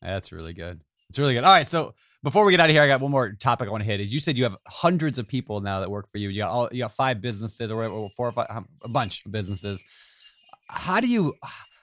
That's 0.02 0.32
really 0.32 0.54
good. 0.54 0.82
It's 1.10 1.20
really 1.20 1.36
good. 1.36 1.44
All 1.44 1.52
right, 1.52 1.68
so 1.68 1.94
before 2.24 2.46
we 2.46 2.52
get 2.52 2.60
out 2.60 2.70
of 2.70 2.76
here, 2.76 2.84
I 2.84 2.88
got 2.88 3.02
one 3.02 3.12
more 3.12 3.32
topic 3.34 3.68
I 3.68 3.72
want 3.72 3.84
to 3.84 3.90
hit. 3.90 4.00
Is 4.00 4.14
you 4.14 4.20
said 4.20 4.38
you 4.38 4.44
have 4.44 4.58
hundreds 4.68 5.18
of 5.18 5.28
people 5.28 5.62
now 5.62 5.80
that 5.80 5.90
work 5.90 6.10
for 6.12 6.18
you. 6.18 6.30
You 6.30 6.40
got 6.40 6.52
all 6.52 6.70
you 6.72 6.80
got 6.80 6.94
five 6.94 7.22
businesses 7.22 7.72
or 7.72 7.78
whatever, 7.78 8.08
four 8.16 8.28
or 8.28 8.32
five, 8.32 8.48
um, 8.50 8.68
a 8.84 8.90
bunch 8.90 9.26
of 9.26 9.32
businesses. 9.32 9.84
How 10.70 11.00
do 11.00 11.08
you 11.08 11.34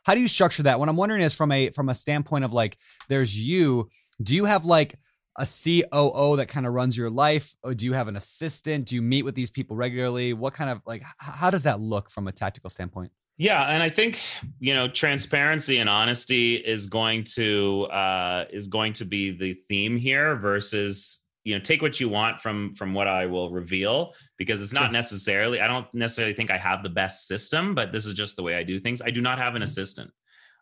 how 0.04 0.14
do 0.14 0.20
you 0.20 0.28
structure 0.28 0.62
that? 0.64 0.78
What 0.78 0.88
I'm 0.88 0.96
wondering 0.96 1.22
is 1.22 1.34
from 1.34 1.52
a 1.52 1.70
from 1.70 1.88
a 1.88 1.94
standpoint 1.94 2.44
of 2.44 2.52
like, 2.52 2.78
there's 3.08 3.38
you 3.38 3.88
do 4.22 4.34
you 4.34 4.44
have 4.44 4.64
like 4.64 4.94
a 5.38 5.46
COO 5.46 6.36
that 6.36 6.48
kind 6.48 6.66
of 6.66 6.72
runs 6.72 6.96
your 6.96 7.10
life? 7.10 7.54
Or 7.62 7.74
do 7.74 7.86
you 7.86 7.92
have 7.92 8.08
an 8.08 8.16
assistant? 8.16 8.86
Do 8.86 8.96
you 8.96 9.02
meet 9.02 9.24
with 9.24 9.36
these 9.36 9.50
people 9.50 9.76
regularly? 9.76 10.32
What 10.32 10.52
kind 10.52 10.68
of 10.68 10.82
like, 10.84 11.02
how 11.18 11.50
does 11.50 11.62
that 11.62 11.80
look 11.80 12.10
from 12.10 12.26
a 12.26 12.32
tactical 12.32 12.70
standpoint? 12.70 13.12
Yeah, 13.38 13.62
and 13.62 13.84
I 13.84 13.88
think 13.88 14.20
you 14.58 14.74
know 14.74 14.88
transparency 14.88 15.78
and 15.78 15.88
honesty 15.88 16.56
is 16.56 16.88
going 16.88 17.22
to 17.36 17.84
uh, 17.84 18.44
is 18.50 18.66
going 18.66 18.92
to 18.94 19.04
be 19.04 19.30
the 19.30 19.54
theme 19.68 19.96
here 19.96 20.34
versus 20.34 21.24
you 21.44 21.54
know 21.54 21.60
take 21.62 21.80
what 21.80 22.00
you 22.00 22.08
want 22.08 22.40
from 22.40 22.74
from 22.74 22.94
what 22.94 23.06
I 23.06 23.26
will 23.26 23.50
reveal 23.50 24.12
because 24.38 24.60
it's 24.60 24.72
not 24.72 24.90
necessarily 24.90 25.60
I 25.60 25.68
don't 25.68 25.86
necessarily 25.94 26.34
think 26.34 26.50
I 26.50 26.58
have 26.58 26.82
the 26.82 26.90
best 26.90 27.28
system, 27.28 27.76
but 27.76 27.92
this 27.92 28.06
is 28.06 28.14
just 28.14 28.34
the 28.34 28.42
way 28.42 28.56
I 28.56 28.64
do 28.64 28.80
things. 28.80 29.00
I 29.00 29.10
do 29.10 29.20
not 29.20 29.38
have 29.38 29.54
an 29.54 29.58
mm-hmm. 29.58 29.64
assistant. 29.64 30.10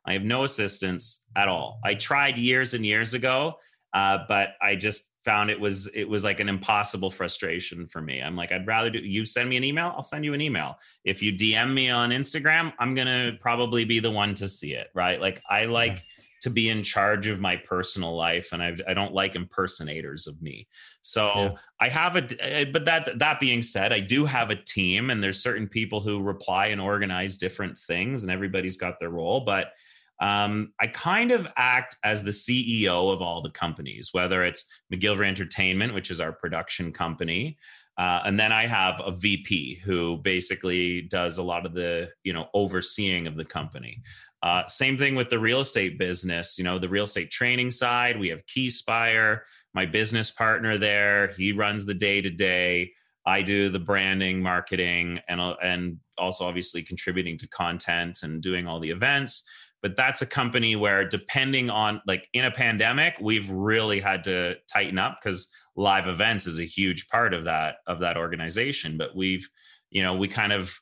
I 0.04 0.12
have 0.12 0.22
no 0.22 0.44
assistants 0.44 1.24
at 1.34 1.48
all. 1.48 1.80
I 1.82 1.94
tried 1.94 2.36
years 2.36 2.74
and 2.74 2.84
years 2.84 3.14
ago, 3.14 3.54
uh, 3.94 4.18
but 4.28 4.50
I 4.60 4.76
just 4.76 5.12
found 5.26 5.50
it 5.50 5.60
was 5.60 5.88
it 5.88 6.08
was 6.08 6.24
like 6.24 6.40
an 6.40 6.48
impossible 6.48 7.10
frustration 7.10 7.86
for 7.88 8.00
me. 8.00 8.22
I'm 8.22 8.36
like, 8.36 8.52
I'd 8.52 8.66
rather 8.66 8.88
do 8.88 9.00
you 9.00 9.26
send 9.26 9.48
me 9.50 9.56
an 9.56 9.64
email, 9.64 9.92
I'll 9.94 10.02
send 10.02 10.24
you 10.24 10.32
an 10.32 10.40
email. 10.40 10.78
If 11.04 11.22
you 11.22 11.32
DM 11.32 11.74
me 11.74 11.90
on 11.90 12.10
Instagram, 12.10 12.72
I'm 12.78 12.94
gonna 12.94 13.32
probably 13.40 13.84
be 13.84 13.98
the 13.98 14.10
one 14.10 14.32
to 14.34 14.48
see 14.48 14.72
it, 14.72 14.88
right? 14.94 15.20
Like 15.20 15.42
I 15.50 15.64
like 15.64 16.02
to 16.42 16.50
be 16.50 16.68
in 16.68 16.82
charge 16.82 17.26
of 17.26 17.40
my 17.40 17.56
personal 17.56 18.14
life 18.14 18.50
and 18.52 18.62
I, 18.62 18.76
I 18.86 18.94
don't 18.94 19.12
like 19.12 19.34
impersonators 19.34 20.26
of 20.26 20.40
me 20.42 20.68
so 21.00 21.32
yeah. 21.34 21.50
i 21.80 21.88
have 21.88 22.14
a 22.14 22.28
eh, 22.40 22.66
but 22.70 22.84
that 22.84 23.18
that 23.18 23.40
being 23.40 23.62
said 23.62 23.92
i 23.92 24.00
do 24.00 24.26
have 24.26 24.50
a 24.50 24.54
team 24.54 25.10
and 25.10 25.24
there's 25.24 25.42
certain 25.42 25.66
people 25.66 26.00
who 26.00 26.22
reply 26.22 26.66
and 26.66 26.80
organize 26.80 27.36
different 27.36 27.78
things 27.78 28.22
and 28.22 28.30
everybody's 28.30 28.76
got 28.76 29.00
their 29.00 29.08
role 29.10 29.40
but 29.40 29.72
um, 30.20 30.72
I 30.80 30.86
kind 30.86 31.30
of 31.30 31.46
act 31.56 31.96
as 32.02 32.22
the 32.22 32.30
CEO 32.30 33.12
of 33.12 33.20
all 33.20 33.42
the 33.42 33.50
companies, 33.50 34.10
whether 34.12 34.44
it's 34.44 34.66
McGillivray 34.92 35.26
Entertainment, 35.26 35.94
which 35.94 36.10
is 36.10 36.20
our 36.20 36.32
production 36.32 36.92
company, 36.92 37.58
uh, 37.98 38.20
and 38.24 38.38
then 38.38 38.52
I 38.52 38.66
have 38.66 39.00
a 39.04 39.10
VP 39.10 39.80
who 39.84 40.18
basically 40.18 41.02
does 41.02 41.38
a 41.38 41.42
lot 41.42 41.64
of 41.64 41.72
the 41.72 42.10
you 42.24 42.32
know 42.32 42.48
overseeing 42.54 43.26
of 43.26 43.36
the 43.36 43.44
company. 43.44 44.02
Uh, 44.42 44.66
same 44.68 44.98
thing 44.98 45.14
with 45.14 45.30
the 45.30 45.38
real 45.38 45.60
estate 45.60 45.98
business. 45.98 46.58
You 46.58 46.64
know, 46.64 46.78
the 46.78 46.88
real 46.88 47.04
estate 47.04 47.30
training 47.30 47.70
side, 47.70 48.18
we 48.18 48.28
have 48.28 48.46
Keyspire, 48.46 49.40
my 49.74 49.86
business 49.86 50.30
partner 50.30 50.78
there. 50.78 51.32
He 51.36 51.52
runs 51.52 51.86
the 51.86 51.94
day 51.94 52.20
to 52.20 52.30
day. 52.30 52.92
I 53.24 53.42
do 53.42 53.70
the 53.70 53.80
branding, 53.80 54.40
marketing, 54.40 55.20
and 55.28 55.40
and 55.62 55.98
also 56.18 56.46
obviously 56.46 56.82
contributing 56.82 57.36
to 57.38 57.48
content 57.48 58.20
and 58.22 58.42
doing 58.42 58.66
all 58.66 58.80
the 58.80 58.90
events 58.90 59.48
but 59.82 59.96
that's 59.96 60.22
a 60.22 60.26
company 60.26 60.76
where 60.76 61.06
depending 61.06 61.70
on 61.70 62.00
like 62.06 62.28
in 62.32 62.44
a 62.44 62.50
pandemic 62.50 63.14
we've 63.20 63.48
really 63.50 64.00
had 64.00 64.24
to 64.24 64.56
tighten 64.68 64.98
up 64.98 65.18
because 65.22 65.52
live 65.76 66.08
events 66.08 66.46
is 66.46 66.58
a 66.58 66.64
huge 66.64 67.08
part 67.08 67.34
of 67.34 67.44
that 67.44 67.76
of 67.86 68.00
that 68.00 68.16
organization. 68.16 68.96
But 68.96 69.14
we've 69.14 69.48
you 69.90 70.02
know 70.02 70.14
we 70.14 70.28
kind 70.28 70.52
of 70.52 70.78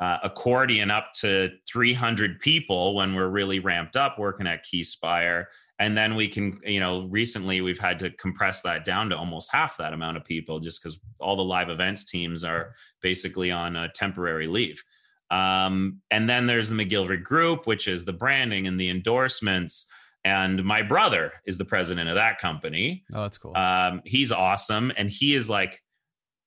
uh, 0.00 0.18
accordion 0.22 0.90
up 0.90 1.12
to 1.12 1.50
300 1.68 2.38
people 2.38 2.94
when 2.94 3.14
we're 3.14 3.28
really 3.28 3.58
ramped 3.58 3.96
up 3.96 4.16
working 4.16 4.46
at 4.46 4.64
keyspire. 4.64 5.46
And 5.80 5.96
then 5.96 6.14
we 6.14 6.28
can 6.28 6.58
you 6.64 6.80
know 6.80 7.06
recently 7.06 7.60
we've 7.60 7.78
had 7.78 7.98
to 8.00 8.10
compress 8.10 8.62
that 8.62 8.84
down 8.84 9.10
to 9.10 9.16
almost 9.16 9.52
half 9.52 9.76
that 9.76 9.92
amount 9.92 10.16
of 10.16 10.24
people 10.24 10.58
just 10.60 10.82
because 10.82 10.98
all 11.20 11.36
the 11.36 11.44
live 11.44 11.68
events 11.68 12.04
teams 12.04 12.42
are 12.44 12.74
basically 13.02 13.50
on 13.50 13.76
a 13.76 13.88
temporary 13.90 14.46
leave 14.46 14.82
um, 15.30 16.00
and 16.10 16.28
then 16.28 16.46
there's 16.46 16.68
the 16.68 16.74
McGillivray 16.74 17.22
Group, 17.22 17.66
which 17.66 17.88
is 17.88 18.04
the 18.04 18.12
branding 18.12 18.66
and 18.66 18.80
the 18.80 18.88
endorsements. 18.88 19.90
And 20.24 20.64
my 20.64 20.82
brother 20.82 21.32
is 21.46 21.58
the 21.58 21.64
president 21.64 22.08
of 22.08 22.16
that 22.16 22.38
company. 22.38 23.04
Oh, 23.12 23.22
that's 23.22 23.38
cool. 23.38 23.56
Um, 23.56 24.02
he's 24.04 24.32
awesome. 24.32 24.92
And 24.96 25.10
he 25.10 25.34
is 25.34 25.48
like, 25.48 25.82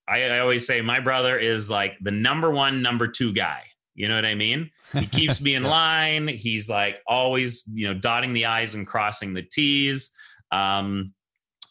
I, 0.07 0.23
I 0.29 0.39
always 0.39 0.65
say, 0.65 0.81
my 0.81 0.99
brother 0.99 1.37
is 1.37 1.69
like 1.69 1.93
the 2.01 2.11
number 2.11 2.51
one, 2.51 2.81
number 2.81 3.07
two 3.07 3.33
guy. 3.33 3.63
You 3.93 4.07
know 4.07 4.15
what 4.15 4.25
I 4.25 4.35
mean? 4.35 4.71
He 4.93 5.05
keeps 5.07 5.41
me 5.41 5.55
in 5.55 5.63
line. 5.63 6.27
He's 6.27 6.69
like 6.69 6.99
always, 7.07 7.69
you 7.73 7.87
know, 7.87 7.93
dotting 7.93 8.33
the 8.33 8.45
I's 8.45 8.75
and 8.75 8.85
crossing 8.85 9.33
the 9.33 9.43
T's. 9.43 10.11
Um, 10.51 11.13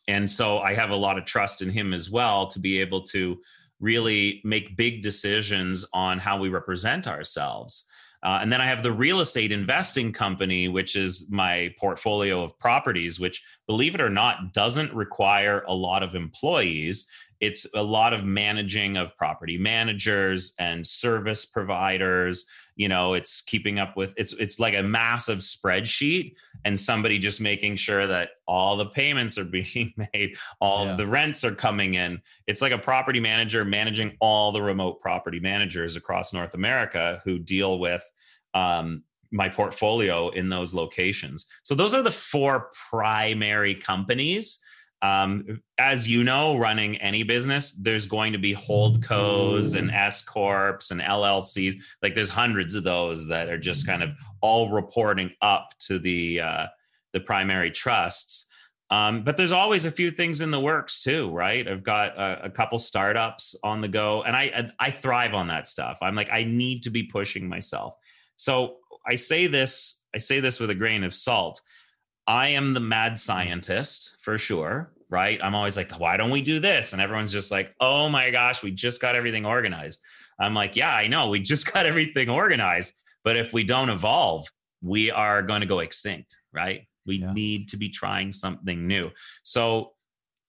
and 0.09 0.31
so 0.31 0.59
I 0.59 0.75
have 0.75 0.91
a 0.91 0.97
lot 0.97 1.19
of 1.19 1.25
trust 1.25 1.63
in 1.63 1.71
him 1.71 1.93
as 1.93 2.11
well 2.11 2.47
to 2.49 2.59
be 2.59 2.81
able 2.81 3.03
to 3.05 3.39
really 3.81 4.41
make 4.45 4.77
big 4.77 5.03
decisions 5.03 5.87
on 5.93 6.19
how 6.19 6.39
we 6.39 6.49
represent 6.49 7.09
ourselves. 7.09 7.89
Uh, 8.23 8.39
and 8.43 8.53
then 8.53 8.61
I 8.61 8.67
have 8.67 8.83
the 8.83 8.93
real 8.93 9.21
estate 9.21 9.51
investing 9.51 10.13
company, 10.13 10.69
which 10.69 10.95
is 10.95 11.31
my 11.31 11.75
portfolio 11.79 12.43
of 12.43 12.59
properties, 12.59 13.19
which, 13.19 13.43
believe 13.67 13.95
it 13.95 14.01
or 14.01 14.11
not, 14.11 14.53
doesn't 14.53 14.93
require 14.93 15.65
a 15.67 15.75
lot 15.75 16.03
of 16.03 16.15
employees 16.15 17.09
it's 17.41 17.67
a 17.75 17.83
lot 17.83 18.13
of 18.13 18.25
managing 18.25 18.97
of 18.97 19.17
property 19.17 19.57
managers 19.57 20.55
and 20.59 20.87
service 20.87 21.47
providers. 21.47 22.47
You 22.77 22.89
know 22.89 23.15
it's 23.15 23.43
keeping 23.43 23.79
up 23.79 23.97
with 23.97 24.15
it's 24.17 24.33
it's 24.35 24.59
like 24.59 24.75
a 24.75 24.83
massive 24.83 25.39
spreadsheet 25.39 26.35
and 26.65 26.79
somebody 26.79 27.19
just 27.19 27.41
making 27.41 27.77
sure 27.77 28.07
that 28.07 28.31
all 28.47 28.77
the 28.77 28.87
payments 28.87 29.39
are 29.39 29.45
being 29.61 29.93
made 30.13 30.37
all 30.61 30.87
yeah. 30.87 30.97
the 30.97 31.07
rents 31.07 31.45
are 31.45 31.55
coming 31.55 31.95
in. 31.95 32.21
It's 32.47 32.63
like 32.63 32.73
a 32.73 32.79
property 32.79 33.21
manager 33.21 33.65
managing 33.65 34.17
all 34.21 34.53
the 34.53 34.63
remote 34.63 35.01
property 35.01 35.41
managers 35.41 35.97
across 35.97 36.33
north 36.33 36.55
america 36.55 37.21
who 37.25 37.39
deal 37.39 37.79
with 37.79 38.03
um, 38.55 39.03
my 39.33 39.49
portfolio 39.49 40.29
in 40.31 40.49
those 40.49 40.75
locations. 40.75 41.47
So 41.63 41.75
those 41.75 41.95
are 41.95 42.03
the 42.03 42.11
four 42.11 42.71
primary 42.91 43.75
companies 43.75 44.61
um, 45.03 45.63
as 45.79 46.07
you 46.07 46.25
know, 46.25 46.59
running 46.59 46.97
any 46.97 47.23
business, 47.23 47.73
there's 47.73 48.07
going 48.07 48.33
to 48.33 48.39
be 48.39 48.53
hold 48.53 49.03
co's 49.03 49.75
and 49.75 49.91
S 49.91 50.23
corps 50.23 50.79
and 50.91 51.01
LLCs. 51.01 51.77
Like 52.03 52.15
there's 52.15 52.29
hundreds 52.29 52.75
of 52.75 52.85
those 52.85 53.27
that 53.29 53.49
are 53.49 53.59
just 53.59 53.87
kind 53.87 54.03
of 54.03 54.11
all 54.43 54.69
reporting 54.71 55.31
up 55.41 55.73
to 55.81 55.99
the 55.99 56.41
uh, 56.41 56.67
the 57.13 57.21
primary 57.21 57.71
trusts. 57.71 58.47
Um, 58.91 59.23
but 59.23 59.37
there's 59.37 59.53
always 59.53 59.87
a 59.87 59.91
few 59.91 60.11
things 60.11 60.41
in 60.41 60.51
the 60.51 60.61
works 60.61 61.01
too, 61.03 61.31
right? 61.31 61.67
I've 61.67 61.85
got 61.85 62.19
a, 62.19 62.47
a 62.47 62.51
couple 62.51 62.79
startups 62.79 63.55
on 63.63 63.81
the 63.81 63.89
go, 63.89 64.23
and 64.25 64.37
I 64.37 64.71
I 64.79 64.91
thrive 64.91 65.33
on 65.33 65.49
that 65.49 65.67
stuff. 65.67 65.99
I'm 66.03 66.15
like 66.15 66.29
I 66.31 66.45
need 66.45 66.83
to 66.83 66.91
be 66.91 67.05
pushing 67.05 67.49
myself. 67.49 67.95
So 68.37 68.77
I 69.07 69.15
say 69.15 69.47
this 69.47 70.05
I 70.15 70.19
say 70.19 70.41
this 70.41 70.61
with 70.61 70.69
a 70.69 70.75
grain 70.75 71.05
of 71.05 71.15
salt 71.15 71.63
I 72.31 72.47
am 72.51 72.75
the 72.75 72.81
mad 72.81 73.19
scientist 73.19 74.17
for 74.21 74.39
sure, 74.39 74.93
right? 75.09 75.41
I'm 75.43 75.57
always 75.57 75.77
like, 75.77 75.99
why 75.99 76.17
don't 76.17 76.31
we 76.31 76.43
do 76.43 76.61
this? 76.61 76.93
And 76.93 77.03
everyone's 77.03 77.33
just 77.33 77.51
like, 77.51 77.75
oh 77.81 78.09
my 78.09 78.31
gosh, 78.31 78.63
we 78.63 78.71
just 78.71 79.03
got 79.03 79.17
everything 79.17 79.45
organized. 79.45 79.99
I'm 80.39 80.55
like, 80.55 80.77
yeah, 80.77 80.95
I 80.95 81.09
know. 81.09 81.29
We 81.29 81.41
just 81.41 81.73
got 81.73 81.87
everything 81.87 82.31
organized. 82.31 82.93
But 83.25 83.37
if 83.37 83.53
we 83.53 83.65
don't 83.65 83.91
evolve, 83.91 84.47
we 84.81 85.11
are 85.11 85.43
going 85.43 85.61
to 85.63 85.67
go 85.67 85.81
extinct, 85.81 86.37
right? 86.53 86.87
We 87.05 87.17
Yeah. 87.17 87.33
need 87.33 87.67
to 87.71 87.77
be 87.77 87.89
trying 87.89 88.31
something 88.31 88.87
new. 88.87 89.11
So 89.43 89.95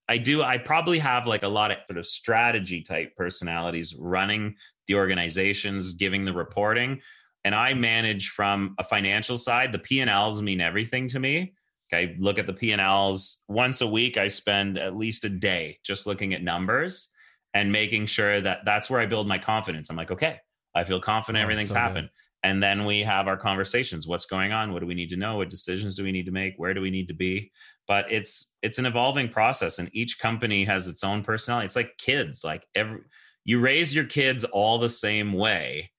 I 0.07 0.19
do, 0.19 0.43
I 0.43 0.59
probably 0.59 0.99
have 0.99 1.25
like 1.25 1.41
a 1.41 1.47
lot 1.47 1.71
of 1.71 1.77
sort 1.89 1.97
of 1.97 2.05
strategy 2.05 2.84
type 2.84 3.15
personalities 3.15 3.95
running 3.95 4.55
the 4.88 4.93
organizations, 4.93 5.93
giving 5.93 6.25
the 6.25 6.34
reporting. 6.34 7.01
And 7.43 7.55
I 7.55 7.73
manage 7.73 8.29
from 8.29 8.75
a 8.77 8.84
financial 8.84 9.39
side. 9.39 9.71
The 9.71 9.79
P&Ls 9.79 10.43
mean 10.43 10.61
everything 10.61 11.07
to 11.07 11.19
me. 11.19 11.55
I 11.94 12.16
look 12.20 12.39
at 12.39 12.48
the 12.48 12.54
P&Ls 12.54 13.44
once 13.48 13.82
a 13.82 13.88
week. 13.88 14.18
I 14.18 14.28
spend 14.28 14.78
at 14.78 14.96
least 14.98 15.26
a 15.26 15.30
day 15.30 15.80
just 15.84 16.08
looking 16.08 16.34
at 16.34 16.44
numbers 16.44 17.10
and 17.54 17.72
making 17.72 18.06
sure 18.06 18.39
that 18.42 18.60
that's 18.66 18.89
where 18.89 19.02
I 19.02 19.06
build 19.06 19.28
my 19.28 19.38
confidence. 19.38 19.89
I'm 19.89 19.96
like, 19.96 20.12
okay, 20.12 20.39
I 20.74 20.84
feel 20.84 21.02
confident 21.02 21.42
Oh, 21.42 21.44
everything's 21.44 21.70
so 21.70 21.76
good. 21.76 21.80
happened. 21.80 22.10
And 22.44 22.62
then 22.64 22.86
we 22.86 23.02
have 23.02 23.28
our 23.28 23.38
conversations. 23.38 24.08
What's 24.08 24.26
going 24.26 24.52
on? 24.52 24.74
What 24.74 24.80
do 24.80 24.88
we 24.88 24.96
need 24.96 25.10
to 25.10 25.16
know? 25.18 25.38
What 25.38 25.50
decisions 25.50 25.94
do 25.94 26.04
we 26.04 26.12
need 26.12 26.26
to 26.26 26.32
make? 26.32 26.56
Where 26.58 26.74
do 26.74 26.82
we 26.82 26.89
need 26.89 27.08
to 27.10 27.14
be? 27.14 27.52
But 27.88 28.12
it's 28.12 28.56
it's 28.64 28.80
an 28.80 28.86
evolving 28.88 29.30
process, 29.30 29.78
and 29.78 29.89
each 29.94 30.18
company 30.18 30.64
has 30.64 30.88
its 30.88 31.04
own 31.04 31.24
personality. 31.24 31.66
It's 31.68 31.76
like 31.76 31.98
kids. 32.00 32.44
Like 32.44 32.66
every 32.74 33.02
you 33.44 33.60
raise 33.60 33.94
your 33.94 34.06
kids 34.06 34.44
all 34.44 34.80
the 34.80 34.89
same 34.89 35.34
way, 35.34 35.92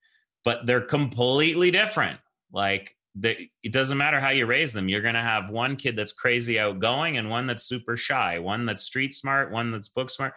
but 0.45 0.67
they're 0.67 0.81
completely 0.81 1.71
different. 1.71 2.19
Like 2.53 2.97
they, 3.15 3.51
it 3.63 3.73
doesn't 3.73 3.99
matter 3.99 4.21
how 4.21 4.31
you 4.31 4.47
raise 4.47 4.73
them. 4.73 4.89
You're 4.89 5.03
going 5.03 5.15
to 5.15 5.21
have 5.21 5.51
one 5.51 5.77
kid 5.77 5.97
that's 5.97 6.13
crazy 6.13 6.59
outgoing 6.59 7.19
and 7.19 7.29
one 7.29 7.47
that's 7.47 7.65
super 7.65 7.97
shy, 7.97 8.39
one 8.39 8.65
that's 8.65 8.85
street 8.85 9.15
smart, 9.15 9.51
one 9.51 9.71
that's 9.71 9.91
book 9.91 10.11
smart. 10.11 10.35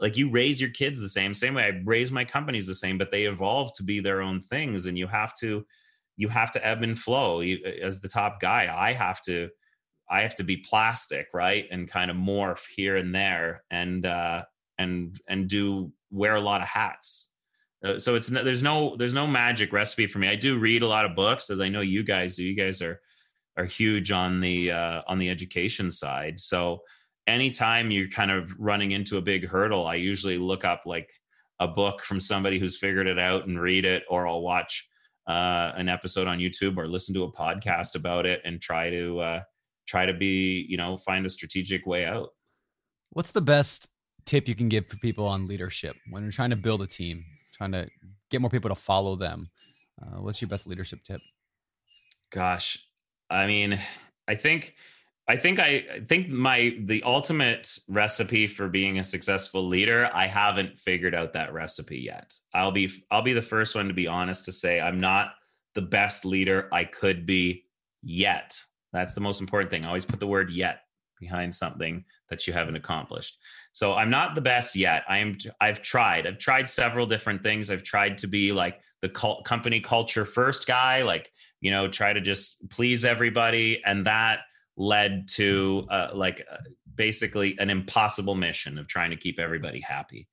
Like 0.00 0.16
you 0.16 0.30
raise 0.30 0.60
your 0.60 0.70
kids 0.70 1.00
the 1.00 1.08
same, 1.08 1.34
same 1.34 1.54
way 1.54 1.64
I 1.64 1.80
raise 1.84 2.10
my 2.10 2.24
companies 2.24 2.66
the 2.66 2.74
same, 2.74 2.98
but 2.98 3.12
they 3.12 3.24
evolve 3.24 3.74
to 3.74 3.82
be 3.82 4.00
their 4.00 4.22
own 4.22 4.42
things, 4.50 4.86
and 4.86 4.98
you 4.98 5.06
have 5.06 5.34
to, 5.36 5.64
you 6.16 6.28
have 6.28 6.50
to 6.52 6.66
ebb 6.66 6.82
and 6.82 6.98
flow. 6.98 7.40
You, 7.40 7.58
as 7.82 8.00
the 8.00 8.08
top 8.08 8.40
guy, 8.40 8.74
I 8.74 8.92
have 8.92 9.22
to, 9.22 9.50
I 10.10 10.22
have 10.22 10.34
to 10.36 10.44
be 10.44 10.56
plastic, 10.56 11.28
right, 11.32 11.66
and 11.70 11.88
kind 11.88 12.10
of 12.10 12.16
morph 12.16 12.64
here 12.74 12.96
and 12.96 13.14
there, 13.14 13.64
and 13.70 14.04
uh, 14.04 14.44
and 14.78 15.18
and 15.28 15.48
do 15.48 15.92
wear 16.10 16.34
a 16.34 16.40
lot 16.40 16.60
of 16.60 16.66
hats. 16.66 17.30
Uh, 17.84 17.98
so 17.98 18.14
it's 18.14 18.28
there's 18.28 18.62
no 18.62 18.96
there's 18.96 19.14
no 19.14 19.26
magic 19.26 19.72
recipe 19.72 20.06
for 20.06 20.18
me. 20.18 20.28
I 20.28 20.36
do 20.36 20.58
read 20.58 20.82
a 20.82 20.88
lot 20.88 21.04
of 21.04 21.14
books, 21.14 21.50
as 21.50 21.60
I 21.60 21.68
know 21.68 21.80
you 21.80 22.02
guys 22.02 22.36
do. 22.36 22.44
You 22.44 22.56
guys 22.56 22.80
are 22.80 23.00
are 23.56 23.64
huge 23.64 24.10
on 24.10 24.40
the 24.40 24.72
uh, 24.72 25.02
on 25.06 25.18
the 25.18 25.28
education 25.28 25.90
side. 25.90 26.40
So 26.40 26.82
anytime 27.26 27.90
you're 27.90 28.08
kind 28.08 28.30
of 28.30 28.52
running 28.58 28.92
into 28.92 29.18
a 29.18 29.22
big 29.22 29.46
hurdle, 29.46 29.86
I 29.86 29.96
usually 29.96 30.38
look 30.38 30.64
up 30.64 30.82
like 30.86 31.12
a 31.60 31.68
book 31.68 32.02
from 32.02 32.20
somebody 32.20 32.58
who's 32.58 32.78
figured 32.78 33.06
it 33.06 33.18
out 33.18 33.46
and 33.46 33.60
read 33.60 33.84
it, 33.84 34.02
or 34.08 34.26
I'll 34.26 34.42
watch 34.42 34.88
uh, 35.26 35.72
an 35.76 35.88
episode 35.88 36.26
on 36.26 36.38
YouTube 36.38 36.76
or 36.76 36.88
listen 36.88 37.14
to 37.14 37.24
a 37.24 37.32
podcast 37.32 37.94
about 37.94 38.26
it 38.26 38.40
and 38.44 38.60
try 38.60 38.90
to 38.90 39.20
uh, 39.20 39.40
try 39.86 40.06
to 40.06 40.14
be 40.14 40.66
you 40.68 40.76
know 40.76 40.96
find 40.96 41.26
a 41.26 41.30
strategic 41.30 41.86
way 41.86 42.06
out. 42.06 42.30
What's 43.10 43.30
the 43.30 43.42
best 43.42 43.88
tip 44.24 44.48
you 44.48 44.54
can 44.54 44.68
give 44.68 44.88
for 44.88 44.96
people 44.96 45.26
on 45.26 45.46
leadership 45.46 45.96
when 46.10 46.22
you're 46.22 46.32
trying 46.32 46.50
to 46.50 46.56
build 46.56 46.80
a 46.80 46.86
team, 46.86 47.24
trying 47.54 47.72
to 47.72 47.88
get 48.30 48.40
more 48.40 48.50
people 48.50 48.70
to 48.70 48.74
follow 48.74 49.16
them? 49.16 49.50
Uh, 50.00 50.20
what's 50.20 50.40
your 50.40 50.48
best 50.48 50.66
leadership 50.66 51.02
tip? 51.02 51.20
Gosh, 52.30 52.78
I 53.30 53.46
mean, 53.46 53.78
I 54.26 54.34
think 54.34 54.74
I 55.26 55.36
think 55.36 55.58
I, 55.58 55.84
I 55.92 56.00
think 56.00 56.28
my 56.28 56.76
the 56.80 57.02
ultimate 57.04 57.78
recipe 57.88 58.46
for 58.46 58.68
being 58.68 58.98
a 58.98 59.04
successful 59.04 59.66
leader, 59.66 60.10
I 60.12 60.26
haven't 60.26 60.78
figured 60.78 61.14
out 61.14 61.32
that 61.32 61.54
recipe 61.54 61.98
yet. 61.98 62.34
I'll 62.52 62.72
be 62.72 62.90
I'll 63.10 63.22
be 63.22 63.32
the 63.32 63.42
first 63.42 63.74
one 63.74 63.88
to 63.88 63.94
be 63.94 64.06
honest 64.06 64.44
to 64.46 64.52
say 64.52 64.80
I'm 64.80 64.98
not 64.98 65.34
the 65.74 65.82
best 65.82 66.24
leader 66.24 66.68
I 66.72 66.84
could 66.84 67.24
be 67.24 67.64
yet. 68.02 68.58
That's 68.92 69.14
the 69.14 69.20
most 69.20 69.40
important 69.40 69.70
thing. 69.70 69.84
I 69.84 69.88
always 69.88 70.04
put 70.04 70.20
the 70.20 70.26
word 70.26 70.50
yet 70.50 70.80
behind 71.24 71.54
something 71.54 72.04
that 72.28 72.46
you 72.46 72.52
haven't 72.52 72.76
accomplished. 72.76 73.38
So 73.72 73.94
I'm 73.94 74.10
not 74.10 74.34
the 74.34 74.40
best 74.40 74.76
yet. 74.76 75.04
I 75.08 75.18
am 75.18 75.38
I've 75.60 75.80
tried. 75.80 76.26
I've 76.26 76.38
tried 76.38 76.68
several 76.68 77.06
different 77.06 77.42
things. 77.42 77.70
I've 77.70 77.82
tried 77.82 78.18
to 78.18 78.26
be 78.26 78.52
like 78.52 78.80
the 79.00 79.08
cult, 79.08 79.44
company 79.44 79.80
culture 79.80 80.26
first 80.26 80.66
guy, 80.66 81.02
like, 81.02 81.32
you 81.60 81.70
know, 81.70 81.88
try 81.88 82.12
to 82.12 82.20
just 82.20 82.68
please 82.68 83.04
everybody 83.04 83.82
and 83.84 84.06
that 84.06 84.40
led 84.76 85.26
to 85.28 85.86
uh, 85.90 86.08
like 86.14 86.44
uh, 86.50 86.56
basically 86.94 87.56
an 87.58 87.70
impossible 87.70 88.34
mission 88.34 88.76
of 88.78 88.86
trying 88.86 89.10
to 89.10 89.16
keep 89.16 89.38
everybody 89.38 89.80
happy. 89.80 90.28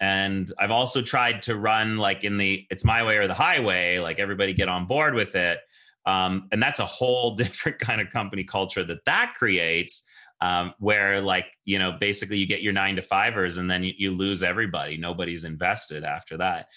And 0.00 0.50
I've 0.58 0.70
also 0.70 1.00
tried 1.00 1.42
to 1.42 1.56
run 1.56 1.96
like 1.98 2.24
in 2.24 2.36
the 2.36 2.66
it's 2.70 2.84
my 2.84 3.02
way 3.02 3.16
or 3.16 3.26
the 3.26 3.34
highway, 3.34 3.98
like 3.98 4.18
everybody 4.18 4.52
get 4.52 4.68
on 4.68 4.86
board 4.86 5.14
with 5.14 5.34
it. 5.34 5.60
Um, 6.06 6.48
and 6.52 6.62
that's 6.62 6.80
a 6.80 6.84
whole 6.84 7.34
different 7.42 7.78
kind 7.78 8.00
of 8.00 8.10
company 8.10 8.44
culture 8.44 8.84
that 8.84 9.04
that 9.06 9.34
creates 9.36 10.08
um, 10.40 10.74
where 10.78 11.20
like 11.20 11.46
you 11.64 11.78
know 11.78 11.92
basically 11.92 12.38
you 12.38 12.46
get 12.46 12.62
your 12.62 12.72
nine 12.72 12.96
to 12.96 13.02
fivers 13.02 13.58
and 13.58 13.70
then 13.70 13.82
you, 13.84 13.92
you 13.96 14.10
lose 14.10 14.42
everybody. 14.42 14.96
Nobody's 14.96 15.44
invested 15.44 16.04
after 16.04 16.36
that. 16.38 16.68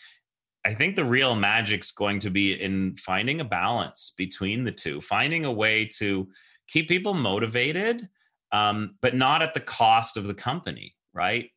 I 0.66 0.74
think 0.74 0.96
the 0.96 1.06
real 1.06 1.36
magic's 1.36 1.92
going 1.92 2.20
to 2.20 2.30
be 2.30 2.54
in 2.54 2.98
finding 2.98 3.40
a 3.40 3.46
balance 3.46 4.14
between 4.18 4.64
the 4.64 4.72
two 4.72 5.02
finding 5.02 5.46
a 5.46 5.52
way 5.52 5.86
to 5.98 6.28
keep 6.68 6.88
people 6.88 7.14
motivated 7.14 8.10
um, 8.52 8.96
but 9.02 9.16
not 9.16 9.42
at 9.42 9.54
the 9.54 9.60
cost 9.60 10.18
of 10.18 10.26
the 10.26 10.34
company 10.34 10.94
right? 11.14 11.50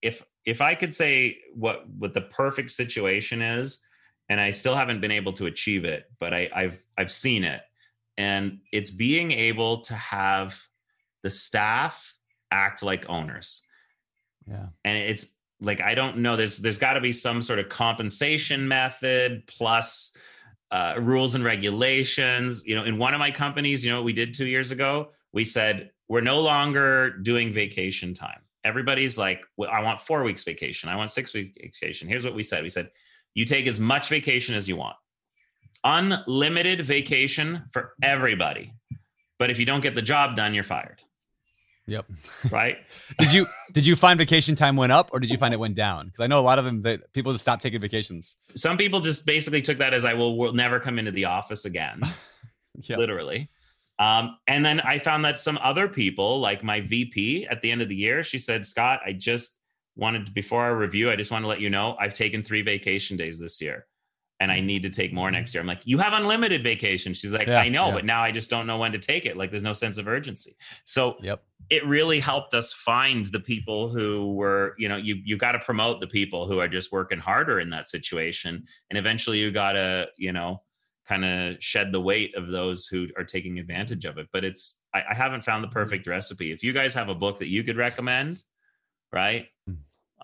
If 0.00 0.22
if 0.46 0.60
i 0.60 0.74
could 0.74 0.94
say 0.94 1.38
what 1.52 1.86
what 1.98 2.14
the 2.14 2.22
perfect 2.22 2.70
situation 2.70 3.42
is 3.42 3.86
and 4.28 4.40
i 4.40 4.50
still 4.50 4.76
haven't 4.76 5.00
been 5.00 5.10
able 5.10 5.32
to 5.32 5.46
achieve 5.46 5.84
it 5.84 6.04
but 6.18 6.32
I, 6.32 6.48
i've 6.54 6.82
i've 6.96 7.12
seen 7.12 7.44
it 7.44 7.60
and 8.16 8.60
it's 8.72 8.90
being 8.90 9.32
able 9.32 9.82
to 9.82 9.94
have 9.94 10.58
the 11.26 11.30
staff 11.30 12.16
act 12.52 12.84
like 12.84 13.04
owners. 13.08 13.66
Yeah. 14.48 14.66
and 14.84 14.96
it's 14.96 15.34
like 15.60 15.80
i 15.80 15.92
don't 15.92 16.18
know 16.18 16.36
there's 16.36 16.58
there's 16.58 16.78
got 16.78 16.92
to 16.92 17.00
be 17.00 17.10
some 17.10 17.42
sort 17.42 17.58
of 17.58 17.68
compensation 17.68 18.68
method 18.68 19.44
plus 19.48 20.16
uh, 20.70 20.94
rules 21.00 21.34
and 21.34 21.44
regulations. 21.44 22.64
You 22.64 22.76
know 22.76 22.84
in 22.84 22.96
one 22.96 23.12
of 23.12 23.18
my 23.18 23.32
companies 23.32 23.84
you 23.84 23.90
know 23.90 23.96
what 23.96 24.04
we 24.04 24.12
did 24.12 24.34
two 24.34 24.46
years 24.46 24.70
ago? 24.70 25.10
We 25.32 25.44
said 25.44 25.90
we're 26.08 26.20
no 26.20 26.40
longer 26.40 27.18
doing 27.18 27.52
vacation 27.52 28.14
time. 28.14 28.40
Everybody's 28.62 29.18
like 29.18 29.40
well, 29.56 29.70
i 29.72 29.82
want 29.82 30.00
four 30.00 30.22
weeks 30.22 30.44
vacation. 30.44 30.88
I 30.88 30.94
want 30.94 31.10
six 31.10 31.34
weeks 31.34 31.58
vacation. 31.60 32.08
Here's 32.08 32.24
what 32.24 32.36
we 32.36 32.44
said. 32.44 32.62
We 32.62 32.70
said 32.70 32.90
you 33.34 33.44
take 33.44 33.66
as 33.66 33.80
much 33.80 34.08
vacation 34.08 34.54
as 34.54 34.68
you 34.68 34.76
want. 34.76 34.96
Unlimited 35.82 36.86
vacation 36.86 37.64
for 37.72 37.94
everybody. 38.00 38.72
But 39.40 39.50
if 39.50 39.58
you 39.58 39.66
don't 39.66 39.82
get 39.82 39.96
the 39.96 40.02
job 40.14 40.36
done 40.36 40.54
you're 40.54 40.70
fired 40.76 41.02
Yep. 41.88 42.06
right 42.50 42.78
did 43.18 43.32
you 43.32 43.46
did 43.72 43.86
you 43.86 43.94
find 43.94 44.18
vacation 44.18 44.56
time 44.56 44.76
went 44.76 44.90
up 44.92 45.10
or 45.12 45.20
did 45.20 45.30
you 45.30 45.36
find 45.38 45.54
it 45.54 45.60
went 45.60 45.76
down? 45.76 46.06
Because 46.06 46.24
I 46.24 46.26
know 46.26 46.40
a 46.40 46.42
lot 46.42 46.58
of 46.58 46.64
them 46.64 46.82
that 46.82 47.12
people 47.12 47.32
just 47.32 47.42
stopped 47.44 47.62
taking 47.62 47.80
vacations. 47.80 48.36
some 48.56 48.76
people 48.76 49.00
just 49.00 49.24
basically 49.24 49.62
took 49.62 49.78
that 49.78 49.94
as 49.94 50.04
I 50.04 50.14
will 50.14 50.36
will 50.36 50.52
never 50.52 50.80
come 50.80 50.98
into 50.98 51.12
the 51.12 51.26
office 51.26 51.64
again, 51.64 52.00
Yeah. 52.88 52.96
literally. 52.96 53.50
Um, 53.98 54.36
and 54.46 54.66
then 54.66 54.80
I 54.80 54.98
found 54.98 55.24
that 55.24 55.40
some 55.40 55.58
other 55.62 55.88
people, 55.88 56.38
like 56.40 56.62
my 56.62 56.82
VP 56.82 57.46
at 57.46 57.62
the 57.62 57.70
end 57.70 57.80
of 57.80 57.88
the 57.88 57.96
year, 57.96 58.22
she 58.22 58.36
said, 58.36 58.66
Scott, 58.66 59.00
I 59.06 59.12
just 59.12 59.58
wanted 59.96 60.26
to, 60.26 60.32
before 60.32 60.62
our 60.64 60.76
review, 60.76 61.10
I 61.10 61.16
just 61.16 61.30
want 61.30 61.44
to 61.44 61.48
let 61.48 61.60
you 61.60 61.70
know 61.70 61.96
I've 61.98 62.12
taken 62.12 62.42
three 62.42 62.60
vacation 62.60 63.16
days 63.16 63.40
this 63.40 63.58
year 63.62 63.86
and 64.38 64.52
I 64.52 64.60
need 64.60 64.82
to 64.82 64.90
take 64.90 65.14
more 65.14 65.30
next 65.30 65.54
year. 65.54 65.62
I'm 65.62 65.66
like, 65.66 65.80
you 65.86 65.96
have 65.96 66.12
unlimited 66.12 66.62
vacation. 66.62 67.14
She's 67.14 67.32
like, 67.32 67.46
Yeah, 67.48 67.58
I 67.58 67.70
know, 67.70 67.86
yeah. 67.86 67.94
but 67.94 68.04
now 68.04 68.20
I 68.22 68.32
just 68.32 68.50
don't 68.50 68.66
know 68.66 68.76
when 68.76 68.92
to 68.92 68.98
take 68.98 69.24
it. 69.24 69.38
Like 69.38 69.50
there's 69.50 69.62
no 69.62 69.72
sense 69.72 69.96
of 69.96 70.06
urgency. 70.08 70.56
So 70.84 71.16
Yep. 71.22 71.42
It 71.70 71.84
really 71.86 72.20
helped 72.20 72.54
us 72.54 72.72
find 72.72 73.26
the 73.26 73.40
people 73.40 73.88
who 73.88 74.34
were 74.34 74.74
you 74.78 74.88
know 74.88 74.96
you 74.96 75.16
you 75.24 75.36
got 75.36 75.52
to 75.52 75.58
promote 75.58 76.00
the 76.00 76.06
people 76.06 76.46
who 76.46 76.58
are 76.60 76.68
just 76.68 76.92
working 76.92 77.18
harder 77.18 77.60
in 77.60 77.70
that 77.70 77.88
situation 77.88 78.64
and 78.90 78.98
eventually 78.98 79.38
you 79.38 79.50
got 79.50 79.72
to 79.72 80.06
you 80.16 80.32
know 80.32 80.62
kind 81.06 81.24
of 81.24 81.56
shed 81.62 81.92
the 81.92 82.00
weight 82.00 82.34
of 82.36 82.48
those 82.48 82.86
who 82.86 83.06
are 83.16 83.24
taking 83.24 83.58
advantage 83.58 84.04
of 84.04 84.18
it 84.18 84.26
but 84.32 84.44
it's 84.44 84.80
I, 84.94 85.02
I 85.10 85.14
haven't 85.14 85.44
found 85.44 85.62
the 85.64 85.68
perfect 85.68 86.06
recipe 86.06 86.52
if 86.52 86.62
you 86.62 86.72
guys 86.72 86.94
have 86.94 87.08
a 87.08 87.14
book 87.14 87.38
that 87.38 87.48
you 87.48 87.62
could 87.62 87.76
recommend 87.76 88.42
right 89.12 89.46
Hmm. 89.66 89.74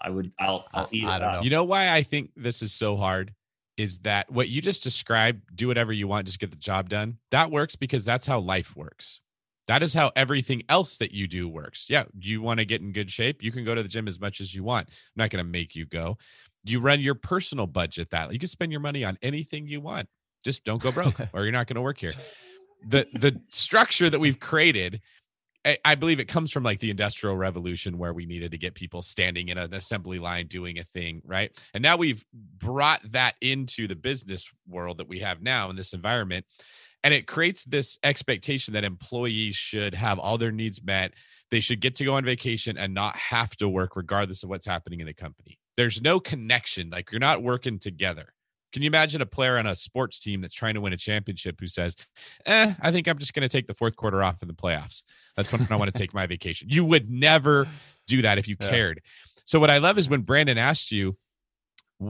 i 0.01 0.10
would 0.10 0.32
i'll 0.40 0.66
i'll 0.74 0.89
eat 0.90 1.05
I 1.06 1.16
it 1.16 1.19
don't 1.20 1.28
up. 1.28 1.35
know. 1.36 1.43
You 1.43 1.51
know 1.51 1.64
why 1.64 1.90
I 1.90 2.02
think 2.02 2.31
this 2.36 2.62
is 2.62 2.73
so 2.73 2.97
hard 2.97 3.35
is 3.78 3.98
that 4.01 4.31
what 4.31 4.51
you 4.51 4.60
just 4.60 4.82
described, 4.82 5.43
do 5.56 5.66
whatever 5.66 5.93
you 5.94 6.06
want, 6.06 6.27
just 6.27 6.39
get 6.39 6.51
the 6.51 6.59
job 6.59 6.90
done. 6.90 7.16
That 7.31 7.51
works 7.51 7.74
because 7.74 8.05
that's 8.05 8.27
how 8.27 8.39
life 8.39 8.77
works. 8.77 9.20
That 9.68 9.82
is 9.82 9.94
how 9.94 10.10
everything 10.16 10.62
else 10.68 10.98
that 10.98 11.12
you 11.12 11.28
do 11.28 11.48
works. 11.48 11.89
Yeah, 11.89 12.05
you 12.18 12.43
want 12.43 12.59
to 12.59 12.64
get 12.64 12.80
in 12.80 12.93
good 12.93 13.10
shape, 13.10 13.43
you 13.43 13.52
can 13.52 13.64
go 13.64 13.74
to 13.74 13.82
the 13.82 13.89
gym 13.89 14.09
as 14.09 14.20
much 14.20 14.40
as 14.40 14.55
you 14.55 14.64
want. 14.64 14.89
I'm 14.89 14.94
not 15.16 15.30
going 15.30 15.44
to 15.44 15.51
make 15.51 15.76
you 15.76 15.86
go. 15.86 16.18
You 16.64 16.80
run 16.80 17.01
your 17.01 17.14
personal 17.14 17.66
budget 17.66 18.10
that 18.10 18.32
you 18.32 18.39
can 18.39 18.48
spend 18.48 18.72
your 18.72 18.80
money 18.80 19.05
on 19.05 19.18
anything 19.22 19.66
you 19.66 19.80
want. 19.80 20.09
Just 20.44 20.64
don't 20.64 20.82
go 20.82 20.90
broke 20.90 21.14
or 21.32 21.43
you're 21.43 21.52
not 21.52 21.66
going 21.66 21.76
to 21.76 21.82
work 21.82 21.98
here. 21.98 22.12
The 22.86 23.06
the 23.14 23.40
structure 23.48 24.10
that 24.10 24.18
we've 24.18 24.40
created 24.40 25.01
I, 25.64 25.78
I 25.84 25.94
believe 25.94 26.20
it 26.20 26.28
comes 26.28 26.51
from 26.51 26.62
like 26.62 26.80
the 26.80 26.90
industrial 26.90 27.36
revolution 27.36 27.98
where 27.98 28.12
we 28.12 28.26
needed 28.26 28.51
to 28.51 28.59
get 28.59 28.74
people 28.74 29.02
standing 29.02 29.48
in 29.48 29.59
an 29.59 29.72
assembly 29.74 30.18
line 30.18 30.47
doing 30.47 30.78
a 30.78 30.84
thing, 30.84 31.22
right? 31.24 31.56
And 31.74 31.82
now 31.82 31.97
we've 31.97 32.24
brought 32.32 33.01
that 33.12 33.36
into 33.40 33.86
the 33.86 33.97
business 33.97 34.51
world 34.68 34.98
that 34.98 35.09
we 35.09 35.20
have 35.20 35.43
now 35.43 35.70
in 35.70 35.76
this 35.76 35.93
environment. 35.93 36.47
And 37.05 37.12
it 37.12 37.27
creates 37.27 37.65
this 37.65 37.99
expectation 38.05 38.74
that 38.74 38.85
employees 38.85 39.57
should 39.57 39.95
have 39.95 40.19
all 40.19 40.39
their 40.39 40.53
needs 40.53 40.83
met. 40.83 41.15
They 41.51 41.61
should 41.61 41.81
get 41.81 41.95
to 41.97 42.05
go 42.05 42.15
on 42.15 42.24
vacation 42.24 42.79
and 42.79 42.95
not 42.95 43.16
have 43.16 43.57
to 43.57 43.69
work 43.69 43.97
regardless 43.97 44.43
of 44.43 44.49
what's 44.49 44.66
happening 44.66 45.01
in 45.01 45.07
the 45.07 45.15
company. 45.15 45.59
There's 45.77 46.01
no 46.01 46.20
connection. 46.20 46.91
Like 46.91 47.11
you're 47.11 47.19
not 47.19 47.43
working 47.43 47.79
together. 47.79 48.33
Can 48.73 48.83
you 48.83 48.87
imagine 48.87 49.20
a 49.20 49.27
player 49.27 49.59
on 49.59 49.66
a 49.66 49.77
sports 49.77 50.19
team 50.19 50.41
that's 50.41 50.55
trying 50.55 50.74
to 50.74 50.81
win 50.81 50.95
a 50.95 50.97
championship 50.97 51.57
who 51.61 51.66
says, 51.66 51.95
"Eh, 52.47 52.73
I 52.81 52.91
think 52.91 53.07
I'm 53.07 53.19
just 53.19 53.35
going 53.35 53.43
to 53.43 53.49
take 53.49 53.66
the 53.66 53.74
fourth 53.74 53.97
quarter 53.97 54.23
off 54.23 54.41
in 54.41 54.49
the 54.49 54.55
playoffs. 54.55 55.03
That's 55.37 55.53
when 55.53 55.66
I 55.70 55.77
want 55.77 55.93
to 55.93 55.99
take 55.99 56.15
my 56.15 56.27
vacation." 56.27 56.69
You 56.70 56.85
would 56.87 57.11
never 57.11 57.69
do 58.07 58.23
that 58.23 58.39
if 58.39 58.49
you 58.49 58.57
Yeah. 58.61 58.70
cared. 58.70 59.03
So 59.45 59.61
what 59.61 59.69
I 59.70 59.77
love 59.79 59.99
is 59.99 60.09
when 60.09 60.23
Brandon 60.23 60.57
asked 60.57 60.91
you, 60.91 61.19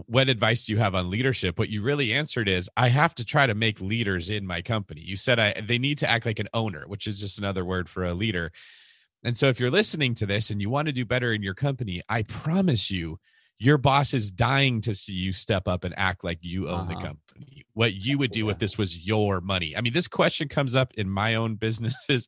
"What 0.06 0.28
advice 0.28 0.66
do 0.66 0.72
you 0.72 0.78
have 0.78 0.94
on 0.94 1.10
leadership?" 1.10 1.58
What 1.58 1.68
you 1.68 1.82
really 1.82 2.12
answered 2.12 2.48
is, 2.48 2.70
"I 2.76 2.88
have 2.88 3.14
to 3.16 3.24
try 3.24 3.46
to 3.46 3.54
make 3.54 3.80
leaders 3.80 4.30
in 4.30 4.46
my 4.46 4.62
company." 4.62 5.02
You 5.02 5.16
said 5.16 5.38
I, 5.38 5.60
they 5.60 5.78
need 5.78 5.98
to 5.98 6.10
act 6.10 6.26
like 6.26 6.38
an 6.38 6.48
owner, 6.54 6.84
which 6.86 7.06
is 7.06 7.20
just 7.20 7.38
another 7.38 7.64
word 7.64 7.88
for 7.88 8.04
a 8.04 8.14
leader. 8.14 8.50
And 9.24 9.36
so 9.36 9.48
if 9.48 9.60
you're 9.60 9.70
listening 9.70 10.14
to 10.16 10.26
this 10.26 10.50
and 10.50 10.60
you 10.60 10.70
want 10.70 10.86
to 10.86 10.92
do 10.92 11.04
better 11.04 11.32
in 11.32 11.42
your 11.42 11.54
company, 11.54 12.02
I 12.08 12.22
promise 12.22 12.90
you 12.90 13.18
your 13.58 13.78
boss 13.78 14.12
is 14.12 14.32
dying 14.32 14.80
to 14.80 14.94
see 14.94 15.14
you 15.14 15.32
step 15.32 15.68
up 15.68 15.84
and 15.84 15.94
act 15.96 16.24
like 16.24 16.38
you 16.42 16.68
own 16.68 16.88
the 16.88 16.94
Uh-huh. 16.94 17.08
company. 17.08 17.64
What 17.74 17.94
you 17.94 18.18
would 18.18 18.32
do 18.32 18.48
if 18.50 18.58
this 18.58 18.76
was 18.76 19.06
your 19.06 19.40
money. 19.40 19.76
I 19.76 19.80
mean, 19.80 19.92
this 19.92 20.08
question 20.08 20.48
comes 20.48 20.74
up 20.74 20.92
in 20.94 21.08
my 21.08 21.36
own 21.36 21.54
businesses 21.54 22.26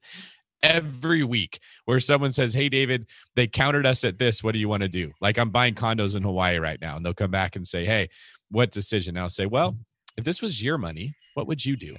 every 0.65 1.23
week 1.23 1.61
where 1.85 2.01
someone 2.01 2.33
says, 2.33 2.55
Hey, 2.55 2.69
David, 2.69 3.07
they 3.37 3.47
countered 3.47 3.87
us 3.87 4.03
at 4.03 4.19
this. 4.19 4.43
What 4.43 4.53
do 4.53 4.59
you 4.59 4.69
want 4.69 4.83
to 4.83 4.89
do? 4.89 5.13
Like 5.21 5.39
I'm 5.39 5.51
buying 5.51 5.75
condos 5.75 6.17
in 6.17 6.23
Hawaii 6.23 6.59
right 6.59 6.81
now. 6.81 6.97
And 6.97 7.05
they'll 7.05 7.15
come 7.15 7.31
back 7.31 7.55
and 7.55 7.67
say, 7.67 7.85
Hey, 7.85 8.09
what 8.51 8.71
decision? 8.71 9.17
And 9.17 9.23
I'll 9.23 9.31
say, 9.31 9.47
Well, 9.47 9.77
if 10.17 10.25
this 10.25 10.41
was 10.41 10.63
your 10.63 10.79
money, 10.79 11.15
what 11.35 11.47
would 11.47 11.65
you 11.65 11.77
do? 11.77 11.97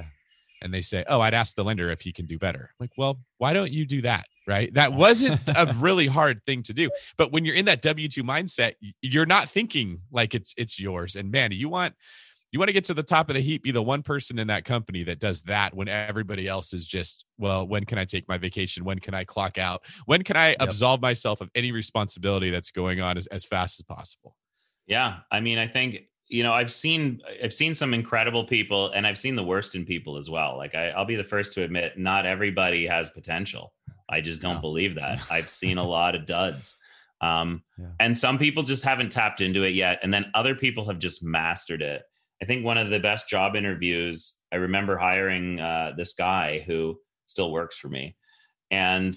And 0.62 0.74
they 0.74 0.82
say, 0.82 1.06
Oh, 1.08 1.22
I'd 1.22 1.34
ask 1.34 1.56
the 1.56 1.64
lender 1.64 1.92
if 1.92 2.02
he 2.02 2.12
can 2.12 2.26
do 2.26 2.40
better. 2.40 2.72
I'm 2.72 2.84
like, 2.84 2.98
well, 2.98 3.20
why 3.38 3.54
don't 3.54 3.72
you 3.72 3.86
do 3.86 4.02
that? 4.02 4.26
Right. 4.48 4.72
That 4.76 4.94
wasn't 4.94 5.42
a 5.48 5.74
really 5.80 6.06
hard 6.06 6.44
thing 6.46 6.62
to 6.64 6.74
do. 6.74 6.92
But 7.18 7.32
when 7.32 7.46
you're 7.46 7.56
in 7.56 7.66
that 7.66 7.82
W 7.82 8.08
2 8.08 8.24
mindset, 8.24 8.74
you're 9.02 9.26
not 9.26 9.50
thinking 9.50 10.02
like 10.12 10.36
it's 10.36 10.54
it's 10.56 10.80
yours. 10.80 11.16
And 11.16 11.32
man, 11.32 11.52
you 11.52 11.68
want 11.68 11.96
you 12.56 12.60
want 12.60 12.69
to 12.69 12.73
get 12.73 12.86
to 12.86 12.94
the 12.94 13.03
top 13.03 13.30
of 13.30 13.36
the 13.36 13.41
heap, 13.41 13.64
be 13.64 13.72
the 13.72 13.84
one 13.84 14.02
person 14.02 14.40
in 14.40 14.48
that 14.48 14.64
company 14.64 15.03
that 15.03 15.19
does 15.19 15.41
that 15.41 15.76
when 15.76 15.90
everybody 15.90 16.48
else 16.48 16.72
is 16.72 16.88
just, 16.88 17.26
well, 17.38 17.68
when 17.68 17.84
can 17.84 17.98
I 17.98 18.06
take 18.06 18.30
my 18.30 18.38
vacation? 18.38 18.86
When 18.86 18.98
can 18.98 19.14
I 19.14 19.26
clock 19.26 19.57
out? 19.57 19.84
When 20.06 20.23
can 20.23 20.38
I 20.38 20.56
absolve 20.61 21.02
myself 21.02 21.41
of 21.41 21.49
any 21.53 21.73
responsibility 21.73 22.52
that's 22.52 22.72
going 22.72 23.02
on 23.02 23.18
as, 23.18 23.27
as 23.27 23.44
fast 23.44 23.77
as 23.82 23.84
possible? 23.84 24.38
Yeah, 24.88 25.18
I 25.30 25.41
mean, 25.41 25.57
I 25.57 25.68
think 25.68 26.03
you 26.30 26.44
know, 26.44 26.53
I've 26.53 26.72
seen 26.72 27.19
I've 27.44 27.53
seen 27.53 27.73
some 27.76 27.94
incredible 27.94 28.45
people, 28.45 28.90
and 28.91 29.06
I've 29.06 29.18
seen 29.18 29.36
the 29.36 29.44
worst 29.44 29.76
in 29.76 29.84
people 29.86 30.15
as 30.15 30.30
well. 30.30 30.56
Like 30.56 30.76
I, 30.76 30.91
I'll 30.91 31.03
be 31.03 31.18
the 31.18 31.26
first 31.26 31.52
to 31.53 31.64
admit, 31.64 31.98
not 31.99 32.26
everybody 32.26 32.88
has 32.88 33.10
potential. 33.10 33.73
I 34.10 34.22
just 34.22 34.41
don't 34.41 34.56
No. 34.56 34.61
believe 34.61 34.95
that. 34.95 35.19
I've 35.30 35.49
seen 35.49 35.77
a 35.77 35.84
lot 35.86 36.15
of 36.15 36.26
duds, 36.26 36.77
um, 37.19 37.64
Yeah. 37.77 37.88
and 37.99 38.18
some 38.18 38.38
people 38.38 38.64
just 38.64 38.86
haven't 38.86 39.11
tapped 39.11 39.41
into 39.41 39.64
it 39.64 39.73
yet, 39.76 39.99
and 40.03 40.14
then 40.14 40.32
other 40.34 40.56
people 40.56 40.86
have 40.88 40.99
just 40.99 41.22
mastered 41.22 41.82
it. 41.82 42.03
I 42.46 42.48
think 42.48 42.64
one 42.64 42.78
of 42.78 42.92
the 42.92 43.00
best 43.00 43.28
job 43.28 43.56
interviews. 43.56 44.40
I 44.52 44.58
remember 44.58 44.98
hiring 44.98 45.60
uh, 45.60 45.94
this 45.98 46.14
guy 46.14 46.64
who 46.68 47.00
still 47.26 47.52
works 47.52 47.76
for 47.76 47.90
me, 47.90 48.16
and 48.70 49.16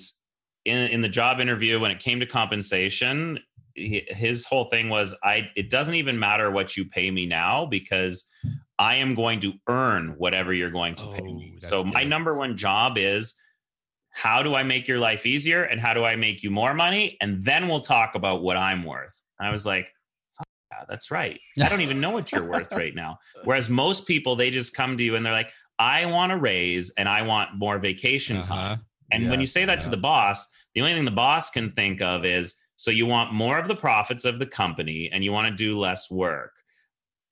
in 0.65 0.91
in 0.91 1.03
the 1.03 1.11
job 1.11 1.39
interview 1.39 1.79
when 1.79 1.91
it 1.91 1.99
came 1.99 2.21
to 2.21 2.27
compensation 2.27 3.39
he- 3.75 4.07
his 4.09 4.47
whole 4.47 4.65
thing 4.71 4.89
was 4.89 5.15
i 5.23 5.49
it 5.57 5.71
doesn't 5.71 5.95
even 5.95 6.19
matter 6.19 6.51
what 6.51 6.77
you 6.77 6.85
pay 6.85 7.11
me 7.11 7.27
now 7.27 7.67
because 7.67 8.31
i 8.79 8.97
am 8.97 9.15
going 9.15 9.41
to 9.41 9.53
earn 9.69 10.15
whatever 10.17 10.53
you're 10.53 10.71
going 10.71 10.95
to 10.95 11.05
pay 11.13 11.23
me. 11.23 11.59
Oh, 11.63 11.69
so 11.69 11.85
my 11.85 12.05
number 12.05 12.35
one 12.35 12.57
job 12.57 12.97
is 12.97 13.39
how 14.11 14.43
do 14.43 14.55
i 14.55 14.63
make 14.63 14.89
your 14.89 14.99
life 14.99 15.27
easier 15.27 15.63
and 15.65 15.81
how 15.81 15.95
do 15.95 16.05
i 16.05 16.17
make 16.17 16.43
you 16.43 16.51
more 16.51 16.75
money? 16.75 17.17
And 17.21 17.45
then 17.45 17.69
we'll 17.69 17.81
talk 17.81 18.15
about 18.15 18.43
what 18.43 18.57
i'm 18.57 18.85
worth. 18.85 19.23
I 19.41 19.51
was 19.51 19.65
like 19.65 19.85
"Fuck 19.85 19.93
yeah, 19.93 19.98
that's 20.89 21.11
right 21.11 21.39
i 21.62 21.69
don't 21.69 21.81
even 21.81 22.01
know 22.01 22.11
what 22.11 22.31
you're 22.32 22.49
worth 22.49 22.70
right 22.73 22.95
now 22.95 23.19
whereas 23.45 23.69
most 23.70 24.07
people 24.07 24.36
they 24.36 24.51
just 24.51 24.74
come 24.74 24.97
to 24.97 25.03
you 25.03 25.16
and 25.16 25.24
they're 25.24 25.32
like 25.32 25.51
i 25.78 26.05
want 26.07 26.32
a 26.32 26.36
raise 26.36 26.93
and 26.99 27.09
i 27.09 27.23
want 27.23 27.55
more 27.57 27.78
vacation 27.78 28.43
time 28.43 28.73
Uh-huh. 28.73 28.77
and 29.12 29.31
when 29.31 29.40
you 29.40 29.47
say 29.47 29.65
that 29.65 29.81
to 29.82 29.89
the 29.90 29.97
boss, 29.97 30.49
the 30.74 30.81
only 30.82 30.95
thing 30.95 31.05
the 31.05 31.11
boss 31.11 31.51
can 31.51 31.73
think 31.73 32.01
of 32.03 32.24
is 32.24 32.61
so 32.77 32.90
you 32.90 33.07
want 33.07 33.32
more 33.32 33.59
of 33.59 33.66
the 33.66 33.74
profits 33.74 34.24
of 34.24 34.39
the 34.39 34.47
company 34.47 35.09
and 35.12 35.24
you 35.24 35.32
want 35.32 35.49
to 35.49 35.55
do 35.55 35.78
less 35.78 36.11
work. 36.11 36.53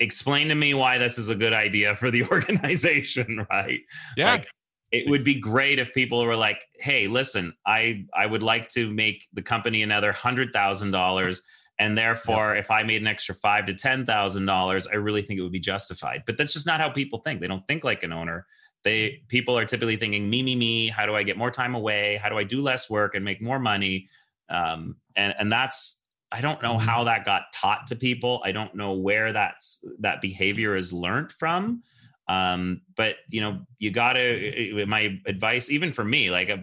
Explain 0.00 0.48
to 0.48 0.54
me 0.54 0.74
why 0.74 0.98
this 0.98 1.18
is 1.18 1.28
a 1.28 1.34
good 1.34 1.52
idea 1.52 1.94
for 1.96 2.10
the 2.10 2.22
organization, 2.32 3.46
right? 3.50 3.80
Yeah. 4.16 4.32
Like, 4.32 4.46
it 4.92 5.08
would 5.08 5.24
be 5.24 5.34
great 5.38 5.78
if 5.78 5.92
people 5.94 6.24
were 6.24 6.36
like, 6.36 6.64
"Hey, 6.78 7.06
listen, 7.08 7.52
I 7.66 8.04
I 8.14 8.26
would 8.26 8.42
like 8.42 8.68
to 8.70 8.90
make 8.92 9.26
the 9.32 9.42
company 9.42 9.82
another 9.82 10.12
hundred 10.12 10.52
thousand 10.52 10.90
dollars, 10.92 11.42
and 11.78 11.96
therefore, 11.96 12.56
if 12.56 12.70
I 12.70 12.82
made 12.82 13.02
an 13.02 13.06
extra 13.06 13.34
five 13.34 13.66
to 13.66 13.74
ten 13.74 14.06
thousand 14.06 14.46
dollars, 14.46 14.86
I 14.86 14.96
really 14.96 15.22
think 15.22 15.38
it 15.38 15.42
would 15.42 15.52
be 15.52 15.60
justified." 15.60 16.22
But 16.26 16.38
that's 16.38 16.52
just 16.52 16.66
not 16.66 16.80
how 16.80 16.90
people 16.90 17.20
think. 17.20 17.40
They 17.40 17.48
don't 17.48 17.66
think 17.66 17.84
like 17.84 18.02
an 18.02 18.12
owner. 18.12 18.46
They 18.82 19.22
people 19.28 19.58
are 19.58 19.64
typically 19.64 19.96
thinking, 19.96 20.30
"Me, 20.30 20.42
me, 20.42 20.56
me. 20.56 20.88
How 20.88 21.06
do 21.06 21.14
I 21.14 21.22
get 21.22 21.36
more 21.36 21.50
time 21.50 21.74
away? 21.74 22.18
How 22.22 22.28
do 22.28 22.38
I 22.38 22.44
do 22.44 22.62
less 22.62 22.88
work 22.88 23.14
and 23.14 23.24
make 23.24 23.42
more 23.42 23.58
money?" 23.58 24.08
Um, 24.48 24.96
and 25.16 25.34
and 25.38 25.52
that's 25.52 26.04
I 26.32 26.40
don't 26.40 26.62
know 26.62 26.78
how 26.78 27.04
that 27.04 27.24
got 27.24 27.52
taught 27.52 27.86
to 27.88 27.96
people. 27.96 28.40
I 28.44 28.52
don't 28.52 28.74
know 28.74 28.92
where 28.92 29.32
that's 29.32 29.84
that 30.00 30.20
behavior 30.20 30.76
is 30.76 30.92
learned 30.92 31.32
from 31.32 31.82
um 32.28 32.80
but 32.96 33.16
you 33.28 33.40
know 33.40 33.60
you 33.78 33.90
gotta 33.90 34.84
my 34.86 35.18
advice 35.26 35.70
even 35.70 35.92
for 35.92 36.04
me 36.04 36.30
like 36.30 36.50
uh, 36.50 36.56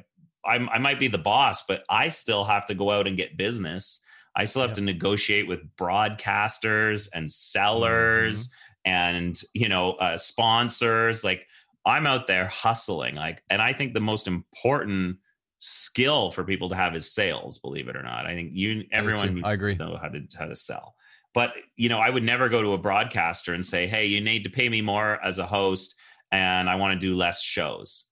I'm, 0.45 0.67
i 0.69 0.77
might 0.77 0.99
be 0.99 1.07
the 1.07 1.17
boss 1.17 1.63
but 1.63 1.83
i 1.89 2.09
still 2.09 2.43
have 2.43 2.65
to 2.65 2.73
go 2.73 2.91
out 2.91 3.07
and 3.07 3.15
get 3.15 3.37
business 3.37 4.01
i 4.35 4.45
still 4.45 4.61
have 4.61 4.71
Yep. 4.71 4.77
to 4.77 4.83
negotiate 4.83 5.47
with 5.47 5.59
broadcasters 5.75 7.09
and 7.13 7.29
sellers 7.31 8.53
and 8.85 9.39
you 9.53 9.69
know 9.69 9.91
uh, 9.93 10.17
sponsors. 10.17 11.23
Like 11.23 11.47
i'm 11.85 12.07
out 12.07 12.27
there 12.27 12.47
hustling 12.47 13.15
like 13.15 13.43
and 13.49 13.61
i 13.61 13.73
think 13.73 13.93
the 13.93 13.99
most 13.99 14.27
important 14.27 15.17
skill 15.59 16.31
for 16.31 16.43
people 16.43 16.69
to 16.69 16.75
have 16.75 16.95
is 16.95 17.13
sales 17.13 17.59
believe 17.59 17.87
it 17.87 17.95
or 17.95 18.03
not. 18.03 18.25
I 18.25 18.33
think 18.33 18.51
you 18.53 18.83
everyone 18.91 19.33
needs 19.35 19.47
I 19.47 19.53
agree. 19.53 19.77
to 19.77 19.85
know 19.85 19.97
how 20.01 20.09
to 20.09 20.21
how 20.37 20.45
to 20.45 20.55
sell. 20.55 20.95
But 21.33 21.53
you 21.77 21.89
know 21.89 21.99
i 21.99 22.09
would 22.09 22.23
never 22.23 22.47
go 22.49 22.61
to 22.61 22.73
a 22.73 22.77
broadcaster 22.77 23.53
and 23.53 23.65
say 23.65 23.87
hey 23.87 24.05
you 24.05 24.21
need 24.21 24.43
to 24.43 24.49
pay 24.49 24.69
me 24.69 24.81
more 24.81 25.23
as 25.23 25.39
a 25.39 25.45
host 25.45 25.95
and 26.31 26.69
i 26.69 26.75
want 26.75 26.99
to 26.99 27.07
do 27.07 27.15
less 27.15 27.41
shows. 27.41 28.05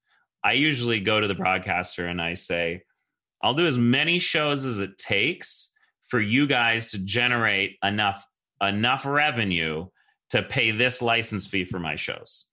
I 0.43 0.53
usually 0.53 0.99
go 0.99 1.19
to 1.21 1.27
the 1.27 1.35
broadcaster 1.35 2.07
and 2.07 2.21
i 2.21 2.33
say 2.33 2.83
i'll 3.43 3.53
do 3.53 3.67
as 3.67 3.77
many 3.77 4.17
shows 4.19 4.65
as 4.65 4.79
it 4.79 4.97
takes 4.97 5.70
for 6.11 6.19
you 6.19 6.45
guys 6.45 6.87
to 6.87 6.99
generate 6.99 7.77
enough 7.83 8.27
enough 8.61 9.05
revenue 9.05 9.87
to 10.29 10.43
pay 10.43 10.69
this 10.69 11.01
license 11.01 11.47
fee 11.47 11.63
for 11.63 11.79
my 11.79 11.95
shows. 11.95 12.49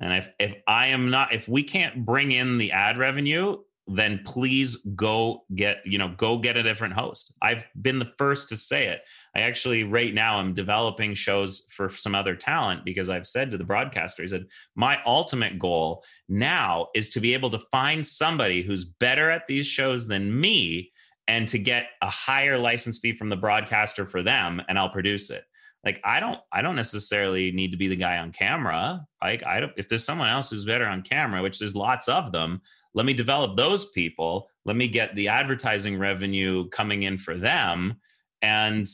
And 0.00 0.14
if 0.14 0.30
if 0.40 0.54
i 0.66 0.86
am 0.86 1.10
not 1.10 1.32
if 1.32 1.46
we 1.48 1.62
can't 1.62 2.04
bring 2.04 2.32
in 2.32 2.58
the 2.58 2.72
ad 2.72 2.98
revenue 2.98 3.58
then 3.88 4.20
please 4.24 4.76
go 4.94 5.44
get 5.54 5.82
you 5.84 5.98
know 5.98 6.14
go 6.16 6.38
get 6.38 6.56
a 6.56 6.62
different 6.62 6.94
host. 6.94 7.34
I've 7.42 7.64
been 7.80 7.98
the 7.98 8.12
first 8.16 8.48
to 8.48 8.56
say 8.56 8.86
it. 8.86 9.02
I 9.36 9.40
actually 9.40 9.84
right 9.84 10.14
now 10.14 10.38
I'm 10.38 10.54
developing 10.54 11.14
shows 11.14 11.66
for 11.70 11.90
some 11.90 12.14
other 12.14 12.34
talent 12.34 12.84
because 12.84 13.10
I've 13.10 13.26
said 13.26 13.50
to 13.50 13.58
the 13.58 13.64
broadcaster, 13.64 14.22
he 14.22 14.28
said, 14.28 14.46
my 14.76 15.00
ultimate 15.04 15.58
goal 15.58 16.04
now 16.28 16.88
is 16.94 17.10
to 17.10 17.20
be 17.20 17.34
able 17.34 17.50
to 17.50 17.58
find 17.70 18.06
somebody 18.06 18.62
who's 18.62 18.84
better 18.84 19.28
at 19.30 19.46
these 19.46 19.66
shows 19.66 20.06
than 20.06 20.40
me 20.40 20.92
and 21.32 21.48
to 21.48 21.58
get 21.58 21.86
a 22.02 22.10
higher 22.10 22.58
license 22.58 22.98
fee 22.98 23.16
from 23.16 23.30
the 23.30 23.36
broadcaster 23.36 24.04
for 24.04 24.22
them 24.22 24.60
and 24.68 24.78
I'll 24.78 24.90
produce 24.90 25.30
it. 25.30 25.44
Like 25.82 25.98
I 26.04 26.20
don't 26.20 26.38
I 26.52 26.60
don't 26.60 26.76
necessarily 26.76 27.50
need 27.52 27.70
to 27.70 27.78
be 27.78 27.88
the 27.88 27.96
guy 27.96 28.18
on 28.18 28.32
camera. 28.32 29.06
Like 29.22 29.42
I 29.42 29.60
don't 29.60 29.72
if 29.78 29.88
there's 29.88 30.04
someone 30.04 30.28
else 30.28 30.50
who's 30.50 30.66
better 30.66 30.86
on 30.86 31.00
camera, 31.00 31.40
which 31.40 31.58
there's 31.58 31.74
lots 31.74 32.06
of 32.06 32.32
them, 32.32 32.60
let 32.92 33.06
me 33.06 33.14
develop 33.14 33.56
those 33.56 33.90
people. 33.92 34.50
Let 34.66 34.76
me 34.76 34.88
get 34.88 35.16
the 35.16 35.28
advertising 35.28 35.98
revenue 35.98 36.68
coming 36.68 37.04
in 37.04 37.16
for 37.16 37.34
them 37.34 37.94
and 38.42 38.86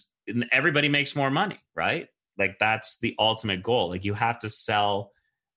everybody 0.53 0.89
makes 0.89 1.17
more 1.17 1.33
money, 1.33 1.59
right? 1.75 2.07
Like 2.39 2.57
that's 2.61 3.01
the 3.01 3.17
ultimate 3.19 3.65
goal. 3.65 3.89
Like 3.89 4.05
you 4.05 4.15
have 4.15 4.39
to 4.39 4.49
sell 4.49 5.11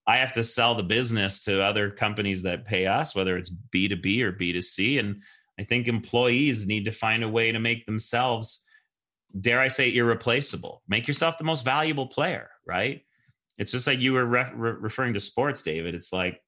I 0.08 0.18
have 0.18 0.32
to 0.32 0.44
sell 0.44 0.74
the 0.74 0.82
business 0.82 1.46
to 1.46 1.62
other 1.62 1.92
companies 1.92 2.42
that 2.42 2.66
pay 2.66 2.88
us 2.88 3.16
whether 3.16 3.38
it's 3.38 3.56
B2B 3.72 4.22
or 4.24 4.34
B2C 4.34 5.00
and 5.00 5.22
I 5.62 5.64
think 5.64 5.88
employees 5.88 6.66
need 6.66 6.86
to 6.86 6.92
find 6.92 7.24
a 7.24 7.30
way 7.30 7.52
to 7.52 7.60
make 7.60 7.86
themselves 7.86 8.66
dare 9.40 9.60
I 9.60 9.68
say 9.68 9.96
irreplaceable. 9.96 10.82
Make 10.88 11.08
yourself 11.08 11.38
the 11.38 11.44
most 11.44 11.64
valuable 11.64 12.08
player, 12.08 12.50
right? 12.66 13.06
It's 13.60 13.72
just 13.72 13.86
like 13.86 14.00
you 14.00 14.14
were 14.14 14.26
re- 14.26 14.52
re- 14.56 14.72
referring 14.72 15.14
to 15.14 15.20
sports, 15.20 15.62
David. 15.62 15.94
It's 15.94 16.12
like 16.12 16.42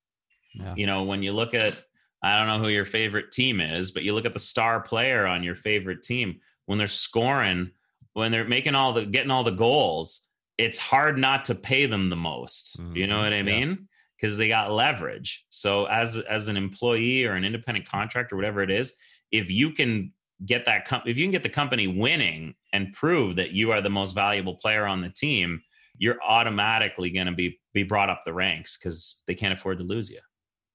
Yeah. 0.56 0.74
you 0.76 0.88
know 0.88 1.04
when 1.04 1.22
you 1.22 1.32
look 1.32 1.54
at 1.54 1.78
I 2.24 2.38
don't 2.38 2.48
know 2.48 2.60
who 2.60 2.70
your 2.70 2.86
favorite 2.86 3.32
team 3.32 3.60
is, 3.60 3.92
but 3.92 4.04
you 4.04 4.16
look 4.16 4.26
at 4.26 4.34
the 4.34 4.40
star 4.40 4.82
player 4.82 5.28
on 5.28 5.44
your 5.44 5.56
favorite 5.56 6.02
team 6.02 6.40
when 6.66 6.80
they're 6.80 6.88
scoring, 6.88 7.70
when 8.14 8.32
they're 8.32 8.48
making 8.48 8.74
all 8.74 8.94
the 8.94 9.06
getting 9.06 9.32
all 9.32 9.44
the 9.44 9.52
goals, 9.52 10.30
it's 10.58 10.80
hard 10.80 11.20
not 11.20 11.46
to 11.46 11.56
pay 11.56 11.86
them 11.86 12.10
the 12.10 12.16
most. 12.16 12.82
Mm-hmm. 12.82 12.96
You 12.96 13.08
know 13.08 13.16
mm-hmm. 13.16 13.24
what 13.24 13.34
I 13.34 13.44
mean? 13.44 13.88
Because 14.18 14.38
they 14.38 14.48
got 14.48 14.72
leverage. 14.72 15.46
So 15.50 15.86
as 15.86 16.18
as 16.18 16.48
an 16.48 16.58
employee 16.58 17.26
or 17.26 17.34
an 17.34 17.44
independent 17.44 17.88
contractor, 17.88 18.36
whatever 18.36 18.62
it 18.62 18.72
is, 18.72 18.96
if 19.32 19.50
you 19.50 19.72
can 19.72 20.14
get 20.46 20.66
that 20.66 20.86
com- 20.86 21.04
if 21.06 21.18
you 21.18 21.26
can 21.26 21.32
get 21.32 21.44
the 21.44 21.50
company 21.50 21.88
winning 21.88 22.54
and 22.72 22.94
prove 22.94 23.36
that 23.36 23.52
you 23.52 23.72
are 23.72 23.82
the 23.82 23.90
most 23.90 24.14
valuable 24.14 24.56
player 24.56 24.86
on 24.86 25.02
the 25.02 25.10
team, 25.10 25.62
you're 25.98 26.22
automatically 26.24 27.10
going 27.10 27.28
to 27.28 27.34
be 27.34 27.60
be 27.74 27.84
brought 27.84 28.10
up 28.10 28.22
the 28.26 28.34
ranks 28.34 28.78
because 28.78 29.22
they 29.28 29.36
can't 29.36 29.54
afford 29.54 29.80
to 29.80 29.84
lose 29.84 30.10
you. 30.10 30.20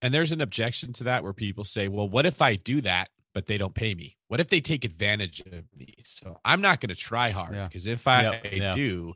And 0.03 0.15
there's 0.15 0.33
an 0.33 0.41
objection 0.41 0.93
to 0.95 1.05
that 1.05 1.25
where 1.25 1.33
people 1.33 1.65
say, 1.65 1.89
well, 1.89 2.09
what 2.09 2.25
if 2.27 2.41
I 2.41 2.55
do 2.57 2.81
that, 2.83 3.09
but 3.35 3.47
they 3.47 3.59
don't 3.59 3.75
pay 3.75 3.95
me? 3.95 4.17
What 4.29 4.41
if 4.41 4.49
they 4.49 4.61
take 4.61 4.85
advantage 4.85 5.41
of 5.41 5.65
me? 5.77 5.95
So 6.05 6.39
I'm 6.45 6.61
not 6.61 6.81
going 6.81 6.91
to 6.91 6.95
try 6.95 7.31
hard 7.31 7.53
because 7.69 7.87
yeah. 7.87 7.93
if 7.95 8.07
I 8.07 8.23
yep, 8.23 8.53
yep. 8.53 8.75
do, 8.75 9.15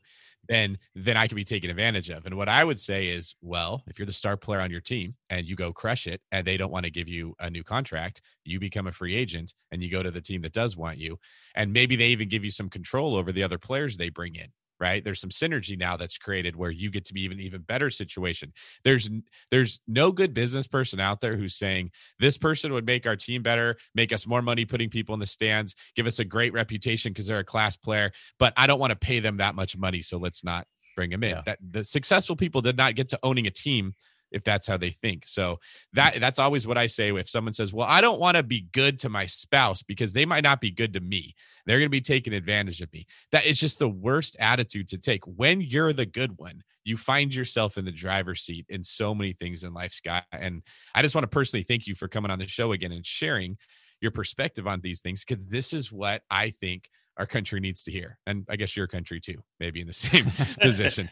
then 0.52 0.78
then 0.94 1.16
I 1.16 1.26
can 1.26 1.36
be 1.36 1.44
taken 1.44 1.70
advantage 1.70 2.10
of. 2.10 2.26
And 2.26 2.36
what 2.36 2.48
I 2.48 2.62
would 2.62 2.78
say 2.78 3.08
is, 3.08 3.34
well, 3.40 3.82
if 3.88 3.98
you're 3.98 4.06
the 4.06 4.12
star 4.12 4.36
player 4.36 4.60
on 4.60 4.70
your 4.70 4.80
team 4.80 5.14
and 5.30 5.46
you 5.46 5.56
go 5.56 5.72
crush 5.72 6.06
it 6.06 6.20
and 6.30 6.46
they 6.46 6.56
don't 6.56 6.70
want 6.70 6.84
to 6.84 6.90
give 6.90 7.08
you 7.08 7.34
a 7.40 7.50
new 7.50 7.64
contract, 7.64 8.20
you 8.44 8.60
become 8.60 8.86
a 8.86 8.92
free 8.92 9.16
agent 9.16 9.54
and 9.70 9.82
you 9.82 9.90
go 9.90 10.02
to 10.02 10.10
the 10.10 10.20
team 10.20 10.42
that 10.42 10.52
does 10.52 10.76
want 10.76 10.98
you. 10.98 11.18
And 11.54 11.72
maybe 11.72 11.96
they 11.96 12.08
even 12.08 12.28
give 12.28 12.44
you 12.44 12.50
some 12.50 12.68
control 12.68 13.16
over 13.16 13.32
the 13.32 13.42
other 13.42 13.58
players 13.58 13.96
they 13.96 14.10
bring 14.10 14.34
in 14.34 14.48
right? 14.82 15.02
There's 15.04 15.20
some 15.20 15.30
synergy 15.30 15.78
now 15.78 15.96
that's 15.96 16.18
created 16.18 16.56
where 16.56 16.70
you 16.70 16.90
get 16.90 17.04
to 17.06 17.14
be 17.14 17.22
even 17.22 17.40
even 17.40 17.62
better 17.62 17.88
situation. 17.88 18.52
There's 18.82 19.08
there's 19.52 19.80
no 19.86 20.10
good 20.10 20.34
business 20.34 20.66
person 20.66 20.98
out 20.98 21.20
there 21.20 21.36
who's 21.36 21.54
saying 21.54 21.92
this 22.18 22.36
person 22.36 22.72
would 22.72 22.84
make 22.84 23.06
our 23.06 23.16
team 23.16 23.42
better 23.42 23.76
make 23.94 24.12
us 24.12 24.26
more 24.26 24.42
money 24.42 24.64
putting 24.64 24.90
people 24.90 25.14
in 25.14 25.20
the 25.20 25.26
stands 25.26 25.74
give 25.94 26.06
us 26.06 26.18
a 26.18 26.24
great 26.24 26.52
reputation 26.52 27.12
because 27.12 27.26
they're 27.26 27.38
a 27.38 27.44
class 27.44 27.76
player 27.76 28.10
but 28.38 28.52
i 28.56 28.66
don't 28.66 28.80
want 28.80 28.90
to 28.90 28.96
pay 28.96 29.20
them 29.20 29.36
that 29.36 29.54
much 29.54 29.76
money 29.76 30.02
so 30.02 30.18
let's 30.18 30.44
not 30.44 30.66
bring 30.94 31.10
them 31.10 31.22
in. 31.22 31.30
Yeah. 31.30 31.42
that 31.46 31.58
the 31.70 31.84
successful 31.84 32.36
people 32.36 32.60
did 32.60 32.76
not 32.76 32.94
get 32.94 33.08
to 33.10 33.18
owning 33.22 33.46
a 33.46 33.50
team 33.50 33.94
if 34.32 34.44
that's 34.44 34.66
how 34.66 34.76
they 34.76 34.90
think. 34.90 35.24
So 35.26 35.58
that 35.92 36.20
that's 36.20 36.38
always 36.38 36.66
what 36.66 36.78
I 36.78 36.86
say 36.86 37.10
if 37.14 37.28
someone 37.28 37.52
says, 37.52 37.72
"Well, 37.72 37.86
I 37.88 38.00
don't 38.00 38.20
want 38.20 38.36
to 38.36 38.42
be 38.42 38.66
good 38.72 38.98
to 39.00 39.08
my 39.08 39.26
spouse 39.26 39.82
because 39.82 40.12
they 40.12 40.26
might 40.26 40.44
not 40.44 40.60
be 40.60 40.70
good 40.70 40.92
to 40.94 41.00
me. 41.00 41.34
They're 41.66 41.78
going 41.78 41.86
to 41.86 41.90
be 41.90 42.00
taking 42.00 42.32
advantage 42.32 42.80
of 42.80 42.92
me." 42.92 43.06
That 43.30 43.46
is 43.46 43.58
just 43.58 43.78
the 43.78 43.88
worst 43.88 44.36
attitude 44.40 44.88
to 44.88 44.98
take. 44.98 45.24
When 45.26 45.60
you're 45.60 45.92
the 45.92 46.06
good 46.06 46.38
one, 46.38 46.62
you 46.84 46.96
find 46.96 47.34
yourself 47.34 47.78
in 47.78 47.84
the 47.84 47.92
driver's 47.92 48.42
seat 48.42 48.66
in 48.68 48.84
so 48.84 49.14
many 49.14 49.32
things 49.32 49.64
in 49.64 49.72
life, 49.72 49.92
Scott. 49.92 50.24
And 50.32 50.62
I 50.94 51.02
just 51.02 51.14
want 51.14 51.24
to 51.24 51.28
personally 51.28 51.62
thank 51.62 51.86
you 51.86 51.94
for 51.94 52.08
coming 52.08 52.30
on 52.30 52.38
the 52.38 52.48
show 52.48 52.72
again 52.72 52.92
and 52.92 53.06
sharing 53.06 53.56
your 54.00 54.10
perspective 54.10 54.66
on 54.66 54.80
these 54.80 55.00
things 55.00 55.24
because 55.24 55.46
this 55.46 55.72
is 55.72 55.92
what 55.92 56.22
I 56.30 56.50
think 56.50 56.90
our 57.16 57.26
country 57.26 57.60
needs 57.60 57.82
to 57.84 57.90
hear. 57.90 58.18
And 58.26 58.46
I 58.48 58.56
guess 58.56 58.76
your 58.76 58.86
country 58.86 59.20
too, 59.20 59.42
maybe 59.60 59.80
in 59.80 59.86
the 59.86 59.92
same 59.92 60.24
position. 60.60 61.10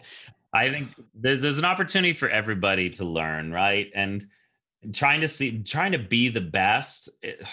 I 0.52 0.70
think 0.70 0.88
there's 1.14 1.42
there's 1.42 1.58
an 1.58 1.64
opportunity 1.64 2.12
for 2.12 2.28
everybody 2.28 2.90
to 2.90 3.04
learn, 3.04 3.52
right? 3.52 3.90
And 3.94 4.24
trying 4.92 5.20
to 5.20 5.28
see 5.28 5.62
trying 5.62 5.92
to 5.92 5.98
be 5.98 6.28
the 6.28 6.40
best 6.40 7.10
it, 7.22 7.46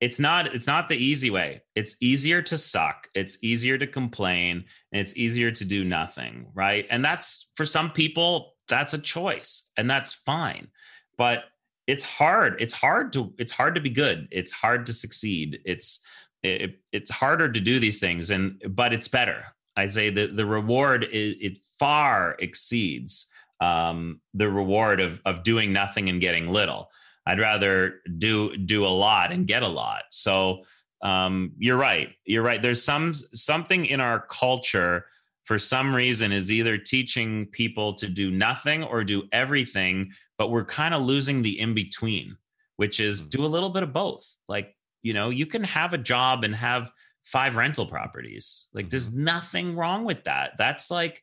it's 0.00 0.20
not 0.20 0.54
it's 0.54 0.66
not 0.66 0.88
the 0.88 0.96
easy 0.96 1.30
way 1.30 1.62
it's 1.74 1.96
easier 2.00 2.42
to 2.42 2.58
suck 2.58 3.08
it's 3.14 3.42
easier 3.42 3.78
to 3.78 3.86
complain 3.86 4.64
and 4.92 5.00
it's 5.00 5.16
easier 5.16 5.50
to 5.50 5.64
do 5.64 5.82
nothing 5.82 6.46
right 6.52 6.86
and 6.90 7.02
that's 7.02 7.50
for 7.54 7.64
some 7.64 7.90
people 7.90 8.54
that's 8.68 8.92
a 8.92 8.98
choice 8.98 9.70
and 9.78 9.88
that's 9.88 10.12
fine 10.12 10.68
but 11.16 11.44
it's 11.86 12.04
hard 12.04 12.56
it's 12.60 12.74
hard 12.74 13.12
to 13.12 13.32
it's 13.38 13.52
hard 13.52 13.74
to 13.74 13.80
be 13.80 13.90
good 13.90 14.28
it's 14.30 14.52
hard 14.52 14.84
to 14.84 14.92
succeed 14.92 15.60
it's 15.64 16.04
it, 16.44 16.80
it's 16.92 17.10
harder 17.10 17.50
to 17.50 17.60
do 17.60 17.80
these 17.80 18.00
things 18.00 18.30
and 18.30 18.62
but 18.68 18.92
it's 18.92 19.08
better 19.08 19.44
I 19.76 19.88
say 19.88 20.10
that 20.10 20.36
the 20.36 20.46
reward 20.46 21.04
is 21.04 21.36
it 21.40 21.58
far 21.78 22.36
exceeds 22.38 23.28
um, 23.60 24.20
the 24.34 24.48
reward 24.48 25.00
of 25.00 25.20
of 25.24 25.42
doing 25.42 25.72
nothing 25.72 26.08
and 26.08 26.20
getting 26.20 26.48
little. 26.48 26.90
I'd 27.26 27.40
rather 27.40 28.00
do 28.18 28.56
do 28.56 28.84
a 28.84 28.88
lot 28.88 29.32
and 29.32 29.46
get 29.46 29.62
a 29.62 29.68
lot. 29.68 30.02
So 30.10 30.64
um, 31.02 31.52
you're 31.58 31.76
right. 31.76 32.10
You're 32.24 32.42
right. 32.42 32.60
There's 32.60 32.82
some 32.82 33.14
something 33.14 33.86
in 33.86 34.00
our 34.00 34.20
culture 34.20 35.06
for 35.44 35.58
some 35.58 35.94
reason 35.94 36.32
is 36.32 36.50
either 36.50 36.78
teaching 36.78 37.46
people 37.46 37.92
to 37.94 38.08
do 38.08 38.30
nothing 38.30 38.82
or 38.82 39.04
do 39.04 39.24
everything, 39.30 40.10
but 40.38 40.50
we're 40.50 40.64
kind 40.64 40.94
of 40.94 41.02
losing 41.02 41.42
the 41.42 41.60
in 41.60 41.74
between, 41.74 42.38
which 42.76 42.98
is 42.98 43.20
hmm. 43.20 43.28
do 43.28 43.44
a 43.44 43.48
little 43.48 43.70
bit 43.70 43.82
of 43.82 43.92
both. 43.92 44.24
Like 44.48 44.74
you 45.04 45.12
know, 45.12 45.28
you 45.30 45.46
can 45.46 45.62
have 45.62 45.92
a 45.92 45.98
job 45.98 46.42
and 46.42 46.56
have 46.56 46.90
five 47.24 47.54
rental 47.54 47.86
properties. 47.86 48.68
Like 48.74 48.90
there's 48.90 49.10
mm-hmm. 49.10 49.24
nothing 49.24 49.76
wrong 49.76 50.04
with 50.04 50.24
that. 50.24 50.52
That's 50.58 50.90
like 50.90 51.22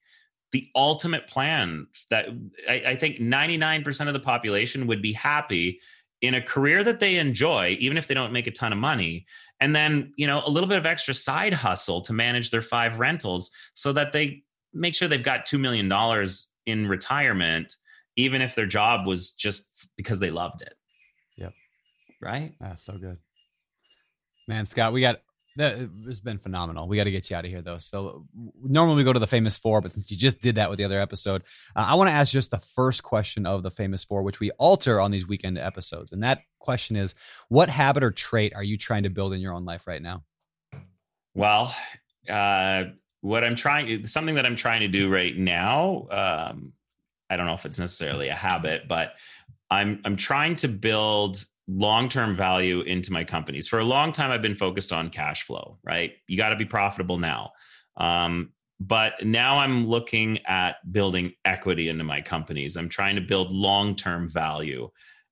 the 0.52 0.70
ultimate 0.76 1.28
plan 1.28 1.88
that 2.10 2.28
I, 2.70 2.84
I, 2.88 2.96
think 2.96 3.18
99% 3.18 4.08
of 4.08 4.14
the 4.14 4.20
population 4.20 4.86
would 4.88 5.02
be 5.02 5.14
happy 5.14 5.80
in 6.22 6.36
a 6.36 6.42
career 6.42 6.84
that 6.84 7.00
they 7.00 7.16
enjoy, 7.18 7.78
even 7.80 7.98
if 7.98 8.08
they 8.08 8.14
don't 8.14 8.34
make 8.34 8.48
a 8.48 8.52
ton 8.52 8.74
of 8.74 8.78
money. 8.78 9.26
And 9.60 9.76
then, 9.76 10.14
you 10.18 10.28
know, 10.28 10.44
a 10.46 10.50
little 10.50 10.68
bit 10.68 10.78
of 10.78 10.86
extra 10.86 11.14
side 11.14 11.54
hustle 11.54 12.02
to 12.02 12.14
manage 12.14 12.52
their 12.52 12.62
five 12.62 13.00
rentals 13.00 13.50
so 13.74 13.94
that 13.94 14.12
they 14.12 14.44
make 14.74 14.94
sure 14.94 15.08
they've 15.08 15.24
got 15.24 15.48
$2 15.48 15.60
million 15.60 15.92
in 16.66 16.88
retirement, 16.88 17.76
even 18.16 18.42
if 18.42 18.54
their 18.54 18.66
job 18.66 19.08
was 19.08 19.32
just 19.32 19.88
because 19.96 20.20
they 20.20 20.32
loved 20.32 20.62
it. 20.62 20.74
Yep. 21.38 21.54
Right? 22.22 22.54
That's 22.60 22.84
so 22.84 22.98
good. 22.98 23.18
Man, 24.48 24.66
Scott, 24.66 24.94
we 24.94 25.02
got 25.02 25.22
that 25.58 25.90
has 26.06 26.22
been 26.22 26.38
phenomenal. 26.38 26.88
We 26.88 26.96
got 26.96 27.04
to 27.04 27.12
get 27.12 27.30
you 27.30 27.36
out 27.36 27.44
of 27.44 27.52
here 27.52 27.62
though. 27.62 27.78
So 27.78 28.26
normally 28.64 28.96
we 28.98 29.04
go 29.04 29.14
to 29.14 29.20
the 29.20 29.28
famous 29.28 29.58
four, 29.58 29.82
but 29.82 29.92
since 29.92 30.10
you 30.10 30.16
just 30.16 30.40
did 30.42 30.56
that 30.56 30.70
with 30.70 30.78
the 30.78 30.86
other 30.86 31.00
episode, 31.00 31.44
uh, 31.76 31.86
I 31.88 31.96
want 31.96 32.10
to 32.10 32.14
ask 32.14 32.32
just 32.32 32.52
the 32.52 32.60
first 32.60 33.04
question 33.04 33.46
of 33.46 33.64
the 33.64 33.72
famous 33.72 34.04
four, 34.04 34.24
which 34.24 34.40
we 34.40 34.52
alter 34.52 35.02
on 35.02 35.12
these 35.12 35.28
weekend 35.28 35.58
episodes. 35.58 36.14
And 36.14 36.24
that 36.24 36.44
question 36.60 36.96
is, 36.96 37.16
what 37.50 37.70
habit 37.70 38.04
or 38.04 38.12
trait 38.12 38.56
are 38.56 38.64
you 38.64 38.78
trying 38.78 39.04
to 39.04 39.10
build 39.10 39.34
in 39.34 39.42
your 39.42 39.54
own 39.54 39.66
life 39.66 39.88
right 39.88 40.02
now? 40.02 40.24
Well, 41.34 41.76
uh, 42.30 42.86
what 43.22 43.44
I'm 43.44 43.56
trying, 43.56 44.06
something 44.06 44.36
that 44.36 44.46
I'm 44.46 44.56
trying 44.56 44.82
to 44.82 44.88
do 44.88 45.10
right 45.10 45.38
now. 45.38 46.08
Um, 46.10 46.74
I 47.30 47.38
don't 47.38 47.46
know 47.46 47.54
if 47.54 47.66
it's 47.66 47.80
necessarily 47.80 48.30
a 48.30 48.36
habit, 48.36 48.88
but 48.88 49.14
I'm 49.70 50.02
I'm 50.04 50.18
trying 50.18 50.58
to 50.58 50.68
build 50.68 51.46
long-term 51.68 52.36
value 52.36 52.82
into 52.82 53.14
my 53.14 53.24
companies. 53.24 53.68
For 53.68 53.80
a 53.80 53.86
long 53.86 54.12
time, 54.12 54.32
I've 54.32 54.42
been 54.42 54.56
focused 54.56 54.92
on 54.92 55.10
cash 55.10 55.44
flow, 55.44 55.78
right? 55.84 56.14
You 56.28 56.38
got 56.38 56.50
to 56.50 56.56
be 56.56 56.66
profitable 56.66 57.18
now. 57.18 57.52
Um, 57.98 58.52
but 58.80 59.24
now 59.24 59.60
I'm 59.60 59.86
looking 59.86 60.40
at 60.46 60.78
building 60.92 61.34
equity 61.46 61.90
into 61.90 62.04
my 62.04 62.20
companies. 62.20 62.78
I'm 62.78 62.90
trying 62.90 63.16
to 63.16 63.22
build 63.22 63.52
long-term 63.52 64.30
value. 64.30 64.90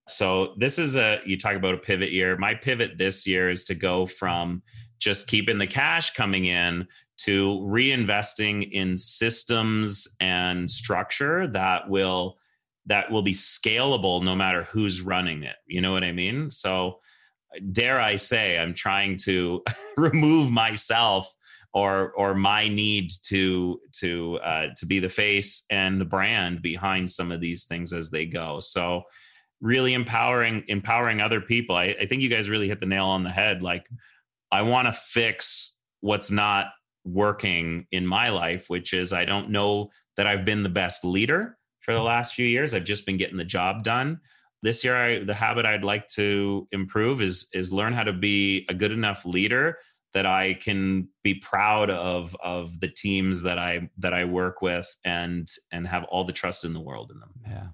So 0.08 0.54
this 0.58 0.78
is 0.80 0.96
a 0.96 1.20
you 1.26 1.38
talk 1.38 1.56
about 1.56 1.74
a 1.74 1.80
pivot 1.80 2.12
year. 2.12 2.38
My 2.38 2.54
pivot 2.54 2.98
this 2.98 3.26
year 3.28 3.50
is 3.50 3.64
to 3.66 3.76
go 3.76 4.06
from 4.06 4.62
just 5.00 5.28
keeping 5.28 5.58
the 5.58 5.68
cash 5.68 6.14
coming 6.14 6.46
in 6.46 6.88
to 7.20 7.60
reinvesting 7.60 8.70
in 8.72 8.96
systems 8.98 10.16
and 10.20 10.70
structure 10.70 11.48
that 11.48 11.90
will 11.90 12.38
that 12.90 13.12
will 13.12 13.22
be 13.22 13.34
scalable 13.34 14.22
no 14.22 14.36
matter 14.36 14.64
who's 14.64 15.02
running 15.02 15.44
it. 15.44 15.56
You 15.68 15.80
know 15.80 15.92
what 15.92 16.04
I 16.04 16.12
mean? 16.12 16.52
So, 16.52 17.00
dare 17.72 18.00
I 18.00 18.16
say, 18.18 18.60
I'm 18.60 18.74
trying 18.74 19.18
to 19.18 19.64
remove 19.98 20.52
myself 20.52 21.34
or 21.72 22.12
or 22.14 22.34
my 22.34 22.68
need 22.68 23.12
to 23.28 23.80
to 24.00 24.40
uh, 24.44 24.68
to 24.76 24.86
be 24.86 25.00
the 25.00 25.10
face 25.10 25.66
and 25.70 26.02
the 26.02 26.06
brand 26.06 26.62
behind 26.62 27.10
some 27.10 27.32
of 27.32 27.42
these 27.42 27.66
things 27.66 27.94
as 27.94 28.10
they 28.10 28.26
go. 28.26 28.60
So, 28.60 29.04
really 29.62 29.94
empowering 29.94 30.64
empowering 30.68 31.22
other 31.22 31.42
people. 31.42 31.76
I, 31.76 31.96
I 32.02 32.06
think 32.08 32.24
you 32.24 32.30
guys 32.30 32.50
really 32.50 32.68
hit 32.68 32.80
the 32.80 32.88
nail 32.88 33.06
on 33.06 33.24
the 33.24 33.30
head. 33.30 33.62
Like, 33.62 33.88
I 34.52 34.64
want 34.64 34.88
to 34.88 34.94
fix 34.94 35.80
what's 36.02 36.32
not 36.32 36.72
working 37.06 37.86
in 37.92 38.06
my 38.06 38.30
life, 38.30 38.66
which 38.68 38.94
is 38.94 39.14
I 39.14 39.26
don't 39.26 39.52
know 39.52 39.92
that 40.18 40.26
I've 40.26 40.44
been 40.44 40.64
the 40.64 40.70
best 40.70 41.06
leader 41.06 41.56
for 41.90 41.96
the 41.96 42.04
last 42.04 42.36
few 42.36 42.46
years. 42.46 42.76
I've 42.76 42.84
just 42.84 43.04
been 43.08 43.18
getting 43.18 43.38
the 43.38 43.44
job 43.44 43.82
done. 43.82 44.20
This 44.62 44.84
year, 44.84 44.96
I, 44.96 45.24
the 45.24 45.34
habit 45.34 45.66
I'd 45.66 45.84
like 45.84 46.08
to 46.10 46.68
improve 46.72 47.20
is 47.20 47.50
is 47.52 47.74
learn 47.74 47.94
how 47.94 48.04
to 48.04 48.14
be 48.14 48.68
a 48.70 48.76
good 48.76 48.92
enough 48.92 49.26
leader 49.26 49.80
that 50.14 50.28
I 50.28 50.54
can 50.54 51.08
be 51.24 51.34
proud 51.34 51.90
of 51.90 52.36
of 52.44 52.80
the 52.80 52.90
teams 52.90 53.42
that 53.42 53.58
I 53.58 53.90
that 53.98 54.14
I 54.14 54.26
work 54.26 54.62
with 54.62 54.88
and 55.04 55.48
and 55.72 55.88
have 55.88 56.04
all 56.04 56.26
the 56.26 56.34
trust 56.34 56.64
in 56.64 56.74
the 56.74 56.80
world 56.80 57.10
in 57.12 57.20
them. 57.20 57.32
Yeah, 57.48 57.68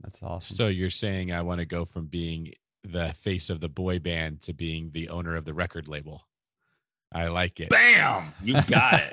that's 0.00 0.20
awesome. 0.20 0.56
So 0.56 0.66
you're 0.66 0.90
saying 0.90 1.30
I 1.30 1.42
want 1.42 1.60
to 1.60 1.64
go 1.64 1.84
from 1.84 2.06
being 2.06 2.52
the 2.82 3.14
face 3.20 3.50
of 3.50 3.60
the 3.60 3.68
boy 3.68 4.00
band 4.00 4.42
to 4.42 4.52
being 4.52 4.90
the 4.90 5.10
owner 5.10 5.36
of 5.36 5.44
the 5.44 5.54
record 5.54 5.86
label. 5.86 6.26
I 7.12 7.28
like 7.28 7.60
it. 7.60 7.70
Bam! 7.70 8.34
You 8.42 8.60
got 8.62 9.00
it. 9.00 9.12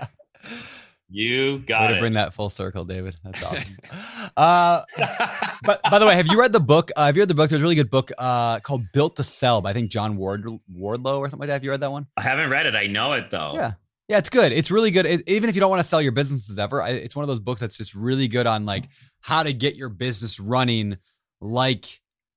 You 1.10 1.56
Way 1.56 1.60
got 1.60 1.88
to 1.88 1.98
it. 1.98 2.00
bring 2.00 2.14
that 2.14 2.34
full 2.34 2.50
circle, 2.50 2.84
David. 2.84 3.16
That's 3.24 3.44
awesome. 3.44 3.78
uh, 4.38 4.82
but 5.64 5.82
by 5.84 6.00
the 6.00 6.06
way, 6.06 6.16
have 6.16 6.28
you 6.28 6.40
read 6.40 6.52
the 6.52 6.60
book? 6.60 6.92
Uh, 6.96 7.06
have 7.06 7.16
you 7.16 7.22
read 7.22 7.30
the 7.30 7.36
book? 7.36 7.50
There's 7.50 7.62
a 7.62 7.64
really 7.64 7.76
good 7.76 7.90
book 7.90 8.12
uh, 8.18 8.60
called 8.60 8.84
"Built 8.94 9.16
to 9.18 9.24
Sell" 9.24 9.62
by 9.62 9.70
I 9.70 9.74
think 9.74 9.90
John 9.90 10.18
Ward 10.18 10.46
Wardlow 10.46 11.20
or 11.20 11.30
something 11.30 11.42
like 11.42 11.48
that. 11.48 11.54
Have 11.54 11.64
you 11.64 11.72
read 11.72 11.82
that 11.82 11.92
one? 11.92 12.08
I 12.18 12.24
haven't 12.24 12.50
read 12.50 12.66
it. 12.66 12.76
I 12.76 12.88
know 12.88 13.14
it 13.14 13.32
though. 13.32 13.54
Yeah. 13.56 13.74
Yeah, 14.10 14.20
it's 14.20 14.30
good. 14.30 14.54
It's 14.54 14.72
really 14.72 14.92
good. 14.92 15.06
It, 15.06 15.28
even 15.28 15.50
if 15.50 15.56
you 15.56 15.60
don't 15.60 15.70
want 15.70 15.82
to 15.82 15.88
sell 15.88 16.02
your 16.02 16.14
businesses 16.14 16.58
ever, 16.58 16.82
I, 16.82 16.92
it's 16.92 17.14
one 17.14 17.24
of 17.24 17.28
those 17.28 17.42
books 17.42 17.60
that's 17.60 17.78
just 17.78 17.94
really 17.94 18.30
good 18.30 18.48
on 18.48 18.66
like 18.66 18.88
how 19.20 19.44
to 19.44 19.52
get 19.52 19.76
your 19.76 19.90
business 19.90 20.40
running 20.40 20.98
like 21.42 21.86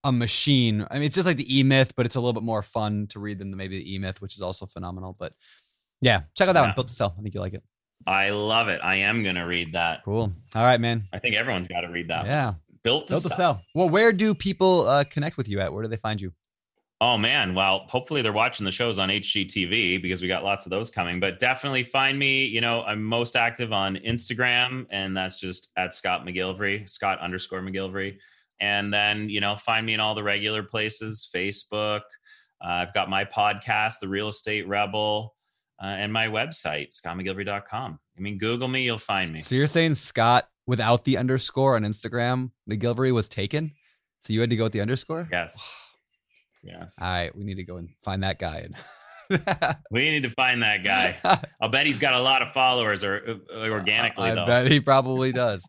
a 0.02 0.10
machine. 0.10 0.84
I 0.90 0.94
mean, 0.94 1.04
it's 1.04 1.14
just 1.14 1.26
like 1.26 1.36
the 1.36 1.58
E 1.58 1.62
Myth, 1.62 1.92
but 1.94 2.06
it's 2.06 2.16
a 2.16 2.20
little 2.20 2.32
bit 2.32 2.42
more 2.42 2.62
fun 2.62 3.06
to 3.10 3.20
read 3.20 3.38
than 3.38 3.56
maybe 3.56 3.78
the 3.78 3.94
E 3.94 3.98
Myth, 3.98 4.20
which 4.20 4.34
is 4.34 4.40
also 4.40 4.66
phenomenal. 4.66 5.14
But 5.16 5.32
yeah, 6.00 6.22
check 6.36 6.48
out 6.48 6.54
that 6.54 6.62
one. 6.62 6.72
Built 6.74 6.88
to 6.88 6.94
Sell. 6.94 7.14
I 7.16 7.22
think 7.22 7.34
you 7.34 7.40
like 7.40 7.54
it. 7.54 7.62
I 8.06 8.30
love 8.30 8.68
it. 8.68 8.80
I 8.82 8.96
am 8.96 9.22
gonna 9.22 9.46
read 9.46 9.74
that. 9.74 10.04
Cool. 10.04 10.32
All 10.54 10.64
right, 10.64 10.80
man. 10.80 11.04
I 11.12 11.18
think 11.18 11.36
everyone's 11.36 11.68
got 11.68 11.82
to 11.82 11.88
read 11.88 12.08
that. 12.08 12.26
Yeah. 12.26 12.54
Built 12.82 13.08
to 13.08 13.12
Built 13.12 13.22
to 13.24 13.28
sell. 13.28 13.36
sell. 13.36 13.62
Well, 13.74 13.88
where 13.88 14.12
do 14.12 14.34
people 14.34 14.88
uh, 14.88 15.04
connect 15.04 15.36
with 15.36 15.48
you 15.48 15.60
at? 15.60 15.72
Where 15.72 15.82
do 15.82 15.88
they 15.88 15.96
find 15.96 16.20
you? 16.20 16.32
Oh 17.02 17.16
man, 17.16 17.54
well, 17.54 17.86
hopefully 17.88 18.20
they're 18.20 18.32
watching 18.32 18.66
the 18.66 18.72
shows 18.72 18.98
on 18.98 19.08
HGTV 19.08 20.02
because 20.02 20.20
we 20.20 20.28
got 20.28 20.44
lots 20.44 20.66
of 20.66 20.70
those 20.70 20.90
coming. 20.90 21.18
But 21.18 21.38
definitely 21.38 21.82
find 21.82 22.18
me. 22.18 22.44
You 22.44 22.60
know, 22.60 22.82
I'm 22.82 23.02
most 23.02 23.36
active 23.36 23.72
on 23.72 23.96
Instagram, 23.96 24.86
and 24.90 25.16
that's 25.16 25.40
just 25.40 25.70
at 25.78 25.94
Scott 25.94 26.26
McGillivray, 26.26 26.88
Scott 26.88 27.18
underscore 27.20 27.62
McGillivray. 27.62 28.18
And 28.60 28.92
then 28.92 29.30
you 29.30 29.40
know, 29.40 29.56
find 29.56 29.86
me 29.86 29.94
in 29.94 30.00
all 30.00 30.14
the 30.14 30.22
regular 30.22 30.62
places, 30.62 31.26
Facebook. 31.34 32.00
Uh, 32.62 32.84
I've 32.84 32.92
got 32.92 33.08
my 33.08 33.24
podcast, 33.24 34.00
The 34.00 34.08
Real 34.08 34.28
Estate 34.28 34.68
Rebel, 34.68 35.34
uh, 35.82 35.86
and 35.86 36.12
my 36.12 36.26
website, 36.26 36.88
scottmcgillivray.com. 36.90 37.98
I 38.16 38.20
mean, 38.20 38.38
Google 38.38 38.68
me, 38.68 38.82
you'll 38.84 38.98
find 38.98 39.32
me. 39.32 39.40
So 39.40 39.54
you're 39.54 39.66
saying 39.66 39.94
Scott 39.94 40.48
without 40.66 41.04
the 41.04 41.16
underscore 41.16 41.76
on 41.76 41.82
Instagram, 41.82 42.50
McGillivray 42.70 43.12
was 43.12 43.28
taken? 43.28 43.72
So 44.22 44.32
you 44.32 44.40
had 44.40 44.50
to 44.50 44.56
go 44.56 44.64
with 44.64 44.72
the 44.72 44.80
underscore? 44.82 45.28
Yes. 45.32 45.74
Yes. 46.62 46.98
All 47.00 47.08
right, 47.08 47.34
we 47.34 47.44
need 47.44 47.54
to 47.54 47.64
go 47.64 47.76
and 47.76 47.88
find 48.02 48.22
that 48.22 48.38
guy. 48.38 48.68
We 49.92 50.10
need 50.10 50.24
to 50.24 50.30
find 50.30 50.62
that 50.64 50.82
guy. 50.82 51.16
I'll 51.60 51.68
bet 51.68 51.86
he's 51.86 52.00
got 52.00 52.14
a 52.14 52.20
lot 52.20 52.42
of 52.42 52.52
followers 52.52 53.04
or 53.04 53.38
uh, 53.54 53.70
organically 53.70 54.30
I 54.30 54.34
though. 54.34 54.44
bet 54.44 54.68
he 54.68 54.80
probably 54.80 55.30
does. 55.30 55.64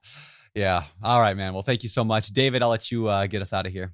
Yeah. 0.55 0.83
All 1.03 1.19
right, 1.19 1.38
man. 1.38 1.53
Well, 1.53 1.61
thank 1.61 1.83
you 1.83 1.89
so 1.89 2.03
much. 2.03 2.29
David, 2.29 2.63
I'll 2.63 2.69
let 2.69 2.91
you 2.91 3.07
uh, 3.07 3.27
get 3.27 3.41
us 3.41 3.53
out 3.53 3.67
of 3.67 3.71
here. 3.71 3.93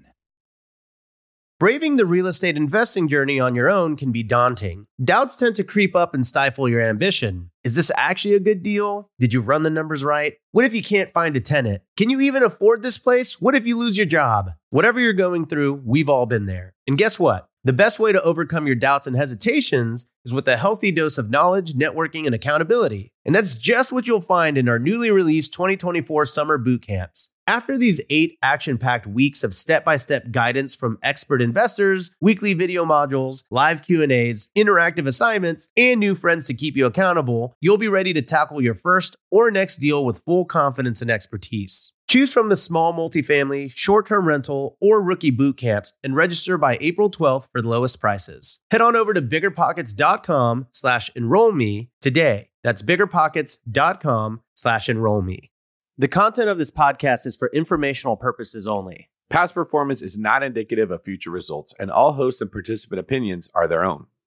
Braving 1.61 1.97
the 1.97 2.07
real 2.07 2.25
estate 2.25 2.57
investing 2.57 3.07
journey 3.07 3.39
on 3.39 3.53
your 3.53 3.69
own 3.69 3.95
can 3.95 4.11
be 4.11 4.23
daunting. 4.23 4.87
Doubts 5.03 5.37
tend 5.37 5.55
to 5.57 5.63
creep 5.63 5.95
up 5.95 6.15
and 6.15 6.25
stifle 6.25 6.67
your 6.67 6.81
ambition. 6.81 7.51
Is 7.63 7.75
this 7.75 7.91
actually 7.95 8.33
a 8.33 8.39
good 8.39 8.63
deal? 8.63 9.11
Did 9.19 9.31
you 9.31 9.41
run 9.41 9.61
the 9.61 9.69
numbers 9.69 10.03
right? 10.03 10.33
What 10.53 10.65
if 10.65 10.73
you 10.73 10.81
can't 10.81 11.13
find 11.13 11.37
a 11.37 11.39
tenant? 11.39 11.83
Can 11.97 12.09
you 12.09 12.19
even 12.21 12.41
afford 12.41 12.81
this 12.81 12.97
place? 12.97 13.39
What 13.39 13.53
if 13.53 13.67
you 13.67 13.77
lose 13.77 13.95
your 13.95 14.07
job? 14.07 14.49
Whatever 14.71 14.99
you're 14.99 15.13
going 15.13 15.45
through, 15.45 15.83
we've 15.85 16.09
all 16.09 16.25
been 16.25 16.47
there. 16.47 16.73
And 16.87 16.97
guess 16.97 17.19
what? 17.19 17.47
The 17.63 17.73
best 17.73 17.99
way 17.99 18.11
to 18.11 18.21
overcome 18.23 18.65
your 18.65 18.75
doubts 18.75 19.05
and 19.05 19.15
hesitations 19.15 20.07
is 20.25 20.33
with 20.33 20.47
a 20.47 20.57
healthy 20.57 20.91
dose 20.91 21.19
of 21.19 21.29
knowledge, 21.29 21.73
networking, 21.73 22.25
and 22.25 22.33
accountability. 22.33 23.13
And 23.23 23.35
that's 23.35 23.53
just 23.53 23.91
what 23.91 24.07
you'll 24.07 24.19
find 24.19 24.57
in 24.57 24.67
our 24.67 24.79
newly 24.79 25.11
released 25.11 25.53
2024 25.53 26.25
summer 26.25 26.57
boot 26.57 26.81
camps. 26.81 27.29
After 27.45 27.77
these 27.77 28.01
eight 28.09 28.39
action 28.41 28.79
packed 28.79 29.05
weeks 29.05 29.43
of 29.43 29.53
step 29.53 29.85
by 29.85 29.97
step 29.97 30.31
guidance 30.31 30.73
from 30.73 30.97
expert 31.03 31.39
investors, 31.39 32.15
weekly 32.19 32.55
video 32.55 32.83
modules, 32.83 33.43
live 33.51 33.83
Q&As, 33.83 34.49
interactive 34.57 35.05
assignments, 35.05 35.69
and 35.77 35.99
new 35.99 36.15
friends 36.15 36.47
to 36.47 36.55
keep 36.55 36.75
you 36.75 36.87
accountable, 36.87 37.55
you'll 37.61 37.77
be 37.77 37.87
ready 37.87 38.11
to 38.13 38.23
tackle 38.23 38.59
your 38.59 38.75
first 38.75 39.15
or 39.29 39.51
next 39.51 39.75
deal 39.75 40.03
with 40.03 40.23
full 40.23 40.45
confidence 40.45 40.99
and 40.99 41.11
expertise. 41.11 41.93
Choose 42.11 42.33
from 42.33 42.49
the 42.49 42.57
small 42.57 42.93
multifamily, 42.93 43.71
short 43.73 44.05
term 44.05 44.27
rental, 44.27 44.75
or 44.81 45.01
rookie 45.01 45.31
boot 45.31 45.55
camps 45.55 45.93
and 46.03 46.13
register 46.13 46.57
by 46.57 46.77
April 46.81 47.09
12th 47.09 47.47
for 47.53 47.61
the 47.61 47.69
lowest 47.69 48.01
prices. 48.01 48.59
Head 48.69 48.81
on 48.81 48.97
over 48.97 49.13
to 49.13 49.21
biggerpockets.com 49.21 50.67
slash 50.73 51.09
enroll 51.15 51.53
me 51.53 51.89
today. 52.01 52.49
That's 52.65 52.81
biggerpockets.com 52.81 54.41
slash 54.55 54.89
enroll 54.89 55.21
me. 55.21 55.51
The 55.97 56.09
content 56.09 56.49
of 56.49 56.57
this 56.57 56.69
podcast 56.69 57.25
is 57.25 57.37
for 57.37 57.49
informational 57.53 58.17
purposes 58.17 58.67
only. 58.67 59.09
Past 59.29 59.53
performance 59.53 60.01
is 60.01 60.17
not 60.17 60.43
indicative 60.43 60.91
of 60.91 61.03
future 61.03 61.31
results, 61.31 61.73
and 61.79 61.89
all 61.89 62.11
hosts 62.11 62.41
and 62.41 62.51
participant 62.51 62.99
opinions 62.99 63.49
are 63.55 63.69
their 63.69 63.85
own. 63.85 64.07